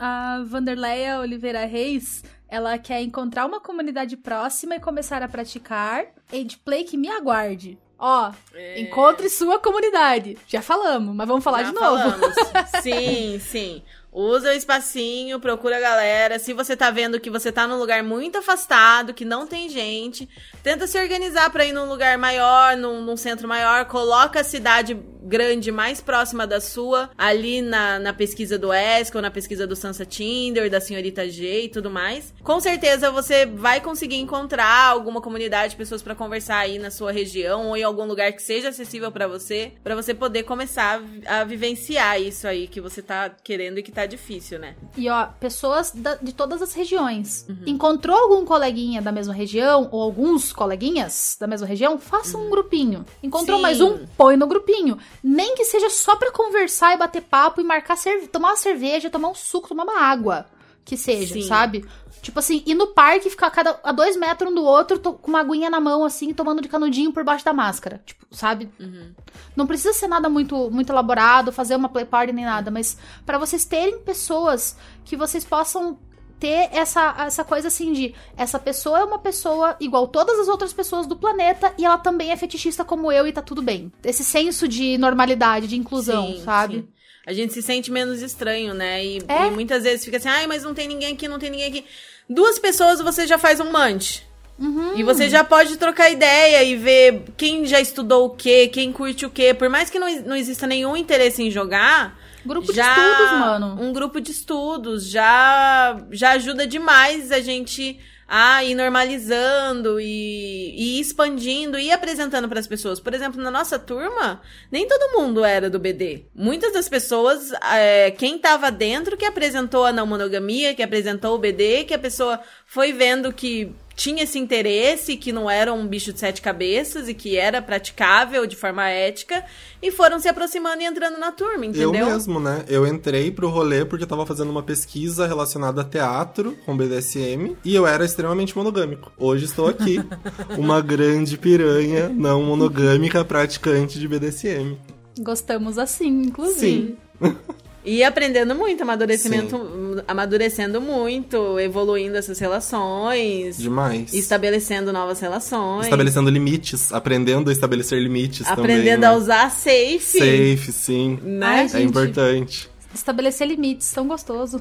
A 0.00 0.42
Vanderleia 0.46 1.20
Oliveira 1.20 1.66
Reis, 1.66 2.24
ela 2.48 2.78
quer 2.78 3.02
encontrar 3.02 3.44
uma 3.44 3.60
comunidade 3.60 4.16
próxima 4.16 4.76
e 4.76 4.80
começar 4.80 5.22
a 5.22 5.28
praticar 5.28 6.06
Ageplay 6.32 6.84
que 6.84 6.96
me 6.96 7.08
aguarde. 7.08 7.78
Ó, 7.98 8.32
É. 8.54 8.80
encontre 8.80 9.28
sua 9.28 9.58
comunidade. 9.58 10.38
Já 10.46 10.62
falamos, 10.62 11.14
mas 11.14 11.28
vamos 11.28 11.44
falar 11.44 11.64
Já 11.64 11.68
de 11.68 11.74
novo. 11.74 11.98
falamos. 11.98 12.34
Sim, 12.82 13.38
sim. 13.40 13.82
Usa 14.12 14.50
o 14.50 14.52
espacinho, 14.52 15.38
procura 15.38 15.76
a 15.76 15.80
galera. 15.80 16.38
Se 16.38 16.52
você 16.52 16.76
tá 16.76 16.90
vendo 16.90 17.20
que 17.20 17.30
você 17.30 17.52
tá 17.52 17.66
num 17.66 17.78
lugar 17.78 18.02
muito 18.02 18.38
afastado, 18.38 19.14
que 19.14 19.24
não 19.24 19.46
tem 19.46 19.68
gente, 19.68 20.28
tenta 20.62 20.86
se 20.86 20.98
organizar 20.98 21.50
pra 21.50 21.64
ir 21.64 21.72
num 21.72 21.88
lugar 21.88 22.18
maior, 22.18 22.76
num, 22.76 23.02
num 23.02 23.16
centro 23.16 23.46
maior. 23.46 23.84
Coloca 23.84 24.40
a 24.40 24.44
cidade 24.44 24.94
grande 25.22 25.70
mais 25.70 26.00
próxima 26.00 26.46
da 26.46 26.60
sua, 26.60 27.10
ali 27.16 27.62
na, 27.62 27.98
na 27.98 28.12
pesquisa 28.12 28.58
do 28.58 28.70
ESC, 28.72 29.14
ou 29.14 29.22
na 29.22 29.30
pesquisa 29.30 29.66
do 29.66 29.76
Sansa 29.76 30.04
Tinder, 30.04 30.68
da 30.70 30.80
Senhorita 30.80 31.28
G 31.28 31.62
e 31.62 31.68
tudo 31.68 31.90
mais. 31.90 32.34
Com 32.42 32.58
certeza 32.58 33.10
você 33.10 33.46
vai 33.46 33.80
conseguir 33.80 34.16
encontrar 34.16 34.88
alguma 34.88 35.20
comunidade, 35.20 35.76
pessoas 35.76 36.02
pra 36.02 36.14
conversar 36.14 36.58
aí 36.58 36.78
na 36.78 36.90
sua 36.90 37.12
região, 37.12 37.68
ou 37.68 37.76
em 37.76 37.82
algum 37.82 38.06
lugar 38.06 38.32
que 38.32 38.42
seja 38.42 38.70
acessível 38.70 39.12
pra 39.12 39.28
você, 39.28 39.72
pra 39.84 39.94
você 39.94 40.14
poder 40.14 40.42
começar 40.42 41.02
a, 41.26 41.40
a 41.40 41.44
vivenciar 41.44 42.20
isso 42.20 42.48
aí 42.48 42.66
que 42.66 42.80
você 42.80 43.02
tá 43.02 43.30
querendo 43.30 43.78
e 43.78 43.82
que 43.82 43.92
tá 43.92 43.99
difícil, 44.06 44.58
né? 44.58 44.74
E 44.96 45.08
ó, 45.08 45.26
pessoas 45.38 45.90
da- 45.92 46.16
de 46.16 46.32
todas 46.32 46.60
as 46.62 46.72
regiões. 46.72 47.46
Uhum. 47.48 47.62
Encontrou 47.66 48.16
algum 48.16 48.44
coleguinha 48.44 49.00
da 49.02 49.10
mesma 49.12 49.32
região, 49.34 49.88
ou 49.92 50.02
alguns 50.02 50.52
coleguinhas 50.52 51.36
da 51.38 51.46
mesma 51.46 51.66
região, 51.66 51.98
faça 51.98 52.36
um 52.38 52.48
grupinho. 52.50 53.04
Encontrou 53.22 53.56
Sim. 53.58 53.62
mais 53.62 53.80
um, 53.80 54.06
põe 54.16 54.36
no 54.36 54.46
grupinho. 54.46 54.98
Nem 55.22 55.54
que 55.54 55.64
seja 55.64 55.90
só 55.90 56.16
pra 56.16 56.30
conversar 56.30 56.94
e 56.94 56.98
bater 56.98 57.22
papo 57.22 57.60
e 57.60 57.64
marcar 57.64 57.96
cerve 57.96 58.26
tomar 58.26 58.50
uma 58.50 58.56
cerveja, 58.56 59.10
tomar 59.10 59.28
um 59.28 59.34
suco, 59.34 59.68
tomar 59.68 59.84
uma 59.84 60.00
água. 60.00 60.46
Que 60.84 60.96
seja, 60.96 61.34
Sim. 61.34 61.42
sabe? 61.42 61.84
Tipo 62.20 62.38
assim, 62.38 62.62
ir 62.66 62.74
no 62.74 62.88
parque 62.88 63.28
e 63.28 63.30
ficar 63.30 63.46
a 63.46 63.50
cada, 63.50 63.80
a 63.82 63.92
dois 63.92 64.16
metros 64.16 64.50
um 64.50 64.54
do 64.54 64.62
outro, 64.62 64.98
to- 64.98 65.14
com 65.14 65.28
uma 65.30 65.40
aguinha 65.40 65.70
na 65.70 65.80
mão, 65.80 66.04
assim, 66.04 66.32
tomando 66.34 66.60
de 66.60 66.68
canudinho 66.68 67.12
por 67.12 67.24
baixo 67.24 67.44
da 67.44 67.52
máscara. 67.52 68.02
Tipo, 68.04 68.26
sabe? 68.30 68.68
Uhum. 68.78 69.12
Não 69.56 69.66
precisa 69.66 69.92
ser 69.92 70.06
nada 70.08 70.28
muito, 70.28 70.70
muito 70.70 70.92
elaborado, 70.92 71.52
fazer 71.52 71.74
uma 71.76 71.88
play 71.88 72.04
party 72.04 72.32
nem 72.32 72.44
nada, 72.44 72.70
mas 72.70 72.96
pra 73.24 73.38
vocês 73.38 73.64
terem 73.64 73.98
pessoas 74.00 74.76
que 75.04 75.16
vocês 75.16 75.44
possam 75.44 75.98
ter 76.38 76.70
essa, 76.72 77.14
essa 77.18 77.44
coisa 77.44 77.68
assim 77.68 77.92
de 77.92 78.14
essa 78.34 78.58
pessoa 78.58 79.00
é 79.00 79.04
uma 79.04 79.18
pessoa 79.18 79.76
igual 79.78 80.08
todas 80.08 80.38
as 80.40 80.48
outras 80.48 80.72
pessoas 80.72 81.06
do 81.06 81.14
planeta 81.14 81.74
e 81.76 81.84
ela 81.84 81.98
também 81.98 82.30
é 82.32 82.36
fetichista 82.36 82.82
como 82.82 83.12
eu 83.12 83.26
e 83.26 83.32
tá 83.32 83.42
tudo 83.42 83.60
bem. 83.60 83.92
Esse 84.02 84.24
senso 84.24 84.66
de 84.66 84.96
normalidade, 84.96 85.66
de 85.68 85.76
inclusão, 85.76 86.28
Sim, 86.28 86.42
sabe? 86.42 86.74
sim. 86.76 86.88
A 87.26 87.32
gente 87.32 87.52
se 87.52 87.62
sente 87.62 87.90
menos 87.92 88.22
estranho, 88.22 88.72
né? 88.74 89.04
E, 89.04 89.18
É. 89.28 89.46
e 89.46 89.50
muitas 89.50 89.82
vezes 89.84 90.04
fica 90.04 90.16
assim, 90.16 90.28
ai, 90.28 90.46
mas 90.46 90.62
não 90.62 90.74
tem 90.74 90.88
ninguém 90.88 91.12
aqui, 91.14 91.28
não 91.28 91.38
tem 91.38 91.50
ninguém 91.50 91.68
aqui. 91.68 91.84
Duas 92.28 92.58
pessoas 92.58 93.00
você 93.00 93.26
já 93.26 93.38
faz 93.38 93.60
um 93.60 93.70
munch. 93.70 94.22
Uhum. 94.58 94.98
E 94.98 95.02
você 95.02 95.28
já 95.28 95.42
pode 95.42 95.76
trocar 95.78 96.10
ideia 96.10 96.62
e 96.62 96.76
ver 96.76 97.24
quem 97.36 97.64
já 97.66 97.80
estudou 97.80 98.26
o 98.26 98.30
quê, 98.30 98.68
quem 98.68 98.92
curte 98.92 99.24
o 99.24 99.30
quê. 99.30 99.54
Por 99.54 99.68
mais 99.70 99.88
que 99.88 99.98
não, 99.98 100.08
não 100.22 100.36
exista 100.36 100.66
nenhum 100.66 100.96
interesse 100.96 101.42
em 101.42 101.50
jogar, 101.50 102.18
Grupo 102.44 102.72
já 102.72 102.94
de 102.94 103.00
estudos, 103.00 103.32
mano. 103.38 103.76
um 103.82 103.92
grupo 103.92 104.20
de 104.20 104.30
estudos 104.30 105.08
já 105.08 105.98
já 106.10 106.30
ajuda 106.32 106.66
demais 106.66 107.30
a 107.32 107.40
gente 107.40 107.98
a 108.32 108.62
ir 108.62 108.76
normalizando 108.76 110.00
e, 110.00 110.72
e 110.76 111.00
expandindo 111.00 111.76
e 111.76 111.90
apresentando 111.90 112.48
para 112.48 112.60
as 112.60 112.66
pessoas. 112.68 113.00
Por 113.00 113.12
exemplo, 113.12 113.42
na 113.42 113.50
nossa 113.50 113.76
turma, 113.76 114.40
nem 114.70 114.86
todo 114.86 115.18
mundo 115.18 115.44
era 115.44 115.68
do 115.68 115.80
BD. 115.80 116.26
Muitas 116.32 116.72
das 116.72 116.88
pessoas, 116.88 117.50
é, 117.74 118.12
quem 118.12 118.38
tava 118.38 118.70
dentro 118.70 119.16
que 119.16 119.24
apresentou 119.24 119.84
a 119.84 119.92
não 119.92 120.06
monogamia, 120.06 120.76
que 120.76 120.82
apresentou 120.82 121.34
o 121.34 121.38
BD, 121.38 121.82
que 121.82 121.92
a 121.92 121.98
pessoa 121.98 122.38
foi 122.64 122.92
vendo 122.92 123.32
que 123.32 123.74
tinha 124.00 124.22
esse 124.22 124.38
interesse, 124.38 125.14
que 125.14 125.30
não 125.30 125.50
era 125.50 125.74
um 125.74 125.86
bicho 125.86 126.10
de 126.10 126.18
sete 126.18 126.40
cabeças 126.40 127.06
e 127.06 127.12
que 127.12 127.36
era 127.36 127.60
praticável 127.60 128.46
de 128.46 128.56
forma 128.56 128.88
ética, 128.88 129.44
e 129.82 129.90
foram 129.90 130.18
se 130.18 130.26
aproximando 130.26 130.80
e 130.80 130.86
entrando 130.86 131.18
na 131.18 131.30
turma, 131.30 131.66
entendeu? 131.66 131.94
Eu 131.94 132.06
mesmo, 132.06 132.40
né? 132.40 132.64
Eu 132.66 132.86
entrei 132.86 133.30
pro 133.30 133.50
rolê 133.50 133.84
porque 133.84 134.04
eu 134.04 134.08
tava 134.08 134.24
fazendo 134.24 134.48
uma 134.48 134.62
pesquisa 134.62 135.26
relacionada 135.26 135.82
a 135.82 135.84
teatro 135.84 136.56
com 136.64 136.74
BDSM 136.74 137.54
e 137.62 137.74
eu 137.74 137.86
era 137.86 138.02
extremamente 138.02 138.56
monogâmico. 138.56 139.12
Hoje 139.18 139.44
estou 139.44 139.68
aqui, 139.68 140.02
uma 140.56 140.80
grande 140.80 141.36
piranha 141.36 142.08
não 142.08 142.42
monogâmica 142.42 143.22
praticante 143.22 143.98
de 143.98 144.08
BDSM. 144.08 144.78
Gostamos 145.18 145.76
assim, 145.76 146.22
inclusive. 146.22 146.96
E 147.84 148.04
aprendendo 148.04 148.54
muito, 148.54 148.82
amadurecimento, 148.82 150.02
amadurecendo 150.06 150.80
muito, 150.82 151.58
evoluindo 151.58 152.16
essas 152.16 152.38
relações, 152.38 153.56
Demais. 153.56 154.12
estabelecendo 154.12 154.92
novas 154.92 155.18
relações, 155.20 155.84
Estabelecendo 155.86 156.28
limites, 156.28 156.92
aprendendo 156.92 157.48
a 157.48 157.52
estabelecer 157.52 157.98
limites 158.02 158.46
aprendendo 158.46 159.00
também. 159.00 159.08
a 159.08 159.12
né? 159.12 159.16
usar 159.16 159.50
safe, 159.50 159.98
Safe, 160.00 160.72
sim. 160.72 161.18
né? 161.22 161.46
Ai, 161.46 161.64
É 161.64 161.68
gente. 161.68 161.84
importante. 161.88 162.68
Estabelecer 162.94 163.46
limites, 163.46 163.90
tão 163.92 164.06
gostoso. 164.08 164.60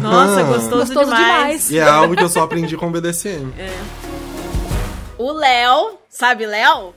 Nossa, 0.00 0.42
gostoso, 0.44 0.70
Gostoso 0.86 1.04
demais. 1.06 1.16
demais. 1.66 1.70
E 1.70 1.76
é 1.78 1.82
algo 1.82 2.16
que 2.16 2.22
eu 2.22 2.28
só 2.28 2.44
aprendi 2.44 2.76
com 2.76 2.86
o 2.86 2.90
BDSM. 2.90 3.52
O 5.18 5.32
Léo, 5.32 5.98
sabe 6.08 6.46
Léo? 6.46 6.94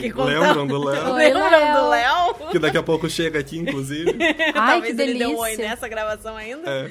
Que 0.00 0.10
contou- 0.10 0.26
Lembram 0.26 0.66
do 0.66 0.84
Léo? 0.84 1.10
Oi, 1.14 1.24
Lembram 1.24 1.50
Léo. 1.50 1.82
do 1.82 1.88
Léo? 1.90 2.34
Que 2.52 2.58
daqui 2.60 2.78
a 2.78 2.82
pouco 2.82 3.10
chega 3.10 3.40
aqui, 3.40 3.58
inclusive. 3.58 4.16
Ai, 4.20 4.52
Talvez 4.52 4.94
que 4.94 5.02
ele 5.02 5.18
dê 5.18 5.26
um 5.26 5.36
oi 5.36 5.50
delícia. 5.50 5.68
nessa 5.68 5.88
gravação 5.88 6.36
ainda. 6.36 6.70
É. 6.70 6.90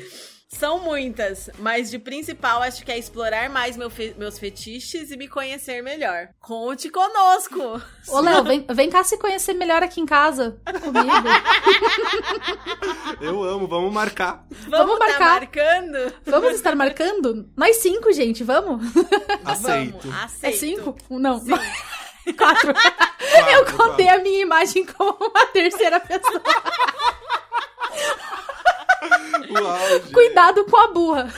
São 0.59 0.79
muitas, 0.79 1.49
mas 1.59 1.89
de 1.89 1.99
principal 1.99 2.61
acho 2.61 2.85
que 2.85 2.91
é 2.91 2.97
explorar 2.97 3.49
mais 3.49 3.75
meu 3.75 3.89
fe- 3.89 4.15
meus 4.17 4.37
fetiches 4.39 5.11
e 5.11 5.17
me 5.17 5.27
conhecer 5.27 5.81
melhor. 5.81 6.29
Conte 6.39 6.89
conosco! 6.89 7.81
Ô, 8.07 8.19
Léo, 8.21 8.43
vem, 8.45 8.65
vem 8.71 8.89
cá 8.89 9.03
se 9.03 9.17
conhecer 9.17 9.53
melhor 9.53 9.83
aqui 9.83 9.99
em 9.99 10.05
casa 10.05 10.57
comigo. 10.81 11.09
Eu 13.19 13.43
amo, 13.43 13.67
vamos 13.67 13.91
marcar. 13.91 14.45
Vamos, 14.67 14.99
tá 14.99 15.07
marcar. 15.07 15.39
marcando? 15.41 16.13
Vamos 16.25 16.53
estar 16.53 16.75
marcando? 16.75 17.49
Nós 17.57 17.77
cinco, 17.77 18.13
gente, 18.13 18.43
vamos? 18.43 18.85
Aceito. 19.43 20.07
Vamos, 20.07 20.43
É 20.43 20.51
cinco? 20.51 20.95
Não. 21.09 21.39
Quatro. 21.39 22.37
Quatro, 22.37 22.73
Eu 23.51 23.65
contei 23.77 24.05
quatro. 24.05 24.21
a 24.21 24.23
minha 24.23 24.41
imagem 24.41 24.85
como 24.85 25.17
uma 25.19 25.45
terceira 25.47 25.99
pessoa. 25.99 26.41
Cuidado 30.11 30.65
com 30.65 30.77
a 30.77 30.87
burra. 30.87 31.33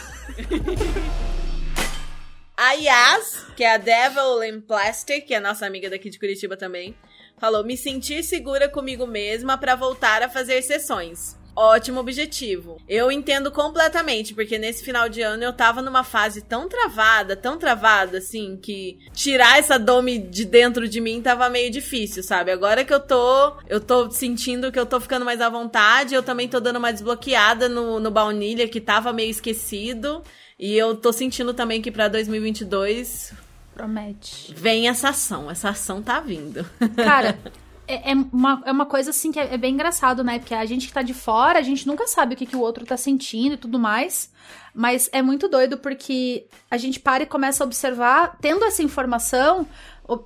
A 2.58 2.72
Yas, 2.74 3.46
que 3.56 3.64
é 3.64 3.74
a 3.74 3.78
Devil 3.78 4.44
in 4.44 4.62
Plastic, 4.62 5.26
que 5.26 5.34
é 5.34 5.40
nossa 5.40 5.66
amiga 5.66 5.90
daqui 5.90 6.10
de 6.10 6.18
Curitiba 6.18 6.56
também, 6.56 6.96
falou: 7.38 7.64
me 7.64 7.78
sentir 7.78 8.24
segura 8.24 8.70
comigo 8.70 9.06
mesma 9.06 9.58
pra 9.58 9.76
voltar 9.76 10.24
a 10.24 10.30
fazer 10.30 10.62
sessões. 10.62 11.36
Ótimo 11.56 12.00
objetivo. 12.00 12.78
Eu 12.88 13.12
entendo 13.12 13.50
completamente, 13.52 14.34
porque 14.34 14.58
nesse 14.58 14.84
final 14.84 15.08
de 15.08 15.22
ano 15.22 15.44
eu 15.44 15.54
tava 15.54 15.82
numa 15.82 16.04
fase 16.04 16.42
tão 16.42 16.68
travada, 16.68 17.36
tão 17.36 17.58
travada, 17.58 18.18
assim, 18.18 18.58
que 18.62 19.00
tirar 19.14 19.58
essa 19.58 19.80
dome 19.80 20.18
de 20.18 20.44
dentro 20.44 20.88
de 20.88 21.00
mim 21.00 21.22
tava 21.22 21.50
meio 21.50 21.72
difícil, 21.72 22.22
sabe? 22.24 22.52
Agora 22.52 22.84
que 22.84 22.94
eu 22.94 23.00
tô, 23.00 23.54
eu 23.68 23.80
tô 23.80 24.12
sentindo 24.12 24.72
que 24.72 24.80
eu 24.80 24.86
tô 24.86 25.00
ficando 25.00 25.24
mais 25.24 25.40
à 25.40 25.50
vontade, 25.50 26.14
eu 26.14 26.24
também 26.24 26.50
tô 26.50 26.60
dando 26.60 26.78
uma 26.78 26.92
desbloqueada 26.92 27.70
no, 27.70 28.00
no 28.00 28.12
baunilha, 28.12 28.68
que 28.68 28.82
tava 28.82 29.14
meio 29.14 29.32
esquecido. 29.32 30.22
E 30.58 30.76
eu 30.78 30.96
tô 30.96 31.12
sentindo 31.12 31.54
também 31.54 31.82
que 31.82 31.92
pra 31.92 32.08
2022 32.08 33.34
Promete. 33.74 34.54
vem 34.56 34.88
essa 34.88 35.10
ação. 35.10 35.52
Essa 35.52 35.70
ação 35.70 36.02
tá 36.02 36.20
vindo. 36.20 36.66
Cara, 36.96 37.38
é, 37.88 38.12
é 38.12 38.14
uma, 38.14 38.62
é 38.66 38.72
uma 38.72 38.86
coisa 38.86 39.10
assim 39.12 39.32
que 39.32 39.40
é, 39.40 39.54
é 39.54 39.58
bem 39.58 39.74
engraçado, 39.74 40.24
né? 40.24 40.40
Porque 40.40 40.54
a 40.54 40.66
gente 40.66 40.88
que 40.88 40.94
tá 40.94 41.02
de 41.02 41.14
fora, 41.14 41.60
a 41.60 41.62
gente 41.62 41.88
nunca 41.88 42.08
sabe 42.08 42.34
o 42.34 42.38
que, 42.38 42.46
que 42.46 42.56
o 42.56 42.62
outro 42.62 42.86
tá 42.86 42.98
sentindo 42.98 43.54
e 43.54 43.58
tudo 43.58 43.80
mais. 43.80 44.32
Mas 44.74 45.10
é 45.14 45.22
muito 45.22 45.48
doido 45.48 45.78
porque 45.78 46.48
a 46.70 46.78
gente 46.78 47.00
para 47.00 47.24
e 47.24 47.26
começa 47.26 47.64
a 47.64 47.66
observar, 47.66 48.38
tendo 48.42 48.66
essa 48.66 48.84
informação, 48.84 49.66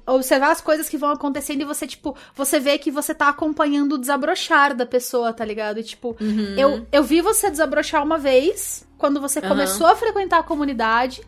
observar 0.06 0.52
as 0.52 0.60
coisas 0.60 0.90
que 0.90 0.98
vão 0.98 1.12
acontecendo 1.12 1.62
e 1.62 1.66
você, 1.66 1.86
tipo, 1.86 2.16
você 2.36 2.60
vê 2.60 2.78
que 2.78 2.90
você 2.90 3.14
tá 3.14 3.30
acompanhando 3.30 3.94
o 3.94 3.98
desabrochar 3.98 4.76
da 4.76 4.86
pessoa, 4.86 5.32
tá 5.32 5.46
ligado? 5.46 5.80
E, 5.80 5.84
tipo, 5.84 6.18
eu, 6.58 6.86
eu 6.92 7.04
vi 7.04 7.22
você 7.22 7.50
desabrochar 7.50 8.04
uma 8.04 8.18
vez, 8.18 8.88
quando 8.98 9.22
você 9.22 9.40
Aham. 9.40 9.50
começou 9.50 9.88
a 9.88 9.96
frequentar 9.96 10.40
a 10.40 10.44
comunidade. 10.44 11.22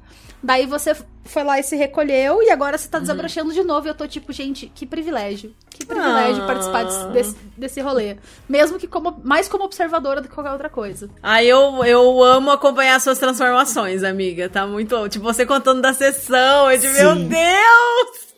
Daí 0.44 0.66
você 0.66 0.96
foi 1.24 1.44
lá 1.44 1.60
e 1.60 1.64
se 1.64 1.76
recolheu, 1.76 2.42
e 2.42 2.50
agora 2.50 2.78
você 2.78 2.88
tá 2.88 2.98
Uhum. 2.98 3.04
desabrochando 3.04 3.54
de 3.54 3.64
novo. 3.64 3.86
E 3.88 3.90
eu 3.90 3.94
tô 3.96 4.08
tipo, 4.08 4.34
gente, 4.34 4.72
que 4.74 4.86
privilégio. 4.86 5.54
Que 5.70 5.86
privilégio 5.86 6.44
Ah. 6.44 6.48
participar 6.48 6.84
desse, 6.84 7.08
desse, 7.10 7.36
desse 7.58 7.82
rolê. 7.82 8.18
Mesmo 8.50 8.80
que 8.80 8.88
como, 8.88 9.20
mais 9.24 9.48
como 9.48 9.64
observadora 9.64 10.20
do 10.22 10.28
que 10.28 10.34
qualquer 10.34 10.52
outra 10.52 10.70
coisa. 10.70 11.10
Ah, 11.22 11.44
eu, 11.44 11.84
eu 11.86 12.24
amo 12.24 12.50
acompanhar 12.52 13.00
suas 13.00 13.20
transformações, 13.20 14.04
amiga. 14.04 14.50
Tá 14.50 14.66
muito. 14.66 15.08
Tipo, 15.10 15.24
você 15.26 15.46
contando 15.46 15.82
da 15.82 15.94
sessão. 15.94 16.72
Eu 16.72 16.78
de, 16.80 16.88
meu 16.90 17.16
Sim. 17.16 17.28
Deus! 17.28 18.32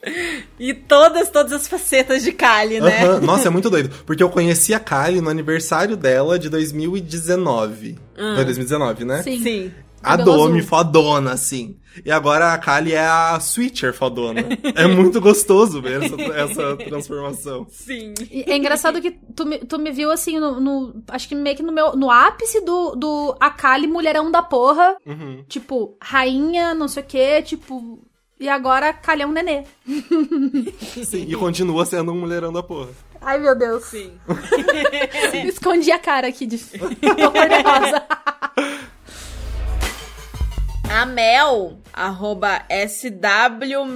E 0.59 0.73
todas, 0.73 1.29
todas 1.29 1.53
as 1.53 1.67
facetas 1.69 2.23
de 2.23 2.33
Kali, 2.33 2.81
né? 2.81 3.05
Aham, 3.05 3.21
Nossa, 3.25 3.47
é 3.47 3.49
muito 3.49 3.69
doido. 3.69 3.89
Porque 4.05 4.21
eu 4.21 4.29
conheci 4.29 4.73
a 4.73 4.79
Kylie 4.79 5.21
no 5.21 5.29
aniversário 5.29 5.95
dela 5.95 6.37
de 6.37 6.49
2019. 6.49 7.97
Foi 8.35 8.43
2019, 8.43 9.05
né? 9.05 9.21
Sim. 9.23 9.41
Sim. 9.41 9.71
A 10.03 10.15
Domi 10.17 10.59
azul. 10.59 10.69
fodona, 10.69 11.31
assim. 11.33 11.77
E 12.05 12.11
agora 12.11 12.53
a 12.53 12.57
Kylie 12.57 12.93
é 12.93 13.05
a 13.05 13.39
Switcher 13.39 13.93
fodona. 13.93 14.41
é 14.75 14.87
muito 14.87 15.21
gostoso 15.21 15.81
ver 15.81 16.01
essa, 16.03 16.21
essa 16.21 16.75
transformação. 16.77 17.67
Sim. 17.69 18.13
E 18.31 18.43
é 18.51 18.57
engraçado 18.57 18.99
que 18.99 19.11
tu 19.35 19.45
me, 19.45 19.59
tu 19.59 19.77
me 19.77 19.91
viu 19.91 20.11
assim 20.11 20.39
no, 20.39 20.59
no- 20.59 21.03
Acho 21.07 21.27
que 21.27 21.35
meio 21.35 21.55
que 21.55 21.61
no 21.63 21.71
meu. 21.71 21.95
No 21.95 22.09
ápice 22.09 22.61
do, 22.61 22.95
do 22.95 23.35
Akali, 23.39 23.85
mulherão 23.87 24.31
da 24.31 24.41
porra. 24.41 24.95
Uhum. 25.05 25.43
Tipo, 25.47 25.95
rainha, 26.01 26.73
não 26.73 26.87
sei 26.87 27.03
o 27.03 27.05
quê, 27.05 27.41
tipo. 27.43 27.99
E 28.39 28.49
agora 28.49 28.89
Akali 28.89 29.21
é 29.21 29.27
um 29.27 29.31
nenê. 29.31 29.63
Sim, 31.05 31.25
e 31.29 31.35
continua 31.35 31.85
sendo 31.85 32.11
um 32.11 32.19
mulherão 32.19 32.51
da 32.51 32.61
porra. 32.63 32.89
Ai, 33.21 33.39
meu 33.39 33.57
Deus. 33.57 33.85
Sim. 33.85 34.11
Escondi 35.47 35.91
a 35.91 35.99
cara 35.99 36.27
aqui 36.27 36.45
de. 36.45 36.57
Tô 36.77 37.31
cor-de-rosa. 37.31 38.02
Arroba 41.93 42.61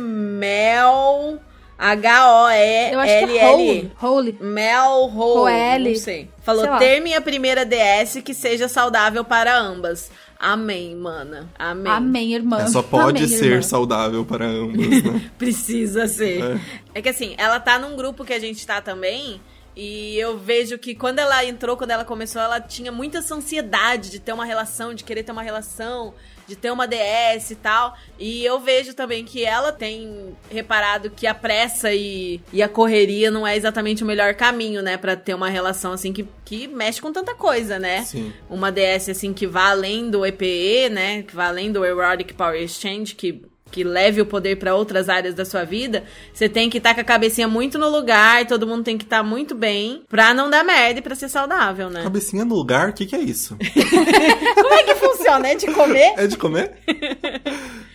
SWMel, 0.08 1.40
H-O-E-L-L. 1.78 2.94
Eu 2.94 3.00
acho 3.00 3.28
que 3.28 3.38
é 3.38 3.48
Holy. 3.50 3.92
Holy. 4.02 4.38
Mel 4.42 4.92
Ho, 5.04 5.08
Roelle. 5.42 5.90
não 5.92 6.00
sei. 6.00 6.30
Falou, 6.44 6.66
Sei 6.66 6.78
ter 6.78 7.00
minha 7.02 7.22
primeira 7.22 7.66
DS 7.66 8.22
que 8.24 8.34
seja 8.34 8.68
saudável 8.68 9.24
para 9.24 9.58
ambas. 9.58 10.10
Amém, 10.40 10.96
mana. 10.96 11.50
Amém. 11.58 11.92
Amém, 11.92 12.34
irmã. 12.34 12.60
É, 12.62 12.68
só 12.68 12.82
pode 12.84 13.24
Amém, 13.24 13.38
ser 13.38 13.46
irmã. 13.46 13.62
saudável 13.64 14.24
para 14.24 14.46
ambos, 14.46 14.88
né? 15.04 15.32
Precisa 15.38 16.08
ser. 16.08 16.60
É. 16.94 17.02
que 17.02 17.10
assim, 17.10 17.34
ela 17.38 17.60
tá 17.60 17.80
num 17.80 17.96
grupo 17.96 18.24
que 18.24 18.34
a 18.34 18.40
gente 18.40 18.66
tá 18.66 18.80
também. 18.82 19.42
E 19.76 20.18
eu 20.18 20.38
vejo 20.40 20.78
que 20.80 20.96
quando 20.96 21.20
ela 21.20 21.44
entrou, 21.46 21.78
quando 21.78 21.92
ela 21.92 22.04
começou, 22.04 22.42
ela 22.42 22.60
tinha 22.60 22.92
muita 22.92 23.20
ansiedade 23.20 24.10
de 24.10 24.20
ter 24.20 24.34
uma 24.34 24.46
relação, 24.46 24.92
de 24.94 25.04
querer 25.04 25.22
ter 25.22 25.32
uma 25.32 25.44
relação, 25.44 26.16
de 26.48 26.56
ter 26.56 26.72
uma 26.72 26.88
DS 26.88 27.52
e 27.52 27.56
tal. 27.56 27.96
E 28.18 28.44
eu 28.44 28.60
vejo 28.60 28.94
também 28.94 29.26
que 29.26 29.44
ela 29.44 29.72
tem 29.72 30.36
reparado 30.50 31.10
que 31.10 31.28
a 31.28 31.34
pressa 31.34 31.94
e, 31.94 32.42
e 32.54 32.64
a 32.64 32.70
correria 32.70 33.30
não 33.30 33.46
é 33.46 33.56
exatamente 33.56 34.04
o 34.04 34.08
melhor 34.08 34.34
caminho, 34.34 34.82
né? 34.82 34.98
Pra 34.98 35.16
ter 35.16 35.34
uma 35.34 35.50
relação 35.50 35.92
assim 35.92 36.14
que, 36.14 36.26
que 36.46 36.68
mexe 36.68 37.02
com 37.02 37.12
tanta 37.12 37.36
coisa, 37.36 37.78
né? 37.78 38.04
Sim. 38.04 38.34
uma 38.50 38.72
DS 38.72 39.10
assim 39.10 39.34
que 39.34 39.46
vá 39.46 39.70
além 39.70 40.10
do 40.10 40.26
EPE, 40.26 40.90
né? 40.90 41.24
Que 41.24 41.36
vá 41.36 41.48
além 41.48 41.72
do 41.72 41.86
Erotic 41.86 42.34
Power 42.34 42.62
Exchange, 42.62 43.14
que, 43.14 43.42
que 43.72 43.84
leve 43.84 44.22
o 44.22 44.26
poder 44.26 44.58
pra 44.58 44.76
outras 44.76 45.10
áreas 45.10 45.36
da 45.36 45.46
sua 45.46 45.64
vida, 45.64 46.04
você 46.34 46.48
tem 46.48 46.70
que 46.70 46.78
estar 46.78 46.94
com 46.94 47.02
a 47.02 47.04
cabecinha 47.04 47.48
muito 47.48 47.78
no 47.78 47.90
lugar, 47.90 48.46
todo 48.48 48.68
mundo 48.68 48.84
tem 48.84 48.98
que 48.98 49.04
estar 49.04 49.24
muito 49.24 49.54
bem 49.56 50.04
pra 50.10 50.34
não 50.34 50.50
dar 50.50 50.64
merda 50.64 51.00
e 51.00 51.02
pra 51.02 51.16
ser 51.16 51.30
saudável, 51.30 51.90
né? 51.90 52.04
Cabecinha 52.04 52.46
no 52.46 52.56
lugar, 52.56 52.90
o 52.90 52.94
que, 52.94 53.06
que 53.06 53.16
é 53.16 53.20
isso? 53.20 53.58
Como 54.56 54.74
é 54.74 54.84
que 54.84 54.96
funciona? 54.96 55.48
É 55.48 55.56
de 55.56 55.68
comer? 55.68 56.14
É 56.18 56.28
de 56.28 56.38
comer? 56.38 56.78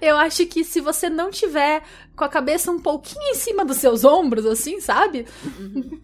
Eu 0.00 0.16
acho 0.16 0.46
que 0.46 0.64
se 0.64 0.80
você 0.80 1.08
não 1.08 1.30
tiver 1.30 1.82
com 2.16 2.24
a 2.24 2.28
cabeça 2.28 2.70
um 2.70 2.80
pouquinho 2.80 3.30
em 3.30 3.34
cima 3.34 3.64
dos 3.64 3.76
seus 3.76 4.04
ombros, 4.04 4.44
assim, 4.46 4.80
sabe? 4.80 5.26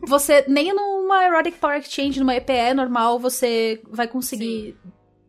Você, 0.02 0.44
nem 0.46 0.72
numa 0.72 1.24
Erotic 1.24 1.56
Power 1.58 1.78
Exchange, 1.78 2.20
numa 2.20 2.36
EPE 2.36 2.74
normal, 2.74 3.18
você 3.18 3.80
vai 3.90 4.06
conseguir 4.06 4.76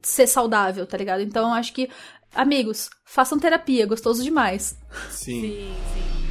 ser 0.02 0.28
saudável, 0.28 0.86
tá 0.86 0.98
ligado? 0.98 1.22
Então 1.22 1.50
eu 1.50 1.54
acho 1.54 1.74
que, 1.74 1.90
amigos, 2.34 2.90
façam 3.06 3.40
terapia, 3.40 3.86
gostoso 3.86 4.24
demais. 4.24 4.78
Sim. 5.10 5.42
Sim, 5.42 5.76
sim. 5.94 6.28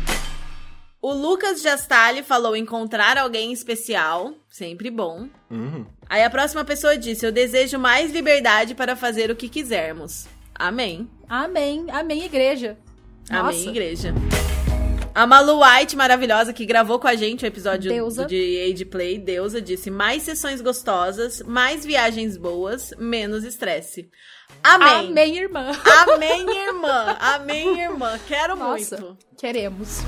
O 1.00 1.12
Lucas 1.12 1.62
Jastali 1.62 2.22
falou 2.22 2.56
encontrar 2.56 3.16
alguém 3.16 3.52
especial, 3.52 4.34
sempre 4.50 4.90
bom. 4.90 5.28
Uhum. 5.48 5.86
Aí 6.08 6.24
a 6.24 6.30
próxima 6.30 6.64
pessoa 6.64 6.98
disse: 6.98 7.24
Eu 7.24 7.30
desejo 7.30 7.78
mais 7.78 8.10
liberdade 8.10 8.74
para 8.74 8.96
fazer 8.96 9.30
o 9.30 9.36
que 9.36 9.48
quisermos. 9.48 10.26
Amém. 10.52 11.08
Amém, 11.28 11.86
amém, 11.90 12.24
igreja. 12.24 12.76
Nossa. 13.30 13.50
Amém, 13.50 13.68
igreja. 13.68 14.14
A 15.14 15.26
Malu 15.26 15.60
White, 15.62 15.96
maravilhosa, 15.96 16.52
que 16.52 16.66
gravou 16.66 16.98
com 16.98 17.08
a 17.08 17.14
gente 17.14 17.44
o 17.44 17.46
episódio 17.46 17.90
Deusa. 17.90 18.26
de 18.26 18.70
Age 18.70 18.84
Play, 18.84 19.16
Deusa, 19.16 19.62
disse: 19.62 19.90
mais 19.90 20.24
sessões 20.24 20.60
gostosas, 20.60 21.40
mais 21.40 21.86
viagens 21.86 22.36
boas, 22.36 22.92
menos 22.98 23.44
estresse. 23.44 24.10
Amém. 24.62 25.10
Amém, 25.10 25.36
irmã. 25.38 25.70
Amém, 25.84 26.46
irmã. 26.50 27.16
Amém, 27.20 27.80
irmã. 27.80 28.18
Quero 28.26 28.56
Nossa. 28.56 28.96
muito. 29.00 29.18
Queremos. 29.36 30.00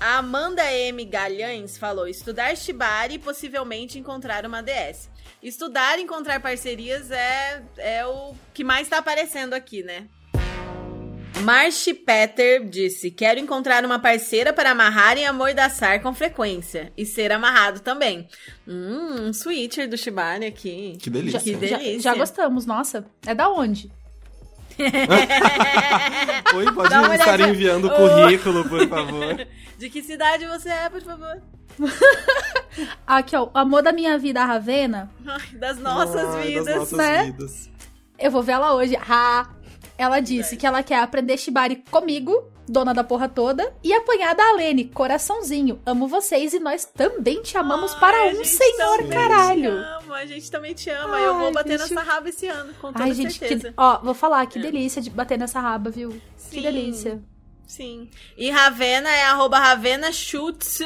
A 0.00 0.18
Amanda 0.18 0.64
M. 0.72 1.04
Galhães 1.04 1.78
falou: 1.78 2.08
estudar 2.08 2.56
Shibari 2.56 3.14
e 3.14 3.18
possivelmente 3.18 3.98
encontrar 3.98 4.44
uma 4.44 4.60
DS. 4.60 5.08
Estudar 5.40 5.98
e 5.98 6.02
encontrar 6.02 6.40
parcerias 6.40 7.10
é, 7.10 7.62
é 7.78 8.04
o 8.04 8.34
que 8.52 8.64
mais 8.64 8.88
tá 8.88 8.98
aparecendo 8.98 9.54
aqui, 9.54 9.82
né? 9.84 10.08
Marci 11.40 11.94
Peter 11.94 12.64
disse: 12.64 13.10
Quero 13.10 13.40
encontrar 13.40 13.84
uma 13.84 13.98
parceira 13.98 14.52
para 14.52 14.70
amarrar 14.70 15.16
e 15.18 15.24
amordaçar 15.24 16.00
com 16.00 16.14
frequência. 16.14 16.92
E 16.96 17.04
ser 17.04 17.32
amarrado 17.32 17.80
também. 17.80 18.28
Hum, 18.66 19.28
um 19.28 19.32
switcher 19.32 19.88
do 19.88 19.96
Shibari 19.96 20.46
aqui. 20.46 20.96
Que 21.00 21.10
delícia. 21.10 21.40
Que 21.40 21.52
Já, 21.52 21.78
delícia. 21.78 22.00
já 22.00 22.14
gostamos, 22.14 22.66
nossa. 22.66 23.04
É 23.26 23.34
da 23.34 23.48
onde? 23.48 23.90
Oi, 26.54 26.72
pode 26.72 26.88
Dá 26.90 27.02
uma 27.02 27.14
estar 27.14 27.40
enviando 27.40 27.88
o 27.88 27.90
currículo, 27.90 28.68
por 28.68 28.88
favor. 28.88 29.46
De 29.78 29.90
que 29.90 30.02
cidade 30.02 30.46
você 30.46 30.68
é, 30.68 30.88
por 30.88 31.02
favor? 31.02 31.42
Aqui, 33.06 33.34
ó. 33.36 33.50
O 33.52 33.58
amor 33.58 33.82
da 33.82 33.92
minha 33.92 34.16
vida, 34.16 34.40
a 34.40 34.44
Ravena. 34.44 35.10
Ai, 35.26 35.58
das 35.58 35.78
nossas 35.78 36.36
Ai, 36.36 36.46
vidas. 36.46 36.64
Das 36.66 36.76
nossas 36.76 36.98
né? 36.98 37.24
vidas. 37.24 37.70
Eu 38.18 38.30
vou 38.30 38.42
ver 38.42 38.52
ela 38.52 38.74
hoje. 38.74 38.96
Ah, 39.08 39.48
ela 40.02 40.20
disse 40.20 40.56
que 40.56 40.66
ela 40.66 40.82
quer 40.82 41.00
aprender 41.00 41.36
Shibari 41.36 41.76
comigo, 41.90 42.50
dona 42.68 42.92
da 42.92 43.04
porra 43.04 43.28
toda, 43.28 43.74
e 43.82 43.92
apanhar 43.92 44.34
da 44.34 44.48
Alene, 44.50 44.84
coraçãozinho. 44.84 45.80
Amo 45.84 46.08
vocês 46.08 46.52
e 46.52 46.60
nós 46.60 46.84
também 46.84 47.42
te 47.42 47.56
amamos 47.56 47.92
Ai, 47.94 48.00
para 48.00 48.26
um 48.28 48.44
senhor 48.44 49.08
caralho. 49.08 49.78
Te 49.78 50.04
ama, 50.04 50.16
a 50.16 50.26
gente 50.26 50.50
também 50.50 50.74
te 50.74 50.90
ama. 50.90 51.16
Ai, 51.16 51.26
eu 51.26 51.38
vou 51.38 51.52
bater 51.52 51.78
nessa 51.78 52.02
raba 52.02 52.28
esse 52.28 52.46
ano, 52.48 52.72
com 52.80 52.92
toda 52.92 53.04
Ai, 53.04 53.14
gente, 53.14 53.38
certeza. 53.38 53.68
que, 53.68 53.74
ó, 53.76 53.98
vou 53.98 54.14
falar, 54.14 54.46
que 54.46 54.58
delícia 54.58 55.00
de 55.00 55.10
bater 55.10 55.38
nessa 55.38 55.60
raba, 55.60 55.90
viu? 55.90 56.10
Sim. 56.36 56.50
Que 56.56 56.60
delícia. 56.60 57.22
Sim. 57.66 58.10
E 58.36 58.50
Ravena 58.50 59.08
é 59.08 59.24
arroba 59.24 59.58
Ravena 59.58 60.12
Schutz. 60.12 60.80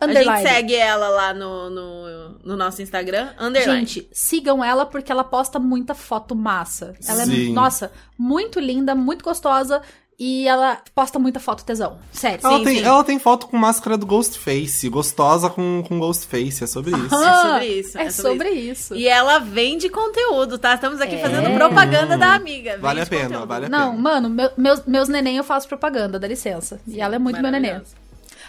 A 0.00 0.06
gente 0.12 0.42
segue 0.42 0.74
ela 0.74 1.08
lá 1.08 1.32
no, 1.32 1.70
no, 1.70 2.28
no 2.44 2.56
nosso 2.56 2.82
Instagram. 2.82 3.30
Underline. 3.40 3.80
Gente, 3.86 4.08
sigam 4.12 4.62
ela 4.62 4.84
porque 4.84 5.10
ela 5.10 5.24
posta 5.24 5.58
muita 5.58 5.94
foto 5.94 6.34
massa. 6.34 6.94
Ela 7.06 7.22
é, 7.22 7.26
Sim. 7.26 7.52
nossa, 7.52 7.90
muito 8.18 8.60
linda, 8.60 8.94
muito 8.94 9.24
gostosa 9.24 9.80
e 10.18 10.46
ela 10.46 10.78
posta 10.94 11.18
muita 11.18 11.40
foto 11.40 11.64
tesão. 11.64 11.98
Sério. 12.12 12.38
Ela, 12.44 12.58
Sim, 12.58 12.64
tem, 12.64 12.78
sim. 12.78 12.84
ela 12.84 13.02
tem 13.02 13.18
foto 13.18 13.46
com 13.48 13.56
máscara 13.56 13.96
do 13.98 14.06
Ghostface, 14.06 14.88
gostosa 14.88 15.50
com, 15.50 15.82
com 15.88 15.98
Ghostface, 15.98 16.62
é 16.62 16.66
sobre 16.68 16.92
isso. 16.92 17.14
É 17.14 17.42
sobre 17.42 17.66
isso, 17.66 17.98
É, 17.98 18.02
é 18.04 18.10
sobre 18.10 18.30
sobre 18.32 18.50
isso. 18.50 18.94
E 18.94 19.08
ela 19.08 19.38
vende 19.40 19.88
conteúdo, 19.88 20.56
tá? 20.56 20.74
Estamos 20.74 21.00
aqui 21.00 21.16
É. 21.16 21.18
fazendo 21.18 21.52
propaganda 21.56 22.16
da 22.16 22.34
amiga. 22.34 22.78
Vale 22.78 23.00
Vende 23.00 23.06
a 23.06 23.10
pena, 23.10 23.24
conteúdo. 23.30 23.48
vale 23.48 23.66
a 23.66 23.68
Não, 23.68 23.90
pena. 23.90 24.02
mano, 24.02 24.28
meu- 24.30 24.50
meus, 24.56 24.84
meus 24.86 25.08
neném 25.08 25.36
eu 25.36 25.44
faço 25.44 25.66
propaganda, 25.66 26.16
dá 26.18 26.28
licença. 26.28 26.78
e 26.86 27.00
ela 27.00 27.16
é 27.16 27.18
muito 27.18 27.40
meu 27.42 27.50
neném. 27.50 27.80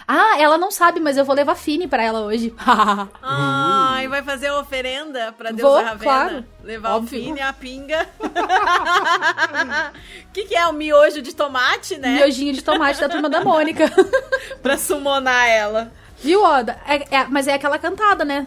Ah, 0.08 0.40
ela 0.40 0.56
não 0.56 0.70
sabe, 0.70 1.00
mas 1.00 1.16
eu 1.16 1.24
vou 1.24 1.34
levar 1.34 1.56
Fini 1.56 1.88
pra 1.88 2.02
ela 2.02 2.20
hoje. 2.20 2.54
Ai, 3.22 4.06
vai 4.06 4.22
fazer 4.22 4.50
oferenda 4.52 5.32
pra 5.32 5.50
Deus 5.50 5.62
Vou, 5.62 5.74
Ravena? 5.76 5.98
claro. 5.98 6.44
Levar 6.62 6.94
Óbvio. 6.96 7.20
o 7.20 7.24
fine, 7.24 7.40
a 7.40 7.52
pinga. 7.52 8.06
O 8.20 8.28
que, 10.32 10.44
que 10.44 10.54
é? 10.56 10.66
O 10.66 10.72
miojo 10.72 11.22
de 11.22 11.34
tomate, 11.34 11.96
né? 11.98 12.16
Miojinho 12.16 12.52
de 12.52 12.62
tomate 12.62 13.00
da 13.00 13.08
turma 13.08 13.28
da 13.28 13.42
Mônica. 13.42 13.84
Pra 14.62 14.76
summonar 14.76 15.48
ela. 15.48 15.92
Viu, 16.22 16.42
Oda? 16.42 16.78
É- 16.86 17.16
é- 17.16 17.26
mas 17.28 17.46
é 17.48 17.54
aquela 17.54 17.78
cantada, 17.78 18.24
né? 18.24 18.46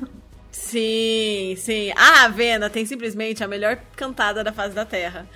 Sim, 0.51 1.55
sim. 1.57 1.91
A 1.95 2.21
Ravena 2.21 2.69
tem 2.69 2.85
simplesmente 2.85 3.43
a 3.43 3.47
melhor 3.47 3.77
cantada 3.95 4.43
da 4.43 4.51
face 4.51 4.73
da 4.73 4.85
Terra. 4.85 5.27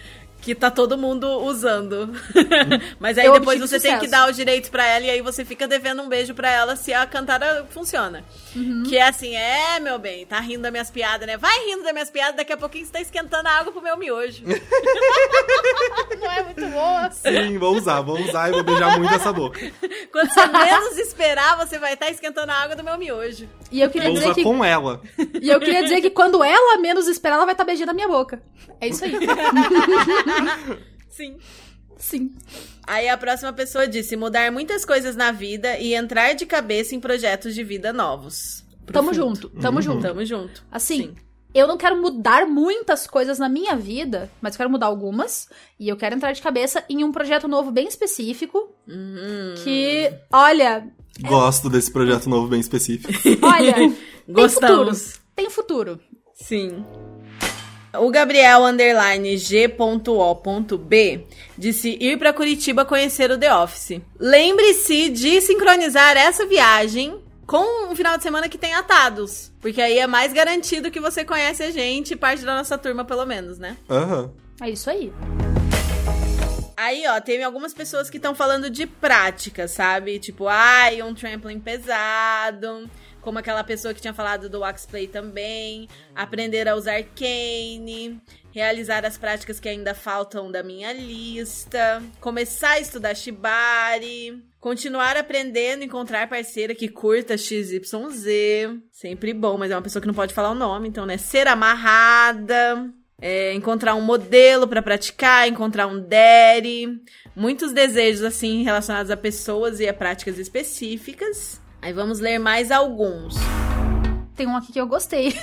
Que 0.44 0.53
tá 0.53 0.70
todo 0.70 0.98
mundo 0.98 1.26
usando. 1.41 2.14
Mas 2.99 3.18
aí 3.18 3.26
Eu 3.26 3.34
depois 3.40 3.61
você 3.61 3.80
tem 3.80 3.94
que 3.98 4.06
sucesso. 4.07 4.11
dar 4.11 4.30
os 4.30 4.36
direitos 4.36 4.70
pra 4.70 4.86
ela 4.86 5.06
e 5.06 5.10
aí 5.10 5.22
você 5.22 5.45
fica 5.45 5.65
devendo 5.65 6.02
um 6.03 6.10
beijo 6.10 6.34
pra 6.34 6.52
ela 6.52 6.76
se 6.76 6.94
a 6.94 7.06
cantada 7.06 7.65
funciona. 7.70 8.26
Uhum. 8.53 8.84
Que 8.86 8.98
é 8.98 9.07
assim, 9.07 9.34
é, 9.38 9.80
meu 9.80 9.98
bem, 9.98 10.26
tá 10.26 10.38
rindo 10.41 10.64
das 10.64 10.72
minhas 10.74 10.91
piadas, 10.91 11.26
né? 11.26 11.38
Vai 11.38 11.57
rindo 11.65 11.82
das 11.84 11.94
minhas 11.94 12.10
piadas, 12.10 12.36
daqui 12.36 12.52
a 12.52 12.57
pouquinho 12.57 12.86
você 12.86 12.91
tá 12.91 12.99
esquentando 12.99 13.48
a 13.48 13.52
água 13.52 13.72
pro 13.72 13.82
meu 13.82 13.95
miojo. 13.98 14.44
Não 16.20 16.32
é 16.32 16.44
muito 16.44 16.65
boa. 16.68 17.10
Sim, 17.11 17.57
vou 17.57 17.78
usar, 17.78 18.02
vou 18.02 18.20
usar 18.20 18.49
e 18.49 18.52
vou 18.52 18.64
beijar 18.64 18.99
muito 18.99 19.14
essa 19.14 19.32
boca. 19.32 19.60
Quando 20.11 20.30
você 20.30 20.45
menos 20.45 20.98
esperar, 20.98 21.56
você 21.57 21.80
vai 21.80 21.94
estar 21.94 22.10
esquentando 22.10 22.52
a 22.52 22.56
água 22.56 22.76
do 22.76 22.84
meu 22.84 22.98
miojo. 22.98 23.48
E 23.72 23.80
eu 23.82 23.90
queria 23.90 24.10
Vou 24.10 24.18
dizer 24.18 24.26
usar 24.28 24.36
que. 24.36 24.44
com 24.44 24.64
ela. 24.64 25.02
E 25.41 25.49
eu 25.49 25.60
queria 25.61 25.84
dizer 25.84 26.02
que 26.02 26.10
quando 26.10 26.44
ela 26.44 26.78
menos 26.80 27.07
esperar, 27.07 27.36
ela 27.36 27.45
vai 27.45 27.53
estar 27.53 27.64
beijando 27.64 27.91
a 27.91 27.94
minha 27.94 28.10
boca. 28.10 28.41
É 28.80 28.88
isso 28.88 29.03
aí. 29.06 29.14
Sim. 31.10 31.38
Sim. 31.98 32.36
Aí 32.86 33.08
a 33.08 33.18
próxima 33.18 33.54
pessoa 33.54 33.88
disse: 33.88 34.16
mudar 34.16 34.52
muitas 34.52 34.84
coisas 34.84 35.16
na 35.16 35.32
vida 35.32 35.78
e 35.78 35.94
entrar 35.94 36.34
de 36.34 36.46
cabeça 36.46 36.96
em 36.96 37.00
projetos 37.00 37.56
de 37.56 37.64
vida 37.64 37.94
novos. 37.94 38.64
Tamo 38.92 39.12
Profundo. 39.12 39.14
junto, 39.14 39.50
tamo 39.62 39.82
junto. 39.82 40.02
Tamo 40.02 40.26
junto. 40.26 40.66
Assim, 40.70 41.02
Sim. 41.04 41.16
eu 41.54 41.66
não 41.66 41.78
quero 41.78 42.02
mudar 42.02 42.46
muitas 42.46 43.08
coisas 43.08 43.40
na 43.40 43.48
minha 43.48 43.76
vida, 43.78 44.30
mas 44.42 44.54
eu 44.54 44.58
quero 44.58 44.70
mudar 44.70 44.88
algumas. 44.88 45.48
E 45.80 45.88
eu 45.88 45.96
quero 45.96 46.16
entrar 46.16 46.34
de 46.34 46.42
cabeça 46.42 46.84
em 46.90 47.04
um 47.04 47.12
projeto 47.12 47.48
novo 47.48 47.72
bem 47.72 47.88
específico. 47.88 48.76
Uhum. 48.86 49.56
Que, 49.64 50.12
olha, 50.32 50.86
Gosto 51.22 51.70
desse 51.70 51.92
projeto 51.92 52.28
novo 52.28 52.48
bem 52.48 52.60
específico. 52.60 53.14
olha, 53.46 53.72
tem 53.76 53.90
futuro. 53.92 54.04
Gostamos. 54.28 55.20
Tem 55.36 55.50
futuro. 55.50 56.00
Sim. 56.34 56.84
O 57.95 58.10
Gabriel 58.10 58.64
underline 58.65 59.38
G.O.B 59.38 61.28
disse 61.56 61.95
ir 62.02 62.18
pra 62.18 62.34
Curitiba 62.34 62.84
conhecer 62.84 63.30
o 63.30 63.38
The 63.38 63.53
Office. 63.56 64.02
Lembre-se 64.20 65.10
de 65.10 65.40
sincronizar 65.41 66.18
essa 66.18 66.44
viagem 66.44 67.22
com 67.45 67.91
um 67.91 67.95
final 67.95 68.18
de 68.18 68.24
semana 68.24 68.49
que 68.49 68.57
tem 68.57 68.74
atados. 68.74 69.52
Porque 69.61 69.80
aí 69.80 69.99
é 69.99 70.07
mais 70.07 70.34
garantido 70.34 70.90
que 70.90 70.99
você 70.99 71.24
conhece 71.24 71.61
a 71.61 71.70
gente, 71.70 72.15
parte 72.15 72.44
da 72.44 72.56
nossa 72.56 72.80
turma, 72.80 73.06
pelo 73.06 73.28
menos, 73.28 73.60
né? 73.60 73.78
Aham. 73.88 74.32
É 74.60 74.72
isso 74.72 74.90
aí. 74.90 75.14
Aí, 76.76 77.03
ó, 77.07 77.22
tem 77.22 77.44
algumas 77.44 77.76
pessoas 77.76 78.10
que 78.10 78.18
estão 78.18 78.34
falando 78.34 78.72
de 78.72 78.88
prática, 78.88 79.68
sabe? 79.68 80.18
Tipo, 80.18 80.48
ai, 80.48 81.03
um 81.03 81.14
trampolim 81.14 81.60
pesado. 81.60 82.90
Como 83.24 83.40
aquela 83.40 83.64
pessoa 83.64 83.94
que 83.94 84.02
tinha 84.02 84.14
falado 84.14 84.50
do 84.50 84.60
Waxplay 84.60 85.08
também. 85.08 85.88
Aprender 86.14 86.68
a 86.68 86.76
usar 86.76 87.02
Cane. 87.16 88.22
Realizar 88.52 89.06
as 89.06 89.18
práticas 89.18 89.60
que 89.60 89.70
ainda 89.70 89.95
faltam 89.95 90.52
da 90.52 90.62
minha 90.62 90.91
lista. 90.91 92.04
Começar 92.20 92.72
a 92.72 92.80
estudar 92.80 93.16
Shibari. 93.16 94.44
Continuar 94.60 95.18
aprendendo, 95.18 95.84
encontrar 95.84 96.30
parceira 96.30 96.76
que 96.76 96.88
curta 96.88 97.38
XYZ. 97.38 98.26
Sempre 98.91 99.34
bom, 99.34 99.58
mas 99.58 99.72
é 99.72 99.76
uma 99.76 99.82
pessoa 99.82 100.02
que 100.02 100.08
não 100.08 100.14
pode 100.14 100.34
falar 100.34 100.52
o 100.52 100.56
nome, 100.56 100.88
então, 100.88 101.06
né? 101.06 101.18
Ser 101.18 101.48
amarrada. 101.48 102.90
É, 103.22 103.54
encontrar 103.54 103.95
um 103.95 104.02
modelo 104.02 104.68
pra 104.68 104.82
praticar, 104.82 105.48
encontrar 105.48 105.88
um 105.88 106.02
daddy, 106.02 107.02
muitos 107.34 107.72
desejos 107.72 108.22
assim 108.22 108.64
relacionados 108.64 109.10
a 109.10 109.16
pessoas 109.16 109.80
e 109.80 109.88
a 109.88 109.94
práticas 109.94 110.38
específicas. 110.38 111.62
Aí 111.84 111.92
vamos 111.92 112.20
ler 112.20 112.40
mais 112.40 112.72
alguns. 112.72 113.36
Tem 114.38 114.48
um 114.48 114.56
aqui 114.56 114.72
que 114.72 114.80
eu 114.80 114.88
gostei. 114.88 115.38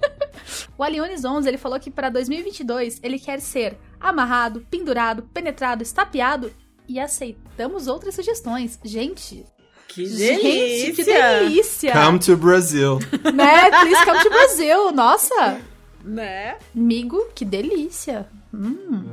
o 0.78 0.82
Aliones 0.82 1.22
11, 1.22 1.46
ele 1.46 1.58
falou 1.58 1.78
que 1.78 1.90
para 1.90 2.08
2022 2.08 2.98
ele 3.02 3.18
quer 3.18 3.40
ser 3.42 3.76
amarrado, 4.00 4.62
pendurado, 4.70 5.24
penetrado, 5.34 5.82
estapeado 5.82 6.50
e 6.88 6.98
aceitamos 6.98 7.88
outras 7.88 8.14
sugestões. 8.14 8.80
Gente, 8.82 9.44
Que 9.86 10.06
gente, 10.06 10.92
que 10.94 11.04
delícia! 11.04 11.40
delícia! 11.40 11.92
Come 11.92 12.18
to 12.20 12.38
Brazil. 12.38 12.98
Né? 13.34 13.70
Please 13.70 14.04
come 14.06 14.22
to 14.22 14.30
Brasil. 14.30 14.92
Nossa! 14.92 15.60
Né? 16.02 16.56
Amigo, 16.74 17.22
que 17.34 17.44
delícia. 17.44 18.26
Hum. 18.54 19.04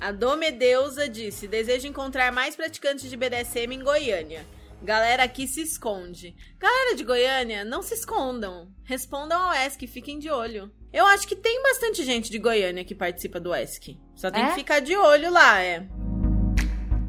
A 0.00 0.10
Domedeusa 0.10 1.08
disse: 1.08 1.46
desejo 1.46 1.86
encontrar 1.86 2.32
mais 2.32 2.56
praticantes 2.56 3.08
de 3.08 3.16
BDSM 3.16 3.72
em 3.72 3.84
Goiânia. 3.84 4.44
Galera 4.82 5.24
aqui 5.24 5.46
se 5.46 5.60
esconde. 5.62 6.34
Galera 6.58 6.94
de 6.94 7.02
Goiânia, 7.04 7.64
não 7.64 7.82
se 7.82 7.94
escondam. 7.94 8.68
Respondam 8.84 9.40
ao 9.40 9.52
ESC, 9.66 9.86
fiquem 9.86 10.18
de 10.18 10.30
olho. 10.30 10.70
Eu 10.92 11.04
acho 11.06 11.26
que 11.26 11.36
tem 11.36 11.62
bastante 11.62 12.04
gente 12.04 12.30
de 12.30 12.38
Goiânia 12.38 12.84
que 12.84 12.94
participa 12.94 13.38
do 13.40 13.54
ESC. 13.54 13.98
Só 14.14 14.30
tem 14.30 14.42
É? 14.42 14.48
que 14.48 14.54
ficar 14.54 14.80
de 14.80 14.96
olho 14.96 15.30
lá, 15.30 15.60
é. 15.60 15.86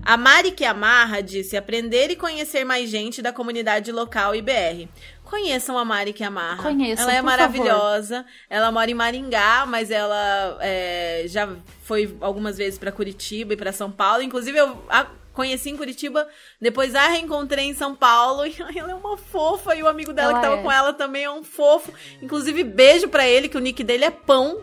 A 0.04 0.18
Mari 0.18 0.52
que 0.52 0.66
amarra 0.66 1.22
disse 1.22 1.56
aprender 1.56 2.10
e 2.10 2.16
conhecer 2.16 2.64
mais 2.64 2.90
gente 2.90 3.22
da 3.22 3.32
comunidade 3.32 3.91
local 3.91 4.34
e 4.34 4.41
BR. 4.41 4.88
Conheçam 5.24 5.78
a 5.78 5.86
Mari 5.86 6.12
que 6.14 6.24
amarra. 6.24 6.64
Conheçam, 6.64 7.04
Ela 7.04 7.14
é 7.14 7.22
maravilhosa. 7.22 8.26
Ela 8.50 8.72
mora 8.72 8.90
em 8.90 8.96
Maringá, 8.96 9.66
mas 9.68 9.91
ela 9.91 10.58
é, 10.62 11.26
já 11.28 11.48
foi 11.84 12.18
algumas 12.22 12.58
vezes 12.58 12.80
pra 12.80 12.91
Curitiba 12.91 13.54
e 13.54 13.58
pra 13.58 13.72
São 13.72 13.91
Paulo. 13.91 14.24
Inclusive, 14.24 14.58
eu 14.58 14.84
a 14.90 15.06
conheci 15.40 15.70
em 15.70 15.78
Curitiba, 15.78 16.28
depois 16.60 16.94
a 16.95 17.07
reencontrei 17.07 17.66
em 17.66 17.74
São 17.74 17.95
Paulo. 17.95 18.44
E 18.76 18.78
ela 18.78 18.91
é 18.91 18.95
uma 18.95 19.16
fofa. 19.18 19.74
E 19.76 19.82
o 19.82 19.88
amigo 19.88 20.11
dela 20.11 20.32
Ela 20.32 20.40
que 20.40 20.45
tava 20.45 20.60
é. 20.60 20.64
com 20.64 20.72
ela 20.72 20.91
também 20.94 21.24
é 21.24 21.32
um 21.32 21.44
fofo. 21.44 21.91
Inclusive, 22.22 22.64
beijo 22.64 23.07
pra 23.07 23.26
ele, 23.28 23.48
que 23.48 23.57
o 23.57 23.61
nick 23.61 23.84
dele 23.84 24.03
é 24.06 24.11
Pão. 24.11 24.60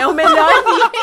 É 0.00 0.06
o 0.06 0.14
melhor 0.14 0.50
nick. 0.64 0.98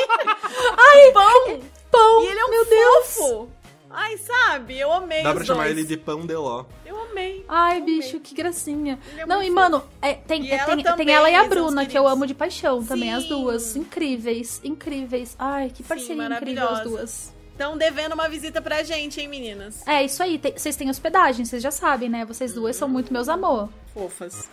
Ai, 0.78 1.12
Pão! 1.14 1.60
Pão, 1.92 2.24
E 2.24 2.28
ele 2.28 2.40
é 2.40 2.46
um 2.46 2.50
meu 2.50 2.66
Deus. 2.66 3.06
fofo. 3.16 3.52
Ai, 3.90 4.18
sabe? 4.18 4.78
Eu 4.78 4.92
amei 4.92 5.24
Dá 5.24 5.30
os 5.30 5.36
pra 5.36 5.46
chamar 5.46 5.64
dois. 5.66 5.78
ele 5.78 5.88
de 5.88 5.96
pão 5.96 6.26
de 6.26 6.36
ló. 6.36 6.66
Eu 6.86 7.00
amei. 7.04 7.46
Ai, 7.48 7.80
bicho, 7.80 8.20
que 8.20 8.36
gracinha. 8.36 9.00
É 9.18 9.26
Não, 9.26 9.42
e 9.42 9.50
mano, 9.50 9.82
é, 10.02 10.16
tem, 10.16 10.44
E 10.46 10.52
é, 10.52 10.56
ela 10.56 10.66
tem, 10.76 10.84
também, 10.84 11.06
tem 11.06 11.16
ela 11.16 11.30
e 11.30 11.36
a 11.36 11.46
Bruna, 11.46 11.86
que 11.86 11.98
eu 11.98 12.06
amo 12.06 12.28
de 12.28 12.34
paixão 12.34 12.84
também, 12.84 13.14
as 13.14 13.24
Sim. 13.24 13.30
duas. 13.30 13.76
Incríveis, 13.78 14.60
incríveis. 14.66 15.36
Ai, 15.40 15.70
que 15.74 15.82
parceria 15.84 16.26
incrível 16.26 16.68
as 16.70 16.82
duas. 16.82 17.35
Estão 17.56 17.78
devendo 17.78 18.12
uma 18.12 18.28
visita 18.28 18.62
pra 18.62 18.84
gente, 18.84 19.22
hein, 19.22 19.30
meninas? 19.30 19.82
É, 19.88 20.04
isso 20.04 20.22
aí. 20.22 20.38
vocês 20.38 20.76
têm 20.76 20.90
hospedagem, 20.90 21.46
vocês 21.46 21.64
já 21.64 21.72
sabem, 21.72 22.10
né? 22.10 22.26
Vocês 22.26 22.54
duas 22.54 22.76
são 22.76 22.90
muito 22.90 23.14
meus 23.14 23.30
amor. 23.30 23.70
Fofas. 23.94 24.50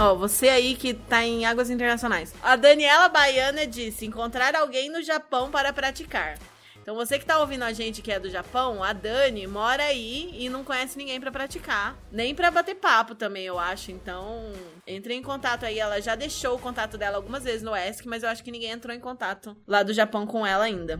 Ó, 0.00 0.14
você 0.14 0.48
aí 0.48 0.76
que 0.76 0.94
tá 0.94 1.22
em 1.22 1.44
águas 1.44 1.68
internacionais. 1.68 2.32
A 2.42 2.56
Daniela 2.56 3.10
Baiana 3.10 3.66
disse: 3.66 4.06
encontrar 4.06 4.56
alguém 4.56 4.88
no 4.88 5.02
Japão 5.02 5.50
para 5.50 5.74
praticar. 5.74 6.38
Então 6.80 6.94
você 6.94 7.18
que 7.18 7.26
tá 7.26 7.38
ouvindo 7.38 7.64
a 7.64 7.72
gente 7.74 8.00
que 8.00 8.10
é 8.10 8.18
do 8.18 8.30
Japão, 8.30 8.82
a 8.82 8.94
Dani 8.94 9.46
mora 9.46 9.82
aí 9.82 10.30
e 10.38 10.48
não 10.48 10.64
conhece 10.64 10.96
ninguém 10.96 11.20
pra 11.20 11.30
praticar. 11.30 11.98
Nem 12.10 12.34
pra 12.34 12.50
bater 12.50 12.76
papo 12.76 13.14
também, 13.14 13.44
eu 13.44 13.58
acho. 13.58 13.90
Então, 13.90 14.50
entre 14.86 15.12
em 15.12 15.22
contato 15.22 15.66
aí. 15.66 15.78
Ela 15.78 16.00
já 16.00 16.14
deixou 16.14 16.56
o 16.56 16.58
contato 16.58 16.96
dela 16.96 17.18
algumas 17.18 17.44
vezes 17.44 17.62
no 17.62 17.76
ESC, 17.76 18.08
mas 18.08 18.22
eu 18.22 18.30
acho 18.30 18.42
que 18.42 18.50
ninguém 18.50 18.70
entrou 18.70 18.96
em 18.96 19.00
contato 19.00 19.54
lá 19.68 19.82
do 19.82 19.92
Japão 19.92 20.26
com 20.26 20.46
ela 20.46 20.64
ainda. 20.64 20.98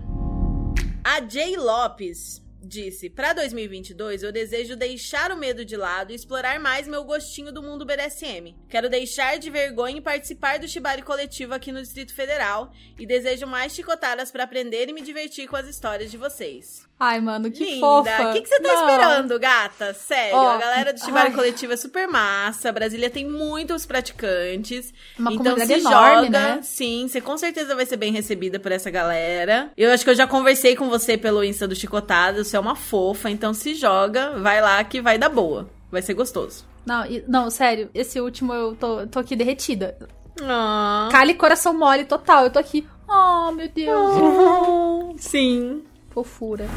A 1.07 1.21
Jay 1.21 1.55
Lopes 1.57 2.41
disse: 2.67 3.09
Pra 3.11 3.33
2022, 3.33 4.23
eu 4.23 4.33
desejo 4.33 4.77
deixar 4.77 5.31
o 5.33 5.37
medo 5.37 5.65
de 5.65 5.77
lado 5.77 6.13
e 6.13 6.15
explorar 6.15 6.59
mais 6.61 6.87
meu 6.89 7.05
gostinho 7.05 7.53
do 7.53 7.63
mundo 7.63 7.85
BDSM. 7.85 8.55
Quero 8.69 8.89
deixar 8.89 9.39
de 9.39 9.51
vergonha 9.51 9.99
e 9.99 10.01
participar 10.01 10.59
do 10.59 10.69
Shibari 10.69 11.03
coletivo 11.03 11.55
aqui 11.55 11.71
no 11.73 11.81
Distrito 11.83 12.15
Federal 12.15 12.73
e 12.99 13.07
desejo 13.07 13.47
mais 13.47 13.75
chicotadas 13.75 14.31
pra 14.31 14.45
aprender 14.45 14.89
e 14.89 14.93
me 14.93 15.01
divertir 15.03 15.47
com 15.49 15.57
as 15.57 15.67
histórias 15.67 16.11
de 16.11 16.17
vocês. 16.17 16.85
Ai, 16.99 17.21
mano, 17.21 17.51
que 17.51 17.65
Linda! 17.65 17.81
fofa. 17.81 18.31
O 18.31 18.33
que, 18.33 18.43
que 18.43 18.49
você 18.49 18.61
tá 18.61 18.69
Não. 18.73 18.89
esperando, 18.89 19.39
gata? 19.39 19.93
Sério, 19.95 20.37
Ó, 20.37 20.51
a 20.53 20.59
galera 20.59 20.93
do 20.93 21.01
Shibari 21.01 21.29
ai. 21.31 21.35
Coletivo 21.35 21.73
é 21.73 21.77
super 21.77 22.07
massa. 22.07 22.71
Brasília 22.71 23.11
tem 23.11 23.29
muitos 23.29 23.85
praticantes. 23.85 24.95
Uma 25.19 25.33
então 25.33 25.59
se 25.59 25.73
enorme, 25.75 26.27
joga. 26.27 26.31
né? 26.31 26.61
Sim, 26.63 27.07
você 27.09 27.21
com 27.21 27.37
certeza 27.37 27.75
vai 27.75 27.85
ser 27.85 27.97
bem 27.97 28.13
recebida 28.13 28.61
por 28.61 28.71
essa 28.71 28.91
galera. 28.91 29.73
Eu 29.77 29.91
acho 29.91 30.05
que 30.05 30.11
eu 30.11 30.15
já 30.15 30.27
conversei 30.27 30.77
com 30.77 30.89
você 30.89 31.19
pelo 31.19 31.43
Insta 31.43 31.67
do 31.67 31.75
Chicotado. 31.75 32.45
Você 32.55 32.59
é 32.59 32.61
uma 32.61 32.77
fofa, 32.77 33.29
então 33.29 33.53
se 33.53 33.75
joga, 33.75 34.39
vai 34.39 34.61
lá 34.61 34.85
que 34.85 35.01
vai 35.01 35.19
dar 35.19 35.29
boa. 35.29 35.69
Vai 35.91 36.01
ser 36.01 36.15
gostoso. 36.15 36.65
Não, 36.87 37.03
não, 37.27 37.51
sério, 37.51 37.91
esse 37.93 38.21
último 38.21 38.55
eu 38.55 38.77
tô, 38.77 39.05
tô 39.09 39.19
aqui 39.19 39.35
derretida. 39.35 39.99
Ah. 40.41 41.09
Cala 41.11 41.33
e 41.33 41.35
coração 41.35 41.77
mole 41.77 42.05
total. 42.05 42.45
Eu 42.45 42.51
tô 42.51 42.61
aqui. 42.61 42.87
Oh, 43.09 43.51
meu 43.51 43.69
Deus. 43.69 45.17
Sim. 45.19 45.83
Fofura. 46.11 46.69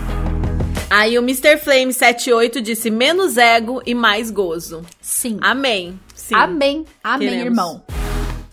Aí 0.89 1.15
o 1.15 1.21
Mr. 1.21 1.59
Flame 1.59 1.93
78 1.93 2.59
disse 2.59 2.89
menos 2.89 3.37
ego 3.37 3.79
e 3.85 3.93
mais 3.93 4.31
gozo. 4.31 4.83
Sim. 4.99 5.37
Amém. 5.41 5.99
Sim. 6.15 6.33
Amém. 6.33 6.85
Amém, 7.03 7.29
Queremos. 7.29 7.45
irmão. 7.45 7.83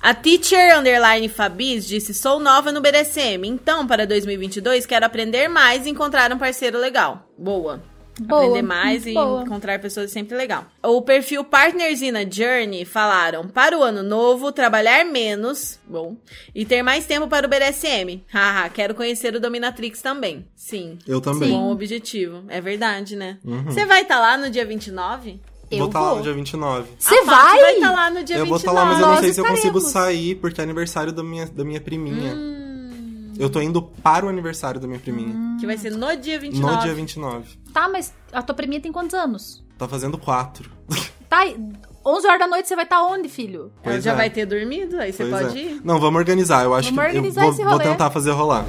A 0.04 0.12
teacher 0.12 0.78
underline 0.78 1.30
Fabis 1.30 1.88
disse: 1.88 2.12
Sou 2.12 2.38
nova 2.38 2.70
no 2.70 2.82
BDSM, 2.82 3.48
então 3.48 3.86
para 3.86 4.06
2022 4.06 4.84
quero 4.84 5.06
aprender 5.06 5.48
mais 5.48 5.86
e 5.86 5.88
encontrar 5.88 6.30
um 6.30 6.36
parceiro 6.36 6.78
legal. 6.78 7.26
Boa. 7.38 7.82
Boa, 8.20 8.42
Aprender 8.42 8.62
mais 8.62 9.06
e 9.06 9.14
boa. 9.14 9.42
encontrar 9.42 9.80
pessoas 9.80 10.10
é 10.10 10.12
sempre 10.12 10.36
legal. 10.36 10.66
O 10.82 11.00
perfil 11.00 11.42
Partners 11.42 12.02
in 12.02 12.14
a 12.16 12.30
Journey 12.30 12.84
falaram: 12.84 13.48
para 13.48 13.78
o 13.78 13.82
ano 13.82 14.02
novo, 14.02 14.52
trabalhar 14.52 15.06
menos, 15.06 15.80
bom, 15.88 16.18
e 16.54 16.66
ter 16.66 16.82
mais 16.82 17.06
tempo 17.06 17.26
para 17.26 17.46
o 17.46 17.48
BDSM. 17.48 18.22
Haha, 18.30 18.68
quero 18.68 18.94
conhecer 18.94 19.34
o 19.34 19.40
Dominatrix 19.40 20.02
também. 20.02 20.44
Sim. 20.54 20.98
Eu 21.08 21.18
também. 21.18 21.48
Bom 21.48 21.72
objetivo. 21.72 22.44
É 22.48 22.60
verdade, 22.60 23.16
né? 23.16 23.38
Uhum. 23.42 23.64
Você 23.64 23.86
vai 23.86 24.02
estar 24.02 24.20
lá 24.20 24.36
no 24.36 24.50
dia 24.50 24.66
29? 24.66 25.40
Eu 25.70 25.78
vou 25.78 25.86
estar 25.88 26.00
lá 26.00 26.08
vou. 26.08 26.16
no 26.18 26.22
dia 26.22 26.32
29. 26.34 26.88
Você 26.98 27.24
vai? 27.24 27.60
vai 27.60 27.74
estar 27.74 27.90
lá 27.92 28.10
no 28.10 28.24
dia 28.24 28.36
eu 28.36 28.44
29. 28.44 28.48
vou 28.48 28.56
estar 28.58 28.72
lá, 28.72 28.84
mas 28.84 28.94
eu 28.98 29.06
não 29.06 29.10
Nós 29.14 29.20
sei 29.20 29.32
se 29.32 29.40
eu 29.40 29.44
consigo 29.44 29.78
estaremos. 29.78 29.92
sair, 29.92 30.34
porque 30.36 30.60
é 30.60 30.64
aniversário 30.64 31.12
da 31.12 31.22
minha, 31.22 31.46
da 31.46 31.64
minha 31.64 31.80
priminha. 31.80 32.34
Hum. 32.34 33.32
Eu 33.38 33.50
tô 33.50 33.60
indo 33.60 33.82
para 33.82 34.24
o 34.24 34.28
aniversário 34.28 34.80
da 34.80 34.86
minha 34.86 35.00
priminha. 35.00 35.34
Que 35.58 35.66
vai 35.66 35.76
ser 35.76 35.90
no 35.90 36.16
dia 36.16 36.38
29. 36.38 36.74
No 36.76 36.80
dia 36.82 36.94
29. 36.94 37.58
Tá, 37.72 37.88
mas 37.88 38.12
a 38.32 38.42
tua 38.42 38.54
priminha 38.54 38.80
tem 38.80 38.92
quantos 38.92 39.14
anos? 39.14 39.64
Tá 39.76 39.88
fazendo 39.88 40.16
quatro. 40.18 40.70
Tá, 41.26 41.40
11 42.06 42.26
horas 42.28 42.38
da 42.38 42.46
noite 42.46 42.68
você 42.68 42.76
vai 42.76 42.84
estar 42.84 43.02
onde, 43.02 43.28
filho? 43.28 43.72
Ela 43.82 43.94
Pois 43.94 44.04
já 44.04 44.12
é. 44.12 44.14
vai 44.14 44.30
ter 44.30 44.46
dormido, 44.46 45.00
aí 45.00 45.12
você 45.12 45.24
Pois 45.24 45.42
pode 45.46 45.58
é. 45.58 45.62
ir. 45.62 45.80
Não, 45.82 45.98
vamos 45.98 46.16
organizar. 46.20 46.62
Eu 46.62 46.72
acho 46.74 46.94
Vamos 46.94 47.02
que 47.10 47.10
eu 47.10 47.18
organizar 47.18 47.40
vou, 47.42 47.50
esse 47.50 47.64
vou 47.64 47.78
tentar 47.80 48.08
fazer 48.10 48.30
rolar. 48.30 48.64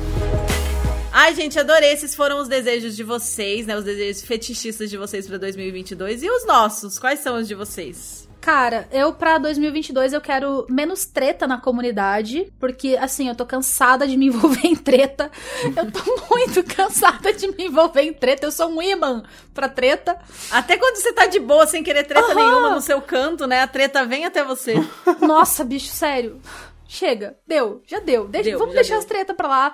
Ai, 1.17 1.33
gente, 1.33 1.57
adorei. 1.57 1.93
Esses 1.93 2.13
foram 2.13 2.39
os 2.41 2.49
desejos 2.49 2.93
de 2.93 3.01
vocês, 3.01 3.65
né? 3.65 3.77
Os 3.77 3.85
desejos 3.85 4.21
fetichistas 4.21 4.89
de 4.89 4.97
vocês 4.97 5.25
pra 5.25 5.37
2022. 5.37 6.21
E 6.23 6.29
os 6.29 6.45
nossos? 6.45 6.99
Quais 6.99 7.21
são 7.21 7.37
os 7.37 7.47
de 7.47 7.55
vocês? 7.55 8.27
Cara, 8.41 8.85
eu 8.91 9.13
pra 9.13 9.37
2022 9.37 10.11
eu 10.11 10.19
quero 10.19 10.67
menos 10.69 11.05
treta 11.05 11.47
na 11.47 11.57
comunidade, 11.59 12.51
porque 12.59 12.97
assim, 12.99 13.29
eu 13.29 13.33
tô 13.33 13.45
cansada 13.45 14.05
de 14.05 14.17
me 14.17 14.25
envolver 14.27 14.67
em 14.67 14.75
treta. 14.75 15.31
Eu 15.63 15.89
tô 15.89 16.03
muito 16.29 16.61
cansada 16.63 17.31
de 17.31 17.47
me 17.47 17.63
envolver 17.67 18.01
em 18.01 18.13
treta. 18.13 18.45
Eu 18.47 18.51
sou 18.51 18.67
um 18.67 18.81
imã 18.81 19.23
pra 19.53 19.69
treta. 19.69 20.17
Até 20.51 20.75
quando 20.75 20.97
você 20.97 21.13
tá 21.13 21.27
de 21.27 21.39
boa, 21.39 21.65
sem 21.65 21.81
querer 21.81 22.03
treta 22.03 22.25
Aham. 22.27 22.35
nenhuma 22.35 22.69
no 22.75 22.81
seu 22.81 23.01
canto, 23.01 23.47
né? 23.47 23.61
A 23.61 23.67
treta 23.67 24.05
vem 24.05 24.25
até 24.25 24.43
você. 24.43 24.73
Nossa, 25.21 25.63
bicho, 25.63 25.87
sério. 25.87 26.41
Chega, 26.87 27.35
deu, 27.47 27.81
já 27.87 27.99
deu. 27.99 28.27
Deixa- 28.27 28.49
Deu, 28.51 28.59
vamos 28.59 28.75
já 28.75 28.81
deixar 28.81 28.93
deu. 28.95 28.99
as 28.99 29.05
tretas 29.05 29.35
pra 29.35 29.47
lá. 29.47 29.73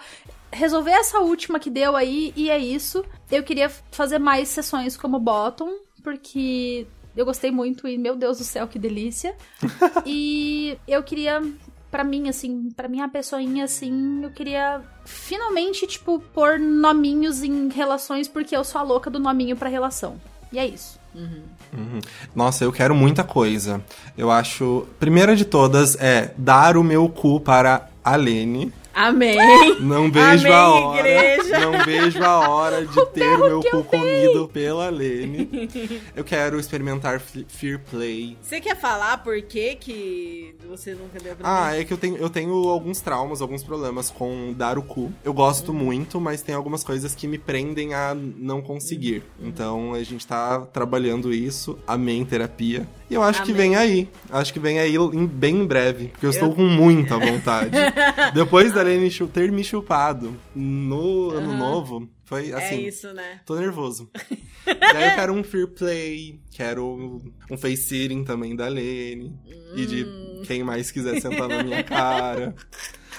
Resolver 0.51 0.91
essa 0.91 1.19
última 1.19 1.59
que 1.59 1.69
deu 1.69 1.95
aí, 1.95 2.33
e 2.35 2.49
é 2.49 2.57
isso. 2.57 3.03
Eu 3.31 3.43
queria 3.43 3.69
fazer 3.91 4.19
mais 4.19 4.49
sessões 4.49 4.97
como 4.97 5.19
Bottom, 5.19 5.69
porque 6.03 6.85
eu 7.15 7.25
gostei 7.25 7.51
muito 7.51 7.87
e, 7.87 7.97
meu 7.97 8.15
Deus 8.15 8.37
do 8.37 8.43
céu, 8.43 8.67
que 8.67 8.79
delícia. 8.79 9.35
e 10.05 10.77
eu 10.87 11.01
queria, 11.03 11.41
pra 11.89 12.03
mim, 12.03 12.29
assim, 12.29 12.69
pra 12.75 12.87
minha 12.87 13.07
pessoinha, 13.07 13.65
assim, 13.65 14.23
eu 14.23 14.31
queria 14.31 14.81
finalmente, 15.05 15.87
tipo, 15.87 16.19
pôr 16.33 16.59
nominhos 16.59 17.43
em 17.43 17.69
relações, 17.69 18.27
porque 18.27 18.55
eu 18.55 18.63
sou 18.63 18.79
a 18.79 18.83
louca 18.83 19.09
do 19.09 19.19
nominho 19.19 19.55
pra 19.55 19.69
relação. 19.69 20.19
E 20.51 20.59
é 20.59 20.65
isso. 20.67 20.99
Uhum. 21.13 21.99
Nossa, 22.35 22.63
eu 22.63 22.71
quero 22.71 22.95
muita 22.95 23.23
coisa. 23.23 23.81
Eu 24.17 24.31
acho. 24.31 24.87
Primeira 24.99 25.35
de 25.35 25.45
todas 25.45 25.95
é 25.95 26.33
dar 26.37 26.77
o 26.77 26.83
meu 26.83 27.07
cu 27.09 27.39
para 27.39 27.89
a 28.03 28.15
Lene. 28.15 28.73
Amém. 28.93 29.37
Não 29.79 30.11
vejo 30.11 30.51
a 30.51 30.65
Amém, 30.65 30.83
hora. 30.83 30.99
igreja. 30.99 31.59
Não 31.59 31.83
vejo 31.85 32.23
a 32.23 32.49
hora 32.49 32.85
de 32.85 33.05
ter 33.13 33.35
o 33.35 33.37
meu 33.39 33.61
cu 33.61 33.83
comido 33.83 34.49
pela 34.51 34.89
Lene. 34.89 35.69
Eu 36.15 36.23
quero 36.23 36.59
experimentar 36.59 37.19
Fear 37.19 37.79
Play. 37.89 38.37
Você 38.41 38.59
quer 38.59 38.75
falar 38.79 39.23
por 39.23 39.41
que 39.41 39.75
que 39.75 40.55
você 40.69 40.93
nunca 40.93 41.19
deu 41.19 41.35
pra 41.35 41.47
Ah, 41.67 41.71
mim? 41.71 41.77
é 41.79 41.83
que 41.85 41.93
eu 41.93 41.97
tenho, 41.97 42.17
eu 42.17 42.29
tenho 42.29 42.53
alguns 42.69 43.01
traumas, 43.01 43.41
alguns 43.41 43.63
problemas 43.63 44.09
com 44.09 44.53
dar 44.55 44.77
o 44.77 44.83
cu. 44.83 45.11
Eu 45.23 45.33
gosto 45.33 45.73
muito, 45.73 46.19
mas 46.19 46.41
tem 46.41 46.53
algumas 46.55 46.83
coisas 46.83 47.15
que 47.15 47.27
me 47.27 47.37
prendem 47.37 47.93
a 47.93 48.13
não 48.15 48.61
conseguir. 48.61 49.23
Então 49.41 49.93
a 49.93 50.03
gente 50.03 50.25
tá 50.27 50.61
trabalhando 50.61 51.33
isso. 51.33 51.77
Amém, 51.87 52.23
terapia. 52.25 52.87
E 53.11 53.13
eu 53.13 53.21
acho 53.21 53.43
que 53.43 53.51
Amém. 53.51 53.61
vem 53.71 53.75
aí. 53.75 54.09
Acho 54.29 54.53
que 54.53 54.59
vem 54.59 54.79
aí 54.79 54.95
em- 54.95 55.27
bem 55.27 55.57
em 55.57 55.65
breve. 55.67 56.07
Porque 56.07 56.25
eu, 56.25 56.29
estou 56.29 56.55
com 56.55 56.63
muita 56.63 57.17
vontade. 57.17 57.71
Depois 58.33 58.71
da 58.73 58.81
Lene 58.81 59.09
ter 59.33 59.51
me 59.51 59.65
chupado 59.65 60.33
no 60.55 61.31
ano 61.31 61.53
novo, 61.57 62.09
foi 62.23 62.53
assim. 62.53 62.75
é 62.75 62.81
isso, 62.87 63.13
né? 63.13 63.41
Tô 63.45 63.55
nervoso. 63.59 64.09
e 64.65 64.95
aí 64.97 65.09
eu 65.09 65.15
quero 65.15 65.33
um 65.33 65.43
Fear 65.43 65.67
Play, 65.67 66.39
quero 66.51 67.21
um 67.51 67.57
face 67.57 67.83
sitting 67.83 68.23
também 68.23 68.55
da 68.55 68.69
Lene. 68.69 69.37
E 69.75 69.85
de 69.85 70.05
Hum. 70.05 70.43
quem 70.47 70.63
mais 70.63 70.89
quiser 70.89 71.19
sentar 71.19 71.49
na 71.49 71.61
minha 71.63 71.83
cara. 71.83 72.55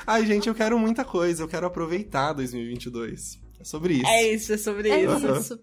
Ai, 0.06 0.24
gente, 0.24 0.48
eu 0.48 0.54
quero 0.54 0.78
muita 0.78 1.04
coisa. 1.04 1.42
Eu 1.42 1.48
quero 1.48 1.66
aproveitar 1.66 2.32
2022. 2.32 3.41
É 3.62 3.64
sobre 3.64 3.94
isso. 3.94 4.06
É 4.06 4.22
isso, 4.22 4.52
é 4.52 4.56
sobre 4.58 4.90
É 4.90 5.00
isso. 5.02 5.32
Isso. 5.32 5.60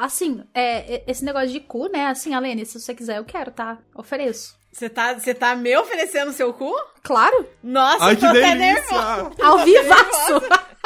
Assim, 0.00 0.42
é, 0.54 1.02
esse 1.06 1.24
negócio 1.24 1.48
de 1.50 1.60
cu, 1.60 1.86
né? 1.88 2.06
Assim, 2.06 2.34
Alene, 2.34 2.66
se 2.66 2.80
você 2.80 2.94
quiser, 2.94 3.18
eu 3.18 3.24
quero, 3.24 3.50
tá? 3.50 3.78
Ofereço. 3.94 4.56
Você 4.72 4.90
tá, 4.90 5.14
você 5.14 5.32
tá 5.32 5.54
me 5.56 5.74
oferecendo 5.78 6.32
seu 6.32 6.52
cu? 6.52 6.70
Claro! 7.02 7.46
Nossa, 7.62 8.04
Ai, 8.04 8.12
eu 8.12 8.16
que 8.16 8.20
tô 8.20 8.26
até 8.28 8.54
nervosa. 8.54 9.22
delícia! 9.30 9.46
Ao 9.46 9.58
vivaço! 9.58 10.66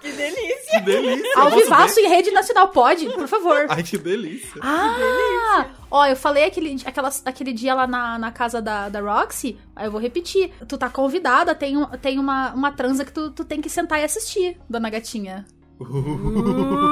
Que 0.00 0.12
delícia. 0.12 0.70
Que 0.72 0.80
delícia! 0.80 1.30
Ao 1.40 1.50
vivaço 1.50 2.00
em 2.00 2.08
rede 2.08 2.30
nacional, 2.30 2.68
pode? 2.68 3.08
Por 3.10 3.28
favor. 3.28 3.66
Ai, 3.68 3.82
que 3.82 3.96
delícia! 3.96 4.60
Ah! 4.62 5.66
Ó, 5.90 6.04
eu 6.06 6.16
falei 6.16 6.44
aquele, 6.44 6.76
aquelas, 6.84 7.22
aquele 7.24 7.52
dia 7.52 7.74
lá 7.74 7.86
na, 7.86 8.18
na 8.18 8.32
casa 8.32 8.60
da, 8.60 8.88
da 8.88 9.00
Roxy, 9.00 9.58
aí 9.76 9.86
eu 9.86 9.92
vou 9.92 10.00
repetir. 10.00 10.52
Tu 10.68 10.76
tá 10.76 10.90
convidada, 10.90 11.54
tem, 11.54 11.76
um- 11.76 11.86
tem 11.98 12.18
uma, 12.18 12.52
uma 12.52 12.72
transa 12.72 13.04
que 13.04 13.12
tu, 13.12 13.30
tu 13.30 13.44
tem 13.44 13.60
que 13.60 13.70
sentar 13.70 14.00
e 14.00 14.04
assistir, 14.04 14.58
dona 14.68 14.90
gatinha. 14.90 15.46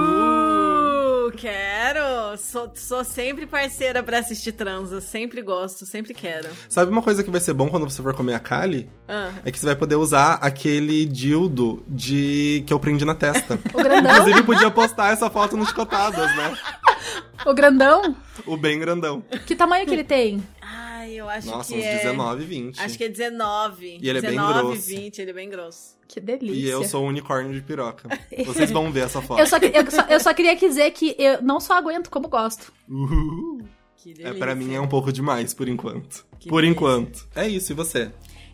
Uh, 0.05 1.31
quero. 1.37 2.37
Sou, 2.39 2.73
sou 2.75 3.05
sempre 3.05 3.47
parceira 3.47 4.03
pra 4.03 4.19
assistir 4.19 4.53
transa. 4.53 5.01
Sempre 5.01 5.41
gosto, 5.43 5.85
sempre 5.87 6.13
quero. 6.15 6.49
Sabe 6.69 6.91
uma 6.91 7.03
coisa 7.03 7.23
que 7.23 7.31
vai 7.31 7.41
ser 7.41 7.53
bom 7.53 7.69
quando 7.69 7.89
você 7.89 8.03
for 8.03 8.15
comer 8.15 8.35
a 8.35 8.39
Kali? 8.41 8.91
Ah. 9.09 9.31
É 9.45 9.51
que 9.53 9.59
você 9.59 9.67
vai 9.67 9.77
poder 9.77 9.97
usar 9.97 10.35
aquele 10.35 11.05
dildo 11.05 11.85
de 11.89 12.65
que 12.67 12.73
eu 12.73 12.81
prendi 12.81 13.05
na 13.05 13.15
testa. 13.15 13.59
O 13.75 13.83
grandão, 13.83 14.13
Inclusive, 14.13 14.43
podia 14.45 14.71
postar 14.71 15.13
essa 15.13 15.29
foto 15.31 15.57
nos 15.57 15.73
cotadas, 15.73 16.35
né? 16.37 16.57
o 17.47 17.53
grandão, 17.55 18.15
O 18.47 18.57
bem 18.57 18.79
grandão. 18.79 19.23
que 19.47 19.55
tamanho 19.57 19.85
que 19.87 19.93
ele 19.93 20.05
tem? 20.05 20.43
Acho 21.33 21.47
Nossa, 21.49 21.73
que 21.73 21.79
uns 21.81 21.85
é... 21.85 21.97
19, 21.99 22.45
20. 22.45 22.81
Acho 22.81 22.99
que 22.99 23.05
é 23.05 23.09
19. 23.09 23.99
E 24.01 24.09
ele 24.09 24.19
é 24.19 24.23
bem 24.23 24.31
19, 24.33 24.59
grosso. 24.69 24.87
20, 24.87 25.19
ele 25.21 25.31
é 25.31 25.35
bem 25.35 25.49
grosso. 25.51 25.97
Que 26.09 26.21
delícia. 26.21 26.55
E 26.61 26.69
eu 26.69 26.85
sou 26.85 27.05
um 27.05 27.09
unicórnio 27.09 27.55
de 27.55 27.63
piroca. 27.63 28.09
Vocês 28.45 28.71
vão 28.71 28.93
ver 28.93 29.05
essa 29.05 29.23
foto. 29.23 29.41
Eu 29.41 29.47
só, 29.47 29.57
eu, 29.57 29.91
só, 29.91 30.03
eu 30.11 30.21
só 30.21 30.35
queria 30.35 30.55
dizer 30.55 30.91
que 30.91 31.17
eu 31.19 31.41
não 31.43 31.59
só 31.59 31.75
aguento, 31.75 32.11
como 32.11 32.29
gosto. 32.29 32.73
Uhul. 32.89 33.63
Que 33.97 34.11
É, 34.11 34.15
delícia. 34.15 34.35
pra 34.39 34.55
mim 34.55 34.75
é 34.75 34.81
um 34.81 34.89
pouco 34.89 35.13
demais, 35.13 35.55
por 35.55 35.69
enquanto. 35.69 36.27
Que 36.39 36.49
por 36.49 36.61
delícia. 36.63 36.73
enquanto. 36.73 37.29
É 37.35 37.49
isso, 37.49 37.73
e 37.73 37.75
você? 37.75 38.11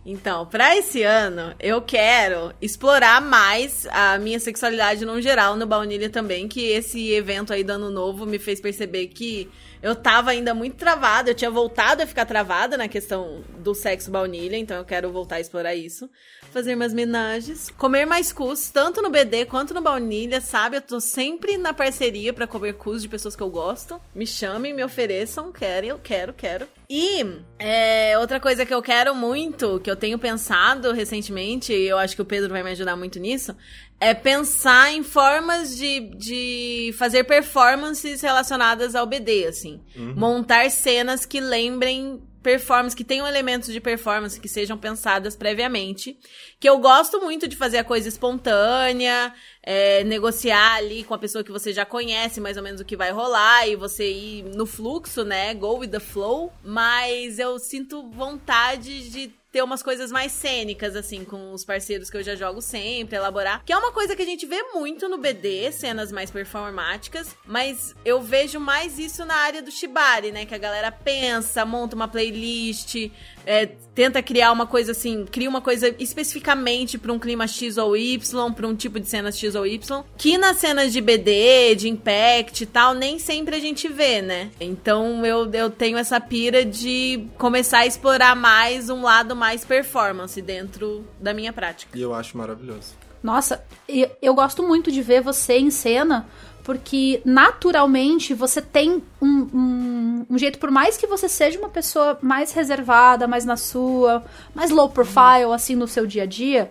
Então, 0.06 0.46
pra 0.46 0.76
esse 0.76 1.02
ano, 1.02 1.54
eu 1.58 1.82
quero 1.82 2.52
explorar 2.62 3.20
mais 3.20 3.86
a 3.90 4.18
minha 4.18 4.38
sexualidade 4.38 5.04
no 5.04 5.20
geral, 5.20 5.56
no 5.56 5.66
Baunilha 5.66 6.08
também, 6.08 6.46
que 6.48 6.64
esse 6.64 7.10
evento 7.12 7.52
aí 7.52 7.64
do 7.64 7.72
Ano 7.72 7.90
Novo 7.90 8.24
me 8.24 8.38
fez 8.38 8.60
perceber 8.60 9.08
que 9.08 9.50
eu 9.82 9.94
tava 9.94 10.30
ainda 10.30 10.54
muito 10.54 10.76
travada, 10.76 11.30
eu 11.30 11.34
tinha 11.34 11.50
voltado 11.50 12.02
a 12.02 12.06
ficar 12.06 12.26
travada 12.26 12.76
na 12.76 12.88
questão 12.88 13.42
do 13.58 13.74
sexo 13.74 14.10
baunilha, 14.10 14.56
então 14.56 14.76
eu 14.76 14.84
quero 14.84 15.10
voltar 15.12 15.36
a 15.36 15.40
explorar 15.40 15.74
isso. 15.74 16.10
Fazer 16.52 16.74
mais 16.74 16.94
menagens, 16.94 17.70
comer 17.76 18.06
mais 18.06 18.32
cus, 18.32 18.70
tanto 18.70 19.02
no 19.02 19.10
BD 19.10 19.44
quanto 19.44 19.74
no 19.74 19.82
baunilha, 19.82 20.40
sabe? 20.40 20.76
Eu 20.76 20.82
tô 20.82 20.98
sempre 20.98 21.58
na 21.58 21.74
parceria 21.74 22.32
pra 22.32 22.46
comer 22.46 22.74
cus 22.74 23.02
de 23.02 23.08
pessoas 23.08 23.36
que 23.36 23.42
eu 23.42 23.50
gosto. 23.50 24.00
Me 24.14 24.26
chamem, 24.26 24.72
me 24.72 24.82
ofereçam, 24.82 25.52
querem, 25.52 25.90
eu 25.90 25.98
quero, 25.98 26.32
quero. 26.32 26.66
E 26.88 27.22
é, 27.58 28.18
outra 28.18 28.40
coisa 28.40 28.64
que 28.64 28.72
eu 28.72 28.80
quero 28.80 29.14
muito, 29.14 29.78
que 29.80 29.90
eu 29.90 29.96
tenho 29.96 30.18
pensado 30.18 30.92
recentemente, 30.92 31.72
e 31.72 31.86
eu 31.86 31.98
acho 31.98 32.16
que 32.16 32.22
o 32.22 32.24
Pedro 32.24 32.48
vai 32.48 32.62
me 32.62 32.70
ajudar 32.70 32.96
muito 32.96 33.18
nisso, 33.18 33.54
é 34.00 34.14
pensar 34.14 34.92
em 34.92 35.02
formas 35.02 35.76
de, 35.76 36.00
de 36.16 36.94
fazer 36.96 37.24
performances 37.24 38.22
relacionadas 38.22 38.94
ao 38.94 39.06
BD, 39.06 39.46
assim. 39.46 39.80
Montar 39.96 40.70
cenas 40.70 41.26
que 41.26 41.40
lembrem 41.40 42.22
performance, 42.42 42.96
que 42.96 43.04
tenham 43.04 43.26
elementos 43.26 43.72
de 43.72 43.80
performance 43.80 44.40
que 44.40 44.48
sejam 44.48 44.78
pensadas 44.78 45.36
previamente. 45.36 46.18
Que 46.60 46.68
eu 46.68 46.78
gosto 46.78 47.20
muito 47.20 47.46
de 47.48 47.56
fazer 47.56 47.78
a 47.78 47.84
coisa 47.84 48.08
espontânea, 48.08 49.34
é, 49.70 50.02
negociar 50.02 50.76
ali 50.76 51.04
com 51.04 51.12
a 51.12 51.18
pessoa 51.18 51.44
que 51.44 51.52
você 51.52 51.74
já 51.74 51.84
conhece 51.84 52.40
mais 52.40 52.56
ou 52.56 52.62
menos 52.62 52.80
o 52.80 52.86
que 52.86 52.96
vai 52.96 53.10
rolar 53.10 53.68
e 53.68 53.76
você 53.76 54.10
ir 54.10 54.44
no 54.56 54.64
fluxo, 54.64 55.24
né? 55.24 55.52
Go 55.52 55.80
with 55.80 55.88
the 55.88 56.00
flow. 56.00 56.50
Mas 56.64 57.38
eu 57.38 57.58
sinto 57.58 58.08
vontade 58.08 59.10
de 59.10 59.30
ter 59.52 59.62
umas 59.62 59.82
coisas 59.82 60.12
mais 60.12 60.32
cênicas, 60.32 60.94
assim, 60.94 61.24
com 61.24 61.52
os 61.52 61.64
parceiros 61.64 62.10
que 62.10 62.16
eu 62.16 62.22
já 62.22 62.34
jogo 62.34 62.60
sempre, 62.60 63.16
elaborar. 63.16 63.62
Que 63.64 63.72
é 63.72 63.76
uma 63.76 63.92
coisa 63.92 64.14
que 64.14 64.22
a 64.22 64.26
gente 64.26 64.46
vê 64.46 64.62
muito 64.74 65.08
no 65.08 65.18
BD, 65.18 65.72
cenas 65.72 66.12
mais 66.12 66.30
performáticas, 66.30 67.34
mas 67.46 67.94
eu 68.04 68.20
vejo 68.22 68.60
mais 68.60 68.98
isso 68.98 69.24
na 69.24 69.34
área 69.34 69.62
do 69.62 69.70
Shibari, 69.70 70.32
né? 70.32 70.44
Que 70.44 70.54
a 70.54 70.58
galera 70.58 70.92
pensa, 70.92 71.64
monta 71.64 71.96
uma 71.96 72.08
playlist, 72.08 73.10
é, 73.46 73.66
tenta 73.94 74.22
criar 74.22 74.52
uma 74.52 74.66
coisa 74.66 74.92
assim, 74.92 75.26
cria 75.26 75.48
uma 75.48 75.60
coisa 75.60 75.94
especificamente 75.98 76.96
pra 76.96 77.12
um 77.12 77.18
clima 77.18 77.46
X 77.46 77.76
ou 77.76 77.96
Y, 77.96 78.52
pra 78.52 78.66
um 78.66 78.74
tipo 78.74 79.00
de 79.00 79.08
cena 79.08 79.32
X 79.32 79.54
ou 79.54 79.66
Y, 79.66 80.04
que 80.16 80.38
nas 80.38 80.58
cenas 80.58 80.92
de 80.92 81.00
BD, 81.00 81.74
de 81.74 81.88
Impact 81.88 82.62
e 82.62 82.66
tal, 82.66 82.94
nem 82.94 83.18
sempre 83.18 83.56
a 83.56 83.60
gente 83.60 83.88
vê, 83.88 84.22
né? 84.22 84.50
Então 84.60 85.24
eu, 85.26 85.50
eu 85.52 85.70
tenho 85.70 85.98
essa 85.98 86.20
pira 86.20 86.64
de 86.64 87.26
começar 87.36 87.78
a 87.78 87.86
explorar 87.86 88.36
mais 88.36 88.88
um 88.88 89.02
lado 89.02 89.34
mais 89.34 89.64
performance 89.64 90.40
dentro 90.40 91.04
da 91.20 91.34
minha 91.34 91.52
prática. 91.52 91.98
E 91.98 92.00
eu 92.00 92.14
acho 92.14 92.38
maravilhoso. 92.38 92.94
Nossa, 93.22 93.64
eu, 93.88 94.10
eu 94.22 94.34
gosto 94.34 94.62
muito 94.62 94.92
de 94.92 95.02
ver 95.02 95.20
você 95.20 95.58
em 95.58 95.70
cena, 95.70 96.28
porque 96.68 97.22
naturalmente 97.24 98.34
você 98.34 98.60
tem 98.60 99.02
um, 99.22 99.48
um, 99.54 100.26
um 100.28 100.36
jeito, 100.38 100.58
por 100.58 100.70
mais 100.70 100.98
que 100.98 101.06
você 101.06 101.26
seja 101.26 101.58
uma 101.58 101.70
pessoa 101.70 102.18
mais 102.20 102.52
reservada, 102.52 103.26
mais 103.26 103.46
na 103.46 103.56
sua, 103.56 104.22
mais 104.54 104.70
low 104.70 104.90
profile, 104.90 105.50
assim, 105.54 105.74
no 105.74 105.88
seu 105.88 106.06
dia 106.06 106.24
a 106.24 106.26
dia, 106.26 106.70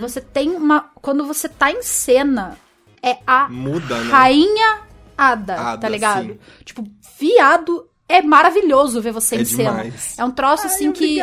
você 0.00 0.20
tem 0.20 0.50
uma. 0.50 0.90
Quando 0.96 1.24
você 1.24 1.48
tá 1.48 1.70
em 1.70 1.82
cena, 1.82 2.58
é 3.00 3.18
a 3.24 3.48
Muda, 3.48 3.96
né? 4.02 4.10
rainha 4.10 4.80
Ada, 5.16 5.54
Ada, 5.54 5.78
tá 5.82 5.88
ligado? 5.88 6.24
sim. 6.24 6.38
Tipo, 6.64 6.84
viado. 7.16 7.88
É 8.08 8.20
maravilhoso 8.22 9.00
ver 9.00 9.12
você 9.12 9.36
É 9.36 9.40
em 9.42 9.44
cena. 9.44 9.70
demais. 9.70 10.18
É 10.18 10.24
um 10.24 10.32
troço 10.32 10.66
assim 10.66 10.90
que 10.90 11.20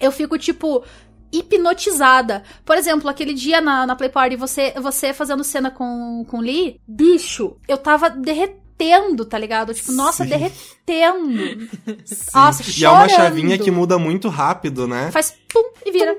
eu 0.00 0.12
fico, 0.12 0.38
tipo, 0.38 0.84
hipnotizada. 1.38 2.42
Por 2.64 2.76
exemplo, 2.76 3.08
aquele 3.08 3.34
dia 3.34 3.60
na, 3.60 3.86
na 3.86 3.96
Play 3.96 4.10
Party, 4.10 4.36
você, 4.36 4.72
você 4.80 5.12
fazendo 5.12 5.42
cena 5.44 5.70
com, 5.70 6.24
com 6.28 6.40
Lee, 6.40 6.80
bicho, 6.86 7.56
eu 7.68 7.76
tava 7.78 8.08
derretendo, 8.10 9.24
tá 9.24 9.38
ligado? 9.38 9.72
Tipo, 9.74 9.92
nossa, 9.92 10.24
Sim. 10.24 10.30
derretendo. 10.30 11.68
Nossa, 12.34 12.62
E 12.78 12.84
é 12.84 12.88
uma 12.88 13.08
chorando. 13.08 13.10
chavinha 13.10 13.58
que 13.58 13.70
muda 13.70 13.98
muito 13.98 14.28
rápido, 14.28 14.86
né? 14.86 15.10
Faz 15.10 15.34
pum 15.52 15.72
e 15.84 15.90
vira. 15.92 16.16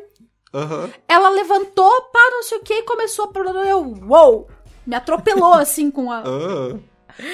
Aham. 0.54 0.90
Ela 1.08 1.30
levantou, 1.30 1.90
pá, 2.14 2.20
não 2.32 2.44
sei 2.44 2.58
o 2.58 2.62
que, 2.62 2.74
e 2.74 2.84
começou 2.84 3.32
a... 3.34 3.68
Eu, 3.68 3.94
uou! 4.08 4.48
Me 4.88 4.96
atropelou, 4.96 5.54
assim, 5.54 5.92
com 5.92 6.12
a... 6.12 6.24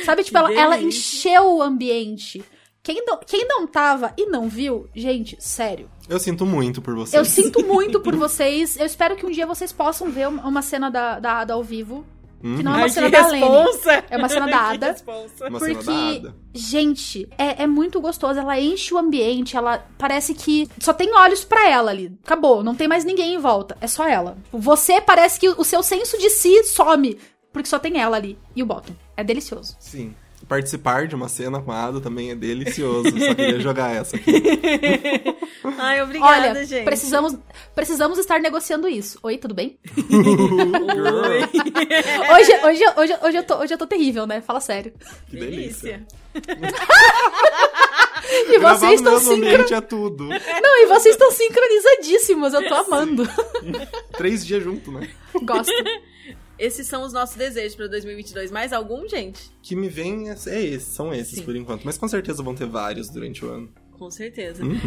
Sabe, 0.06 0.24
tipo, 0.24 0.38
ela, 0.38 0.54
ela 0.54 0.80
encheu 0.80 1.56
o 1.56 1.62
ambiente. 1.62 2.44
Quem 2.94 3.06
não, 3.06 3.18
quem 3.26 3.48
não 3.48 3.66
tava 3.68 4.14
e 4.18 4.26
não 4.26 4.50
viu, 4.50 4.88
gente, 4.94 5.38
sério. 5.40 5.90
Eu 6.10 6.20
sinto 6.20 6.46
muito 6.46 6.82
por 6.82 6.94
vocês. 6.96 7.14
Eu 7.14 7.24
sinto 7.26 7.66
muito 7.66 8.00
por 8.02 8.16
vocês. 8.18 8.76
Eu 8.78 8.86
espero 8.86 9.16
que 9.16 9.26
um 9.26 9.32
dia 9.32 9.48
vocês 9.48 9.72
possam 9.72 10.10
ver 10.12 10.28
uma 10.28 10.62
cena 10.62 10.90
da, 10.92 11.20
da 11.20 11.40
Ada 11.40 11.54
ao 11.54 11.64
vivo. 11.64 12.06
Que 12.42 12.64
não 12.64 12.74
é 12.74 12.78
uma 12.78 12.84
Ai, 12.86 12.90
cena 12.90 13.06
que 13.10 13.12
da 13.16 13.28
Lene. 13.28 13.46
responsa! 13.46 14.04
É 14.10 14.18
uma 14.18 14.28
cena 14.28 14.48
da 14.48 14.58
Ada. 14.72 14.96
cena 14.96 15.50
da 15.52 15.60
Porque, 15.60 15.90
Ada. 15.90 16.36
gente, 16.54 17.30
é, 17.38 17.64
é 17.64 17.68
muito 17.68 18.02
gostoso. 18.02 18.40
Ela 18.40 18.60
enche 18.60 18.94
o 18.94 18.98
ambiente, 18.98 19.56
ela 19.56 19.86
parece 19.98 20.34
que 20.34 20.68
só 20.80 20.92
tem 20.92 21.14
olhos 21.16 21.46
pra 21.46 21.70
ela 21.70 21.92
ali. 21.92 22.12
Acabou, 22.26 22.64
não 22.64 22.74
tem 22.76 22.88
mais 22.88 23.06
ninguém 23.06 23.36
em 23.36 23.38
volta. 23.38 23.78
É 23.80 23.86
só 23.88 24.08
ela. 24.08 24.38
Você 24.52 25.00
parece 25.00 25.40
que 25.40 25.48
o 25.50 25.64
seu 25.64 25.84
senso 25.84 26.18
de 26.18 26.32
si 26.32 26.64
some, 26.64 27.16
porque 27.54 27.70
só 27.70 27.78
tem 27.78 28.00
ela 28.02 28.18
ali. 28.18 28.38
E 28.56 28.64
o 28.64 28.66
Bottom. 28.66 28.94
É 29.16 29.24
delicioso. 29.24 29.78
Sim. 29.80 30.16
Participar 30.52 31.08
de 31.08 31.16
uma 31.16 31.30
cena 31.30 31.62
com 31.62 31.72
a 31.72 31.82
Ada 31.86 32.02
também 32.02 32.32
é 32.32 32.36
delicioso. 32.36 33.10
Só 33.10 33.34
queria 33.34 33.58
jogar 33.64 33.96
essa 33.96 34.18
aqui. 34.18 34.44
Ai, 35.80 36.02
obrigada, 36.02 36.50
Olha, 36.50 36.66
gente. 36.66 36.84
precisamos, 36.84 37.38
precisamos 37.74 38.20
estar 38.20 38.38
negociando 38.42 38.86
isso. 38.86 39.18
Oi, 39.24 39.38
tudo 39.38 39.54
bem? 39.56 39.80
Hoje, 42.34 42.52
hoje, 42.66 42.84
hoje, 42.98 43.18
hoje, 43.24 43.38
eu 43.38 43.44
tô, 43.44 43.60
hoje 43.60 43.74
eu 43.74 43.78
tô 43.78 43.88
terrível, 43.88 44.28
né? 44.28 44.42
Fala 44.42 44.60
sério. 44.60 44.92
Que 45.30 45.38
delícia. 45.38 46.06
E 48.30 48.60
Gravar 48.60 48.78
vocês 48.78 48.96
estão 48.96 49.14
mesmo 49.14 49.34
sincro... 49.34 49.54
ambiente 49.54 49.74
é 49.74 49.82
tudo. 49.82 50.28
Não, 50.28 50.84
e 50.84 50.86
vocês 50.88 51.16
estão 51.16 51.32
sincronizadíssimos. 51.32 52.54
Eu 52.54 52.68
tô 52.68 52.74
amando. 52.76 53.24
Três 54.18 54.46
dias 54.46 54.62
junto, 54.62 54.92
né? 54.92 55.10
Gosto. 55.44 55.72
Esses 56.62 56.86
são 56.86 57.02
os 57.02 57.12
nossos 57.12 57.36
desejos 57.36 57.76
pra 57.76 57.88
2022. 57.88 58.52
Mais 58.52 58.72
algum, 58.72 59.10
gente? 59.10 59.50
Que 59.64 59.76
me 59.76 59.90
vem 59.90 60.30
é, 60.30 60.36
é 60.46 60.62
esses, 60.62 60.90
são 60.90 61.12
esses 61.12 61.40
Sim. 61.40 61.44
por 61.44 61.56
enquanto. 61.56 61.82
Mas 61.84 61.98
com 61.98 62.08
certeza 62.08 62.44
vão 62.44 62.54
ter 62.54 62.68
vários 62.68 63.10
durante 63.10 63.44
o 63.44 63.50
ano. 63.50 63.74
Com 63.98 64.12
certeza. 64.12 64.64
Uhum. 64.64 64.78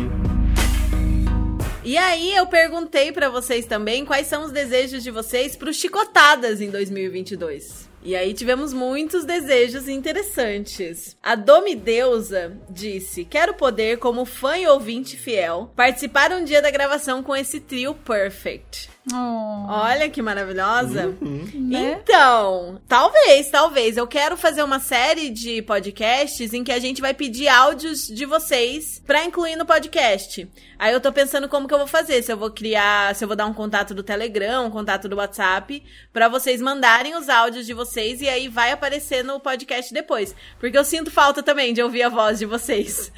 E 1.83 1.99
aí, 1.99 2.33
eu 2.33 2.47
perguntei 2.47 3.11
pra 3.11 3.29
vocês 3.29 3.67
também 3.67 4.05
quais 4.05 4.29
são 4.29 4.45
os 4.45 4.53
desejos 4.53 5.03
de 5.03 5.11
vocês 5.11 5.57
pro 5.57 5.75
Chicotadas 5.75 6.61
em 6.61 6.71
2022. 6.71 7.91
E 8.05 8.15
aí 8.15 8.33
tivemos 8.35 8.73
muitos 8.73 9.25
desejos 9.25 9.89
interessantes. 9.89 11.17
A 11.21 11.35
Domi 11.35 11.75
Deusa 11.75 12.57
disse: 12.71 13.25
Quero 13.25 13.55
poder, 13.55 13.99
como 13.99 14.25
fã 14.25 14.57
e 14.57 14.67
ouvinte 14.69 15.17
fiel, 15.17 15.73
participar 15.75 16.31
um 16.31 16.45
dia 16.45 16.63
da 16.63 16.71
gravação 16.71 17.21
com 17.21 17.35
esse 17.35 17.59
trio 17.59 17.95
perfect. 17.95 18.94
Oh, 19.13 19.67
Olha 19.69 20.09
que 20.09 20.23
maravilhosa. 20.23 21.15
né? 21.55 22.01
Então, 22.03 22.81
talvez, 22.89 23.51
talvez. 23.51 23.97
Eu 23.97 24.07
quero 24.07 24.37
fazer 24.37 24.63
uma 24.63 24.81
série 24.81 25.29
de 25.31 25.61
podcasts 25.63 26.55
em 26.55 26.65
que 26.65 26.73
a 26.73 26.79
gente 26.79 27.03
vai 27.03 27.13
pedir 27.13 27.49
áudios 27.49 28.07
de 28.07 28.25
vocês 28.25 29.03
pra 29.07 29.25
incluir 29.25 29.57
no 29.57 29.67
podcast. 29.67 30.49
Aí 30.79 30.93
eu 30.93 31.01
tô 31.01 31.13
pensando 31.13 31.49
como 31.49 31.69
que 31.69 31.75
eu 31.75 31.79
vou 31.79 31.87
fazer. 31.87 32.23
Se 32.23 32.33
eu 32.33 32.37
vou 32.37 32.51
criar, 32.51 33.15
se 33.15 33.23
eu 33.25 33.29
vou 33.29 33.37
dar 33.37 33.47
um 33.47 33.53
contato 33.55 33.95
do 33.95 34.03
Telegram, 34.03 34.67
um 34.67 34.71
contato 34.71 35.09
do 35.09 35.17
WhatsApp, 35.17 35.83
pra 36.13 36.29
vocês 36.29 36.61
mandarem 36.63 37.15
os 37.15 37.29
áudios 37.29 37.67
de 37.67 37.75
vocês 37.75 38.21
e 38.23 38.29
aí 38.29 38.49
vai 38.49 38.73
aparecer 38.73 39.23
no 39.23 39.39
podcast 39.39 39.93
depois. 39.93 40.35
Porque 40.59 40.77
eu 40.77 40.85
sinto 40.85 41.11
falta 41.11 41.43
também 41.43 41.75
de 41.75 41.83
ouvir 41.83 42.03
a 42.03 42.09
voz 42.09 42.39
de 42.39 42.47
vocês. 42.47 43.13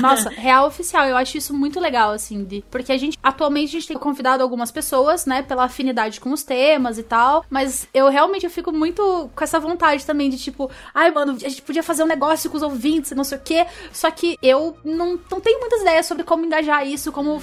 Nossa, 0.00 0.28
real 0.30 0.66
oficial. 0.66 1.06
Eu 1.06 1.16
acho 1.16 1.36
isso 1.36 1.52
muito 1.52 1.80
legal, 1.80 2.12
assim, 2.12 2.44
de... 2.44 2.64
porque 2.70 2.92
a 2.92 2.98
gente, 2.98 3.18
atualmente, 3.22 3.70
a 3.70 3.72
gente 3.72 3.88
tem 3.88 3.98
convidado 3.98 4.42
algumas 4.42 4.70
pessoas, 4.70 5.26
né, 5.26 5.31
pela 5.40 5.64
afinidade 5.64 6.20
com 6.20 6.32
os 6.32 6.42
temas 6.42 6.98
e 6.98 7.04
tal, 7.04 7.44
mas 7.48 7.86
eu 7.94 8.08
realmente 8.08 8.44
eu 8.44 8.50
fico 8.50 8.72
muito 8.72 9.30
com 9.34 9.44
essa 9.44 9.60
vontade 9.60 10.04
também 10.04 10.28
de, 10.28 10.36
tipo, 10.36 10.68
ai, 10.92 11.12
mano, 11.12 11.32
a 11.34 11.48
gente 11.48 11.62
podia 11.62 11.82
fazer 11.82 12.02
um 12.02 12.06
negócio 12.06 12.50
com 12.50 12.56
os 12.56 12.62
ouvintes 12.62 13.12
e 13.12 13.14
não 13.14 13.22
sei 13.22 13.38
o 13.38 13.40
quê, 13.40 13.64
só 13.92 14.10
que 14.10 14.36
eu 14.42 14.76
não, 14.84 15.18
não 15.30 15.40
tenho 15.40 15.60
muitas 15.60 15.80
ideias 15.82 16.06
sobre 16.06 16.24
como 16.24 16.44
engajar 16.44 16.84
isso, 16.84 17.12
como 17.12 17.40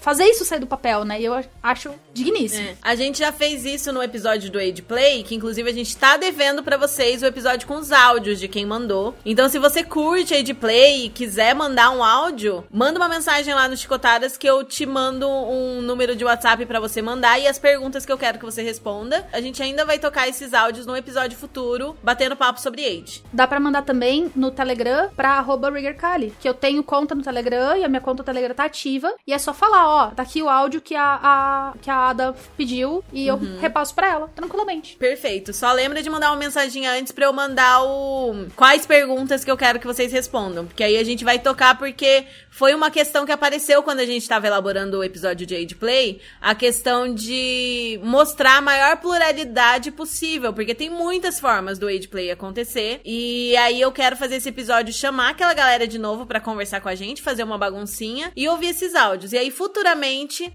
fazer 0.00 0.24
isso 0.24 0.44
sair 0.44 0.60
do 0.60 0.66
papel, 0.66 1.04
né, 1.04 1.20
e 1.20 1.24
eu 1.24 1.38
acho 1.62 1.92
digníssimo. 2.12 2.68
É. 2.68 2.76
A 2.82 2.94
gente 2.94 3.18
já 3.18 3.32
fez 3.32 3.64
isso 3.64 3.92
no 3.92 4.02
episódio 4.02 4.50
do 4.50 4.58
Age 4.58 4.82
Play, 4.82 5.22
que 5.22 5.34
inclusive 5.34 5.68
a 5.68 5.72
gente 5.72 5.96
tá 5.96 6.16
devendo 6.16 6.62
pra 6.62 6.76
vocês 6.76 7.22
o 7.22 7.26
episódio 7.26 7.66
com 7.66 7.76
os 7.76 7.92
áudios 7.92 8.38
de 8.38 8.48
quem 8.48 8.66
mandou. 8.66 9.14
Então, 9.24 9.48
se 9.48 9.58
você 9.58 9.82
curte 9.82 10.34
Age 10.34 10.54
Play 10.54 11.06
e 11.06 11.08
quiser 11.08 11.54
mandar 11.54 11.90
um 11.90 12.02
áudio, 12.02 12.64
manda 12.70 12.98
uma 12.98 13.08
mensagem 13.08 13.54
lá 13.54 13.68
no 13.68 13.76
Chicotadas 13.76 14.36
que 14.36 14.48
eu 14.48 14.64
te 14.64 14.86
mando 14.86 15.28
um 15.28 15.80
número 15.82 16.16
de 16.16 16.24
WhatsApp 16.24 16.64
pra 16.66 16.80
você 16.80 17.02
mandar 17.02 17.38
e 17.38 17.46
as 17.46 17.58
perguntas 17.58 18.06
que 18.06 18.12
eu 18.12 18.18
quero 18.18 18.38
que 18.38 18.44
você 18.44 18.62
responda. 18.62 19.26
A 19.32 19.40
gente 19.40 19.62
ainda 19.62 19.84
vai 19.84 19.98
tocar 19.98 20.28
esses 20.28 20.54
áudios 20.54 20.86
num 20.86 20.96
episódio 20.96 21.38
futuro, 21.38 21.96
batendo 22.02 22.36
papo 22.36 22.60
sobre 22.60 22.84
Age. 22.84 23.22
Dá 23.32 23.46
pra 23.46 23.60
mandar 23.60 23.82
também 23.82 24.30
no 24.34 24.50
Telegram 24.50 25.10
pra 25.14 25.30
arroba 25.32 25.70
RiggerCali, 25.70 26.34
que 26.40 26.48
eu 26.48 26.54
tenho 26.54 26.82
conta 26.82 27.14
no 27.14 27.22
Telegram 27.22 27.76
e 27.76 27.84
a 27.84 27.88
minha 27.88 28.00
conta 28.00 28.22
no 28.22 28.26
Telegram 28.26 28.54
tá 28.54 28.64
ativa. 28.64 29.14
E 29.26 29.32
é 29.32 29.38
só 29.38 29.52
falar, 29.52 29.89
ó, 29.90 30.06
tá 30.10 30.22
aqui 30.22 30.42
o 30.42 30.48
áudio 30.48 30.80
que 30.80 30.94
a, 30.94 31.20
a- 31.22 31.72
que 31.80 31.90
a 31.90 32.08
Ada 32.10 32.34
pediu 32.56 33.02
e 33.12 33.26
eu 33.26 33.36
repasso 33.60 33.94
pra 33.94 34.08
ela, 34.08 34.28
tranquilamente. 34.34 34.96
Perfeito. 34.96 35.52
Só 35.52 35.72
lembra 35.72 36.02
de 36.02 36.10
mandar 36.10 36.30
uma 36.30 36.36
mensagem 36.36 36.86
antes 36.86 37.12
pra 37.12 37.26
eu 37.26 37.32
mandar 37.32 37.82
o 37.82 38.46
quais 38.56 38.86
perguntas 38.86 39.44
que 39.44 39.50
eu 39.50 39.56
quero 39.56 39.78
que 39.80 39.86
vocês 39.86 40.12
respondam, 40.12 40.66
porque 40.66 40.84
aí 40.84 40.96
a 40.96 41.04
gente 41.04 41.24
vai 41.24 41.38
tocar 41.38 41.76
porque 41.78 42.24
foi 42.50 42.74
uma 42.74 42.90
questão 42.90 43.24
que 43.26 43.32
apareceu 43.32 43.82
quando 43.82 44.00
a 44.00 44.06
gente 44.06 44.28
tava 44.28 44.46
elaborando 44.46 44.98
o 44.98 45.04
episódio 45.04 45.46
de 45.46 45.54
Age 45.54 45.74
Play, 45.74 46.20
a 46.40 46.54
questão 46.54 47.12
de 47.14 47.98
mostrar 48.02 48.56
a 48.58 48.60
maior 48.60 48.96
pluralidade 48.98 49.90
possível, 49.90 50.52
porque 50.52 50.74
tem 50.74 50.90
muitas 50.90 51.38
formas 51.40 51.78
do 51.78 51.86
Age 51.88 52.08
Play 52.08 52.30
acontecer. 52.30 53.00
E 53.04 53.56
aí 53.56 53.80
eu 53.80 53.92
quero 53.92 54.16
fazer 54.16 54.36
esse 54.36 54.48
episódio 54.48 54.92
chamar 54.92 55.30
aquela 55.30 55.54
galera 55.54 55.86
de 55.86 55.98
novo 55.98 56.26
pra 56.26 56.40
conversar 56.40 56.80
com 56.80 56.88
a 56.88 56.94
gente, 56.94 57.22
fazer 57.22 57.42
uma 57.42 57.58
baguncinha 57.58 58.32
e 58.36 58.48
ouvir 58.48 58.68
esses 58.68 58.94
áudios. 58.94 59.32
E 59.32 59.38
aí 59.38 59.50
futuramente 59.50 59.79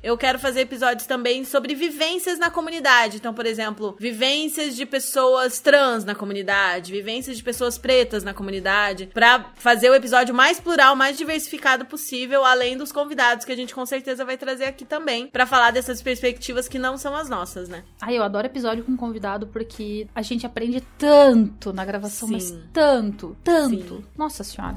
eu 0.03 0.18
quero 0.18 0.38
fazer 0.38 0.61
episódios 0.61 1.07
também 1.07 1.43
sobre 1.43 1.73
vivências 1.73 2.38
na 2.38 2.49
comunidade. 2.49 3.18
Então, 3.18 3.34
por 3.34 3.45
exemplo, 3.45 3.95
vivências 3.99 4.76
de 4.76 4.85
pessoas 4.85 5.60
trans 5.60 6.06
na 6.06 6.14
comunidade, 6.14 6.91
vivências 6.91 7.38
de 7.38 7.43
pessoas 7.43 7.77
pretas 7.77 8.23
na 8.23 8.34
comunidade, 8.34 9.10
pra 9.14 9.52
fazer 9.56 9.89
o 9.89 9.95
episódio 9.95 10.34
mais 10.34 10.60
plural, 10.60 10.95
mais 10.95 11.18
diversificado 11.18 11.85
possível, 11.85 12.45
além 12.45 12.77
dos 12.77 12.91
convidados 12.91 13.45
que 13.45 13.52
a 13.52 13.56
gente 13.56 13.73
com 13.73 13.85
certeza 13.85 14.23
vai 14.23 14.38
trazer 14.38 14.65
aqui 14.65 14.85
também, 14.85 15.27
pra 15.27 15.45
falar 15.45 15.72
dessas 15.72 16.02
perspectivas 16.02 16.68
que 16.68 16.77
não 16.77 16.97
são 16.97 17.15
as 17.15 17.27
nossas, 17.27 17.68
né? 17.68 17.84
Ai, 18.02 18.18
eu 18.18 18.23
adoro 18.23 18.45
episódio 18.45 18.84
com 18.84 18.95
convidado 18.95 19.47
porque 19.47 20.07
a 20.14 20.22
gente 20.22 20.45
aprende 20.45 20.81
tanto 20.97 21.73
na 21.73 21.84
gravação, 21.84 22.27
Sim. 22.27 22.34
mas 22.35 22.53
tanto, 22.72 23.35
tanto. 23.43 23.97
Sim. 23.97 24.06
Nossa 24.18 24.43
senhora. 24.43 24.76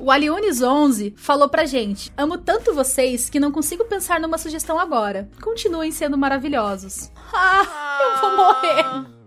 O 0.00 0.06
Aliones11 0.06 1.14
falou 1.16 1.48
pra 1.48 1.66
gente: 1.66 2.12
Amo 2.16 2.38
tanto 2.38 2.72
vocês 2.72 3.28
que 3.28 3.40
não 3.40 3.50
consigo 3.50 3.84
pensar 3.88 4.20
numa 4.20 4.38
sugestão 4.38 4.78
agora. 4.78 5.28
Continuem 5.42 5.90
sendo 5.90 6.16
maravilhosos. 6.16 7.10
Ah, 7.32 7.98
eu 8.14 8.20
vou 8.20 8.36
morrer. 8.36 9.18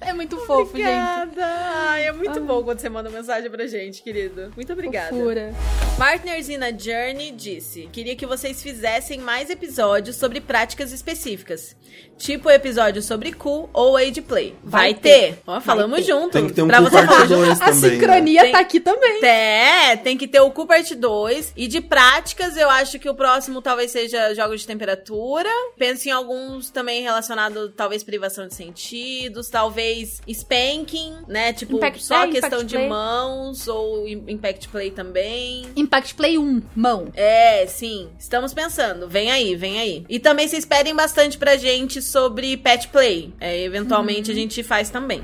É 0.00 0.14
muito 0.14 0.38
fofo, 0.38 0.76
gente. 0.76 0.88
Obrigada! 0.88 1.46
Ai, 1.90 2.06
é 2.06 2.12
muito 2.12 2.40
bom 2.40 2.62
quando 2.64 2.78
você 2.78 2.88
manda 2.88 3.10
mensagem 3.10 3.50
pra 3.50 3.66
gente, 3.66 4.02
querido. 4.02 4.50
Muito 4.56 4.72
obrigada. 4.72 5.10
Fofura. 5.10 5.52
Partners 5.98 6.48
in 6.48 6.62
a 6.62 6.70
Journey 6.70 7.32
disse: 7.32 7.86
Queria 7.92 8.16
que 8.16 8.24
vocês 8.24 8.62
fizessem 8.62 9.20
mais 9.20 9.50
episódios 9.50 10.16
sobre 10.16 10.40
práticas 10.40 10.90
específicas. 10.90 11.76
Tipo 12.20 12.50
episódio 12.50 13.00
sobre 13.00 13.32
cu 13.32 13.70
ou 13.72 13.96
age 13.96 14.20
play. 14.20 14.54
Vai, 14.62 14.92
Vai 14.92 14.94
ter. 15.00 15.38
Ó, 15.46 15.58
falamos 15.58 16.04
junto. 16.06 16.32
Tem 16.32 16.46
que 16.46 16.52
ter 16.52 16.60
um 16.62 16.66
pra 16.68 16.76
cu 16.78 16.84
você 16.84 16.96
parte 16.96 17.12
falar. 17.14 17.26
2 17.26 17.48
A 17.62 17.64
também. 17.64 17.80
né? 17.80 17.90
sincronia 17.90 18.42
Tem- 18.42 18.52
tá 18.52 18.58
aqui 18.60 18.78
também. 18.78 19.24
É, 19.24 19.96
tem 19.96 20.18
que 20.18 20.28
ter 20.28 20.40
o 20.40 20.50
cu 20.50 20.66
parte 20.66 20.94
2. 20.94 21.54
E 21.56 21.66
de 21.66 21.80
práticas, 21.80 22.58
eu 22.58 22.68
acho 22.68 22.98
que 22.98 23.08
o 23.08 23.14
próximo 23.14 23.62
talvez 23.62 23.90
seja 23.90 24.34
jogos 24.34 24.60
de 24.60 24.66
temperatura. 24.66 25.48
Penso 25.78 26.08
em 26.08 26.12
alguns 26.12 26.68
também 26.68 27.02
relacionados, 27.02 27.70
talvez 27.74 28.04
privação 28.04 28.46
de 28.46 28.54
sentidos, 28.54 29.48
talvez 29.48 30.20
spanking, 30.28 31.14
né? 31.26 31.54
Tipo, 31.54 31.76
Impact 31.76 32.04
só 32.04 32.18
play, 32.26 32.32
questão 32.32 32.62
de 32.62 32.74
play. 32.76 32.86
mãos 32.88 33.66
ou 33.66 34.06
im- 34.06 34.24
impact 34.28 34.68
play 34.68 34.90
também. 34.90 35.64
Impact 35.74 36.14
Play 36.14 36.36
1, 36.36 36.60
mão. 36.76 37.08
É, 37.14 37.66
sim. 37.66 38.10
Estamos 38.18 38.52
pensando. 38.52 39.08
Vem 39.08 39.30
aí, 39.30 39.56
vem 39.56 39.80
aí. 39.80 40.04
E 40.06 40.18
também 40.18 40.46
se 40.48 40.56
esperem 40.56 40.94
bastante 40.94 41.38
pra 41.38 41.56
gente 41.56 42.02
sobre 42.10 42.56
pet 42.56 42.88
play. 42.88 43.32
É, 43.40 43.62
eventualmente 43.62 44.30
a 44.30 44.34
gente 44.34 44.62
faz 44.62 44.90
também. 44.90 45.22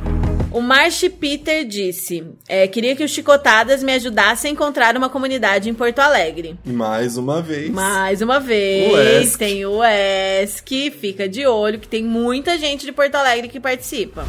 O 0.52 0.60
Marsh 0.60 1.08
Peter 1.20 1.64
disse: 1.64 2.24
é, 2.48 2.66
Queria 2.66 2.94
que 2.96 3.04
os 3.04 3.10
Chicotadas 3.10 3.82
me 3.82 3.92
ajudassem 3.92 4.50
a 4.50 4.52
encontrar 4.52 4.96
uma 4.96 5.08
comunidade 5.08 5.68
em 5.68 5.74
Porto 5.74 5.98
Alegre. 5.98 6.58
Mais 6.64 7.16
uma 7.16 7.42
vez. 7.42 7.70
Mais 7.70 8.22
uma 8.22 8.38
vez, 8.40 8.92
O 8.92 8.98
ESC. 8.98 9.38
tem 9.38 9.66
o 9.66 9.80
ESC, 9.84 10.90
fica 10.90 11.28
de 11.28 11.46
olho 11.46 11.78
que 11.78 11.88
tem 11.88 12.04
muita 12.04 12.56
gente 12.58 12.86
de 12.86 12.92
Porto 12.92 13.16
Alegre 13.16 13.48
que 13.48 13.60
participa. 13.60 14.24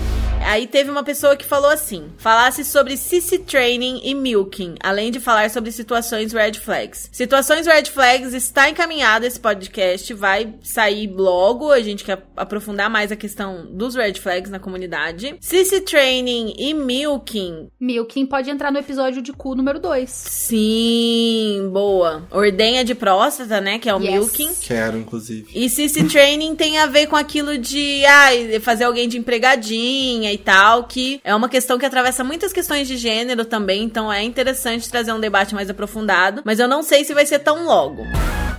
Aí 0.46 0.66
teve 0.66 0.90
uma 0.90 1.04
pessoa 1.04 1.36
que 1.36 1.46
falou 1.46 1.70
assim: 1.70 2.10
falasse 2.18 2.66
sobre 2.66 2.98
CC 2.98 3.40
Training 3.40 4.02
e 4.04 4.14
Milking, 4.16 4.76
além 4.82 5.12
de 5.12 5.20
falar 5.20 5.50
sobre 5.50 5.72
situações 5.72 6.34
red 6.34 6.54
flags. 6.54 7.10
Situações 7.12 7.66
red 7.68 7.86
flags 7.86 8.34
está 8.34 8.70
encaminhado 8.70 9.26
esse 9.26 9.40
podcast, 9.40 10.14
vai 10.14 10.54
sair 10.64 11.08
logo. 11.08 11.72
A 11.72 11.82
gente 11.82 12.04
quer 12.04 12.24
aprofundar 12.36 12.90
mais 12.90 13.12
a 13.12 13.16
questão 13.16 13.66
dos 13.70 13.96
red 13.96 14.16
flags 14.16 14.50
na 14.50 14.60
comunidade. 14.60 15.36
CC 15.40 15.82
Training 15.82 16.07
e 16.16 16.74
Milking 16.74 17.70
Milking 17.80 18.26
pode 18.26 18.50
entrar 18.50 18.72
no 18.72 18.80
episódio 18.80 19.22
de 19.22 19.34
cu 19.34 19.56
número 19.56 19.80
2. 19.80 20.10
Sim, 20.10 21.70
boa. 21.72 22.24
Ordenha 22.32 22.84
de 22.84 22.96
próstata, 22.96 23.60
né? 23.62 23.80
Que 23.80 23.90
é 23.90 23.96
o 23.96 24.00
Yes. 24.00 24.12
milking. 24.12 24.50
Quero, 24.62 24.98
inclusive. 24.98 25.48
E 25.54 25.70
CC 25.70 26.04
Training 26.06 26.56
tem 26.56 26.78
a 26.78 26.86
ver 26.86 27.08
com 27.08 27.16
aquilo 27.16 27.58
de 27.58 28.06
ai, 28.06 28.60
fazer 28.60 28.86
alguém 28.86 29.08
de 29.08 29.18
empregadinha 29.18 30.32
e 30.32 30.38
tal, 30.38 30.86
que 30.86 31.20
é 31.24 31.34
uma 31.36 31.50
questão 31.50 31.78
que 31.78 31.86
atravessa 31.86 32.24
muitas 32.24 32.54
questões 32.54 32.88
de 32.88 32.98
gênero 32.98 33.46
também, 33.46 33.84
então 33.84 34.12
é 34.12 34.24
interessante 34.24 34.90
trazer 34.90 35.14
um 35.14 35.20
debate 35.20 35.54
mais 35.54 35.70
aprofundado, 35.70 36.42
mas 36.46 36.60
eu 36.60 36.68
não 36.68 36.82
sei 36.84 37.04
se 37.04 37.14
vai 37.14 37.26
ser 37.26 37.40
tão 37.40 37.66
logo. 37.66 38.04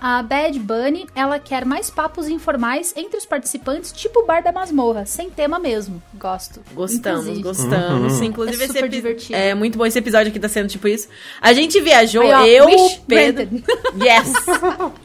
A 0.01 0.23
Bad 0.23 0.57
Bunny, 0.61 1.07
ela 1.15 1.41
quer 1.41 1.65
mais 1.65 1.91
papos 1.91 2.29
informais 2.29 2.95
entre 2.97 3.17
os 3.17 3.27
participantes, 3.27 3.91
tipo 3.91 4.21
o 4.21 4.27
Bar 4.27 4.43
da 4.43 4.53
Masmorra, 4.53 5.05
sem 5.05 5.29
tema 5.29 5.59
mesmo. 5.59 6.01
Gosto. 6.15 6.61
Gostamos, 6.73 7.38
Inclusive. 7.39 7.69
gostamos. 7.69 8.13
Uhum. 8.19 8.25
Inclusive 8.25 8.57
É 8.63 8.65
esse 8.65 8.73
super 8.75 8.85
epi- 8.87 8.97
divertido. 8.97 9.35
É 9.39 9.55
muito 9.55 9.79
bom 9.79 9.87
esse 9.87 9.99
episódio 9.99 10.29
aqui 10.31 10.39
tá 10.39 10.49
sendo 10.49 10.69
tipo 10.69 10.87
isso. 10.89 11.09
A 11.41 11.53
gente 11.53 11.81
viajou, 11.81 12.23
Aí, 12.23 12.33
ó, 12.61 12.69
eu, 12.69 12.91
Pedro, 13.07 13.47
granted. 13.49 13.65
Yes. 14.05 14.33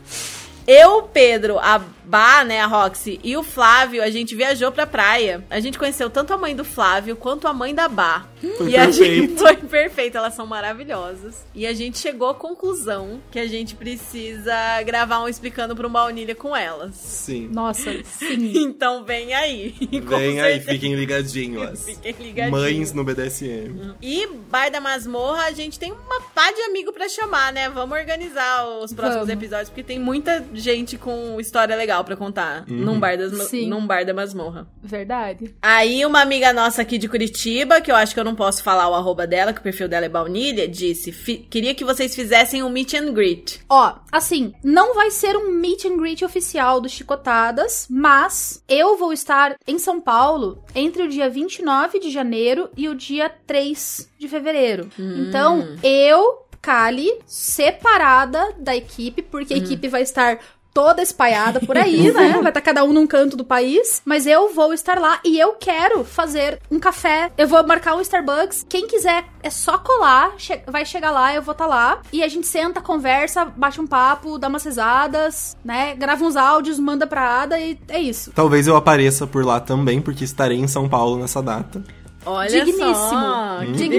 Eu, 0.65 1.01
Pedro, 1.03 1.59
a 1.59 1.81
Bá, 2.05 2.43
né, 2.45 2.61
a 2.61 2.65
Roxy, 2.67 3.19
e 3.21 3.35
o 3.35 3.43
Flávio, 3.43 4.01
a 4.01 4.09
gente 4.09 4.33
viajou 4.33 4.71
pra 4.71 4.85
praia. 4.87 5.43
A 5.49 5.59
gente 5.59 5.77
conheceu 5.77 6.09
tanto 6.09 6.33
a 6.33 6.37
mãe 6.37 6.55
do 6.55 6.63
Flávio 6.63 7.17
quanto 7.17 7.47
a 7.49 7.53
mãe 7.53 7.75
da 7.75 7.89
Bá. 7.89 8.25
Foi 8.57 8.69
e 8.69 8.77
a 8.77 8.89
gente 8.91 9.27
perfeito. 9.27 9.39
foi 9.39 9.55
perfeito, 9.55 10.17
elas 10.17 10.33
são 10.33 10.45
maravilhosas. 10.45 11.45
E 11.55 11.65
a 11.65 11.73
gente 11.73 11.97
chegou 11.97 12.29
à 12.29 12.35
conclusão 12.35 13.21
que 13.31 13.39
a 13.39 13.47
gente 13.47 13.75
precisa 13.75 14.53
gravar 14.83 15.21
um 15.21 15.27
explicando 15.27 15.75
pro 15.75 15.89
baunilha 15.89 16.35
com 16.35 16.55
elas. 16.55 16.95
Sim. 16.95 17.47
Nossa, 17.51 17.91
sim. 18.03 18.53
Então 18.73 19.03
vem 19.05 19.33
aí. 19.33 19.75
Vem 20.03 20.41
aí, 20.41 20.59
fiquem 20.59 20.95
ligadinhos. 20.95 21.85
Fiquem 21.85 22.13
ligadinhos. 22.19 22.61
Mães 22.61 22.93
no 22.93 23.03
BDSM. 23.03 23.95
E 24.01 24.27
Bar 24.49 24.69
da 24.69 24.79
Masmorra, 24.79 25.43
a 25.45 25.51
gente 25.51 25.79
tem 25.79 25.91
uma 25.91 26.21
pá 26.33 26.51
de 26.51 26.61
amigo 26.61 26.91
pra 26.91 27.07
chamar, 27.07 27.51
né? 27.53 27.69
Vamos 27.69 27.97
organizar 27.97 28.65
os 28.67 28.93
próximos 28.93 29.27
Vamos. 29.27 29.33
episódios, 29.43 29.69
porque 29.69 29.83
tem 29.83 29.99
muita 29.99 30.43
gente 30.53 30.97
com 30.97 31.39
história 31.39 31.75
legal 31.75 32.03
pra 32.03 32.15
contar 32.15 32.65
num, 32.67 32.99
bar 32.99 33.17
das, 33.17 33.33
Sim. 33.47 33.67
num 33.69 33.85
bar 33.85 34.05
da 34.05 34.13
Masmorra. 34.13 34.67
Verdade. 34.81 35.55
Aí 35.61 36.05
uma 36.05 36.21
amiga 36.21 36.51
nossa 36.53 36.81
aqui 36.81 36.97
de 36.97 37.07
Curitiba, 37.07 37.81
que 37.81 37.91
eu 37.91 37.95
acho 37.95 38.13
que 38.13 38.19
eu 38.19 38.23
não 38.23 38.32
posso 38.35 38.63
falar 38.63 38.89
o 38.89 38.93
arroba 38.93 39.25
dela, 39.27 39.53
que 39.53 39.59
o 39.59 39.63
perfil 39.63 39.87
dela 39.87 40.05
é 40.05 40.09
baunilha, 40.09 40.67
disse, 40.67 41.11
"Fi- 41.11 41.37
queria 41.49 41.73
que 41.75 41.83
vocês 41.85 42.15
fizessem 42.15 42.63
um 42.63 42.69
meet 42.69 42.93
and 42.93 43.11
greet. 43.13 43.59
Ó, 43.69 43.95
assim, 44.11 44.53
não 44.63 44.93
vai 44.93 45.11
ser 45.11 45.35
um 45.37 45.51
meet 45.51 45.85
and 45.85 45.97
greet 45.97 46.23
oficial 46.23 46.79
do 46.81 46.89
Chicotadas, 46.89 47.87
mas 47.89 48.63
eu 48.67 48.97
vou 48.97 49.13
estar 49.13 49.55
em 49.67 49.77
São 49.79 49.99
Paulo 50.01 50.63
entre 50.75 51.03
o 51.03 51.07
dia 51.09 51.29
29 51.29 51.99
de 51.99 52.09
janeiro 52.11 52.69
e 52.75 52.87
o 52.89 52.95
dia 52.95 53.29
3 53.47 54.09
de 54.19 54.27
fevereiro. 54.27 54.89
Então, 54.97 55.77
eu, 55.83 56.39
Kali, 56.61 57.11
separada 57.25 58.53
da 58.57 58.75
equipe, 58.75 59.21
porque 59.21 59.53
a 59.53 59.57
equipe 59.57 59.87
vai 59.87 60.01
estar 60.01 60.39
toda 60.73 61.01
espalhada 61.01 61.59
por 61.59 61.77
aí, 61.77 62.09
né? 62.13 62.33
Vai 62.41 62.49
estar 62.49 62.61
cada 62.61 62.83
um 62.83 62.91
num 62.91 63.05
canto 63.05 63.37
do 63.37 63.45
país. 63.45 64.01
Mas 64.05 64.25
eu 64.25 64.53
vou 64.53 64.73
estar 64.73 64.97
lá 64.99 65.19
e 65.23 65.39
eu 65.39 65.53
quero 65.53 66.03
fazer 66.03 66.59
um 66.71 66.79
café. 66.79 67.31
Eu 67.37 67.47
vou 67.47 67.65
marcar 67.65 67.95
um 67.95 68.01
Starbucks. 68.01 68.65
Quem 68.67 68.87
quiser, 68.87 69.25
é 69.41 69.49
só 69.49 69.77
colar. 69.77 70.33
che- 70.37 70.61
vai 70.67 70.85
chegar 70.85 71.11
lá, 71.11 71.33
eu 71.33 71.41
vou 71.41 71.51
estar 71.51 71.67
lá. 71.67 72.01
E 72.11 72.23
a 72.23 72.27
gente 72.27 72.47
senta, 72.47 72.81
conversa, 72.81 73.45
bate 73.45 73.79
um 73.79 73.87
papo, 73.87 74.37
dá 74.39 74.47
umas 74.47 74.63
risadas, 74.63 75.55
né? 75.63 75.95
Grava 75.95 76.23
uns 76.23 76.35
áudios, 76.35 76.79
manda 76.79 77.05
pra 77.05 77.41
Ada 77.43 77.59
e 77.59 77.77
é 77.89 77.99
isso. 78.01 78.31
Talvez 78.33 78.67
eu 78.67 78.75
apareça 78.75 79.27
por 79.27 79.45
lá 79.45 79.59
também, 79.59 80.01
porque 80.01 80.23
estarei 80.23 80.57
em 80.59 80.67
São 80.67 80.89
Paulo 80.89 81.17
nessa 81.19 81.41
data. 81.41 81.83
Olha 82.25 82.49
Digníssimo. 82.63 82.95
só, 82.95 83.59
Digníssimo. 83.73 83.89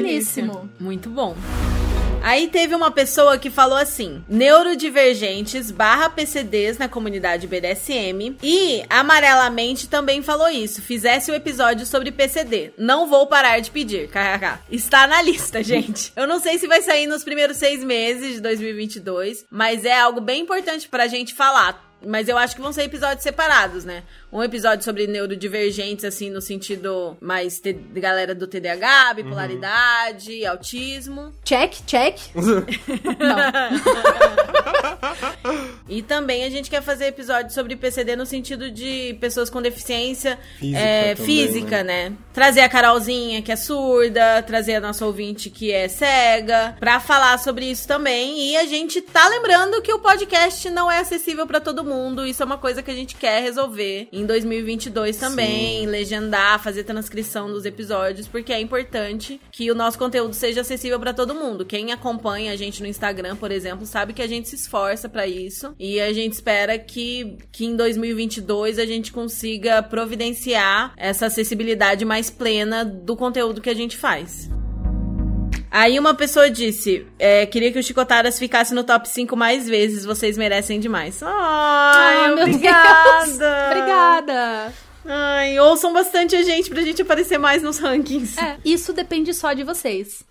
delícia. 0.53 0.61
Muito 0.81 1.11
bom. 1.11 1.35
Aí 2.25 2.49
teve 2.49 2.75
uma 2.75 2.91
pessoa 2.91 3.37
que 3.37 3.51
falou 3.51 3.77
assim: 3.77 4.25
neurodivergentes 4.27 5.71
barra 5.71 6.09
PCDs 6.09 6.79
na 6.79 6.89
comunidade 6.89 7.47
BDSM. 7.47 8.39
E 8.43 8.83
amarelamente 8.89 9.87
também 9.87 10.23
falou 10.23 10.49
isso. 10.49 10.81
Fizesse 10.81 11.31
o 11.31 11.35
episódio 11.35 11.85
sobre 11.85 12.11
PCD. 12.11 12.73
Não 12.79 13.07
vou 13.07 13.27
parar 13.27 13.59
de 13.61 13.71
pedir. 13.71 14.09
KKK. 14.09 14.61
Está 14.71 15.07
na 15.07 15.21
lista, 15.21 15.61
gente. 15.63 16.13
Eu 16.17 16.27
não 16.27 16.41
sei 16.41 16.59
se 16.59 16.67
vai 16.67 16.81
sair 16.81 17.07
nos 17.07 17.23
primeiros 17.23 17.59
seis 17.59 17.85
meses 17.85 18.37
de 18.37 18.41
2022, 18.41 19.45
mas 19.51 19.85
é 19.85 20.01
algo 20.01 20.23
bem 20.23 20.41
importante 20.41 20.89
pra 20.89 21.07
gente 21.07 21.35
falar. 21.35 21.84
Mas 22.07 22.29
eu 22.29 22.37
acho 22.37 22.55
que 22.55 22.61
vão 22.61 22.73
ser 22.73 22.83
episódios 22.83 23.23
separados, 23.23 23.85
né? 23.85 24.03
Um 24.33 24.43
episódio 24.43 24.85
sobre 24.85 25.07
neurodivergentes, 25.07 26.05
assim, 26.05 26.29
no 26.29 26.41
sentido 26.41 27.17
mais 27.21 27.59
te- 27.61 27.73
de 27.73 28.01
galera 28.01 28.35
do 28.35 28.47
TDAH, 28.47 29.15
bipolaridade, 29.15 30.45
autismo. 30.45 31.33
Check, 31.45 31.73
check. 31.87 32.19
Não. 32.35 33.37
E 35.89 36.03
também 36.03 36.45
a 36.45 36.51
gente 36.51 36.71
quer 36.71 36.83
fazer 36.83 37.07
episódio 37.07 37.53
sobre 37.53 37.77
PCD 37.77 38.17
no 38.17 38.25
sentido 38.25 38.71
de 38.71 39.17
pessoas 39.21 39.51
com 39.51 39.61
deficiência 39.61 40.39
Física 40.59 40.79
é, 40.81 41.15
também, 41.15 41.27
física, 41.27 41.85
né? 41.85 42.13
Trazer 42.33 42.61
a 42.61 42.69
Carolzinha, 42.69 43.43
que 43.43 43.53
é 43.53 43.57
surda, 43.57 44.43
trazer 44.43 44.77
a 44.77 44.81
nossa 44.81 45.05
ouvinte, 45.05 45.51
que 45.51 45.71
é 45.71 45.87
cega, 45.89 46.75
pra 46.81 47.01
falar 47.01 47.39
sobre 47.39 47.67
isso 47.67 47.87
também. 47.87 48.51
E 48.51 48.57
a 48.57 48.65
gente 48.65 49.01
tá 49.03 49.29
lembrando 49.29 49.83
que 49.83 49.93
o 49.93 49.99
podcast 49.99 50.69
não 50.71 50.91
é 50.91 51.01
acessível 51.01 51.47
pra 51.47 51.61
todo 51.61 51.85
mundo. 51.85 51.94
Isso 52.27 52.43
é 52.43 52.47
uma 52.47 52.59
coisa 52.59 52.83
que 52.83 52.91
a 52.91 52.95
gente 52.95 53.17
quer 53.17 53.43
resolver 53.43 54.09
em 54.13 54.27
2022 54.27 55.17
também. 55.17 55.87
Legendar, 55.87 56.63
fazer 56.63 56.85
transcrição 56.85 57.49
dos 57.51 57.65
episódios, 57.65 58.27
porque 58.27 58.53
é 58.53 58.61
importante 58.61 59.41
que 59.51 59.71
o 59.71 59.75
nosso 59.75 59.99
conteúdo 59.99 60.35
seja 60.35 60.63
acessível 60.63 60.99
pra 60.99 61.13
todo 61.13 61.35
mundo. 61.35 61.65
Quem 61.65 61.93
acompanha 61.93 62.53
a 62.53 62.57
gente 62.57 62.83
no 62.83 62.89
Instagram, 62.89 63.37
por 63.37 63.51
exemplo, 63.51 63.87
sabe 63.87 64.13
que 64.13 64.23
a 64.23 64.27
gente 64.27 64.49
se 64.49 64.57
esforça 64.57 65.09
pra 65.09 65.27
isso. 65.27 65.75
E 65.79 66.01
a 66.01 66.13
gente 66.13 66.33
espera 66.33 66.79
que, 66.79 67.39
que 67.53 67.65
em 67.65 67.77
2022 67.77 68.79
a 68.79 68.87
gente 68.87 69.13
consiga 69.13 69.83
providenciar 69.83 70.93
essa 70.97 71.27
acessibilidade 71.27 72.05
mais 72.05 72.31
plena 72.31 72.85
do 72.85 73.17
conteúdo 73.17 73.61
que 73.61 73.71
a 73.71 73.75
gente 73.75 73.97
faz. 73.97 74.51
Aí 75.77 75.99
uma 75.99 76.15
pessoa 76.15 76.49
disse, 76.49 77.05
é, 77.19 77.45
queria 77.47 77.73
que 77.73 77.79
o 77.81 77.83
Chicotadas 77.83 78.39
ficasse 78.39 78.73
no 78.73 78.85
top 78.85 79.09
5 79.09 79.35
mais 79.37 79.67
vezes, 79.69 80.05
vocês 80.05 80.37
merecem 80.39 80.79
demais. 80.79 81.21
Ai, 81.21 81.31
Ah, 82.27 82.29
meu 82.29 82.45
obrigada! 82.45 83.25
Deus. 83.25 83.39
Obrigada. 83.77 84.73
Ai, 85.05 85.59
ouçam 85.59 85.93
bastante 85.93 86.37
a 86.37 86.45
gente 86.45 86.71
pra 86.71 86.81
gente 86.81 87.03
aparecer 87.03 87.39
mais 87.39 87.61
nos 87.61 87.81
rankings. 87.81 88.39
É, 88.41 88.57
isso 88.65 88.93
depende 88.93 89.35
só 89.35 89.53
de 89.53 89.65
vocês. 89.65 90.23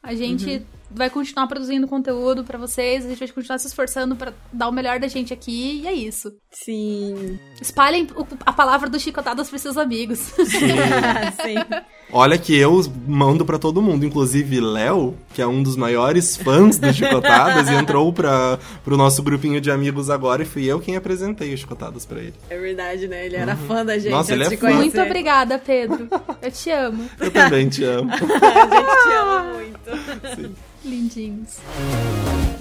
A 0.00 0.14
gente 0.14 0.64
vai 0.88 1.10
continuar 1.10 1.46
produzindo 1.48 1.88
conteúdo 1.88 2.44
pra 2.44 2.56
vocês, 2.58 3.04
a 3.04 3.08
gente 3.08 3.18
vai 3.18 3.28
continuar 3.28 3.58
se 3.58 3.66
esforçando 3.66 4.14
pra 4.14 4.32
dar 4.52 4.68
o 4.68 4.72
melhor 4.72 5.00
da 5.00 5.08
gente 5.08 5.32
aqui 5.32 5.80
e 5.82 5.86
é 5.88 5.92
isso. 5.92 6.32
Sim. 6.52 7.38
Espalhem 7.60 8.06
a 8.46 8.52
palavra 8.52 8.88
do 8.88 9.00
Chicotadas 9.00 9.48
pros 9.48 9.62
seus 9.62 9.76
amigos. 9.76 10.18
Sim. 10.18 11.56
Olha 12.12 12.36
que 12.36 12.54
eu 12.56 12.82
mando 13.06 13.44
pra 13.44 13.58
todo 13.58 13.80
mundo, 13.80 14.04
inclusive 14.04 14.60
Léo, 14.60 15.14
que 15.32 15.40
é 15.40 15.46
um 15.46 15.62
dos 15.62 15.76
maiores 15.76 16.36
fãs 16.36 16.78
do 16.78 16.92
Chicotadas, 16.92 17.68
e 17.68 17.74
entrou 17.74 18.12
pra, 18.12 18.58
pro 18.84 18.96
nosso 18.98 19.22
grupinho 19.22 19.60
de 19.60 19.70
amigos 19.70 20.10
agora 20.10 20.42
e 20.42 20.46
fui 20.46 20.66
eu 20.66 20.78
quem 20.78 20.94
apresentei 20.94 21.54
o 21.54 21.56
Chicotadas 21.56 22.04
pra 22.04 22.20
ele. 22.20 22.34
É 22.50 22.58
verdade, 22.58 23.08
né? 23.08 23.24
Ele 23.24 23.36
era 23.36 23.56
fã 23.56 23.84
da 23.84 23.98
gente 23.98 24.10
Nossa, 24.10 24.34
ele 24.34 24.44
é 24.44 24.56
fã. 24.56 24.70
Muito 24.74 25.00
obrigada, 25.00 25.58
Pedro. 25.58 26.08
Eu 26.42 26.50
te 26.50 26.70
amo. 26.70 27.08
Eu 27.18 27.30
também 27.30 27.68
te 27.68 27.82
amo. 27.84 28.10
A 28.12 28.16
gente 28.16 29.02
te 29.02 29.12
ama 29.14 29.44
muito. 29.54 30.56
Lindinhos. 30.84 31.58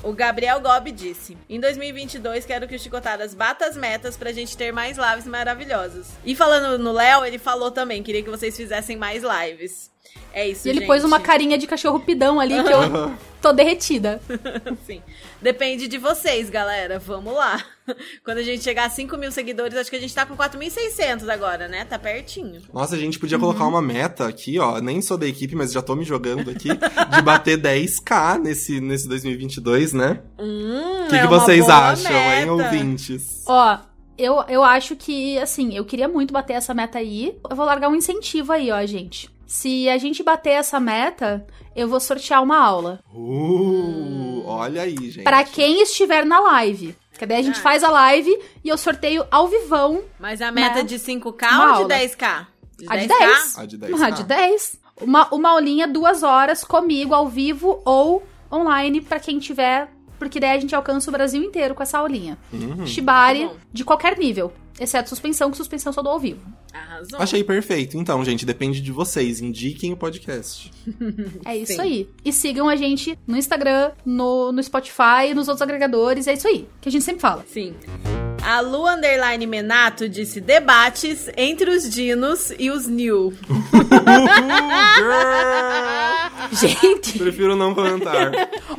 O 0.04 0.14
Gabriel 0.14 0.60
Gobi 0.60 0.92
disse: 0.92 1.38
Em 1.50 1.60
2022 1.60 2.46
quero 2.46 2.68
que 2.68 2.76
o 2.76 2.80
Chicotadas 2.80 3.34
bata 3.34 3.66
as 3.66 3.76
metas 3.76 4.18
pra 4.18 4.32
gente 4.32 4.58
ter 4.58 4.72
mais 4.72 4.98
lives 4.98 5.26
maravilhosas. 5.26 6.08
E 6.26 6.36
falando 6.36 6.82
no 6.82 6.92
Léo, 6.92 7.24
ele 7.24 7.38
falou 7.38 7.72
também: 7.72 8.02
queria 8.02 8.24
que 8.24 8.30
vocês 8.30 8.56
fizessem 8.56 8.98
mais 8.98 9.24
lives. 9.24 9.32
É 10.34 10.48
isso, 10.48 10.68
E 10.68 10.70
ele 10.72 10.80
gente. 10.80 10.88
pôs 10.88 11.04
uma 11.06 11.20
carinha 11.20 11.58
de 11.58 11.66
cachorro 11.68 12.00
pidão 12.00 12.38
ali 12.40 12.62
que 12.64 12.70
eu 12.74 13.16
tô 13.42 13.54
derretida. 13.54 14.22
Sim. 14.86 15.02
Depende 15.42 15.88
de 15.88 15.98
vocês, 15.98 16.50
galera. 16.50 17.00
Vamos 17.00 17.34
lá. 17.34 17.64
Quando 18.24 18.40
a 18.40 18.44
gente 18.44 18.62
chegar 18.64 18.86
a 18.86 18.90
5 18.90 19.18
mil 19.18 19.32
seguidores, 19.32 19.76
acho 19.78 19.90
que 19.90 19.96
a 19.96 20.00
gente 20.00 20.14
tá 20.14 20.26
com 20.26 20.36
4.600 20.36 21.30
agora, 21.30 21.68
né? 21.70 21.86
Tá 21.86 21.98
pertinho. 21.98 22.62
Nossa, 22.74 22.96
a 22.96 22.98
gente 22.98 23.18
podia 23.20 23.40
colocar 23.40 23.66
uma 23.66 23.82
meta 23.82 24.28
aqui, 24.28 24.60
ó. 24.60 24.80
Nem 24.82 25.02
sou 25.02 25.18
da 25.18 25.26
equipe, 25.28 25.56
mas 25.56 25.72
já 25.72 25.82
tô 25.82 25.96
me 25.96 26.04
jogando 26.04 26.50
aqui. 26.52 26.70
de 26.70 27.22
bater 27.22 27.58
10k 27.62 28.38
nesse, 28.40 28.82
nesse 28.82 29.08
2022, 29.08 29.94
né? 29.94 30.22
Hum, 30.38 31.06
O 31.06 31.10
que, 31.10 31.16
é 31.16 31.22
que 31.22 31.28
vocês 31.28 31.70
acham, 31.70 32.12
hein, 32.12 32.40
meta. 32.42 32.52
ouvintes? 32.52 33.44
Ó, 33.48 33.78
eu, 34.18 34.44
eu 34.50 34.62
acho 34.64 34.96
que, 34.96 35.38
assim, 35.40 35.74
eu 35.76 35.86
queria 35.86 36.08
muito 36.08 36.34
bater 36.34 36.54
essa 36.54 36.74
meta 36.74 37.00
aí. 37.00 37.38
Eu 37.50 37.56
vou 37.56 37.66
largar 37.66 37.90
um 37.90 37.96
incentivo 37.96 38.52
aí, 38.52 38.70
ó, 38.72 38.86
gente. 38.86 39.31
Se 39.52 39.90
a 39.90 39.98
gente 39.98 40.24
bater 40.24 40.52
essa 40.52 40.80
meta, 40.80 41.46
eu 41.76 41.86
vou 41.86 42.00
sortear 42.00 42.42
uma 42.42 42.58
aula. 42.58 43.02
Uh, 43.14 44.44
olha 44.46 44.84
aí, 44.84 44.96
gente. 45.12 45.24
Pra 45.26 45.44
quem 45.44 45.82
estiver 45.84 46.26
na 46.26 46.40
live. 46.40 46.96
Que 47.20 47.26
daí 47.26 47.40
a 47.40 47.44
gente 47.44 47.60
Ah. 47.60 47.62
faz 47.62 47.84
a 47.84 47.90
live 47.92 48.32
e 48.64 48.70
eu 48.70 48.78
sorteio 48.78 49.26
ao 49.30 49.50
vivão 49.50 50.04
Mas 50.18 50.42
a 50.42 50.54
meta 50.54 50.76
Né? 50.78 50.84
de 50.84 50.98
5K 50.98 51.50
Uma 51.50 51.66
ou 51.66 51.74
de 51.74 51.82
aula. 51.82 51.88
10K? 51.90 52.48
a 52.88 52.96
de 52.98 53.08
10. 53.10 53.58
A 53.60 53.66
de 53.66 53.78
10. 53.78 53.94
Uma 53.94 54.10
de 54.10 54.24
10. 54.24 54.80
Uma, 55.02 55.28
uma 55.36 55.50
aulinha, 55.50 55.86
duas 55.86 56.24
horas 56.24 56.64
comigo 56.64 57.14
ao 57.14 57.28
vivo 57.28 57.82
ou 57.84 58.24
online 58.50 59.02
pra 59.02 59.20
quem 59.20 59.38
tiver. 59.38 59.92
Porque 60.18 60.40
daí 60.40 60.52
a 60.56 60.60
gente 60.62 60.74
alcança 60.74 61.10
o 61.10 61.14
Brasil 61.14 61.44
inteiro 61.44 61.76
com 61.76 61.84
essa 61.84 61.98
aulinha. 61.98 62.38
Uhum. 62.54 62.88
Shibari, 62.88 63.50
de 63.74 63.84
qualquer 63.84 64.18
nível. 64.18 64.54
Exceto 64.82 65.10
suspensão, 65.10 65.52
que 65.52 65.58
suspensão 65.58 65.94
só 65.94 66.02
do 66.02 66.10
ao 66.10 66.20
vivo. 66.20 66.42
Arrasou. 66.74 67.20
Achei 67.20 67.44
perfeito. 67.44 67.96
Então, 67.98 68.26
gente, 68.26 68.48
depende 68.48 68.82
de 68.82 68.92
vocês. 68.92 69.40
Indiquem 69.40 69.94
o 69.94 69.98
podcast. 69.98 70.72
É 71.46 71.58
isso 71.58 71.74
Sim. 71.74 71.82
aí. 71.82 72.10
E 72.26 72.32
sigam 72.34 72.68
a 72.68 72.76
gente 72.76 73.18
no 73.28 73.38
Instagram, 73.38 73.92
no, 74.06 74.52
no 74.52 74.64
Spotify, 74.64 75.34
nos 75.36 75.48
outros 75.48 75.62
agregadores. 75.62 76.28
É 76.28 76.34
isso 76.34 76.48
aí. 76.48 76.68
Que 76.80 76.90
a 76.90 76.92
gente 76.92 77.04
sempre 77.04 77.22
fala. 77.22 77.46
Sim. 77.48 77.76
A 78.44 78.60
Lu 78.60 78.88
Underline 78.88 79.46
Menato 79.46 80.10
disse 80.10 80.42
debates 80.42 81.30
entre 81.38 81.70
os 81.70 81.90
dinos 81.90 82.52
e 82.58 82.72
os 82.72 82.88
new. 82.88 83.34
Gente, 86.52 87.18
Prefiro 87.20 87.56
não 87.56 87.74
comentar. 87.74 88.32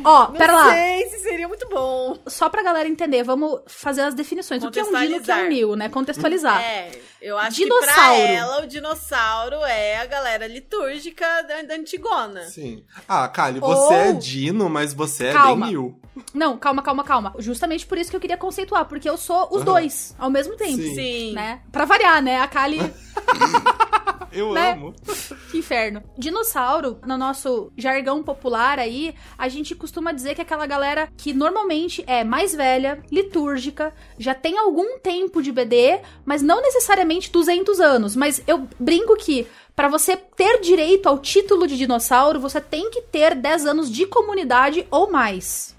ó, 0.05 0.27
pera 0.27 0.53
lá. 0.53 0.71
Sei 0.71 1.09
se 1.09 1.19
seria 1.21 1.49
muito 1.49 1.69
bom. 1.69 2.19
Só 2.27 2.49
pra 2.49 2.63
galera 2.63 2.89
entender, 2.89 3.23
vamos 3.23 3.61
fazer 3.67 4.03
as 4.03 4.15
definições. 4.15 4.63
O 4.65 4.71
que 4.71 4.81
é 4.81 4.85
um 4.85 4.93
dino, 4.93 5.17
o 5.17 5.21
que 5.21 5.31
é 5.31 5.37
um 5.37 5.49
nil, 5.49 5.77
né? 5.77 5.89
Contextualizar. 5.89 6.61
É, 6.61 6.91
eu 7.23 7.39
acho 7.39 7.57
Dinossauro. 7.57 7.87
que 7.87 8.23
pra 8.23 8.31
ela 8.33 8.63
o 8.63 8.67
dinossauro 8.67 9.57
é 9.65 9.99
a 9.99 10.07
galera 10.07 10.47
litúrgica 10.47 11.25
da, 11.43 11.63
da 11.63 11.75
Antigona. 11.75 12.43
Sim. 12.45 12.85
Ah, 13.09 13.29
Kali, 13.29 13.61
você 13.61 13.81
Ou- 13.85 13.93
é 13.93 14.13
Dino, 14.13 14.69
mas 14.69 14.93
você 14.93 15.27
é 15.27 15.33
Calma. 15.33 15.67
bem 15.67 15.75
New. 15.75 15.99
Não, 16.35 16.59
calma, 16.59 16.83
calma, 16.83 17.03
calma. 17.05 17.33
Justamente 17.39 17.87
por 17.87 17.97
isso 17.97 18.11
que 18.11 18.17
eu 18.17 18.21
queria 18.21 18.37
conceituar, 18.37 18.85
porque 18.85 19.09
eu 19.09 19.17
sou 19.17 19.47
os 19.51 19.57
Aham. 19.59 19.65
dois 19.65 20.15
ao 20.19 20.29
mesmo 20.29 20.57
tempo. 20.57 20.77
Sim. 20.83 20.95
Sim. 20.95 21.33
Né? 21.33 21.61
Pra 21.73 21.85
variar, 21.87 22.21
né? 22.23 22.41
A 22.41 22.47
Kali, 22.49 22.79
Eu 24.33 24.53
Né? 24.53 24.73
amo. 24.73 24.95
que 25.51 25.59
inferno. 25.59 26.03
Dinossauro, 26.17 26.99
no 27.07 27.17
nosso 27.17 27.73
jargão 27.77 28.23
popular 28.23 28.79
aí, 28.79 29.15
a 29.37 29.49
gente 29.49 29.75
costuma 29.75 30.13
dizer 30.13 30.35
que 30.35 30.41
é 30.41 30.45
aquela 30.45 30.67
galera 30.67 31.09
que 31.17 31.33
normalmente 31.33 32.03
é 32.07 32.25
mais 32.25 32.55
velha, 32.55 33.03
litúrgica, 33.11 33.93
já 34.19 34.35
tem 34.35 34.59
algum 34.59 34.99
tempo 34.99 35.43
de 35.43 35.53
BD, 35.53 36.01
mas 36.25 36.43
não 36.43 36.61
necessariamente 36.63 37.31
200 37.31 37.81
anos. 37.81 38.17
Mas 38.17 38.43
eu 38.47 38.67
brinco 38.79 39.17
que 39.17 39.47
Pra 39.75 39.89
você 39.89 40.17
ter 40.17 40.61
direito 40.61 41.07
ao 41.09 41.19
título 41.19 41.67
de 41.67 41.79
dinossauro, 41.79 42.39
você 42.39 42.61
tem 42.61 42.91
que 42.91 43.01
ter 43.01 43.35
10 43.35 43.67
anos 43.67 43.91
de 43.91 44.07
comunidade 44.07 44.87
ou 44.91 45.11
mais. 45.11 45.75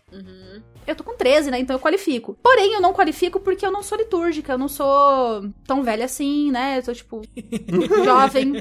Eu 0.86 0.96
tô 0.96 1.04
com 1.04 1.16
13, 1.16 1.52
né? 1.52 1.60
Então 1.60 1.76
eu 1.76 1.80
qualifico. 1.80 2.38
Porém, 2.42 2.74
eu 2.74 2.82
não 2.82 2.94
qualifico 2.94 3.40
porque 3.40 3.66
eu 3.66 3.72
não 3.72 3.84
sou 3.84 3.98
litúrgica, 3.98 4.54
eu 4.54 4.58
não 4.58 4.68
sou 4.68 5.50
tão 5.66 5.84
velha 5.84 6.06
assim, 6.06 6.52
né? 6.52 6.78
Eu 6.78 6.84
sou, 6.84 6.94
tipo, 6.94 7.22
jovem. 8.04 8.54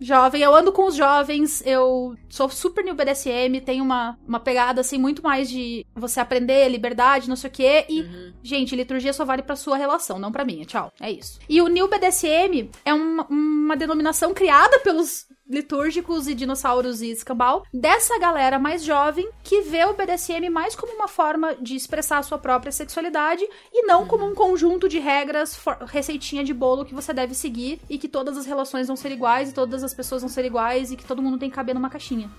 Jovem. 0.00 0.42
Eu 0.42 0.54
ando 0.54 0.72
com 0.72 0.86
os 0.86 0.94
jovens, 0.94 1.62
eu 1.66 2.14
sou 2.28 2.48
super 2.48 2.84
new 2.84 2.94
BDSM, 2.94 3.60
tenho 3.64 3.84
uma, 3.84 4.18
uma 4.26 4.40
pegada, 4.40 4.80
assim, 4.80 4.98
muito 4.98 5.22
mais 5.22 5.48
de 5.48 5.86
você 5.94 6.20
aprender, 6.20 6.68
liberdade, 6.68 7.28
não 7.28 7.36
sei 7.36 7.50
o 7.50 7.52
quê. 7.52 7.84
E, 7.88 8.04
gente, 8.42 8.76
liturgia 8.76 9.12
só 9.12 9.24
vale 9.24 9.42
pra 9.42 9.56
sua 9.56 9.76
relação, 9.76 10.18
não 10.18 10.32
pra 10.32 10.44
minha. 10.44 10.64
Tchau. 10.64 10.92
É 11.00 11.10
isso. 11.10 11.38
E 11.48 11.60
o 11.60 11.68
new 11.68 11.88
BDSM 11.88 12.70
é 12.84 12.92
uma, 12.92 13.26
uma 13.28 13.76
denominação 13.76 14.32
criada 14.34 14.78
pelos 14.80 15.26
litúrgicos 15.48 16.26
e 16.26 16.34
dinossauros 16.34 17.00
e 17.02 17.10
escambau 17.10 17.64
dessa 17.72 18.18
galera 18.18 18.58
mais 18.58 18.82
jovem 18.82 19.28
que 19.42 19.62
vê 19.62 19.84
o 19.84 19.94
BDSM 19.94 20.50
mais 20.50 20.74
como 20.74 20.92
uma 20.94 21.08
forma 21.08 21.54
de 21.56 21.76
expressar 21.76 22.18
a 22.18 22.22
sua 22.22 22.38
própria 22.38 22.72
sexualidade 22.72 23.44
e 23.72 23.86
não 23.86 24.06
como 24.06 24.26
um 24.26 24.34
conjunto 24.34 24.88
de 24.88 24.98
regras, 24.98 25.58
receitinha 25.86 26.42
de 26.42 26.52
bolo 26.52 26.84
que 26.84 26.94
você 26.94 27.12
deve 27.12 27.34
seguir 27.34 27.80
e 27.88 27.98
que 27.98 28.08
todas 28.08 28.36
as 28.36 28.46
relações 28.46 28.86
vão 28.86 28.96
ser 28.96 29.12
iguais 29.12 29.50
e 29.50 29.54
todas 29.54 29.84
as 29.84 29.94
pessoas 29.94 30.22
vão 30.22 30.28
ser 30.28 30.44
iguais 30.44 30.90
e 30.90 30.96
que 30.96 31.04
todo 31.04 31.22
mundo 31.22 31.38
tem 31.38 31.48
que 31.48 31.56
caber 31.56 31.74
numa 31.74 31.90
caixinha. 31.90 32.30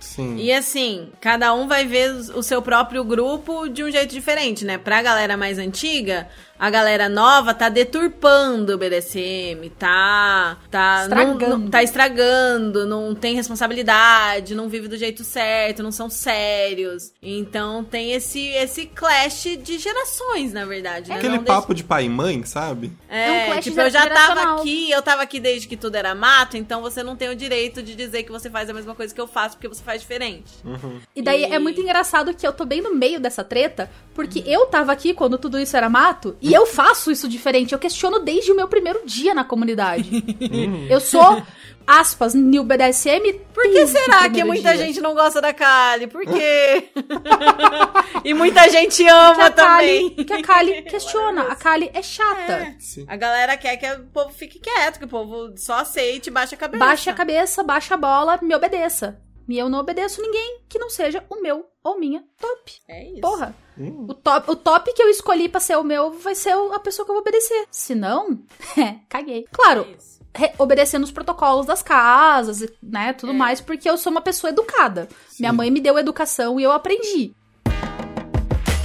Sim. 0.00 0.36
E 0.36 0.52
assim, 0.52 1.10
cada 1.20 1.54
um 1.54 1.68
vai 1.68 1.86
ver 1.86 2.10
o 2.34 2.42
seu 2.42 2.60
próprio 2.60 3.04
grupo 3.04 3.68
de 3.68 3.84
um 3.84 3.90
jeito 3.90 4.12
diferente, 4.12 4.64
né? 4.64 4.78
Pra 4.78 5.02
galera 5.02 5.36
mais 5.36 5.58
antiga, 5.58 6.28
a 6.58 6.70
galera 6.70 7.08
nova 7.08 7.52
tá 7.54 7.68
deturpando 7.68 8.74
o 8.74 8.78
BDSM, 8.78 9.70
tá. 9.78 10.56
tá 10.70 11.02
Estragando. 11.02 11.46
Não, 11.48 11.58
não- 11.58 11.70
tá 11.70 11.82
estragando, 11.82 12.86
não 12.86 13.14
tem 13.14 13.34
responsabilidade, 13.34 14.54
não 14.54 14.68
vive 14.68 14.88
do 14.88 14.96
jeito 14.96 15.22
certo, 15.24 15.82
não 15.82 15.92
são 15.92 16.08
sérios. 16.08 17.12
Então 17.22 17.84
tem 17.84 18.12
esse, 18.12 18.40
esse 18.48 18.86
clash 18.86 19.56
de 19.62 19.78
gerações, 19.78 20.52
na 20.52 20.64
verdade. 20.64 21.08
né? 21.10 21.16
Aquele 21.16 21.36
Não 21.36 21.44
papo 21.44 21.74
de 21.74 21.84
pai 21.84 22.04
e 22.04 22.08
mãe, 22.08 22.44
sabe? 22.44 22.92
é, 23.08 23.26
É 23.26 23.42
um 23.42 23.46
clash 23.52 23.64
tipo, 23.64 23.80
eu 23.80 23.90
já 23.90 24.06
tava 24.08 24.60
aqui, 24.60 24.90
eu 24.90 25.02
tava 25.02 25.22
aqui 25.22 25.38
desde 25.40 25.68
que 25.68 25.76
tudo 25.76 25.94
era 25.96 26.14
mato, 26.14 26.56
então 26.56 26.80
você 26.80 27.02
não 27.02 27.16
tem 27.16 27.28
o 27.28 27.36
direito 27.36 27.82
de 27.82 27.94
dizer 27.94 28.22
que 28.22 28.32
você 28.32 28.48
faz 28.50 28.70
a 28.70 28.72
mesma 28.74 28.94
coisa 28.94 29.14
que 29.14 29.20
eu 29.20 29.26
faço, 29.26 29.56
porque 29.56 29.68
você 29.68 29.82
faz 29.82 30.00
diferente. 30.00 30.52
E 31.14 31.22
daí 31.22 31.42
E- 31.42 31.52
é 31.52 31.58
muito 31.58 31.80
engraçado 31.80 32.34
que 32.34 32.46
eu 32.46 32.52
tô 32.52 32.64
bem 32.64 32.80
no 32.80 32.94
meio 32.94 33.20
dessa 33.20 33.44
treta, 33.44 33.90
porque 34.14 34.42
eu 34.46 34.66
tava 34.66 34.92
aqui 34.92 35.12
quando 35.14 35.36
tudo 35.38 35.58
isso 35.58 35.76
era 35.76 35.88
mato, 35.88 36.36
e 36.46 36.54
eu 36.54 36.64
faço 36.64 37.10
isso 37.10 37.28
diferente. 37.28 37.72
Eu 37.72 37.78
questiono 37.78 38.20
desde 38.20 38.52
o 38.52 38.54
meu 38.56 38.68
primeiro 38.68 39.02
dia 39.04 39.34
na 39.34 39.42
comunidade. 39.42 40.08
eu 40.88 41.00
sou, 41.00 41.42
aspas, 41.86 42.34
New 42.34 42.62
BDSM. 42.62 43.32
Por 43.52 43.64
que 43.64 43.86
será 43.88 44.28
que 44.30 44.44
muita 44.44 44.76
gente 44.76 45.00
não 45.00 45.14
gosta 45.14 45.40
da 45.40 45.52
Kali? 45.52 46.06
Por 46.06 46.24
quê? 46.24 46.90
e 48.24 48.32
muita 48.32 48.68
gente 48.70 49.06
ama 49.06 49.46
a 49.46 49.50
Kali, 49.50 50.10
também. 50.10 50.24
que 50.24 50.32
a 50.32 50.42
Kali 50.42 50.82
questiona. 50.82 51.42
A 51.42 51.56
Kali 51.56 51.90
é 51.92 52.02
chata. 52.02 52.76
Sim. 52.78 53.04
A 53.08 53.16
galera 53.16 53.56
quer 53.56 53.76
que 53.76 53.90
o 53.90 54.06
povo 54.06 54.30
fique 54.30 54.60
quieto, 54.60 54.98
que 55.00 55.04
o 55.04 55.08
povo 55.08 55.52
só 55.56 55.80
aceite 55.80 56.28
e 56.28 56.30
baixe 56.30 56.54
a 56.54 56.58
cabeça. 56.58 56.84
Baixa 56.84 57.10
a 57.10 57.14
cabeça, 57.14 57.64
baixa 57.64 57.94
a 57.94 57.98
bola, 57.98 58.38
me 58.40 58.54
obedeça. 58.54 59.20
E 59.48 59.58
eu 59.58 59.68
não 59.68 59.80
obedeço 59.80 60.22
ninguém 60.22 60.60
que 60.68 60.78
não 60.78 60.90
seja 60.90 61.24
o 61.28 61.40
meu 61.40 61.66
ou 61.82 61.98
minha 61.98 62.22
top. 62.38 62.72
É 62.88 63.04
isso. 63.10 63.20
Porra. 63.20 63.54
Hum. 63.78 64.06
O 64.08 64.14
top, 64.14 64.50
o 64.50 64.56
top 64.56 64.92
que 64.94 65.02
eu 65.02 65.08
escolhi 65.10 65.48
pra 65.48 65.60
ser 65.60 65.76
o 65.76 65.84
meu 65.84 66.12
vai 66.12 66.34
ser 66.34 66.52
a 66.72 66.78
pessoa 66.78 67.04
que 67.04 67.10
eu 67.10 67.14
vou 67.14 67.20
obedecer. 67.22 67.66
Se 67.70 67.94
não, 67.94 68.38
é, 68.76 68.96
caguei. 69.08 69.44
Claro, 69.52 69.86
É 70.38 70.52
obedecendo 70.58 71.04
os 71.04 71.10
protocolos 71.12 71.64
das 71.66 71.82
casas, 71.82 72.60
e, 72.62 72.70
né, 72.82 73.12
tudo 73.14 73.32
É. 73.32 73.34
mais, 73.34 73.60
porque 73.60 73.88
eu 73.88 73.96
sou 73.96 74.10
uma 74.12 74.20
pessoa 74.20 74.50
educada. 74.50 75.08
Minha 75.40 75.52
mãe 75.52 75.70
me 75.70 75.80
deu 75.80 75.98
educação 75.98 76.60
e 76.60 76.62
eu 76.62 76.72
aprendi. 76.72 77.34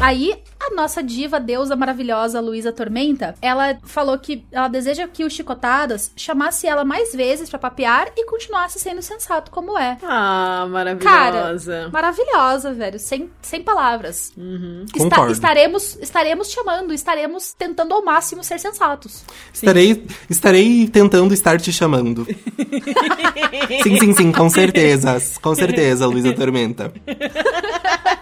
Aí, 0.01 0.33
a 0.59 0.73
nossa 0.73 1.03
diva, 1.03 1.39
deusa 1.39 1.75
maravilhosa 1.75 2.39
Luísa 2.41 2.71
Tormenta, 2.71 3.35
ela 3.41 3.77
falou 3.83 4.17
que 4.17 4.43
ela 4.51 4.67
deseja 4.67 5.07
que 5.07 5.23
o 5.23 5.29
Chicotadas 5.29 6.11
chamasse 6.15 6.65
ela 6.67 6.83
mais 6.83 7.13
vezes 7.13 7.49
pra 7.49 7.59
papear 7.59 8.07
e 8.17 8.25
continuasse 8.25 8.79
sendo 8.79 9.01
sensato 9.01 9.51
como 9.51 9.77
é. 9.77 9.97
Ah, 10.03 10.67
maravilhosa. 10.69 11.89
Maravilhosa, 11.91 12.73
velho. 12.73 12.99
Sem, 12.99 13.29
sem 13.41 13.61
palavras. 13.61 14.31
Uhum. 14.35 14.85
Está- 14.95 15.29
estaremos, 15.29 15.97
estaremos 16.01 16.49
chamando, 16.51 16.93
estaremos 16.93 17.53
tentando 17.53 17.93
ao 17.93 18.03
máximo 18.03 18.43
ser 18.43 18.59
sensatos. 18.59 19.23
Estarei, 19.53 20.07
estarei 20.29 20.87
tentando 20.87 21.33
estar 21.33 21.59
te 21.59 21.71
chamando. 21.71 22.25
sim, 23.83 23.99
sim, 23.99 24.13
sim, 24.13 24.31
com 24.31 24.49
certeza. 24.49 25.17
Com 25.41 25.53
certeza, 25.53 26.05
Luísa 26.07 26.33
Tormenta. 26.33 26.91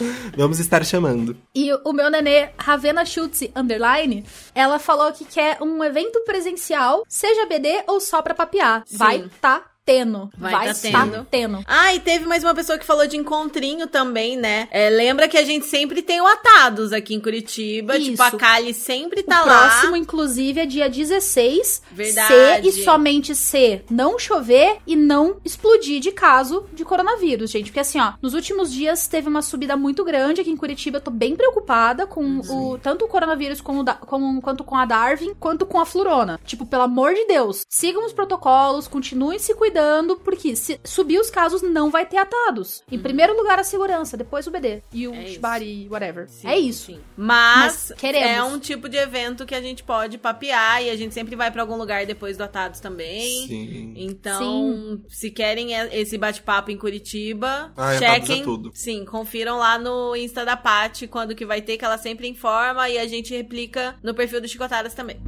Vamos 0.36 0.58
estar 0.58 0.84
chamando. 0.84 1.36
E 1.54 1.72
o 1.84 1.92
meu 1.92 2.10
nenê, 2.10 2.50
Ravena 2.58 3.04
Schultz, 3.04 3.42
underline, 3.54 4.24
ela 4.54 4.78
falou 4.78 5.12
que 5.12 5.24
quer 5.24 5.62
um 5.62 5.82
evento 5.82 6.20
presencial, 6.24 7.04
seja 7.08 7.46
BD 7.46 7.84
ou 7.86 8.00
só 8.00 8.22
pra 8.22 8.34
papear. 8.34 8.82
Sim. 8.86 8.96
Vai 8.96 9.30
tá 9.40 9.64
tendo. 9.86 10.28
Vai 10.36 10.52
Vai 10.52 10.66
tá 10.68 10.74
tá 10.74 10.80
tendo. 11.06 11.26
tendo. 11.30 11.64
Ah, 11.66 11.94
e 11.94 12.00
teve 12.00 12.26
mais 12.26 12.42
uma 12.42 12.54
pessoa 12.54 12.76
que 12.78 12.84
falou 12.84 13.06
de 13.06 13.16
encontrinho 13.16 13.86
também, 13.86 14.36
né? 14.36 14.68
É, 14.72 14.90
lembra 14.90 15.28
que 15.28 15.38
a 15.38 15.44
gente 15.44 15.64
sempre 15.66 16.02
tem 16.02 16.20
o 16.20 16.26
Atados 16.26 16.92
aqui 16.92 17.14
em 17.14 17.20
Curitiba. 17.20 17.96
Isso. 17.96 18.10
Tipo, 18.10 18.22
a 18.24 18.30
Kali 18.32 18.74
sempre 18.74 19.22
tá 19.22 19.44
o 19.44 19.46
lá. 19.46 19.68
próximo, 19.68 19.96
inclusive, 19.96 20.60
é 20.60 20.66
dia 20.66 20.88
16. 20.90 21.82
Verdade. 21.92 22.70
Se 22.72 22.80
e 22.80 22.84
somente 22.84 23.34
se 23.34 23.82
não 23.88 24.18
chover 24.18 24.78
e 24.86 24.96
não 24.96 25.36
explodir 25.44 26.00
de 26.00 26.10
caso 26.10 26.66
de 26.72 26.84
coronavírus, 26.84 27.50
gente. 27.50 27.66
Porque 27.66 27.80
assim, 27.80 28.00
ó, 28.00 28.14
nos 28.20 28.34
últimos 28.34 28.72
dias 28.72 29.06
teve 29.06 29.28
uma 29.28 29.40
subida 29.42 29.76
muito 29.76 30.04
grande 30.04 30.40
aqui 30.40 30.50
em 30.50 30.56
Curitiba. 30.56 30.96
Eu 30.98 31.02
tô 31.02 31.10
bem 31.12 31.36
preocupada 31.36 32.06
com 32.06 32.40
o 32.40 32.76
tanto 32.78 33.04
o 33.04 33.08
coronavírus 33.08 33.60
como, 33.60 33.80
o 33.80 33.84
da- 33.84 33.94
com- 33.94 34.40
quanto 34.40 34.64
com 34.64 34.74
a 34.74 34.84
Darwin, 34.84 35.32
quanto 35.38 35.64
com 35.64 35.78
a 35.78 35.86
Florona. 35.86 36.40
Tipo, 36.44 36.66
pelo 36.66 36.82
amor 36.82 37.14
de 37.14 37.24
Deus, 37.26 37.64
sigam 37.68 38.04
os 38.04 38.12
protocolos, 38.12 38.88
continuem 38.88 39.38
se 39.38 39.54
cuidando, 39.54 39.75
porque 40.16 40.54
se 40.56 40.80
subir 40.84 41.18
os 41.18 41.30
casos, 41.30 41.62
não 41.62 41.90
vai 41.90 42.06
ter 42.06 42.16
atados. 42.18 42.82
Em 42.90 42.98
primeiro 42.98 43.36
lugar, 43.36 43.58
a 43.58 43.64
segurança, 43.64 44.16
depois 44.16 44.46
o 44.46 44.50
BD. 44.50 44.82
E 44.92 45.06
o 45.08 45.14
É 45.14 45.22
isso. 45.24 45.32
Shibari, 45.34 45.88
whatever. 45.90 46.28
Sim, 46.28 46.48
é 46.48 46.58
isso. 46.58 46.86
sim. 46.86 47.00
Mas, 47.16 47.88
Mas 47.90 47.98
queremos. 47.98 48.30
é 48.30 48.42
um 48.42 48.58
tipo 48.58 48.88
de 48.88 48.96
evento 48.96 49.44
que 49.46 49.54
a 49.54 49.60
gente 49.60 49.82
pode 49.82 50.18
papear 50.18 50.82
e 50.82 50.90
a 50.90 50.96
gente 50.96 51.14
sempre 51.14 51.34
vai 51.36 51.50
pra 51.50 51.62
algum 51.62 51.76
lugar 51.76 52.06
depois 52.06 52.36
do 52.36 52.44
Atados 52.44 52.80
também. 52.80 53.46
Sim. 53.48 53.94
Então, 53.96 55.00
se 55.08 55.30
querem 55.30 55.72
e- 55.74 56.00
esse 56.00 56.16
bate-papo 56.18 56.70
em 56.70 56.76
Curitiba, 56.76 57.72
Ah, 57.76 57.94
é, 57.94 57.98
chequem. 57.98 58.40
é 58.40 58.44
tudo. 58.44 58.70
Sim, 58.74 59.04
confiram 59.04 59.58
lá 59.58 59.78
no 59.78 60.14
Insta 60.16 60.44
da 60.44 60.56
Paty 60.56 61.06
quando 61.06 61.34
que 61.34 61.44
vai 61.46 61.60
ter, 61.62 61.76
que 61.76 61.84
ela 61.84 61.98
sempre 61.98 62.28
informa 62.28 62.88
e 62.88 62.98
a 62.98 63.06
gente 63.06 63.34
replica 63.34 63.96
no 64.02 64.14
perfil 64.14 64.40
do 64.40 64.48
Chicotadas 64.48 64.94
também. 64.94 65.20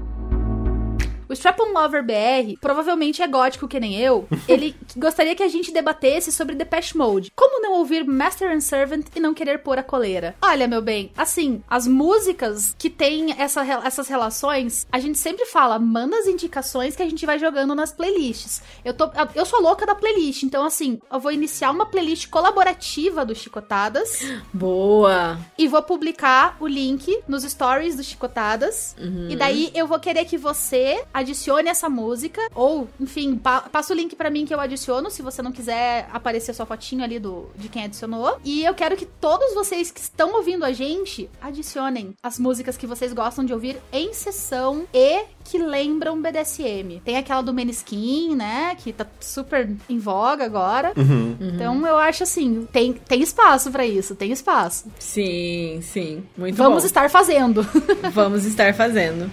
O 1.28 1.32
Strap-on 1.34 1.72
Lover 1.72 2.02
BR 2.02 2.58
provavelmente 2.60 3.22
é 3.22 3.26
gótico 3.26 3.68
que 3.68 3.78
nem 3.78 4.00
eu. 4.00 4.26
Ele 4.48 4.74
gostaria 4.96 5.34
que 5.34 5.42
a 5.42 5.48
gente 5.48 5.72
debatesse 5.72 6.32
sobre 6.32 6.54
Depeche 6.54 6.96
Mode. 6.96 7.30
Como 7.36 7.60
não 7.60 7.74
ouvir 7.74 8.04
Master 8.04 8.50
and 8.50 8.60
Servant 8.60 9.06
e 9.14 9.20
não 9.20 9.34
querer 9.34 9.58
pôr 9.58 9.78
a 9.78 9.82
coleira? 9.82 10.34
Olha, 10.40 10.66
meu 10.66 10.80
bem, 10.80 11.12
assim, 11.16 11.62
as 11.68 11.86
músicas 11.86 12.74
que 12.78 12.88
têm 12.88 13.34
essa, 13.38 13.62
essas 13.84 14.08
relações, 14.08 14.86
a 14.90 14.98
gente 14.98 15.18
sempre 15.18 15.44
fala, 15.44 15.78
manda 15.78 16.16
as 16.16 16.26
indicações 16.26 16.96
que 16.96 17.02
a 17.02 17.08
gente 17.08 17.26
vai 17.26 17.38
jogando 17.38 17.74
nas 17.74 17.92
playlists. 17.92 18.62
Eu, 18.84 18.94
tô, 18.94 19.10
eu 19.34 19.44
sou 19.44 19.60
louca 19.60 19.84
da 19.84 19.94
playlist, 19.94 20.44
então 20.44 20.64
assim, 20.64 20.98
eu 21.12 21.20
vou 21.20 21.30
iniciar 21.30 21.70
uma 21.70 21.86
playlist 21.86 22.28
colaborativa 22.28 23.24
do 23.26 23.34
Chicotadas 23.34 24.20
Boa! 24.52 25.38
e 25.58 25.68
vou 25.68 25.82
publicar 25.82 26.56
o 26.58 26.66
link 26.66 27.22
nos 27.28 27.42
stories 27.42 27.96
do 27.96 28.02
Chicotadas. 28.02 28.96
E 29.28 29.36
daí 29.36 29.70
eu 29.74 29.86
vou 29.86 30.00
querer 30.00 30.24
que 30.24 30.38
você 30.38 31.04
adicione 31.18 31.68
essa 31.68 31.88
música. 31.88 32.40
Ou, 32.54 32.88
enfim, 33.00 33.36
pa- 33.36 33.62
passa 33.62 33.92
o 33.92 33.96
link 33.96 34.14
pra 34.16 34.30
mim 34.30 34.44
que 34.46 34.54
eu 34.54 34.60
adiciono, 34.60 35.10
se 35.10 35.22
você 35.22 35.42
não 35.42 35.52
quiser 35.52 36.08
aparecer 36.12 36.54
sua 36.54 36.66
fotinho 36.66 37.02
ali 37.04 37.18
do, 37.18 37.46
de 37.56 37.68
quem 37.68 37.84
adicionou. 37.84 38.38
E 38.44 38.64
eu 38.64 38.74
quero 38.74 38.96
que 38.96 39.06
todos 39.06 39.54
vocês 39.54 39.90
que 39.90 40.00
estão 40.00 40.34
ouvindo 40.34 40.64
a 40.64 40.72
gente 40.72 41.28
adicionem 41.40 42.14
as 42.22 42.38
músicas 42.38 42.76
que 42.76 42.86
vocês 42.86 43.12
gostam 43.12 43.44
de 43.44 43.52
ouvir 43.52 43.76
em 43.92 44.12
sessão 44.12 44.84
e 44.92 45.24
que 45.44 45.58
lembram 45.58 46.20
BDSM. 46.20 47.00
Tem 47.04 47.16
aquela 47.16 47.40
do 47.42 47.52
Meniskin, 47.54 48.34
né? 48.34 48.74
Que 48.76 48.92
tá 48.92 49.06
super 49.20 49.68
em 49.88 49.98
voga 49.98 50.44
agora. 50.44 50.92
Uhum. 50.96 51.36
Então 51.40 51.86
eu 51.86 51.96
acho 51.96 52.22
assim, 52.22 52.66
tem, 52.72 52.92
tem 52.92 53.22
espaço 53.22 53.70
pra 53.70 53.86
isso, 53.86 54.14
tem 54.14 54.30
espaço. 54.30 54.86
Sim, 54.98 55.80
sim. 55.82 56.22
Muito 56.36 56.56
Vamos 56.56 56.82
bom. 56.82 56.86
estar 56.86 57.08
fazendo. 57.10 57.66
Vamos 58.12 58.44
estar 58.44 58.74
fazendo. 58.74 59.30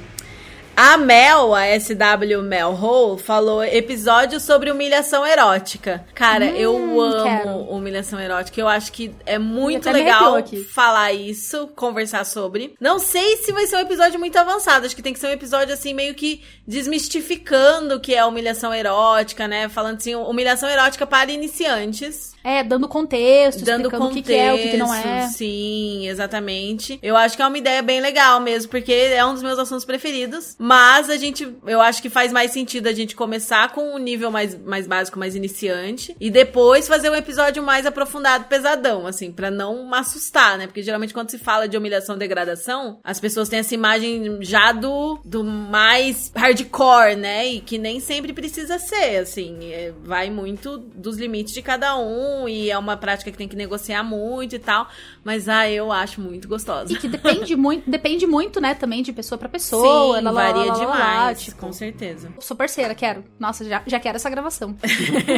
A 0.77 0.97
Mel, 0.97 1.55
a 1.55 1.67
SW 1.79 2.41
Mel 2.43 2.73
Hole, 2.73 3.21
falou 3.21 3.63
episódio 3.63 4.41
sobre 4.41 4.69
humilhação 4.69 5.25
erótica. 5.25 6.05
Cara, 6.13 6.47
eu 6.47 6.75
amo 6.75 7.23
quero. 7.23 7.49
humilhação 7.69 8.19
erótica. 8.19 8.59
Eu 8.59 8.67
acho 8.67 8.91
que 8.91 9.15
é 9.25 9.39
muito 9.39 9.89
legal 9.89 10.35
falar 10.73 11.13
isso, 11.13 11.69
conversar 11.77 12.25
sobre. 12.25 12.75
Não 12.77 12.99
sei 12.99 13.37
se 13.37 13.53
vai 13.53 13.65
ser 13.67 13.77
um 13.77 13.79
episódio 13.79 14.19
muito 14.19 14.37
avançado. 14.37 14.85
Acho 14.85 14.95
que 14.95 15.01
tem 15.01 15.13
que 15.13 15.19
ser 15.19 15.27
um 15.27 15.31
episódio, 15.31 15.73
assim, 15.73 15.93
meio 15.93 16.13
que 16.13 16.43
desmistificando 16.67 17.95
o 17.95 17.99
que 18.01 18.13
é 18.13 18.25
humilhação 18.25 18.73
erótica, 18.73 19.47
né? 19.47 19.69
Falando 19.69 19.95
assim, 19.95 20.13
humilhação 20.13 20.67
erótica 20.67 21.07
para 21.07 21.31
iniciantes. 21.31 22.34
É, 22.45 22.63
dando 22.63 22.87
contexto, 22.87 23.65
Dando 23.65 23.89
contexto, 23.89 24.11
o 24.11 24.13
que, 24.13 24.21
que 24.21 24.33
é, 24.33 24.53
o 24.53 24.57
que, 24.57 24.69
que 24.69 24.77
não 24.77 24.93
é. 24.93 25.27
Sim, 25.29 26.07
exatamente. 26.07 26.99
Eu 27.01 27.17
acho 27.17 27.35
que 27.35 27.41
é 27.41 27.47
uma 27.47 27.57
ideia 27.57 27.81
bem 27.81 27.99
legal 27.99 28.39
mesmo, 28.39 28.69
porque 28.69 28.91
é 28.91 29.25
um 29.25 29.33
dos 29.33 29.41
meus 29.41 29.57
assuntos 29.57 29.83
preferidos. 29.83 30.55
Mas 30.59 31.09
a 31.09 31.17
gente, 31.17 31.51
eu 31.65 31.81
acho 31.81 32.03
que 32.03 32.09
faz 32.09 32.31
mais 32.31 32.51
sentido 32.51 32.85
a 32.85 32.93
gente 32.93 33.15
começar 33.15 33.71
com 33.71 33.95
um 33.95 33.97
nível 33.97 34.29
mais, 34.29 34.55
mais 34.63 34.85
básico, 34.85 35.17
mais 35.17 35.35
iniciante, 35.35 36.15
e 36.19 36.29
depois 36.29 36.87
fazer 36.87 37.09
um 37.09 37.15
episódio 37.15 37.63
mais 37.63 37.83
aprofundado, 37.87 38.45
pesadão, 38.45 39.07
assim, 39.07 39.31
pra 39.31 39.49
não 39.49 39.91
assustar, 39.95 40.55
né? 40.55 40.67
Porque 40.67 40.83
geralmente 40.83 41.15
quando 41.15 41.31
se 41.31 41.39
fala 41.39 41.67
de 41.67 41.75
humilhação 41.75 42.15
e 42.15 42.19
degradação, 42.19 42.99
as 43.03 43.19
pessoas 43.19 43.49
têm 43.49 43.57
essa 43.57 43.73
imagem 43.73 44.37
já 44.41 44.71
do, 44.71 45.19
do 45.25 45.43
mais 45.43 46.31
hardcore, 46.35 47.15
né? 47.15 47.47
E 47.47 47.59
que 47.59 47.79
nem 47.79 47.99
sempre 47.99 48.33
precisa 48.33 48.77
ser, 48.77 49.17
assim. 49.17 49.71
é, 49.71 49.91
vai 50.03 50.29
muito 50.29 50.77
dos 50.77 51.17
limites 51.17 51.51
de 51.51 51.63
cada 51.63 51.97
um, 51.97 52.34
e 52.47 52.69
é 52.69 52.77
uma 52.77 52.97
prática 52.97 53.31
que 53.31 53.37
tem 53.37 53.47
que 53.47 53.55
negociar 53.55 54.03
muito 54.03 54.55
e 54.55 54.59
tal. 54.59 54.87
Mas, 55.23 55.47
ah, 55.47 55.69
eu 55.69 55.91
acho 55.91 56.21
muito 56.21 56.47
gostosa. 56.47 56.91
E 56.91 56.97
que 56.97 57.07
depende 57.07 57.55
muito, 57.57 57.89
depende 57.89 58.27
muito, 58.27 58.59
né, 58.59 58.73
também 58.73 59.01
de 59.01 59.13
pessoa 59.13 59.37
pra 59.37 59.49
pessoa. 59.49 60.17
Sim, 60.17 60.23
lá, 60.23 60.31
varia 60.31 60.65
lá, 60.65 60.73
lá, 60.73 60.79
demais, 60.79 61.41
tipo, 61.41 61.57
com 61.57 61.71
certeza. 61.71 62.31
Sou 62.39 62.55
parceira, 62.55 62.93
quero. 62.93 63.23
Nossa, 63.39 63.63
já, 63.65 63.81
já 63.85 63.99
quero 63.99 64.17
essa 64.17 64.29
gravação. 64.29 64.75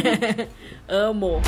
Amo. 0.88 1.42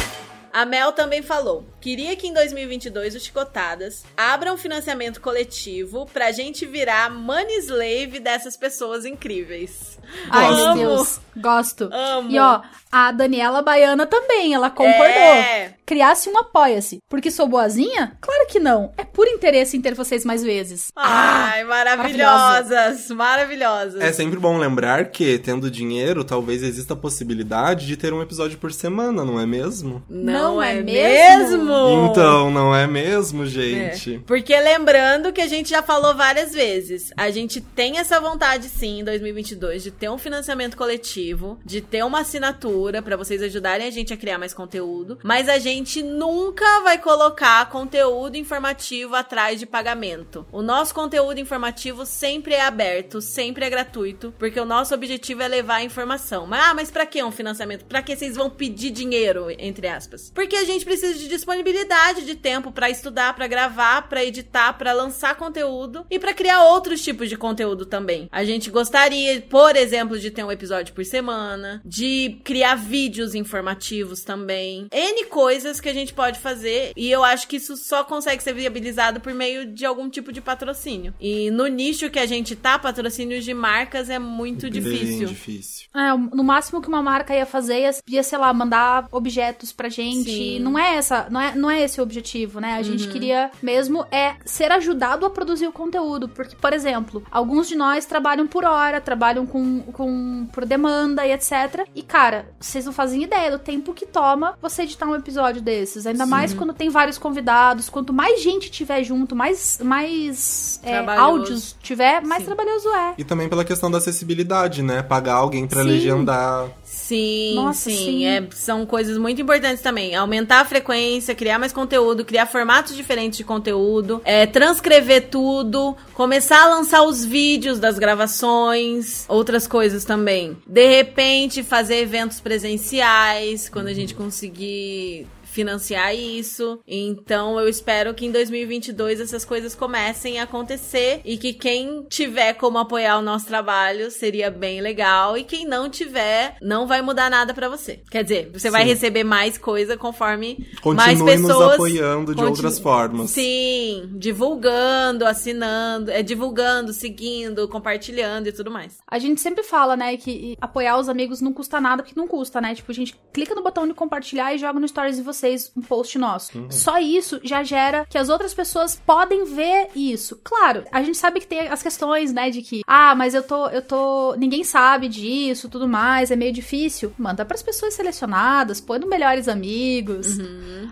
A 0.54 0.66
Mel 0.66 0.92
também 0.92 1.22
falou: 1.22 1.66
queria 1.80 2.16
que 2.16 2.28
em 2.28 2.34
2022 2.34 3.16
os 3.16 3.24
Chicotadas 3.24 4.04
abram 4.16 4.54
um 4.54 4.58
financiamento 4.58 5.22
coletivo 5.22 6.06
pra 6.12 6.32
gente 6.32 6.66
virar 6.66 7.10
money 7.10 7.60
slave 7.60 8.20
dessas 8.20 8.58
pessoas 8.58 9.06
incríveis. 9.06 9.98
Ai, 10.30 10.76
meu. 10.76 10.76
Deus. 10.76 11.20
Gosto. 11.38 11.90
Amo. 11.92 12.32
E 12.32 12.40
ó, 12.40 12.62
a 12.92 13.12
Daniela 13.12 13.62
Baiana 13.62 14.06
também, 14.06 14.54
ela 14.54 14.70
concordou. 14.70 15.08
É. 15.08 15.76
Criasse 15.86 16.30
um 16.30 16.38
apoia-se. 16.38 17.00
Porque 17.10 17.32
sou 17.32 17.48
boazinha? 17.48 18.16
Claro 18.22 18.48
que 18.48 18.60
não. 18.60 18.94
É 18.98 19.04
por 19.04 19.28
interesse 19.28 19.76
em 19.76 19.82
ter 19.82 19.96
vocês 19.96 20.24
mais 20.24 20.44
vezes. 20.44 20.92
Ai, 20.96 21.64
maravilhosas, 21.64 23.10
maravilhosas. 23.10 24.02
É 24.02 24.12
sempre 24.12 24.40
bom 24.40 24.58
lembrar 24.58 25.10
que, 25.10 25.40
tendo 25.40 25.72
dinheiro, 25.72 26.24
talvez 26.24 26.62
exista 26.62 26.94
a 26.94 26.98
possibilidade 26.98 27.88
de 27.88 27.98
ter 27.98 28.14
um 28.14 28.22
episódio 28.22 28.58
por 28.58 28.72
semana, 28.72 29.26
não 29.26 29.40
é 29.40 29.46
mesmo? 29.46 30.04
Não, 30.10 30.39
Não 30.40 30.62
é, 30.62 30.78
é 30.78 30.82
mesmo? 30.82 31.66
mesmo? 31.66 32.08
Então, 32.12 32.50
não 32.52 32.76
é 32.76 32.88
mesmo, 32.88 33.44
É. 33.44 33.48
gente? 33.48 34.20
Porque 34.26 34.58
lembrando 34.60 35.32
que 35.32 35.42
a 35.42 35.48
gente 35.48 35.70
já 35.70 35.82
falou 35.82 36.16
várias 36.16 36.54
vezes, 36.54 37.12
a 37.16 37.30
gente 37.30 37.62
tem 37.62 37.98
essa 37.98 38.20
vontade 38.20 38.70
sim 38.70 39.00
em 39.00 39.04
2022 39.04 39.84
de 39.84 39.92
ter 39.92 40.10
um 40.10 40.18
financiamento 40.18 40.76
coletivo, 40.78 41.60
de 41.66 41.82
ter 41.82 42.04
uma 42.04 42.22
assinatura 42.22 43.02
pra 43.02 43.18
vocês 43.18 43.42
ajudarem 43.42 43.88
a 43.88 43.92
gente 43.92 44.14
a 44.14 44.18
criar 44.18 44.38
mais 44.38 44.54
conteúdo, 44.54 45.18
mas 45.24 45.50
a 45.50 45.60
gente 45.60 46.02
nunca 46.02 46.82
vai 46.82 46.98
colocar 46.98 47.70
conteúdo 47.70 48.36
informativo 48.36 49.16
atrás 49.16 49.60
de 49.60 49.66
pagamento. 49.66 50.46
O 50.52 50.62
nosso 50.62 50.94
conteúdo 50.94 51.40
informativo 51.40 52.06
sempre 52.06 52.54
é 52.54 52.62
aberto, 52.62 53.22
sempre 53.22 53.66
é 53.66 53.70
gratuito, 53.70 54.34
porque 54.38 54.60
o 54.60 54.66
nosso 54.66 54.94
objetivo 54.94 55.42
é 55.42 55.48
levar 55.48 55.76
a 55.76 55.84
informação. 55.84 56.46
Mas, 56.48 56.60
ah, 56.64 56.74
mas 56.74 56.92
pra 56.92 57.06
que 57.06 57.24
um 57.24 57.32
financiamento? 57.32 57.86
Pra 57.86 58.02
que 58.02 58.16
vocês 58.16 58.36
vão 58.36 58.50
pedir 58.50 58.92
dinheiro, 58.92 59.48
entre 59.58 59.88
aspas? 59.88 60.29
Porque 60.34 60.56
a 60.56 60.64
gente 60.64 60.86
precisa 60.86 61.18
de 61.18 61.28
disponibilidade 61.28 62.26
de 62.26 62.36
tempo 62.36 62.72
pra 62.72 62.90
estudar, 62.90 63.34
pra 63.36 63.48
gravar, 63.48 64.08
pra 64.08 64.24
editar, 64.24 64.74
pra 64.74 64.94
lançar 64.94 65.36
conteúdo 65.36 66.06
e 66.10 66.20
pra 66.20 66.34
criar 66.34 66.64
outros 66.64 67.02
tipos 67.02 67.30
de 67.30 67.38
conteúdo 67.38 67.86
também. 67.86 68.28
A 68.32 68.44
gente 68.44 68.70
gostaria, 68.70 69.42
por 69.42 69.76
exemplo, 69.76 70.20
de 70.20 70.32
ter 70.32 70.44
um 70.44 70.52
episódio 70.52 70.94
por 70.94 71.04
semana, 71.06 71.82
de 71.86 72.40
criar 72.44 72.76
vídeos 72.76 73.36
informativos 73.36 74.22
também. 74.24 74.88
N 74.92 75.26
coisas 75.26 75.80
que 75.80 75.90
a 75.90 75.94
gente 75.94 76.14
pode 76.14 76.40
fazer 76.40 76.92
e 76.96 77.10
eu 77.10 77.24
acho 77.24 77.48
que 77.48 77.58
isso 77.58 77.76
só 77.78 78.04
consegue 78.04 78.42
ser 78.44 78.54
viabilizado 78.54 79.20
por 79.20 79.34
meio 79.34 79.66
de 79.66 79.86
algum 79.86 80.10
tipo 80.10 80.32
de 80.32 80.42
patrocínio. 80.42 81.14
E 81.20 81.50
no 81.52 81.68
nicho 81.68 82.10
que 82.10 82.20
a 82.20 82.26
gente 82.26 82.56
tá, 82.56 82.78
patrocínios 82.80 83.44
de 83.44 83.54
marcas 83.54 84.10
é 84.10 84.20
muito 84.20 84.70
Bem 84.70 84.72
difícil. 84.72 85.28
difícil. 85.28 85.88
É, 85.96 86.14
no 86.36 86.44
máximo 86.44 86.82
que 86.82 86.88
uma 86.88 87.02
marca 87.02 87.34
ia 87.36 87.46
fazer 87.46 87.80
ia, 87.82 87.92
ia, 88.08 88.24
sei 88.24 88.38
lá, 88.38 88.54
mandar 88.54 89.08
objetos 89.12 89.72
pra 89.72 89.90
gente. 89.90 90.19
Sim. 90.24 90.60
Não 90.60 90.78
é 90.78 90.96
essa, 90.96 91.28
não 91.30 91.40
é, 91.42 91.56
não 91.56 91.70
é 91.70 91.82
esse 91.82 92.00
o 92.00 92.04
objetivo, 92.04 92.60
né? 92.60 92.74
A 92.76 92.82
gente 92.82 93.06
Uhum. 93.06 93.12
queria 93.12 93.52
mesmo 93.62 94.06
é 94.12 94.36
ser 94.46 94.72
ajudado 94.72 95.26
a 95.26 95.30
produzir 95.30 95.68
o 95.68 95.72
conteúdo. 95.72 96.28
Porque, 96.30 96.56
por 96.56 96.74
exemplo, 96.74 97.24
alguns 97.32 97.68
de 97.68 97.76
nós 97.76 98.06
trabalham 98.06 98.48
por 98.48 98.64
hora, 98.66 99.00
trabalham 99.02 99.46
com, 99.46 99.82
com 99.94 100.48
por 100.52 100.66
demanda 100.66 101.26
e 101.26 101.32
etc. 101.32 101.86
E, 101.96 102.02
cara, 102.02 102.50
vocês 102.60 102.86
não 102.86 102.94
fazem 102.94 103.24
ideia 103.24 103.52
do 103.52 103.60
tempo 103.60 103.94
que 103.94 104.06
toma 104.06 104.58
você 104.62 104.84
editar 104.84 105.06
um 105.08 105.16
episódio 105.16 105.62
desses. 105.62 106.06
Ainda 106.06 106.26
mais 106.26 106.54
quando 106.54 106.74
tem 106.74 106.90
vários 106.90 107.18
convidados. 107.18 107.90
Quanto 107.90 108.14
mais 108.14 108.42
gente 108.42 108.70
tiver 108.72 109.04
junto, 109.04 109.36
mais, 109.36 109.80
mais 109.84 110.80
é, 110.84 110.98
áudios 111.18 111.76
tiver, 111.82 112.22
mais 112.22 112.42
Sim. 112.42 112.46
trabalhoso 112.48 112.90
é. 112.90 113.14
E 113.18 113.24
também 113.24 113.48
pela 113.50 113.64
questão 113.66 113.90
da 113.90 113.98
acessibilidade, 113.98 114.82
né? 114.82 115.02
Pagar 115.02 115.36
alguém 115.36 115.68
pra 115.68 115.82
Sim. 115.84 115.90
legendar. 115.90 116.68
Sim, 117.10 117.56
Nossa, 117.56 117.90
sim. 117.90 117.96
sim. 117.96 118.26
É, 118.26 118.48
são 118.52 118.86
coisas 118.86 119.18
muito 119.18 119.42
importantes 119.42 119.82
também. 119.82 120.14
Aumentar 120.14 120.62
a 120.62 120.66
frequência, 120.66 121.34
criar 121.34 121.58
mais 121.58 121.74
conteúdo, 121.74 122.24
criar 122.24 122.46
formatos 122.46 122.96
diferentes 122.96 123.38
de 123.38 123.44
conteúdo, 123.44 124.22
é, 124.24 124.46
transcrever 124.46 125.28
tudo, 125.28 125.98
começar 126.14 126.66
a 126.66 126.70
lançar 126.76 127.02
os 127.02 127.26
vídeos 127.26 127.80
das 127.80 127.98
gravações, 127.98 129.26
outras 129.28 129.66
coisas 129.66 130.06
também. 130.06 130.56
De 130.68 130.88
repente, 130.88 131.64
fazer 131.64 131.96
eventos 131.96 132.40
presenciais, 132.40 133.68
quando 133.70 133.88
a 133.88 133.94
gente 133.94 134.14
conseguir 134.14 135.26
financiar 135.52 136.16
isso. 136.16 136.80
Então 136.88 137.60
eu 137.60 137.68
espero 137.68 138.14
que 138.14 138.26
em 138.26 138.32
2022 138.32 139.20
essas 139.20 139.44
coisas 139.46 139.76
comecem 139.76 140.40
a 140.40 140.44
acontecer 140.44 141.22
e 141.26 141.38
que 141.38 141.54
quem 141.54 142.04
tiver 142.10 142.54
como 142.54 142.78
apoiar 142.78 143.18
o 143.18 143.22
nosso 143.22 143.46
trabalho 143.48 144.12
seria 144.12 144.50
bem 144.52 144.82
legal 144.82 145.38
e 145.38 145.44
quem 145.44 145.66
não 145.66 145.90
tiver 145.90 146.56
não 146.62 146.88
vai 146.88 147.02
mudar 147.02 147.30
nada 147.30 147.54
pra 147.54 147.68
você. 147.70 148.02
Quer 148.10 148.24
dizer, 148.24 148.50
você 148.54 148.70
vai 148.70 148.84
Sim. 148.84 148.90
receber 148.90 149.24
mais 149.24 149.58
coisa 149.58 149.98
conforme 149.98 150.68
Continue 150.82 150.96
mais 150.96 151.20
nos 151.20 151.32
pessoas 151.32 151.74
apoiando 151.74 152.32
de 152.32 152.42
continu- 152.42 152.50
outras 152.50 152.80
formas. 152.80 153.32
Sim, 153.32 154.10
divulgando, 154.18 155.26
assinando, 155.26 156.12
é 156.12 156.22
divulgando, 156.24 156.94
seguindo, 156.94 157.68
compartilhando 157.68 158.48
e 158.48 158.52
tudo 158.52 158.72
mais. 158.72 158.98
A 159.08 159.20
gente 159.20 159.42
sempre 159.42 159.64
fala, 159.64 159.96
né, 159.96 160.16
que 160.18 160.58
apoiar 160.62 160.98
os 160.98 161.10
amigos 161.10 161.42
não 161.42 161.54
custa 161.54 161.80
nada, 161.82 162.04
porque 162.04 162.20
não 162.20 162.28
custa, 162.28 162.60
né? 162.62 162.74
Tipo, 162.76 162.92
a 162.92 162.96
gente 162.96 163.16
clica 163.34 163.54
no 163.56 163.64
botão 163.64 163.88
de 163.88 163.94
compartilhar 163.94 164.54
e 164.54 164.58
joga 164.58 164.80
no 164.80 164.88
stories 164.88 165.18
de 165.18 165.24
vocês 165.40 165.72
um 165.76 165.82
post 165.82 166.18
nosso. 166.18 166.52
Só 166.70 167.00
isso 167.00 167.40
já 167.44 167.64
gera 167.64 168.06
que 168.10 168.18
as 168.18 168.30
outras 168.30 168.54
pessoas 168.54 169.02
podem 169.06 169.46
ver 169.46 169.90
isso. 169.96 170.40
Claro, 170.44 170.84
a 170.92 171.02
gente 171.02 171.18
sabe 171.18 171.40
que 171.40 171.48
tem 171.48 171.68
as 171.68 171.82
questões, 171.82 172.34
né, 172.34 172.50
de 172.50 172.62
que, 172.62 172.82
ah, 172.86 173.16
mas 173.16 173.34
eu 173.34 173.44
tô, 173.44 173.68
eu 173.70 173.82
tô, 173.82 174.36
ninguém 174.36 174.64
sabe 174.64 175.08
disso, 175.08 175.70
tudo 175.70 175.88
mais, 175.88 176.32
é 176.32 176.36
meio 176.36 176.52
difícil. 176.52 177.14
Manda 177.18 177.46
pras 177.46 177.64
pessoas 177.64 177.94
selecionadas, 177.94 178.82
põe 178.82 179.00
no 179.00 179.08
melhores 179.08 179.48
amigos. 179.48 180.38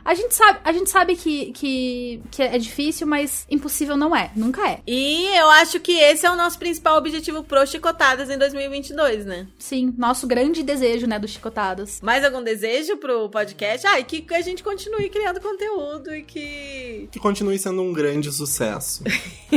A 0.04 0.14
gente 0.14 0.34
sabe, 0.34 0.60
a 0.64 0.72
gente 0.72 0.90
sabe 0.90 1.16
que, 1.16 1.52
que, 1.52 2.22
que 2.32 2.42
é 2.42 2.58
difícil, 2.58 3.06
mas 3.06 3.46
impossível 3.50 3.98
não 3.98 4.16
é, 4.16 4.32
nunca 4.36 4.68
é. 4.68 4.80
E 4.88 5.26
eu 5.36 5.50
acho 5.50 5.80
que 5.80 5.94
esse 5.94 6.26
é 6.26 6.32
o 6.32 6.36
nosso 6.36 6.58
principal 6.58 6.98
objetivo 6.98 7.44
pro 7.44 7.66
Chicotadas 7.66 8.30
em 8.30 8.38
2022, 8.38 9.26
né? 9.26 9.48
Sim, 9.58 9.94
nosso 9.98 10.26
grande 10.28 10.64
desejo, 10.64 11.08
né, 11.08 11.20
dos 11.20 11.32
chicotadas. 11.32 12.00
Mais 12.02 12.24
algum 12.24 12.44
desejo 12.44 12.98
pro 12.98 13.30
podcast? 13.30 13.86
Ah, 13.88 14.00
e 14.00 14.04
que 14.04 14.22
a 14.38 14.42
gente 14.42 14.64
continue 14.64 15.10
criando 15.10 15.42
conteúdo 15.42 16.14
e 16.16 16.24
que. 16.24 17.10
Que 17.12 17.20
continue 17.20 17.58
sendo 17.58 17.82
um 17.82 17.92
grande 17.94 18.32
sucesso. 18.32 19.04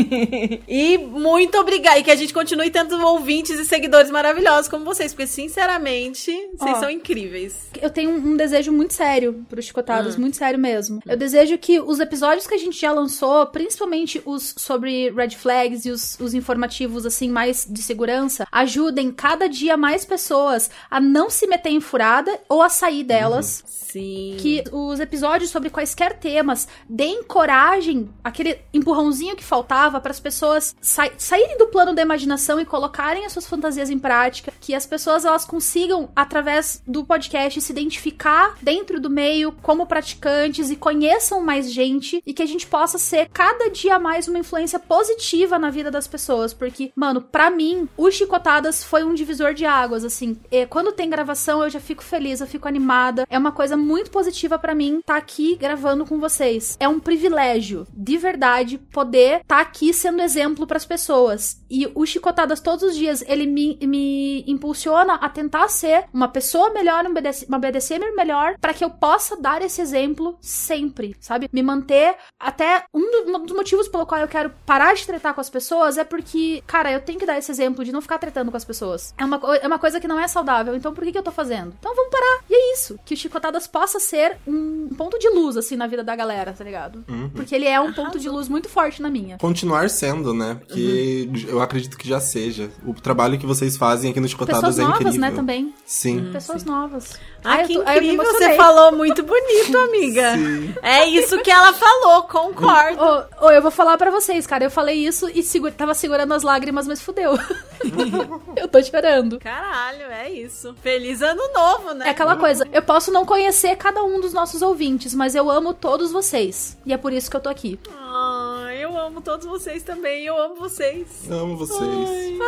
e 0.68 0.98
muito 0.98 1.58
obrigada. 1.58 1.98
E 1.98 2.02
que 2.02 2.10
a 2.10 2.16
gente 2.16 2.32
continue 2.32 2.70
tendo 2.70 2.98
ouvintes 3.04 3.58
e 3.58 3.64
seguidores 3.64 4.10
maravilhosos 4.10 4.68
como 4.68 4.84
vocês, 4.84 5.12
porque 5.12 5.26
sinceramente, 5.26 6.30
vocês 6.56 6.76
Ó. 6.76 6.80
são 6.80 6.90
incríveis. 6.90 7.68
Eu 7.80 7.90
tenho 7.90 8.10
um 8.10 8.36
desejo 8.36 8.72
muito 8.72 8.94
sério 8.94 9.44
pros 9.48 9.64
chicotados, 9.64 10.16
Hum. 10.16 10.20
muito 10.20 10.36
sério 10.36 10.58
mesmo. 10.58 11.00
Eu 11.06 11.16
desejo 11.16 11.58
que 11.58 11.80
os 11.80 12.00
episódios 12.00 12.46
que 12.46 12.54
a 12.54 12.58
gente 12.58 12.80
já 12.80 12.92
lançou, 12.92 13.46
principalmente 13.46 14.22
os 14.24 14.54
sobre 14.56 15.10
red 15.10 15.30
flags 15.30 15.84
e 15.84 15.90
os, 15.90 16.18
os 16.20 16.34
informativos, 16.34 17.04
assim, 17.04 17.28
mais 17.28 17.66
de 17.68 17.82
segurança, 17.82 18.46
ajudem 18.50 19.10
cada 19.12 19.48
dia 19.48 19.76
mais 19.76 20.04
pessoas 20.04 20.70
a 20.90 21.00
não 21.00 21.28
se 21.30 21.46
meter 21.46 21.70
em 21.70 21.80
furada 21.80 22.40
ou 22.48 22.62
a 22.62 22.68
sair 22.68 23.04
delas. 23.04 23.62
Sim. 23.66 24.36
Que 24.38 24.62
os 24.72 25.00
episódios 25.00 25.50
sobre 25.50 25.70
quaisquer 25.70 26.18
temas 26.18 26.68
deem 26.88 27.22
coragem, 27.22 28.08
aquele 28.22 28.58
empurrãozinho 28.72 29.36
que 29.36 29.44
faltava 29.44 30.00
para 30.00 30.10
as 30.10 30.20
pessoas 30.20 30.74
sa- 30.80 31.10
saírem 31.18 31.56
do 31.58 31.66
plano 31.68 31.94
da 31.94 32.02
imaginação 32.02 32.60
e 32.60 32.64
colocarem 32.64 33.24
as 33.24 33.32
suas 33.32 33.46
fantasias 33.46 33.90
em 33.90 33.98
prática, 33.98 34.52
que 34.60 34.74
as 34.74 34.86
pessoas 34.86 35.24
elas 35.24 35.44
consigam 35.44 36.10
através 36.14 36.82
do 36.86 37.04
podcast 37.04 37.60
se 37.60 37.72
identificar 37.72 38.54
dentro 38.62 39.00
do 39.00 39.10
meio 39.10 39.52
como 39.62 39.86
praticantes 39.86 40.70
e 40.70 40.76
conheçam 40.76 41.40
mais 41.40 41.72
gente 41.72 42.22
e 42.26 42.32
que 42.32 42.42
a 42.42 42.46
gente 42.46 42.66
possa 42.66 42.98
ser 42.98 43.28
cada 43.32 43.70
dia 43.70 43.98
mais 43.98 44.28
uma 44.28 44.38
influência 44.38 44.78
positiva 44.78 45.58
na 45.58 45.70
vida 45.70 45.90
das 45.90 46.06
pessoas, 46.06 46.52
porque 46.52 46.92
mano, 46.94 47.20
pra 47.20 47.50
mim, 47.50 47.88
o 47.96 48.10
Chicotadas 48.10 48.82
foi 48.84 49.04
um 49.04 49.14
divisor 49.14 49.54
de 49.54 49.64
águas, 49.64 50.04
assim. 50.04 50.38
Quando 50.68 50.92
tem 50.92 51.08
gravação, 51.10 51.62
eu 51.62 51.70
já 51.70 51.80
fico 51.80 52.02
feliz, 52.02 52.40
eu 52.40 52.46
fico 52.46 52.68
animada. 52.68 53.26
É 53.28 53.38
uma 53.38 53.52
coisa 53.52 53.76
muito 53.76 54.10
positiva 54.10 54.58
pra 54.60 54.74
mim 54.74 54.98
estar 54.98 55.16
aqui 55.16 55.56
gravando 55.56 56.06
com 56.06 56.18
vocês. 56.20 56.76
É 56.78 56.88
um 56.88 57.00
privilégio, 57.00 57.86
de 57.92 58.16
verdade, 58.16 58.78
poder 58.78 59.40
estar 59.40 59.60
aqui 59.60 59.92
sendo 59.92 60.22
exemplo 60.22 60.66
pras 60.66 60.84
pessoas. 60.84 61.60
E 61.70 61.90
o 61.94 62.04
Chicotadas 62.06 62.60
todos 62.60 62.82
os 62.90 62.96
dias, 62.96 63.22
ele 63.26 63.46
me, 63.46 63.78
me 63.82 64.44
impulsiona 64.46 65.14
a 65.14 65.28
tentar 65.28 65.68
ser 65.68 66.04
uma 66.12 66.28
pessoa 66.28 66.70
melhor, 66.70 67.04
um 67.06 67.14
BDC, 67.14 67.46
uma 67.48 67.58
BDC 67.58 67.98
melhor, 68.14 68.56
pra 68.60 68.74
que 68.74 68.84
eu 68.84 68.90
possa 68.90 69.36
dar 69.36 69.62
esse 69.62 69.80
exemplo 69.80 70.36
sempre, 70.40 71.16
sabe? 71.20 71.48
Me 71.52 71.62
manter. 71.62 72.16
Até 72.38 72.84
um 72.92 73.24
do- 73.24 73.38
dos 73.46 73.56
motivos 73.56 73.88
pelo 73.88 74.06
qual 74.06 74.20
eu 74.20 74.28
quero 74.28 74.50
parar 74.66 74.94
de 74.94 75.06
tretar 75.06 75.34
com 75.34 75.40
as 75.40 75.50
pessoas 75.50 75.96
é 75.98 76.04
porque, 76.04 76.62
cara, 76.66 76.90
eu 76.92 77.00
tenho 77.00 77.18
que 77.18 77.26
dar 77.26 77.38
esse 77.38 77.50
exemplo 77.50 77.84
de 77.84 77.92
não 77.92 78.00
ficar 78.02 78.18
tretando 78.18 78.50
com 78.50 78.56
as 78.56 78.64
pessoas. 78.64 79.14
É 79.16 79.24
uma, 79.24 79.40
é 79.62 79.66
uma 79.66 79.78
coisa 79.78 80.00
que 80.00 80.08
não 80.08 80.18
é 80.18 80.26
saudável, 80.28 80.74
então 80.74 80.92
por 80.92 81.04
que, 81.04 81.12
que 81.12 81.18
eu 81.18 81.22
tô 81.22 81.30
fazendo? 81.32 81.74
Então 81.78 81.94
vamos 81.94 82.10
parar. 82.10 82.40
E 82.50 82.54
é 82.54 82.74
isso. 82.74 82.98
Que 83.04 83.14
o 83.14 83.16
Chicotadas 83.16 83.66
possa 83.66 83.98
ser 84.00 84.38
um 84.50 84.94
ponto 84.96 85.18
de 85.18 85.28
luz, 85.28 85.56
assim, 85.56 85.76
na 85.76 85.86
vida 85.86 86.02
da 86.02 86.14
galera, 86.16 86.52
tá 86.52 86.64
ligado? 86.64 87.04
Porque 87.34 87.54
ele 87.54 87.66
é 87.66 87.80
um 87.80 87.92
ponto 87.92 88.18
de 88.18 88.28
luz 88.28 88.48
muito 88.48 88.68
forte 88.68 89.00
na 89.00 89.08
minha. 89.08 89.38
Continuar 89.38 89.88
sendo, 89.90 90.34
né? 90.34 90.58
Porque 90.66 91.28
eu 91.48 91.60
acredito 91.60 91.96
que 91.96 92.08
já 92.08 92.20
seja. 92.20 92.70
O 92.86 92.94
trabalho 92.94 93.38
que 93.38 93.46
vocês 93.46 93.76
fazem 93.76 94.10
aqui 94.10 94.20
no 94.20 94.28
Chicotadas 94.28 94.60
Pessoas 94.60 94.78
é 94.78 94.82
novas, 94.82 95.00
incrível. 95.00 95.20
né, 95.20 95.30
também. 95.30 95.74
Sim. 95.86 96.30
Pessoas 96.32 96.64
novas. 96.64 97.18
Ah, 97.44 97.52
Ai, 97.54 97.66
que 97.66 97.74
tô- 97.74 97.82
incrível, 97.82 98.24
você 98.24 98.54
falou 98.56 98.92
muito 98.92 99.22
bonito, 99.22 99.76
amiga. 99.78 100.34
Sim. 100.36 100.74
É 100.82 101.06
isso 101.06 101.38
que 101.42 101.50
ela 101.50 101.72
falou, 101.72 102.24
concordo. 102.24 103.02
Ô, 103.40 103.46
ô, 103.46 103.50
eu 103.50 103.62
vou 103.62 103.70
falar 103.70 103.96
pra 103.96 104.10
vocês, 104.10 104.46
cara. 104.46 104.64
Eu 104.64 104.70
falei 104.70 104.96
isso 105.06 105.28
e 105.34 105.42
segu- 105.42 105.70
tava 105.70 105.94
segurando 105.94 106.34
as 106.34 106.42
lágrimas, 106.42 106.86
mas 106.86 107.00
fudeu. 107.00 107.32
eu 108.56 108.68
tô 108.68 108.82
chorando. 108.82 109.38
Caralho, 109.38 110.02
é 110.10 110.30
isso. 110.30 110.74
Feliz 110.82 111.22
ano 111.22 111.42
novo, 111.54 111.94
né? 111.94 112.06
É 112.08 112.10
aquela 112.10 112.36
coisa, 112.36 112.66
eu 112.72 112.82
posso 112.82 113.10
não 113.10 113.24
conhecer 113.24 113.76
cada 113.76 114.02
um 114.02 114.20
dos 114.20 114.32
nossos 114.40 114.62
ouvintes, 114.62 115.14
mas 115.14 115.34
eu 115.34 115.50
amo 115.50 115.74
todos 115.74 116.10
vocês. 116.10 116.74
E 116.86 116.94
é 116.94 116.96
por 116.96 117.12
isso 117.12 117.30
que 117.30 117.36
eu 117.36 117.40
tô 117.42 117.50
aqui. 117.50 117.78
Ah, 117.94 118.68
eu 118.72 118.98
amo 118.98 119.20
todos 119.20 119.44
vocês 119.44 119.82
também, 119.82 120.24
eu 120.24 120.40
amo 120.40 120.54
vocês. 120.56 121.06
Amo 121.30 121.58
vocês. 121.58 121.78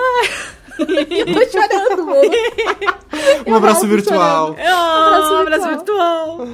eu 0.80 1.26
tô 1.34 1.50
chorando, 1.50 2.06
mano. 2.06 2.30
Um 3.46 3.54
abraço 3.54 3.86
virtual. 3.86 4.56
Ah, 4.58 5.06
Abraço 5.06 5.34
um 5.34 5.36
abraço 5.36 5.68
virtual. 5.68 6.48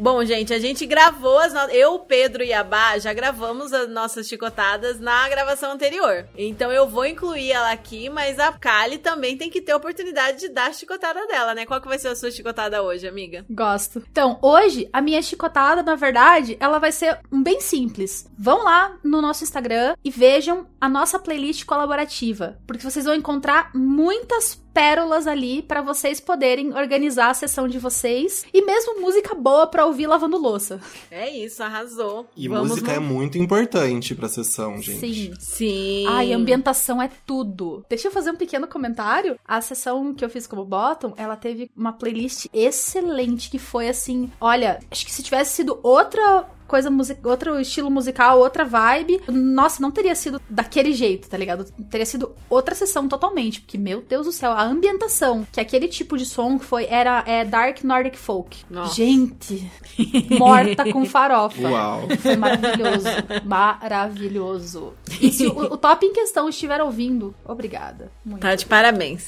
Bom, 0.00 0.24
gente, 0.24 0.54
a 0.54 0.58
gente 0.58 0.86
gravou 0.86 1.38
as 1.38 1.52
no... 1.52 1.60
Eu, 1.70 1.98
Pedro 1.98 2.42
e 2.42 2.54
a 2.54 2.64
Bá 2.64 2.98
já 2.98 3.12
gravamos 3.12 3.70
as 3.70 3.86
nossas 3.86 4.26
chicotadas 4.26 4.98
na 4.98 5.28
gravação 5.28 5.72
anterior. 5.72 6.26
Então 6.38 6.72
eu 6.72 6.88
vou 6.88 7.04
incluir 7.04 7.52
ela 7.52 7.70
aqui, 7.70 8.08
mas 8.08 8.38
a 8.38 8.50
Kali 8.50 8.96
também 8.96 9.36
tem 9.36 9.50
que 9.50 9.60
ter 9.60 9.72
a 9.72 9.76
oportunidade 9.76 10.40
de 10.40 10.48
dar 10.48 10.68
a 10.68 10.72
chicotada 10.72 11.26
dela, 11.26 11.54
né? 11.54 11.66
Qual 11.66 11.82
que 11.82 11.86
vai 11.86 11.98
ser 11.98 12.08
a 12.08 12.16
sua 12.16 12.30
chicotada 12.30 12.82
hoje, 12.82 13.06
amiga? 13.06 13.44
Gosto. 13.50 14.02
Então, 14.10 14.38
hoje, 14.40 14.88
a 14.90 15.02
minha 15.02 15.20
chicotada, 15.20 15.82
na 15.82 15.96
verdade, 15.96 16.56
ela 16.58 16.78
vai 16.78 16.92
ser 16.92 17.18
bem 17.30 17.60
simples. 17.60 18.26
Vão 18.38 18.64
lá 18.64 18.96
no 19.04 19.20
nosso 19.20 19.44
Instagram 19.44 19.94
e 20.02 20.10
vejam 20.10 20.66
a 20.80 20.88
nossa 20.88 21.18
playlist 21.18 21.66
colaborativa. 21.66 22.56
Porque 22.66 22.88
vocês 22.88 23.04
vão 23.04 23.14
encontrar 23.14 23.70
muitas 23.74 24.54
pérolas 24.72 25.26
ali 25.26 25.62
pra 25.62 25.82
vocês 25.82 26.20
poderem 26.20 26.74
organizar 26.74 27.30
a 27.30 27.34
sessão 27.34 27.68
de 27.68 27.78
vocês 27.78 28.44
e 28.54 28.62
mesmo 28.64 29.00
música 29.00 29.34
boa 29.34 29.66
pra 29.66 29.84
ouvir 29.86 30.06
lavando 30.06 30.36
louça. 30.38 30.80
É 31.10 31.28
isso, 31.28 31.62
arrasou. 31.62 32.26
E 32.36 32.48
Vamos 32.48 32.70
música 32.70 32.92
é 32.92 32.98
no- 32.98 33.06
muito 33.06 33.36
importante 33.38 34.14
pra 34.14 34.28
sessão, 34.28 34.80
gente. 34.80 35.00
Sim. 35.00 35.32
Sim. 35.38 36.04
Ai, 36.08 36.32
ambientação 36.32 37.02
é 37.02 37.10
tudo. 37.26 37.84
Deixa 37.88 38.08
eu 38.08 38.12
fazer 38.12 38.30
um 38.30 38.36
pequeno 38.36 38.66
comentário. 38.66 39.38
A 39.46 39.60
sessão 39.60 40.14
que 40.14 40.24
eu 40.24 40.30
fiz 40.30 40.46
como 40.46 40.64
bottom, 40.64 41.12
ela 41.16 41.36
teve 41.36 41.70
uma 41.76 41.92
playlist 41.92 42.46
excelente 42.52 43.50
que 43.50 43.58
foi 43.58 43.88
assim, 43.88 44.30
olha, 44.40 44.78
acho 44.90 45.04
que 45.04 45.12
se 45.12 45.22
tivesse 45.22 45.54
sido 45.56 45.78
outra 45.82 46.46
coisa 46.70 46.88
musical, 46.88 47.32
outro 47.32 47.60
estilo 47.60 47.90
musical, 47.90 48.38
outra 48.38 48.64
vibe, 48.64 49.20
nossa, 49.28 49.82
não 49.82 49.90
teria 49.90 50.14
sido 50.14 50.40
daquele 50.48 50.92
jeito, 50.92 51.28
tá 51.28 51.36
ligado? 51.36 51.64
Teria 51.90 52.06
sido 52.06 52.30
outra 52.48 52.76
sessão 52.76 53.08
totalmente, 53.08 53.60
porque 53.60 53.76
meu 53.76 54.02
Deus 54.02 54.26
do 54.26 54.32
céu, 54.32 54.52
a 54.52 54.62
ambientação, 54.62 55.44
que 55.50 55.60
aquele 55.60 55.88
tipo 55.88 56.16
de 56.16 56.24
som 56.24 56.60
que 56.60 56.64
foi 56.64 56.86
era 56.88 57.24
é 57.26 57.44
Dark 57.44 57.82
Nordic 57.82 58.16
Folk. 58.16 58.58
Nossa. 58.70 58.94
Gente, 58.94 59.68
morta 60.38 60.92
com 60.92 61.04
farofa. 61.04 61.68
Uau. 61.68 62.02
Foi 62.20 62.36
maravilhoso. 62.36 63.08
Maravilhoso. 63.44 64.92
E 65.20 65.32
se 65.32 65.48
o, 65.48 65.72
o 65.72 65.76
top 65.76 66.06
em 66.06 66.12
questão 66.12 66.48
estiver 66.48 66.80
ouvindo, 66.80 67.34
obrigada. 67.44 68.12
Muito. 68.24 68.42
Tá 68.42 68.54
de 68.54 68.64
parabéns. 68.64 69.26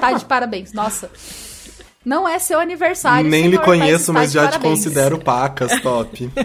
Tá 0.00 0.12
de 0.12 0.24
parabéns. 0.24 0.72
Nossa. 0.72 1.10
Não 2.06 2.26
é 2.28 2.38
seu 2.38 2.60
aniversário. 2.60 3.28
Nem 3.28 3.46
lhe 3.46 3.56
senhor, 3.56 3.64
conheço, 3.64 4.12
mas 4.12 4.30
já 4.30 4.46
te 4.46 4.60
considero 4.60 5.18
pacas, 5.18 5.80
top. 5.80 6.30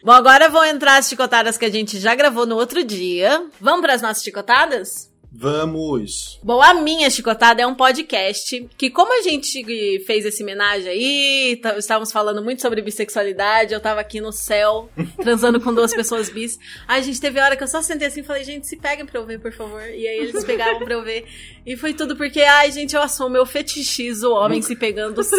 Bom, 0.00 0.12
agora 0.12 0.48
vão 0.48 0.64
entrar 0.64 0.96
as 0.96 1.08
chicotadas 1.08 1.58
que 1.58 1.64
a 1.64 1.70
gente 1.70 1.98
já 1.98 2.14
gravou 2.14 2.46
no 2.46 2.54
outro 2.54 2.84
dia. 2.84 3.44
Vamos 3.60 3.80
para 3.80 3.94
as 3.94 4.00
nossas 4.00 4.22
chicotadas? 4.22 5.10
Vamos. 5.30 6.40
Bom, 6.42 6.60
a 6.62 6.74
minha 6.74 7.08
chicotada 7.10 7.60
é 7.62 7.66
um 7.66 7.74
podcast 7.74 8.68
que, 8.78 8.90
como 8.90 9.12
a 9.18 9.22
gente 9.22 9.62
fez 10.06 10.24
esse 10.24 10.42
homenagem 10.42 10.88
aí, 10.90 11.56
tá- 11.62 11.76
estávamos 11.76 12.10
falando 12.10 12.42
muito 12.42 12.62
sobre 12.62 12.80
bissexualidade, 12.80 13.74
eu 13.74 13.80
tava 13.80 14.00
aqui 14.00 14.20
no 14.20 14.32
céu, 14.32 14.88
transando 15.22 15.60
com 15.60 15.72
duas 15.74 15.94
pessoas 15.94 16.30
bis. 16.30 16.58
Ai, 16.86 17.02
gente, 17.02 17.20
teve 17.20 17.38
hora 17.40 17.56
que 17.56 17.62
eu 17.62 17.68
só 17.68 17.82
sentei 17.82 18.08
assim 18.08 18.20
e 18.20 18.24
falei, 18.24 18.42
gente, 18.42 18.66
se 18.66 18.76
peguem 18.78 19.04
pra 19.04 19.20
eu 19.20 19.26
ver, 19.26 19.38
por 19.38 19.52
favor. 19.52 19.82
E 19.82 20.08
aí 20.08 20.18
eles 20.18 20.42
pegavam 20.44 20.78
pra 20.78 20.94
eu 20.94 21.02
ver. 21.04 21.26
E 21.66 21.76
foi 21.76 21.92
tudo 21.92 22.16
porque, 22.16 22.40
ai, 22.40 22.72
gente, 22.72 22.96
eu 22.96 23.02
assumo, 23.02 23.36
eu 23.36 23.44
fetichizo 23.44 24.30
o 24.30 24.34
homem 24.34 24.62
se 24.62 24.74
pegando 24.74 25.22
sim. 25.22 25.36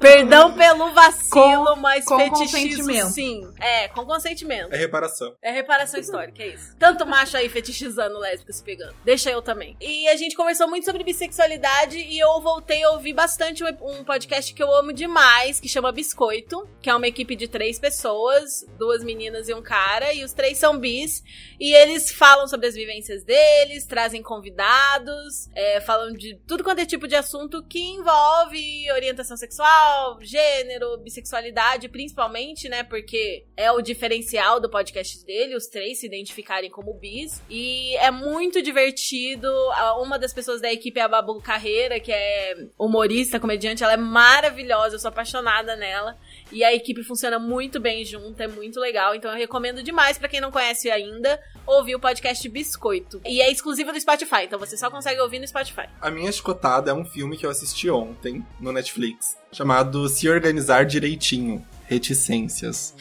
Perdão 0.00 0.52
pelo 0.54 0.90
vacilo, 0.90 1.30
Com- 1.74 1.76
mas 1.76 2.04
com 2.04 2.18
fetichizo 2.18 2.90
sim. 3.12 3.40
É, 3.60 3.86
com 3.88 4.04
consentimento. 4.04 4.72
É 4.72 4.76
reparação. 4.76 5.34
É 5.40 5.52
reparação 5.52 6.00
histórica, 6.00 6.42
é 6.42 6.48
isso. 6.48 6.74
Tanto 6.76 7.06
macho 7.06 7.36
aí 7.36 7.48
fetichizando 7.48 8.18
lésbica 8.18 8.52
se 8.52 8.64
pegando. 8.64 8.95
Deixa 9.06 9.30
eu 9.30 9.40
também. 9.40 9.76
E 9.80 10.08
a 10.08 10.16
gente 10.16 10.34
conversou 10.34 10.66
muito 10.66 10.84
sobre 10.84 11.04
bissexualidade 11.04 11.96
e 11.96 12.18
eu 12.18 12.40
voltei 12.40 12.82
a 12.82 12.90
ouvir 12.90 13.12
bastante 13.12 13.62
um, 13.62 14.02
podcast 14.02 14.52
que 14.52 14.60
eu 14.60 14.74
amo 14.74 14.92
demais, 14.92 15.60
que 15.60 15.68
chama 15.68 15.92
Biscoito, 15.92 16.68
que 16.82 16.90
é 16.90 16.94
uma 16.94 17.06
equipe 17.06 17.36
de 17.36 17.46
três 17.46 17.78
pessoas, 17.78 18.66
duas 18.76 19.04
meninas 19.04 19.48
e 19.48 19.54
um 19.54 19.62
cara, 19.62 20.12
e 20.12 20.24
os 20.24 20.32
três 20.32 20.58
são 20.58 20.76
bis. 20.76 21.22
E 21.60 21.72
eles 21.72 22.10
falam 22.10 22.48
sobre 22.48 22.66
as 22.66 22.74
vivências 22.74 23.22
deles, 23.22 23.86
trazem 23.86 24.22
convidados, 24.24 25.48
é, 25.54 25.80
falam 25.80 26.12
de 26.12 26.34
tudo 26.46 26.64
quanto 26.64 26.80
é 26.80 26.84
tipo 26.84 27.06
de 27.06 27.14
assunto 27.14 27.62
que 27.62 27.78
envolve 27.78 28.90
orientação 28.90 29.36
sexual, 29.36 30.18
gênero, 30.20 30.98
bissexualidade, 30.98 31.88
principalmente, 31.88 32.68
né? 32.68 32.82
Porque 32.82 33.46
é 33.56 33.70
o 33.70 33.80
diferencial 33.80 34.58
do 34.58 34.68
podcast 34.68 35.24
dele, 35.24 35.54
os 35.54 35.68
três 35.68 36.00
se 36.00 36.06
identificarem 36.06 36.70
como 36.70 36.92
bis. 36.92 37.40
E 37.48 37.94
é 37.98 38.10
muito 38.10 38.60
divertido. 38.60 38.85
A- 39.72 39.98
Uma 40.00 40.18
das 40.18 40.32
pessoas 40.32 40.60
da 40.60 40.72
equipe 40.72 40.98
é 41.00 41.02
a 41.02 41.08
Babu 41.08 41.40
Carreira, 41.40 41.98
que 42.00 42.12
é 42.12 42.66
humorista, 42.78 43.40
comediante. 43.40 43.82
Ela 43.82 43.94
é 43.94 43.96
maravilhosa, 43.96 44.94
eu 44.96 44.98
sou 44.98 45.08
apaixonada 45.08 45.74
nela. 45.76 46.16
E 46.52 46.62
a 46.62 46.72
equipe 46.74 47.02
funciona 47.02 47.38
muito 47.38 47.80
bem 47.80 48.04
junto, 48.04 48.40
é 48.40 48.46
muito 48.46 48.78
legal. 48.80 49.14
Então 49.14 49.30
eu 49.30 49.36
recomendo 49.36 49.82
demais 49.82 50.18
pra 50.18 50.28
quem 50.28 50.40
não 50.40 50.50
conhece 50.50 50.90
ainda 50.90 51.40
ouvir 51.66 51.94
o 51.96 52.00
podcast 52.00 52.48
Biscoito. 52.48 53.20
E 53.24 53.40
é 53.40 53.50
exclusivo 53.50 53.92
do 53.92 54.00
Spotify, 54.00 54.44
então 54.44 54.58
você 54.58 54.76
só 54.76 54.90
consegue 54.90 55.20
ouvir 55.20 55.38
no 55.40 55.48
Spotify. 55.48 55.88
A 56.00 56.10
minha 56.10 56.30
chicotada 56.30 56.90
é 56.90 56.94
um 56.94 57.04
filme 57.04 57.36
que 57.36 57.44
eu 57.44 57.50
assisti 57.50 57.90
ontem 57.90 58.44
no 58.60 58.72
Netflix, 58.72 59.36
chamado 59.52 60.08
Se 60.08 60.28
Organizar 60.28 60.84
Direitinho. 60.84 61.66
Reticências. 61.88 62.94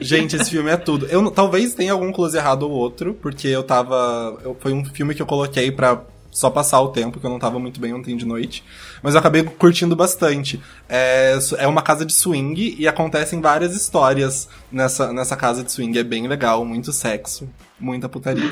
Gente, 0.00 0.36
esse 0.36 0.50
filme 0.50 0.70
é 0.70 0.76
tudo. 0.76 1.06
Eu 1.06 1.30
talvez 1.30 1.74
tenha 1.74 1.92
algum 1.92 2.12
close 2.12 2.36
errado 2.36 2.64
ou 2.64 2.70
outro, 2.70 3.14
porque 3.14 3.48
eu 3.48 3.62
tava. 3.62 4.38
eu- 4.44 4.56
foi 4.60 4.72
um 4.72 4.84
filme 4.84 5.14
que 5.14 5.22
eu 5.22 5.26
coloquei 5.26 5.70
pra 5.70 6.02
só 6.30 6.48
passar 6.48 6.80
o 6.80 6.88
tempo, 6.88 7.20
que 7.20 7.26
eu 7.26 7.30
não 7.30 7.38
tava 7.38 7.58
muito 7.58 7.78
bem 7.78 7.92
ontem 7.92 8.16
de 8.16 8.24
noite. 8.24 8.64
Mas 9.02 9.14
eu 9.14 9.20
acabei 9.20 9.42
curtindo 9.42 9.94
bastante. 9.94 10.58
É, 10.88 11.38
é 11.58 11.66
uma 11.68 11.82
casa 11.82 12.04
de 12.06 12.12
swing 12.14 12.74
e 12.78 12.88
acontecem 12.88 13.40
várias 13.40 13.76
histórias 13.76 14.48
nessa, 14.70 15.12
nessa 15.12 15.36
casa 15.36 15.62
de 15.62 15.70
swing. 15.70 15.98
É 15.98 16.02
bem 16.02 16.26
legal, 16.26 16.64
muito 16.64 16.90
sexo, 16.92 17.48
muita 17.78 18.08
putaria. 18.08 18.50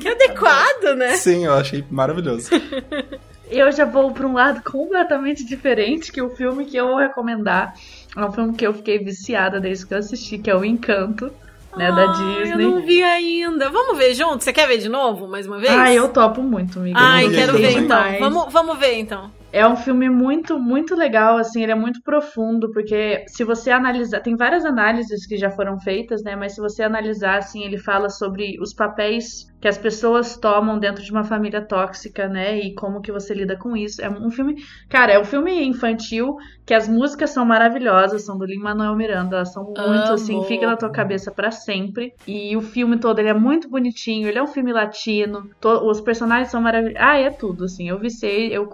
Que 0.00 0.08
adequado, 0.08 0.94
né? 0.96 1.16
Sim, 1.16 1.46
eu 1.46 1.54
achei 1.54 1.84
maravilhoso. 1.90 2.48
Eu 3.50 3.70
já 3.72 3.84
vou 3.84 4.12
pra 4.12 4.26
um 4.26 4.34
lado 4.34 4.62
completamente 4.68 5.44
diferente 5.44 6.12
que 6.12 6.22
o 6.22 6.30
filme 6.30 6.64
que 6.64 6.76
eu 6.76 6.88
vou 6.88 6.96
recomendar. 6.96 7.74
É 8.16 8.24
um 8.24 8.32
filme 8.32 8.54
que 8.54 8.66
eu 8.66 8.72
fiquei 8.72 8.98
viciada 8.98 9.60
desde 9.60 9.86
que 9.86 9.94
eu 9.94 9.98
assisti, 9.98 10.38
que 10.38 10.50
é 10.50 10.56
o 10.56 10.64
Encanto, 10.64 11.32
né, 11.76 11.90
da 11.92 12.10
Ai, 12.10 12.42
Disney. 12.42 12.64
Eu 12.64 12.70
não 12.70 12.82
vi 12.82 13.02
ainda. 13.02 13.70
Vamos 13.70 13.98
ver 13.98 14.14
junto? 14.14 14.42
Você 14.42 14.52
quer 14.52 14.66
ver 14.66 14.78
de 14.78 14.88
novo, 14.88 15.28
mais 15.28 15.46
uma 15.46 15.58
vez? 15.58 15.72
Ah, 15.72 15.92
eu 15.92 16.08
topo 16.08 16.42
muito, 16.42 16.78
amiga. 16.78 16.98
Ai, 16.98 17.28
vi 17.28 17.36
quero 17.36 17.52
ver 17.52 17.78
então. 17.78 18.18
Vamos, 18.18 18.52
vamos 18.52 18.78
ver 18.78 18.98
então. 18.98 19.30
É 19.52 19.66
um 19.66 19.76
filme 19.76 20.08
muito, 20.08 20.60
muito 20.60 20.94
legal, 20.94 21.36
assim, 21.36 21.62
ele 21.62 21.72
é 21.72 21.74
muito 21.74 22.00
profundo, 22.02 22.70
porque 22.70 23.24
se 23.26 23.42
você 23.42 23.72
analisar, 23.72 24.20
tem 24.20 24.36
várias 24.36 24.64
análises 24.64 25.26
que 25.26 25.36
já 25.36 25.50
foram 25.50 25.78
feitas, 25.80 26.22
né, 26.22 26.36
mas 26.36 26.54
se 26.54 26.60
você 26.60 26.84
analisar, 26.84 27.38
assim, 27.38 27.64
ele 27.64 27.76
fala 27.76 28.08
sobre 28.08 28.56
os 28.60 28.72
papéis 28.72 29.50
que 29.60 29.68
as 29.68 29.76
pessoas 29.76 30.36
tomam 30.36 30.78
dentro 30.78 31.02
de 31.02 31.10
uma 31.10 31.24
família 31.24 31.60
tóxica, 31.60 32.26
né, 32.28 32.58
e 32.58 32.74
como 32.74 33.00
que 33.00 33.12
você 33.12 33.34
lida 33.34 33.56
com 33.56 33.76
isso. 33.76 34.00
É 34.02 34.08
um 34.08 34.30
filme, 34.30 34.56
cara, 34.88 35.12
é 35.12 35.18
um 35.20 35.24
filme 35.24 35.62
infantil, 35.64 36.36
que 36.64 36.72
as 36.72 36.88
músicas 36.88 37.30
são 37.30 37.44
maravilhosas, 37.44 38.24
são 38.24 38.38
do 38.38 38.44
Lin-Manuel 38.44 38.96
Miranda, 38.96 39.36
elas 39.36 39.52
são 39.52 39.64
muito, 39.64 39.80
Amo. 39.80 40.12
assim, 40.14 40.42
fica 40.44 40.66
na 40.66 40.76
tua 40.76 40.90
cabeça 40.90 41.30
pra 41.30 41.50
sempre, 41.50 42.14
e 42.26 42.56
o 42.56 42.60
filme 42.60 42.96
todo, 42.98 43.18
ele 43.18 43.28
é 43.28 43.34
muito 43.34 43.68
bonitinho, 43.68 44.28
ele 44.28 44.38
é 44.38 44.42
um 44.42 44.46
filme 44.46 44.72
latino, 44.72 45.50
to- 45.60 45.84
os 45.88 46.00
personagens 46.00 46.50
são 46.50 46.60
maravilhosos, 46.60 47.00
ah, 47.02 47.18
é 47.18 47.30
tudo, 47.30 47.64
assim, 47.64 47.88
eu 47.88 47.98
vicei, 47.98 48.56
eu, 48.56 48.68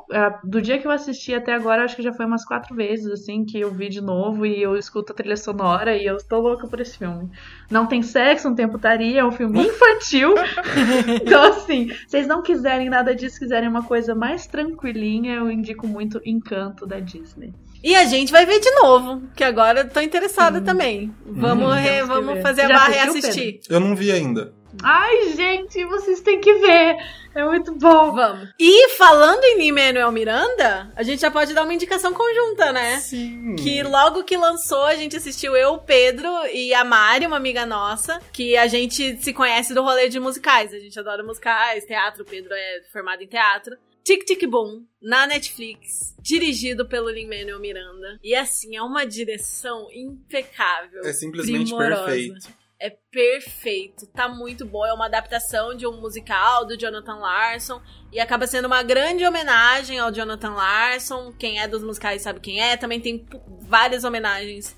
do 0.44 0.60
dia 0.62 0.78
que 0.78 0.86
eu 0.86 0.90
assisti 0.90 1.34
até 1.34 1.52
agora, 1.54 1.82
acho 1.84 1.96
que 1.96 2.02
já 2.02 2.12
foi 2.12 2.26
umas 2.26 2.44
quatro 2.44 2.74
vezes, 2.76 3.10
assim, 3.10 3.44
que 3.44 3.58
eu 3.58 3.70
vi 3.72 3.88
de 3.88 4.00
novo, 4.00 4.46
e 4.46 4.62
eu 4.62 4.76
escuto 4.76 5.12
a 5.12 5.16
trilha 5.16 5.36
sonora, 5.36 5.96
e 5.96 6.06
eu 6.06 6.16
estou 6.16 6.40
louca 6.40 6.66
por 6.68 6.80
esse 6.80 6.98
filme. 6.98 7.28
Não 7.70 7.86
tem 7.86 8.02
sexo, 8.02 8.48
não 8.48 8.54
tem 8.54 8.68
putaria, 8.68 9.20
é 9.20 9.24
um 9.24 9.32
filme 9.32 9.58
infantil, 9.66 10.34
então, 11.22 11.42
assim, 11.44 11.88
se 11.88 12.08
vocês 12.08 12.26
não 12.26 12.42
quiserem 12.42 12.88
nada 12.88 13.14
disso, 13.14 13.38
quiserem 13.38 13.68
uma 13.68 13.82
coisa 13.82 14.14
mais 14.14 14.46
tranquilinha, 14.46 15.34
eu 15.34 15.50
indico 15.50 15.86
muito 15.86 16.20
Encanto 16.24 16.86
da 16.86 17.00
Disney. 17.00 17.52
E 17.82 17.94
a 17.94 18.04
gente 18.04 18.32
vai 18.32 18.44
ver 18.46 18.58
de 18.58 18.70
novo, 18.72 19.22
que 19.34 19.44
agora 19.44 19.80
eu 19.80 19.88
tô 19.88 20.00
interessada 20.00 20.60
também. 20.60 21.12
Vamos, 21.24 21.74
re- 21.76 21.88
temos 21.88 22.00
que 22.08 22.14
vamos 22.24 22.42
fazer 22.42 22.62
a 22.62 22.68
Já 22.68 22.74
barra 22.74 22.94
e 22.96 22.98
assistir. 22.98 23.60
Eu 23.68 23.80
não 23.80 23.94
vi 23.94 24.10
ainda. 24.10 24.52
Ai, 24.82 25.32
gente, 25.34 25.84
vocês 25.84 26.20
têm 26.20 26.40
que 26.40 26.52
ver! 26.54 26.96
É 27.34 27.44
muito 27.44 27.72
bom! 27.74 28.12
Vamos. 28.12 28.48
E 28.58 28.88
falando 28.90 29.44
em 29.44 29.58
Lin-Manuel 29.58 30.10
Miranda, 30.10 30.90
a 30.96 31.02
gente 31.02 31.20
já 31.20 31.30
pode 31.30 31.52
dar 31.52 31.64
uma 31.64 31.74
indicação 31.74 32.14
conjunta, 32.14 32.72
né? 32.72 32.98
Sim. 32.98 33.56
Que 33.56 33.82
logo 33.82 34.24
que 34.24 34.36
lançou, 34.36 34.84
a 34.84 34.94
gente 34.94 35.16
assistiu 35.16 35.54
eu, 35.56 35.74
o 35.74 35.78
Pedro 35.78 36.28
e 36.52 36.72
a 36.72 36.84
Mari, 36.84 37.26
uma 37.26 37.36
amiga 37.36 37.66
nossa, 37.66 38.20
que 38.32 38.56
a 38.56 38.66
gente 38.66 39.22
se 39.22 39.32
conhece 39.32 39.74
do 39.74 39.82
rolê 39.82 40.08
de 40.08 40.18
musicais. 40.18 40.72
A 40.72 40.78
gente 40.78 40.98
adora 40.98 41.22
musicais, 41.22 41.84
teatro, 41.84 42.22
o 42.22 42.26
Pedro 42.26 42.54
é 42.54 42.82
formado 42.92 43.22
em 43.22 43.26
teatro. 43.26 43.76
Tic 44.02 44.24
Tic 44.24 44.46
Boom, 44.46 44.84
na 45.02 45.26
Netflix, 45.26 46.14
dirigido 46.20 46.86
pelo 46.86 47.10
Lin-Manuel 47.10 47.58
Miranda. 47.58 48.20
E 48.22 48.36
assim, 48.36 48.76
é 48.76 48.82
uma 48.82 49.04
direção 49.04 49.88
impecável. 49.92 51.02
É 51.04 51.12
simplesmente 51.12 51.74
primorosa. 51.74 52.04
perfeito. 52.04 52.65
É 52.78 52.90
perfeito, 53.10 54.06
tá 54.08 54.28
muito 54.28 54.66
bom. 54.66 54.84
É 54.84 54.92
uma 54.92 55.06
adaptação 55.06 55.74
de 55.74 55.86
um 55.86 55.98
musical 56.00 56.66
do 56.66 56.76
Jonathan 56.76 57.16
Larson 57.16 57.80
e 58.12 58.20
acaba 58.20 58.46
sendo 58.46 58.66
uma 58.66 58.82
grande 58.82 59.24
homenagem 59.24 59.98
ao 59.98 60.12
Jonathan 60.12 60.50
Larson. 60.50 61.32
Quem 61.38 61.58
é 61.58 61.66
dos 61.66 61.82
musicais 61.82 62.20
sabe 62.20 62.40
quem 62.40 62.60
é. 62.60 62.76
Também 62.76 63.00
tem 63.00 63.26
várias 63.60 64.04
homenagens 64.04 64.76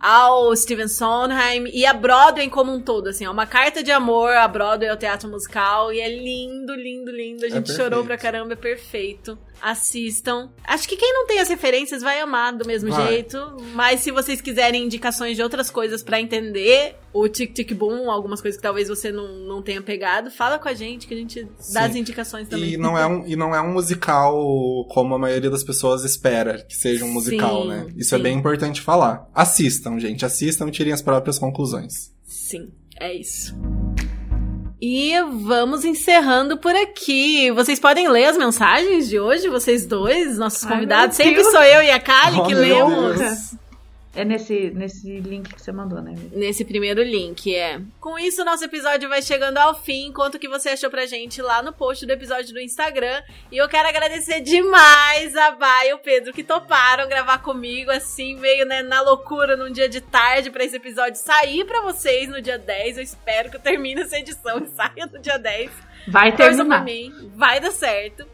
ao 0.00 0.56
Steven 0.56 0.88
Sondheim 0.88 1.68
e 1.74 1.84
a 1.84 1.92
Broadway 1.92 2.48
como 2.48 2.72
um 2.72 2.80
todo, 2.80 3.08
assim, 3.08 3.26
é 3.26 3.30
uma 3.30 3.46
carta 3.46 3.82
de 3.82 3.92
amor 3.92 4.32
a 4.32 4.48
Broadway 4.48 4.88
ao 4.88 4.96
teatro 4.96 5.28
musical 5.28 5.92
e 5.92 6.00
é 6.00 6.08
lindo, 6.08 6.74
lindo, 6.74 7.10
lindo. 7.10 7.44
A 7.44 7.48
gente 7.50 7.66
perfeito. 7.66 7.76
chorou 7.76 8.04
pra 8.04 8.16
caramba, 8.16 8.54
é 8.54 8.56
perfeito. 8.56 9.38
Assistam. 9.60 10.50
Acho 10.64 10.88
que 10.88 10.96
quem 10.96 11.12
não 11.12 11.26
tem 11.26 11.38
as 11.38 11.48
referências 11.48 12.02
vai 12.02 12.20
amar 12.20 12.56
do 12.56 12.66
mesmo 12.66 12.90
Vai. 12.90 13.08
jeito, 13.08 13.38
mas 13.74 14.00
se 14.00 14.10
vocês 14.10 14.40
quiserem 14.40 14.84
indicações 14.84 15.36
de 15.36 15.42
outras 15.42 15.70
coisas 15.70 16.02
pra 16.02 16.20
entender, 16.20 16.96
o 17.12 17.28
Tic 17.28 17.52
Tic 17.52 17.72
Boom, 17.74 18.10
algumas 18.10 18.40
coisas 18.40 18.56
que 18.56 18.62
talvez 18.62 18.88
você 18.88 19.10
não, 19.10 19.28
não 19.46 19.62
tenha 19.62 19.82
pegado, 19.82 20.30
fala 20.30 20.58
com 20.58 20.68
a 20.68 20.74
gente 20.74 21.06
que 21.06 21.14
a 21.14 21.16
gente 21.16 21.46
dá 21.72 21.84
as 21.84 21.92
Sim. 21.92 22.00
indicações 22.00 22.48
também. 22.48 22.72
E 22.72 22.76
não, 22.76 22.96
é 22.96 23.06
um, 23.06 23.26
e 23.26 23.36
não 23.36 23.54
é 23.54 23.60
um 23.60 23.72
musical 23.72 24.34
como 24.88 25.14
a 25.14 25.18
maioria 25.18 25.50
das 25.50 25.64
pessoas 25.64 26.04
espera 26.04 26.62
que 26.62 26.74
seja 26.76 27.04
um 27.04 27.12
musical, 27.12 27.62
Sim, 27.62 27.68
né? 27.68 27.86
Isso 27.96 28.10
sim. 28.10 28.16
é 28.16 28.18
bem 28.18 28.38
importante 28.38 28.80
falar. 28.80 29.28
Assistam, 29.34 29.98
gente. 29.98 30.24
Assistam 30.24 30.68
e 30.68 30.70
tirem 30.70 30.92
as 30.92 31.02
próprias 31.02 31.38
conclusões. 31.38 32.12
Sim, 32.24 32.70
é 32.98 33.14
isso. 33.14 33.54
E 34.82 35.12
vamos 35.42 35.84
encerrando 35.84 36.56
por 36.56 36.74
aqui. 36.74 37.50
Vocês 37.50 37.78
podem 37.78 38.08
ler 38.08 38.26
as 38.26 38.38
mensagens 38.38 39.08
de 39.08 39.20
hoje, 39.20 39.48
vocês 39.48 39.84
dois, 39.86 40.38
nossos 40.38 40.64
Ai, 40.64 40.72
convidados. 40.72 41.16
Sempre 41.16 41.44
sou 41.44 41.62
eu 41.62 41.82
e 41.82 41.90
a 41.90 42.00
Kali 42.00 42.38
Oh, 42.40 42.44
que 42.44 42.54
lemos. 42.54 43.18
Deus. 43.18 43.59
É 44.12 44.24
nesse, 44.24 44.70
nesse 44.70 45.20
link 45.20 45.54
que 45.54 45.62
você 45.62 45.70
mandou, 45.70 46.02
né? 46.02 46.10
amiga? 46.10 46.36
Nesse 46.36 46.64
primeiro 46.64 47.00
link, 47.00 47.54
é. 47.54 47.80
Com 48.00 48.18
isso, 48.18 48.44
nosso 48.44 48.64
episódio 48.64 49.08
vai 49.08 49.22
chegando 49.22 49.58
ao 49.58 49.72
fim. 49.72 50.12
Conta 50.12 50.36
o 50.36 50.40
que 50.40 50.48
você 50.48 50.70
achou 50.70 50.90
pra 50.90 51.06
gente 51.06 51.40
lá 51.40 51.62
no 51.62 51.72
post 51.72 52.04
do 52.04 52.12
episódio 52.12 52.52
do 52.52 52.60
Instagram. 52.60 53.22
E 53.52 53.56
eu 53.56 53.68
quero 53.68 53.88
agradecer 53.88 54.40
demais 54.40 55.36
a 55.36 55.52
Bay 55.52 55.90
e 55.90 55.94
o 55.94 55.98
Pedro 55.98 56.32
que 56.32 56.42
toparam 56.42 57.08
gravar 57.08 57.38
comigo, 57.38 57.92
assim, 57.92 58.34
meio 58.34 58.66
né, 58.66 58.82
na 58.82 59.00
loucura 59.00 59.56
num 59.56 59.70
dia 59.70 59.88
de 59.88 60.00
tarde 60.00 60.50
pra 60.50 60.64
esse 60.64 60.76
episódio 60.76 61.20
sair 61.20 61.64
pra 61.64 61.80
vocês 61.82 62.28
no 62.28 62.42
dia 62.42 62.58
10. 62.58 62.96
Eu 62.96 63.04
espero 63.04 63.48
que 63.48 63.56
eu 63.56 63.60
termine 63.60 64.00
essa 64.00 64.18
edição 64.18 64.58
e 64.58 64.66
saia 64.74 65.06
no 65.06 65.20
dia 65.20 65.38
10. 65.38 65.70
Vai 66.08 66.34
terminar. 66.34 66.84
mim, 66.84 67.30
vai 67.36 67.60
dar 67.60 67.70
certo. 67.70 68.26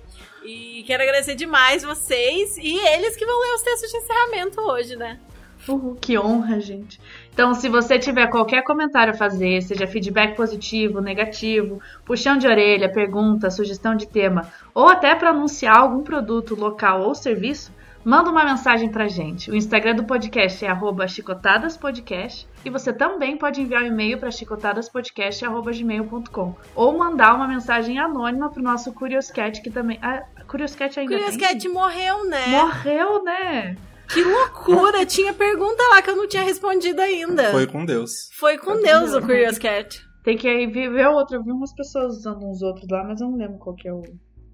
E 0.42 0.84
quero 0.86 1.02
agradecer 1.02 1.34
demais 1.34 1.82
vocês 1.82 2.56
e 2.56 2.78
eles 2.78 3.14
que 3.16 3.26
vão 3.26 3.38
ler 3.40 3.54
os 3.56 3.62
textos 3.62 3.90
de 3.90 3.98
encerramento 3.98 4.60
hoje, 4.60 4.96
né? 4.96 5.20
Uhul, 5.68 5.96
que 6.00 6.18
honra, 6.18 6.58
gente. 6.60 6.98
Então, 7.32 7.54
se 7.54 7.68
você 7.68 7.98
tiver 7.98 8.28
qualquer 8.28 8.62
comentário 8.62 9.12
a 9.12 9.16
fazer, 9.16 9.60
seja 9.62 9.86
feedback 9.86 10.36
positivo, 10.36 11.00
negativo, 11.00 11.80
puxão 12.04 12.36
de 12.38 12.46
orelha, 12.46 12.92
pergunta, 12.92 13.50
sugestão 13.50 13.96
de 13.96 14.06
tema, 14.06 14.48
ou 14.72 14.88
até 14.88 15.12
para 15.14 15.30
anunciar 15.30 15.78
algum 15.78 16.02
produto 16.02 16.54
local 16.54 17.02
ou 17.02 17.14
serviço, 17.14 17.72
manda 18.04 18.30
uma 18.30 18.44
mensagem 18.44 18.88
pra 18.88 19.08
gente. 19.08 19.50
O 19.50 19.56
Instagram 19.56 19.96
do 19.96 20.04
podcast 20.04 20.64
é 20.64 20.68
arroba 20.68 21.08
chicotadaspodcast 21.08 22.46
e 22.64 22.70
você 22.70 22.92
também 22.92 23.36
pode 23.36 23.60
enviar 23.60 23.82
um 23.82 23.86
e-mail 23.86 24.18
para 24.18 24.30
chicotadaspodcast.gmail.com 24.30 26.54
ou 26.76 26.96
mandar 26.96 27.34
uma 27.34 27.48
mensagem 27.48 27.98
anônima 27.98 28.48
pro 28.48 28.62
nosso 28.62 28.92
Curioscat, 28.92 29.60
que 29.60 29.70
também... 29.70 29.98
Ah, 30.00 30.22
Curioscat 30.46 31.00
ainda 31.00 31.16
Curious 31.16 31.36
tem? 31.36 31.68
Morreu, 31.68 32.24
né? 32.28 32.46
Morreu, 32.46 33.24
né? 33.24 33.76
Que 34.12 34.22
loucura! 34.22 35.04
Tinha 35.06 35.32
pergunta 35.32 35.82
lá 35.90 36.02
que 36.02 36.10
eu 36.10 36.16
não 36.16 36.28
tinha 36.28 36.42
respondido 36.42 37.00
ainda. 37.00 37.50
Foi 37.50 37.66
com 37.66 37.84
Deus. 37.84 38.28
Foi 38.38 38.58
com 38.58 38.80
Deus 38.80 39.12
o 39.12 39.20
Curious 39.20 39.58
Cat. 39.58 40.04
Tem 40.24 40.36
que 40.36 40.48
ir 40.48 40.70
ver 40.70 41.06
outro. 41.08 41.36
Eu 41.36 41.44
vi 41.44 41.52
umas 41.52 41.74
pessoas 41.74 42.16
usando 42.18 42.44
uns 42.44 42.62
outros 42.62 42.86
lá, 42.90 43.04
mas 43.04 43.20
eu 43.20 43.28
não 43.28 43.36
lembro 43.36 43.58
qual 43.58 43.76
que 43.76 43.88
é 43.88 43.92
o. 43.92 44.02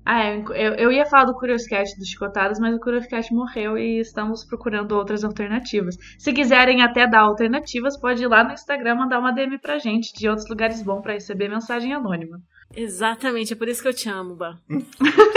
Ah, 0.05 0.31
eu, 0.31 0.53
eu, 0.53 0.74
eu 0.74 0.93
ia 0.93 1.07
falar 1.07 1.27
do 1.27 1.35
Curious 1.35 1.66
Cat 1.66 1.97
dos 1.97 2.09
Chicotadas, 2.09 2.59
mas 2.59 2.74
o 2.74 2.81
Curious 2.81 3.07
Cat 3.07 3.33
morreu 3.33 3.79
e 3.79 4.01
estamos 4.01 4.45
procurando 4.45 4.93
outras 4.93 5.23
alternativas. 5.23 5.97
Se 6.19 6.33
quiserem 6.33 6.83
até 6.83 7.07
dar 7.07 7.20
alternativas, 7.20 7.97
pode 7.99 8.23
ir 8.23 8.27
lá 8.27 8.43
no 8.43 8.53
Instagram 8.53 8.97
mandar 8.97 9.20
uma 9.20 9.33
DM 9.33 9.59
pra 9.59 9.79
gente 9.79 10.12
de 10.12 10.29
outros 10.29 10.49
lugares 10.49 10.83
bons 10.83 11.03
pra 11.03 11.12
receber 11.12 11.49
mensagem 11.49 11.95
anônima. 11.95 12.41
Exatamente, 12.74 13.53
é 13.53 13.57
por 13.57 13.69
isso 13.69 13.81
que 13.81 13.89
eu 13.89 13.95
te 13.95 14.09
amo, 14.09 14.35
Bah. 14.35 14.57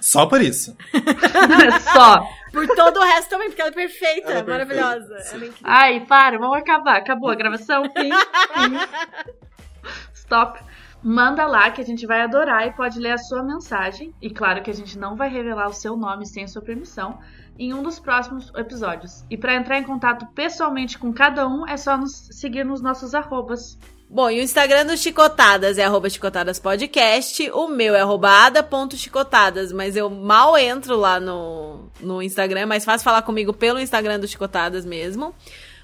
Só 0.00 0.26
por 0.26 0.40
isso. 0.40 0.76
Só. 1.92 2.26
Por 2.52 2.66
todo 2.68 2.98
o 2.98 3.04
resto 3.04 3.30
também, 3.30 3.48
porque 3.48 3.60
ela 3.60 3.70
é 3.70 3.74
perfeita, 3.74 4.30
Ela 4.30 4.40
é 4.40 4.42
perfeita, 4.42 4.82
maravilhosa. 4.82 5.20
sim. 5.20 5.34
Ela 5.36 5.44
é 5.44 5.48
incrível. 5.48 5.70
Ai, 5.70 6.00
para, 6.06 6.38
vamos 6.38 6.56
acabar. 6.58 6.96
Acabou 6.96 7.30
a 7.30 7.34
gravação. 7.34 7.82
Fim. 7.84 8.10
Fim. 8.10 9.92
Stop. 10.14 10.60
Manda 11.02 11.46
lá 11.46 11.70
que 11.70 11.80
a 11.80 11.84
gente 11.84 12.06
vai 12.06 12.22
adorar 12.22 12.66
e 12.66 12.72
pode 12.72 12.98
ler 12.98 13.12
a 13.12 13.18
sua 13.18 13.42
mensagem. 13.42 14.12
E 14.20 14.30
claro 14.30 14.62
que 14.62 14.70
a 14.70 14.74
gente 14.74 14.98
não 14.98 15.14
vai 15.14 15.28
revelar 15.28 15.68
o 15.68 15.72
seu 15.72 15.96
nome 15.96 16.26
sem 16.26 16.44
a 16.44 16.48
sua 16.48 16.62
permissão 16.62 17.18
em 17.58 17.72
um 17.74 17.82
dos 17.82 17.98
próximos 17.98 18.52
episódios. 18.56 19.24
E 19.30 19.36
para 19.36 19.54
entrar 19.54 19.78
em 19.78 19.84
contato 19.84 20.26
pessoalmente 20.34 20.98
com 20.98 21.12
cada 21.12 21.46
um 21.46 21.66
é 21.66 21.76
só 21.76 21.96
nos 21.96 22.12
seguir 22.32 22.64
nos 22.64 22.80
nossos 22.80 23.14
arrobas. 23.14 23.78
Bom, 24.10 24.30
e 24.30 24.40
o 24.40 24.42
Instagram 24.42 24.86
do 24.86 24.96
Chicotadas 24.96 25.76
é 25.76 25.84
arroba 25.84 26.08
chicotadaspodcast. 26.08 27.50
O 27.50 27.68
meu 27.68 27.94
é 27.94 28.00
arroba 28.00 28.30
ada.chicotadas, 28.30 29.70
mas 29.70 29.96
eu 29.96 30.08
mal 30.08 30.56
entro 30.56 30.96
lá 30.96 31.20
no, 31.20 31.90
no 32.00 32.22
Instagram. 32.22 32.60
É 32.60 32.66
mais 32.66 32.86
fácil 32.86 33.04
falar 33.04 33.20
comigo 33.20 33.52
pelo 33.52 33.78
Instagram 33.78 34.18
do 34.18 34.26
Chicotadas 34.26 34.86
mesmo. 34.86 35.34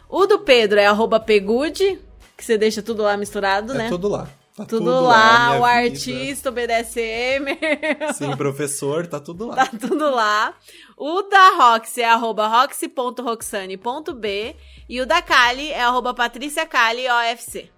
O 0.09 0.27
do 0.27 0.39
Pedro 0.39 0.81
é 0.81 0.87
arroba 0.87 1.21
pegude, 1.21 1.99
que 2.35 2.43
você 2.45 2.57
deixa 2.57 2.83
tudo 2.83 3.03
lá 3.03 3.15
misturado, 3.17 3.75
É 3.75 3.77
né? 3.77 3.89
tudo 3.91 4.09
lá. 4.09 4.27
Tá 4.57 4.65
Tudo, 4.65 4.85
tudo 4.85 5.01
lá, 5.01 5.49
minha 5.49 5.61
o 5.61 5.65
artista, 5.65 6.49
o 6.49 6.53
BDSM. 6.53 7.59
Sim, 8.15 8.37
professor, 8.37 9.05
tá 9.05 9.19
tudo 9.19 9.49
lá. 9.49 9.57
Tá 9.57 9.67
tudo 9.67 10.09
lá. 10.09 10.55
O 10.97 11.23
da 11.23 11.57
Roxy 11.57 12.03
é 12.03 12.09
arroba 12.09 12.47
roxy.roxane.b 12.47 14.57
e 14.89 15.01
o 15.01 15.07
da 15.07 15.23
Kali 15.23 15.71
é 15.71 15.83
arroba. 15.83 16.15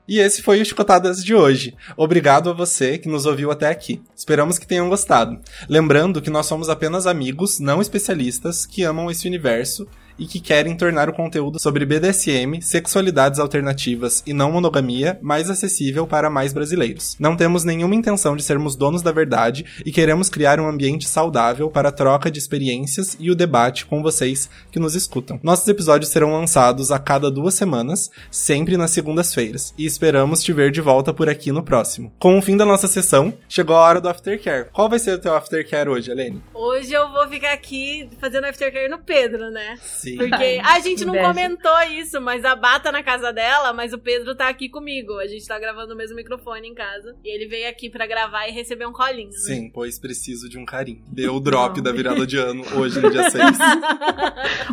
E 0.09 0.19
esse 0.19 0.43
foi 0.43 0.61
o 0.61 0.65
Chicotadas 0.65 1.25
de 1.25 1.35
hoje. 1.35 1.77
Obrigado 1.97 2.51
a 2.51 2.53
você 2.53 2.99
que 2.99 3.09
nos 3.09 3.27
ouviu 3.27 3.51
até 3.51 3.69
aqui. 3.69 4.03
Esperamos 4.15 4.59
que 4.59 4.67
tenham 4.67 4.89
gostado. 4.89 5.39
Lembrando 5.69 6.21
que 6.21 6.31
nós 6.31 6.47
somos 6.47 6.69
apenas 6.69 7.07
amigos, 7.07 7.61
não 7.61 7.81
especialistas, 7.81 8.67
que 8.67 8.83
amam 8.83 9.11
esse 9.11 9.27
universo 9.27 9.87
e 10.19 10.27
que 10.27 10.41
querem 10.41 10.77
tornar 10.77 11.09
o 11.09 11.13
conteúdo 11.13 11.59
sobre 11.59 11.85
BDSM, 11.85 12.61
sexualidades 12.61 13.39
alternativas 13.39 14.23
e 14.27 14.33
não 14.33 14.53
monogamia 14.53 15.19
mais 15.23 15.51
acessível 15.51 16.07
para 16.07 16.31
mais 16.31 16.53
brasileiros. 16.53 17.17
Não 17.19 17.37
temos 17.37 17.65
nenhuma 17.65 17.95
intenção 17.95 18.37
de 18.37 18.43
sermos 18.43 18.77
donos 18.77 19.03
da 19.03 19.13
verdade 19.13 19.65
e 19.85 19.93
queremos 19.93 20.29
criar 20.29 20.61
um 20.61 20.69
ambiente 20.69 21.09
saudável 21.09 21.71
para 21.71 21.89
a 21.89 21.93
troca 21.93 22.31
de 22.31 22.39
experiências 22.39 23.17
e 23.19 23.31
o 23.31 23.35
debate 23.35 23.87
com 23.87 24.03
vocês 24.03 24.49
que 24.71 24.79
nos 24.79 24.95
escutam. 24.95 25.41
Nossos 25.43 25.69
episódios 25.69 26.11
serão 26.11 26.33
lançados 26.33 26.91
a 26.91 26.99
cada 26.99 27.31
duas 27.31 27.55
semanas, 27.55 28.11
sempre 28.31 28.77
nas 28.77 28.91
segundas-feiras, 28.91 29.75
e 29.77 29.85
esperamos 29.85 30.43
te 30.43 30.53
ver 30.53 30.71
de 30.71 30.81
volta 30.81 31.13
por 31.13 31.29
aqui 31.29 31.53
no 31.53 31.63
próximo. 31.63 32.13
Com 32.19 32.39
o 32.39 32.43
fim 32.43 32.57
da 32.57 32.65
nossa 32.65 32.89
sessão, 32.89 33.35
chegou 33.49 33.77
a 33.77 33.81
hora 33.81 34.01
do 34.01 34.09
aftercare. 34.09 34.69
Qual 34.73 34.89
vai 34.89 34.99
ser 34.99 35.15
o 35.15 35.19
teu 35.19 35.35
aftercare 35.35 35.89
hoje, 35.89 36.11
Helene? 36.11 36.43
Hoje 36.55 36.93
eu 36.93 37.11
vou 37.11 37.29
ficar 37.29 37.53
aqui 37.53 38.09
fazendo 38.21 38.45
aftercare 38.45 38.89
no 38.89 38.99
Pedro, 38.99 39.51
né? 39.51 39.77
Sim. 39.83 40.06
Porque 40.17 40.61
a 40.63 40.79
gente 40.81 41.05
não 41.05 41.15
comentou 41.15 41.81
isso, 41.91 42.21
mas 42.21 42.45
a 42.45 42.55
Bá 42.55 42.79
tá 42.79 42.93
na 42.93 43.03
casa 43.03 43.33
dela, 43.33 43.73
mas 43.73 43.93
o 43.93 43.99
Pedro 43.99 44.35
tá 44.35 44.49
aqui 44.49 44.69
comigo. 44.69 45.19
A 45.19 45.27
gente 45.27 45.47
tá 45.47 45.59
gravando 45.59 45.95
o 45.95 45.97
mesmo 45.97 46.15
microfone 46.17 46.69
em 46.69 46.75
casa. 46.75 47.17
E 47.25 47.29
ele 47.35 47.47
veio 47.49 47.69
aqui 47.69 47.89
pra 47.91 48.07
gravar 48.07 48.47
e 48.49 48.53
receber 48.53 48.87
um 48.87 48.93
colinho. 48.93 49.31
né? 49.31 49.37
Sim, 49.39 49.71
pois 49.73 49.99
preciso 49.99 50.49
de 50.49 50.59
um 50.59 50.65
carinho. 50.65 51.03
Deu 51.09 51.35
o 51.35 51.41
drop 51.41 51.81
da 51.81 51.93
virada 51.93 52.27
de 52.27 52.37
ano 52.39 52.63
hoje, 52.77 53.01
no 53.01 53.11
dia 53.11 53.31
6. 53.31 53.43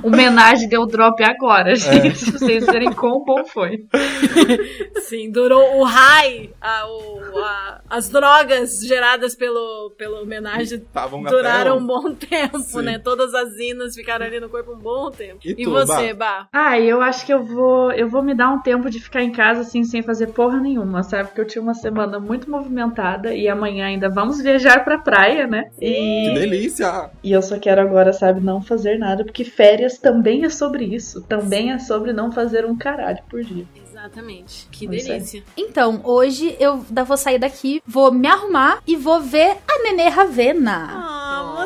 O 0.04 0.08
homenagem 0.14 0.68
deu 0.68 0.86
drop 0.86 1.24
agora, 1.24 1.76
gente. 1.76 2.26
Pra 2.30 2.40
vocês 2.40 2.66
verem 2.66 2.92
quão 2.92 3.24
bom 3.24 3.46
foi. 3.46 3.86
Sim, 5.02 5.32
durou 5.32 5.80
o 5.80 5.84
high, 5.84 6.50
a- 6.62 6.88
o- 6.88 7.38
a- 7.40 7.82
as 7.90 8.10
drogas 8.10 8.82
geradas 8.86 9.36
pelo, 9.36 9.92
pelo 9.98 10.22
homenagem 10.22 10.80
Estavam 10.80 11.22
duraram 11.24 11.78
um 11.78 11.86
bom 11.86 12.14
tempo, 12.14 12.60
Sim. 12.60 12.82
né? 12.84 13.00
Todas 13.00 13.34
as 13.34 13.58
inas 13.60 13.96
ficaram 13.96 14.26
ali 14.26 14.40
no 14.40 14.50
corpo 14.50 14.74
um 14.74 14.80
bom 14.80 15.12
tempo. 15.12 15.23
E 15.44 15.52
E, 15.52 15.64
tu, 15.64 15.72
você, 15.72 16.14
Bah? 16.14 16.48
Ah, 16.54 16.80
eu 16.80 17.02
acho 17.02 17.26
que 17.26 17.34
eu 17.34 17.44
vou, 17.44 17.92
eu 17.92 18.08
vou 18.10 18.22
me 18.24 18.34
dar 18.36 18.50
um 18.52 18.62
tempo 18.62 18.90
de 18.90 19.00
ficar 19.00 19.22
em 19.24 19.32
casa 19.32 19.62
assim 19.62 19.84
sem 19.84 20.02
fazer 20.04 20.28
porra 20.28 20.60
nenhuma, 20.60 21.04
sabe? 21.04 21.30
Porque 21.30 21.42
eu 21.42 21.48
tive 21.48 21.60
uma 21.62 21.74
semana 21.74 22.20
muito 22.20 22.50
movimentada 22.50 23.34
e 23.34 23.48
amanhã 23.48 23.86
ainda 23.88 24.10
vamos 24.10 24.42
viajar 24.42 24.84
pra 24.84 24.98
praia, 24.98 25.48
né? 25.48 25.66
Que 25.80 25.86
E, 25.86 26.34
delícia! 26.34 27.10
e 27.24 27.32
eu 27.32 27.42
só 27.42 27.58
quero 27.60 27.82
agora, 27.82 28.12
sabe, 28.14 28.40
não 28.42 28.62
fazer 28.62 28.98
nada, 28.98 29.24
porque 29.24 29.44
férias 29.44 29.98
também 29.98 30.44
é 30.46 30.50
sobre 30.50 30.86
isso, 30.86 31.22
também 31.22 31.72
é 31.72 31.80
sobre 31.80 32.14
não 32.14 32.32
fazer 32.32 32.66
um 32.66 32.76
caralho 32.78 33.20
por 33.30 33.42
dia. 33.44 33.66
Exatamente. 33.88 34.68
Que 34.72 34.86
aí. 34.86 34.92
delícia. 35.04 35.44
Então, 35.56 36.02
hoje 36.04 36.56
eu 36.60 36.84
da- 36.90 37.04
vou 37.04 37.16
sair 37.16 37.40
daqui, 37.40 37.82
vou 37.86 38.12
me 38.12 38.28
arrumar 38.28 38.80
e 38.86 38.96
vou 38.98 39.22
ver 39.22 39.58
a 39.68 39.84
Nenê 39.84 40.10
Ravena. 40.10 40.90
Ah, 40.92 41.23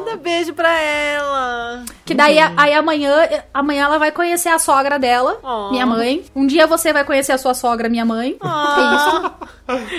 manda 0.07 0.17
beijo 0.21 0.53
pra 0.53 0.71
ela. 0.79 1.84
Que 2.05 2.13
daí 2.13 2.39
a- 2.39 2.53
aí 2.57 2.73
amanhã, 2.73 3.27
amanhã 3.53 3.85
ela 3.85 3.97
vai 3.97 4.11
conhecer 4.11 4.49
a 4.49 4.59
sogra 4.59 4.97
dela, 4.97 5.38
Oh. 5.43 5.69
minha 5.71 5.85
mãe. 5.85 6.23
Um 6.35 6.47
dia 6.47 6.65
você 6.67 6.93
vai 6.93 7.03
conhecer 7.03 7.31
a 7.34 7.38
sua 7.38 7.53
sogra, 7.53 7.89
minha 7.89 8.05
mãe. 8.05 8.38
Ah, 8.41 9.31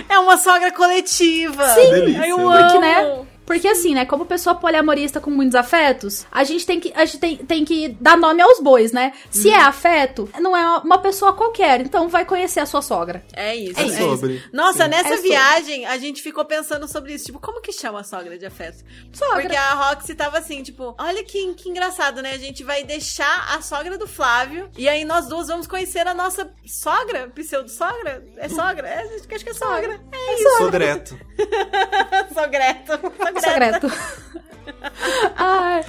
é 0.09 0.19
uma 0.19 0.37
sogra 0.37 0.73
coletiva. 0.73 1.67
Sim, 1.69 1.91
Delícia. 1.91 2.27
Eu 2.29 2.37
Porque, 2.39 2.55
amo. 2.77 2.81
né? 2.81 3.21
Porque 3.49 3.67
assim, 3.67 3.95
né, 3.95 4.05
como 4.05 4.27
pessoa 4.27 4.55
poliamorista 4.55 5.21
com 5.21 5.31
muitos 5.31 5.55
afetos, 5.55 6.27
a 6.31 6.45
gente 6.45 6.67
tem 6.67 6.79
que, 6.79 6.93
a 6.95 7.07
gente 7.07 7.19
tem, 7.19 7.37
tem 7.39 7.65
que 7.65 7.89
dar 7.99 8.15
nome 8.17 8.43
aos 8.43 8.61
bois, 8.61 8.93
né? 8.93 9.15
Se 9.31 9.49
é 9.49 9.59
afeto, 9.59 10.29
não 10.39 10.55
é 10.55 10.79
uma 10.85 10.99
pessoa 10.99 11.33
qualquer, 11.33 11.81
então 11.81 12.09
vai 12.11 12.27
conhecer 12.27 12.61
a 12.61 12.67
sua 12.67 12.83
sogra. 12.83 13.25
É 13.33 13.57
isso. 13.57 13.81
É 13.81 13.87
isso. 13.87 13.97
sobre. 13.97 14.43
Nossa, 14.53 14.85
Sim. 14.85 14.91
nessa 14.91 15.09
É 15.09 15.17
sobre. 15.17 15.31
viagem, 15.31 15.87
a 15.87 15.97
gente 15.97 16.23
ficou 16.23 16.45
pensando 16.45 16.87
sobre 16.87 17.15
isso. 17.15 17.25
Tipo, 17.25 17.41
como 17.41 17.63
que 17.63 17.73
chama 17.73 18.01
a 18.01 18.05
sogra 18.05 18.37
de 18.37 18.45
afeto? 18.45 18.85
Sogra. 19.13 19.41
Porque 19.41 19.57
a 19.57 19.73
Roxy 19.73 20.15
tava 20.15 20.39
assim, 20.39 20.63
tipo, 20.63 20.95
olha 20.99 21.25
que, 21.25 21.55
que 21.55 21.71
engraçado, 21.71 22.21
né? 22.21 22.33
A 22.33 22.39
gente 22.39 22.63
vai 22.63 22.85
deixar 22.85 23.55
a 23.57 23.63
sogra 23.63 23.97
do 23.97 24.07
Flávio 24.07 24.69
e 24.77 24.87
aí 24.89 25.07
nós 25.07 25.27
duas 25.27 25.49
vamos 25.49 25.67
conhecer 25.67 26.07
a 26.07 26.13
nossa 26.13 26.53
sogra, 26.67 27.33
pseudo-sogra? 27.35 28.23
É 28.37 28.49
sogra? 28.49 28.87
É, 28.87 29.15
acho 29.15 29.27
que 29.27 29.35
acho 29.35 29.45
que 29.45 29.51
é 29.51 29.55
sogra. 29.55 30.01
É 30.13 30.35
isso. 30.35 30.59
Sogreto. 30.59 31.19
Sogreto. 32.35 32.93
Secreto. 33.41 33.91
Ai. 35.37 35.85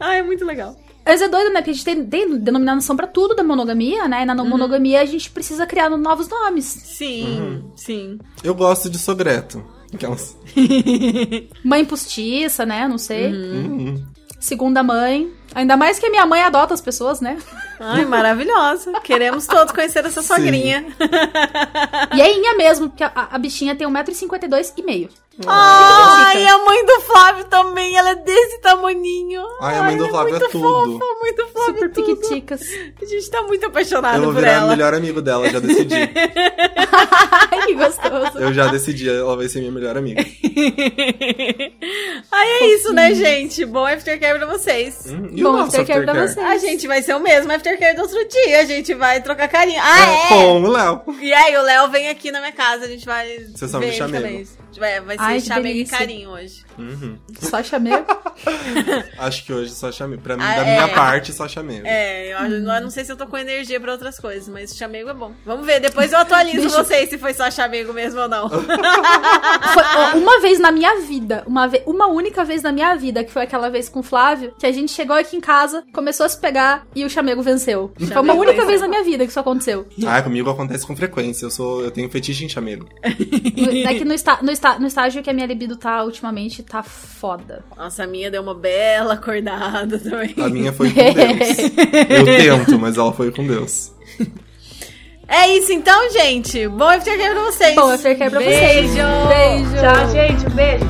Ai, 0.00 0.18
é 0.18 0.22
muito 0.22 0.44
legal. 0.44 0.76
Mas 1.04 1.20
é 1.20 1.28
doido, 1.28 1.50
né? 1.52 1.60
Porque 1.60 1.70
a 1.70 1.72
gente 1.74 1.84
tem, 1.84 2.06
tem 2.06 2.38
denominação 2.38 2.96
pra 2.96 3.06
tudo 3.06 3.34
da 3.34 3.42
monogamia, 3.42 4.08
né? 4.08 4.22
E 4.22 4.24
na 4.24 4.34
monogamia 4.34 5.02
a 5.02 5.04
gente 5.04 5.30
precisa 5.30 5.66
criar 5.66 5.90
novos 5.90 6.28
nomes. 6.28 6.64
Sim, 6.64 7.62
sim. 7.76 8.18
Eu 8.42 8.54
gosto 8.54 8.88
de 8.88 8.98
sogreto. 8.98 9.62
Aquelas. 9.92 10.36
Mãe 11.62 11.84
postiça, 11.84 12.64
né? 12.64 12.88
Não 12.88 12.98
sei. 12.98 13.32
Uhum. 13.32 14.04
Segunda 14.40 14.82
mãe. 14.82 15.32
Ainda 15.54 15.76
mais 15.76 15.98
que 15.98 16.06
a 16.06 16.10
minha 16.10 16.26
mãe 16.26 16.42
adota 16.42 16.74
as 16.74 16.80
pessoas, 16.80 17.20
né? 17.20 17.38
Ai, 17.80 18.04
maravilhosa. 18.04 18.92
Queremos 19.00 19.46
todos 19.46 19.72
conhecer 19.72 20.04
essa 20.04 20.20
sogrinha. 20.22 20.84
E 22.14 22.20
é 22.20 22.36
Inha 22.36 22.54
mesmo, 22.54 22.88
porque 22.90 23.04
a, 23.04 23.28
a 23.30 23.38
bichinha 23.38 23.74
tem 23.74 23.86
1,52m 23.86 24.72
e 24.76 24.82
meio. 24.82 25.08
Ai, 25.46 26.46
a 26.46 26.58
mãe 26.58 26.86
do 26.86 27.00
Flávio 27.00 27.44
também, 27.46 27.96
ela 27.96 28.10
é 28.10 28.14
desse 28.14 28.58
tamaninho. 28.60 29.42
Ai, 29.60 29.78
a 29.78 29.82
mãe 29.82 29.96
do 29.96 30.04
ela 30.04 30.12
Flávio 30.12 30.36
é 30.36 30.38
muito 30.38 30.52
tudo. 30.52 30.98
Fofa, 30.98 31.14
muito 31.20 31.46
fofa, 31.48 31.64
Super 31.66 31.90
tudo. 31.90 32.16
piquiticas. 32.16 32.62
A 33.02 33.04
gente 33.04 33.30
tá 33.30 33.42
muito 33.42 33.66
apaixonado 33.66 34.16
Eu 34.16 34.22
vou 34.24 34.32
por 34.32 34.40
virar 34.40 34.52
ela. 34.52 34.68
melhor 34.68 34.94
amigo 34.94 35.20
dela, 35.20 35.48
já 35.50 35.58
decidi. 35.58 35.94
Ai, 37.50 37.66
que 37.66 37.74
gostoso. 37.74 38.38
Eu 38.38 38.52
já 38.52 38.68
decidi, 38.68 39.08
ela 39.10 39.36
vai 39.36 39.48
ser 39.48 39.58
minha 39.60 39.72
melhor 39.72 39.96
amiga. 39.96 40.22
Ai, 42.32 42.48
é 42.60 42.66
isso, 42.74 42.92
né, 42.92 43.14
gente? 43.14 43.64
Bom 43.64 43.84
aftercare 43.86 44.38
pra 44.38 44.46
vocês. 44.46 45.06
Hum, 45.08 45.30
e 45.32 45.42
Bom 45.42 45.48
o 45.50 45.52
nosso 45.52 45.68
aftercare 45.68 46.04
pra 46.04 46.12
aftercare? 46.12 46.48
vocês. 46.48 46.64
A 46.64 46.66
gente 46.66 46.86
vai 46.86 47.02
ser 47.02 47.14
o 47.14 47.20
mesmo 47.20 47.52
aftercare 47.52 47.96
do 47.96 48.02
outro 48.02 48.28
dia. 48.28 48.60
A 48.60 48.64
gente 48.64 48.94
vai 48.94 49.20
trocar 49.20 49.48
carinho. 49.48 49.80
Ah, 49.82 50.00
é? 50.00 50.28
Com 50.28 50.62
o 50.62 50.68
Léo. 50.70 51.02
E 51.20 51.32
aí, 51.32 51.56
o 51.56 51.62
Léo 51.62 51.90
vem 51.90 52.08
aqui 52.08 52.30
na 52.30 52.40
minha 52.40 52.52
casa. 52.52 52.84
A 52.84 52.88
gente 52.88 53.04
vai. 53.04 53.28
Ele 53.32 53.92
chamego. 53.92 54.24
também. 54.24 54.46
Vai, 54.78 55.00
vai 55.00 55.16
ser 55.16 55.22
Ai, 55.22 55.40
que 55.40 55.46
chamego 55.46 55.78
e 55.78 55.84
carinho 55.86 56.30
hoje. 56.30 56.64
Uhum. 56.78 57.18
Só 57.40 57.62
chamei. 57.62 57.92
Acho 59.18 59.44
que 59.44 59.52
hoje 59.52 59.70
só 59.72 59.90
chamei. 59.92 60.18
Pra 60.18 60.36
mim, 60.36 60.42
Ah, 60.42 60.56
da 60.56 60.62
é. 60.66 60.72
minha 60.84 60.88
parte, 60.94 61.32
só 61.32 61.46
chamei. 61.48 61.80
É, 61.84 62.32
eu, 62.34 62.38
eu 62.50 62.60
não 62.80 62.90
sei 62.90 63.04
se 63.04 63.12
eu 63.12 63.16
tô 63.16 63.26
com 63.26 63.36
energia 63.38 63.80
pra 63.80 63.92
outras 63.92 64.18
coisas, 64.18 64.48
mas 64.48 64.76
chamego 64.76 65.10
é 65.10 65.14
bom. 65.14 65.32
Vamos 65.44 65.64
ver, 65.66 65.80
depois 65.80 66.12
eu 66.12 66.18
atualizo 66.18 66.60
Deixa- 66.62 66.82
vocês 66.82 67.08
se 67.08 67.18
foi 67.18 67.32
só 67.34 67.50
chamego 67.50 67.92
mesmo 67.92 68.20
ou 68.20 68.28
não. 68.28 68.48
Foi 69.74 70.20
uma 70.20 70.40
vez 70.40 70.58
na 70.58 70.70
minha 70.70 71.00
vida, 71.00 71.42
uma, 71.46 71.66
ve 71.66 71.82
uma 71.86 72.06
única 72.06 72.44
vez 72.44 72.62
na 72.62 72.72
minha 72.72 72.94
vida, 72.96 73.24
que 73.24 73.30
foi 73.30 73.42
aquela 73.42 73.68
vez 73.70 73.88
com 73.88 74.00
o 74.00 74.02
Flávio, 74.02 74.54
que 74.58 74.66
a 74.66 74.72
gente 74.72 74.92
chegou 74.92 75.16
aqui 75.16 75.36
em 75.36 75.40
casa, 75.40 75.84
começou 75.92 76.26
a 76.26 76.28
se 76.28 76.38
pegar 76.38 76.86
e 76.94 77.04
o 77.04 77.10
chamego 77.10 77.42
venceu. 77.42 77.92
foi 77.96 78.06
uma 78.06 78.14
Chamego 78.14 78.38
única 78.40 78.52
venceu. 78.52 78.66
vez 78.68 78.80
na 78.80 78.88
minha 78.88 79.02
vida 79.04 79.24
que 79.24 79.30
isso 79.30 79.40
aconteceu. 79.40 79.86
Ah, 80.06 80.22
comigo 80.22 80.48
acontece 80.50 80.86
com 80.86 80.94
frequência. 80.96 81.46
Eu 81.46 81.50
sou, 81.50 81.82
eu 81.82 81.90
tenho 81.90 82.08
fetiche 82.10 82.44
em 82.44 82.48
chamego. 82.48 82.88
No- 83.04 83.88
É 83.88 83.94
que 83.94 84.04
no, 84.04 84.12
está, 84.14 84.38
no, 84.42 84.50
está, 84.64 84.78
no 84.78 84.86
estágio 84.86 85.22
que 85.22 85.28
a 85.28 85.32
minha 85.32 85.46
libido 85.46 85.76
tá 85.76 86.02
ultimamente, 86.02 86.62
tá 86.62 86.82
foda. 86.82 87.62
Nossa, 87.76 88.04
a 88.04 88.06
minha 88.06 88.30
deu 88.30 88.40
uma 88.40 88.54
bela 88.54 89.14
acordada 89.14 89.98
também. 89.98 90.34
A 90.38 90.48
minha 90.48 90.72
foi 90.72 90.90
com 90.90 90.94
Deus. 90.94 91.58
Eu 92.08 92.24
tento, 92.24 92.78
mas 92.78 92.96
ela 92.96 93.12
foi 93.12 93.30
com 93.30 93.46
Deus. 93.46 93.92
É 95.28 95.48
isso 95.56 95.72
então, 95.72 96.10
gente. 96.10 96.66
Bom 96.68 96.84
aftercare 96.84 97.34
pra 97.34 97.44
vocês. 97.44 97.74
Bom 97.74 97.90
aftercare 97.90 98.30
pra 98.30 98.40
vocês. 98.40 98.90
Beijo. 98.90 99.28
Beijo. 99.28 99.74
Tchau, 99.80 100.10
gente. 100.10 100.46
Um 100.46 100.54
beijo. 100.54 100.84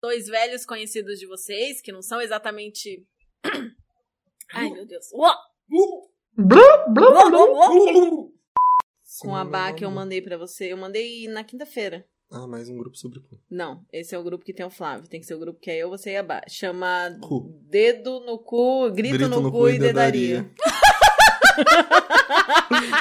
Dois 0.00 0.26
velhos 0.26 0.64
conhecidos 0.64 1.18
de 1.18 1.26
vocês, 1.26 1.82
que 1.82 1.92
não 1.92 2.00
são 2.00 2.20
exatamente... 2.20 3.04
Ai, 4.54 4.70
meu 4.70 4.86
Deus. 4.86 5.12
Uó! 5.12 5.34
Com 9.20 9.34
a 9.34 9.44
Bá 9.44 9.72
que 9.72 9.84
eu 9.84 9.90
mandei 9.90 10.22
pra 10.22 10.36
você. 10.36 10.72
Eu 10.72 10.76
mandei 10.76 11.26
na 11.26 11.42
quinta-feira. 11.42 12.04
Ah, 12.30 12.46
mais 12.46 12.68
um 12.68 12.78
grupo 12.78 12.96
sobre 12.96 13.18
cu. 13.18 13.40
Não, 13.50 13.82
esse 13.92 14.14
é 14.14 14.18
o 14.18 14.22
grupo 14.22 14.44
que 14.44 14.54
tem 14.54 14.64
o 14.64 14.70
Flávio. 14.70 15.08
Tem 15.08 15.18
que 15.18 15.26
ser 15.26 15.34
o 15.34 15.38
grupo 15.40 15.58
que 15.58 15.68
é 15.68 15.78
eu, 15.78 15.90
você 15.90 16.12
e 16.12 16.16
a 16.16 16.22
Bá. 16.22 16.42
Chama 16.48 17.18
Cu. 17.20 17.60
Dedo 17.68 18.20
no 18.20 18.38
cu, 18.38 18.88
grito, 18.92 19.28
no, 19.28 19.50
cu, 19.50 19.68
e 19.68 19.80
dedaria. 19.80 20.48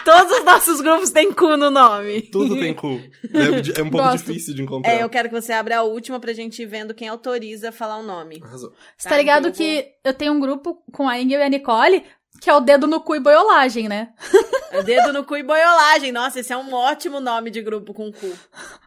Todos 0.04 0.40
os 0.40 0.44
nossos 0.44 0.82
grupos 0.82 1.12
têm 1.12 1.32
cu 1.32 1.56
no 1.58 1.70
nome. 1.70 2.22
Tudo 2.24 2.60
tem 2.60 2.74
cu. 2.74 3.00
É, 3.34 3.80
é 3.80 3.84
um 3.84 3.90
pouco 3.90 4.08
Gosto. 4.08 4.26
difícil 4.28 4.56
de 4.56 4.64
encontrar. 4.64 4.92
É, 4.92 5.04
eu 5.04 5.10
quero 5.10 5.30
que 5.30 5.40
você 5.40 5.54
abra 5.54 5.78
a 5.78 5.84
última 5.84 6.20
pra 6.20 6.34
gente 6.34 6.62
ir 6.62 6.66
vendo 6.66 6.94
quem 6.96 7.08
autoriza 7.08 7.70
a 7.70 7.72
falar 7.72 8.00
o 8.00 8.04
nome. 8.04 8.40
Arrasou. 8.42 8.72
Você 8.98 9.04
Tá, 9.04 9.10
tá 9.12 9.18
ligado 9.18 9.50
então 9.50 9.52
eu 9.52 9.54
que 9.84 9.92
eu 10.04 10.14
tenho 10.14 10.34
um 10.34 10.40
grupo 10.40 10.82
com 10.92 11.08
a 11.08 11.20
Ingrid 11.20 11.40
e 11.40 11.44
a 11.44 11.50
Nicole, 11.50 12.04
que 12.42 12.50
é 12.50 12.54
o 12.54 12.60
dedo 12.60 12.88
no 12.88 13.02
cu 13.02 13.16
e 13.16 13.20
boiolagem, 13.20 13.88
né? 13.88 14.14
É 14.70 14.84
Dedo 14.84 15.14
no 15.14 15.24
cu 15.24 15.38
e 15.38 15.44
boiolagem. 15.44 16.12
Nossa, 16.12 16.42
esse 16.42 16.52
é 16.52 16.58
um 16.58 16.74
ótimo 16.74 17.22
nome 17.22 17.50
de 17.50 17.62
grupo 17.62 17.94
com 17.94 18.12
cu. 18.12 18.38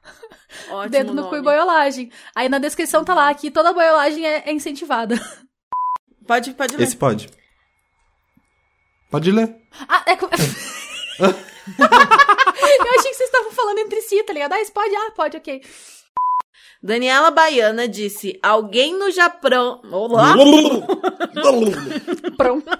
Ótimo 0.71 0.91
dedo 0.91 1.15
no 1.15 1.23
nome. 1.23 1.29
cu 1.31 1.37
e 1.37 1.43
boiolagem. 1.43 2.13
Aí 2.35 2.51
na 2.51 2.59
descrição 2.59 3.03
tá 3.03 3.15
lá 3.15 3.33
que 3.33 3.51
toda 3.51 3.73
boiolagem 3.73 4.27
é, 4.27 4.43
é 4.47 4.53
incentivada. 4.53 5.15
Pode, 6.27 6.53
pode 6.53 6.77
ler. 6.77 6.85
Esse 6.85 6.97
pode. 6.97 7.31
Pode 9.11 9.33
ler. 9.33 9.57
Ah, 9.89 10.05
é. 10.07 10.13
eu 10.21 10.29
achei 12.99 13.11
que 13.11 13.17
vocês 13.17 13.21
estavam 13.21 13.53
falando 13.53 13.79
entre 13.79 14.03
si, 14.03 14.23
tá 14.23 14.33
ligado? 14.33 14.53
Ah, 14.53 14.61
isso 14.61 14.73
pode? 14.73 14.95
Ah, 14.95 15.13
pode, 15.17 15.37
ok. 15.37 15.63
Daniela 16.83 17.31
Baiana 17.31 17.87
disse: 17.87 18.39
Alguém 18.43 18.99
no 18.99 19.11
Japão. 19.11 19.81
Olá! 19.91 20.35
Pronto. 22.37 22.67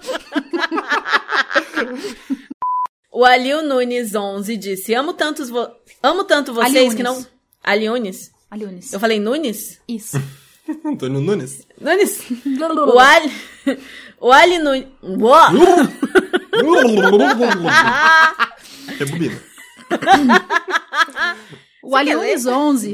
O 3.13 3.25
Alil 3.25 3.61
Nunes 3.61 4.15
11 4.15 4.55
disse: 4.55 4.93
Amo, 4.93 5.11
tantos 5.13 5.49
vo... 5.49 5.67
Amo 6.01 6.23
tanto 6.23 6.53
vocês 6.53 6.73
Aliunes. 6.73 6.95
que 6.95 7.03
não. 7.03 7.25
Aliunes? 7.61 8.31
Aliunes. 8.49 8.93
Eu 8.93 9.01
falei 9.01 9.19
Nunes? 9.19 9.81
Isso. 9.85 10.17
Antônio 10.85 11.19
Nunes. 11.19 11.67
Nunes? 11.79 12.23
O 12.87 12.97
Ali. 12.97 13.31
O 14.17 14.31
Ali 14.31 14.59
Nunes. 14.59 14.87
Rebobina. 18.97 19.41
O 21.83 21.97
Aliunes 21.97 22.45
11 22.45 22.93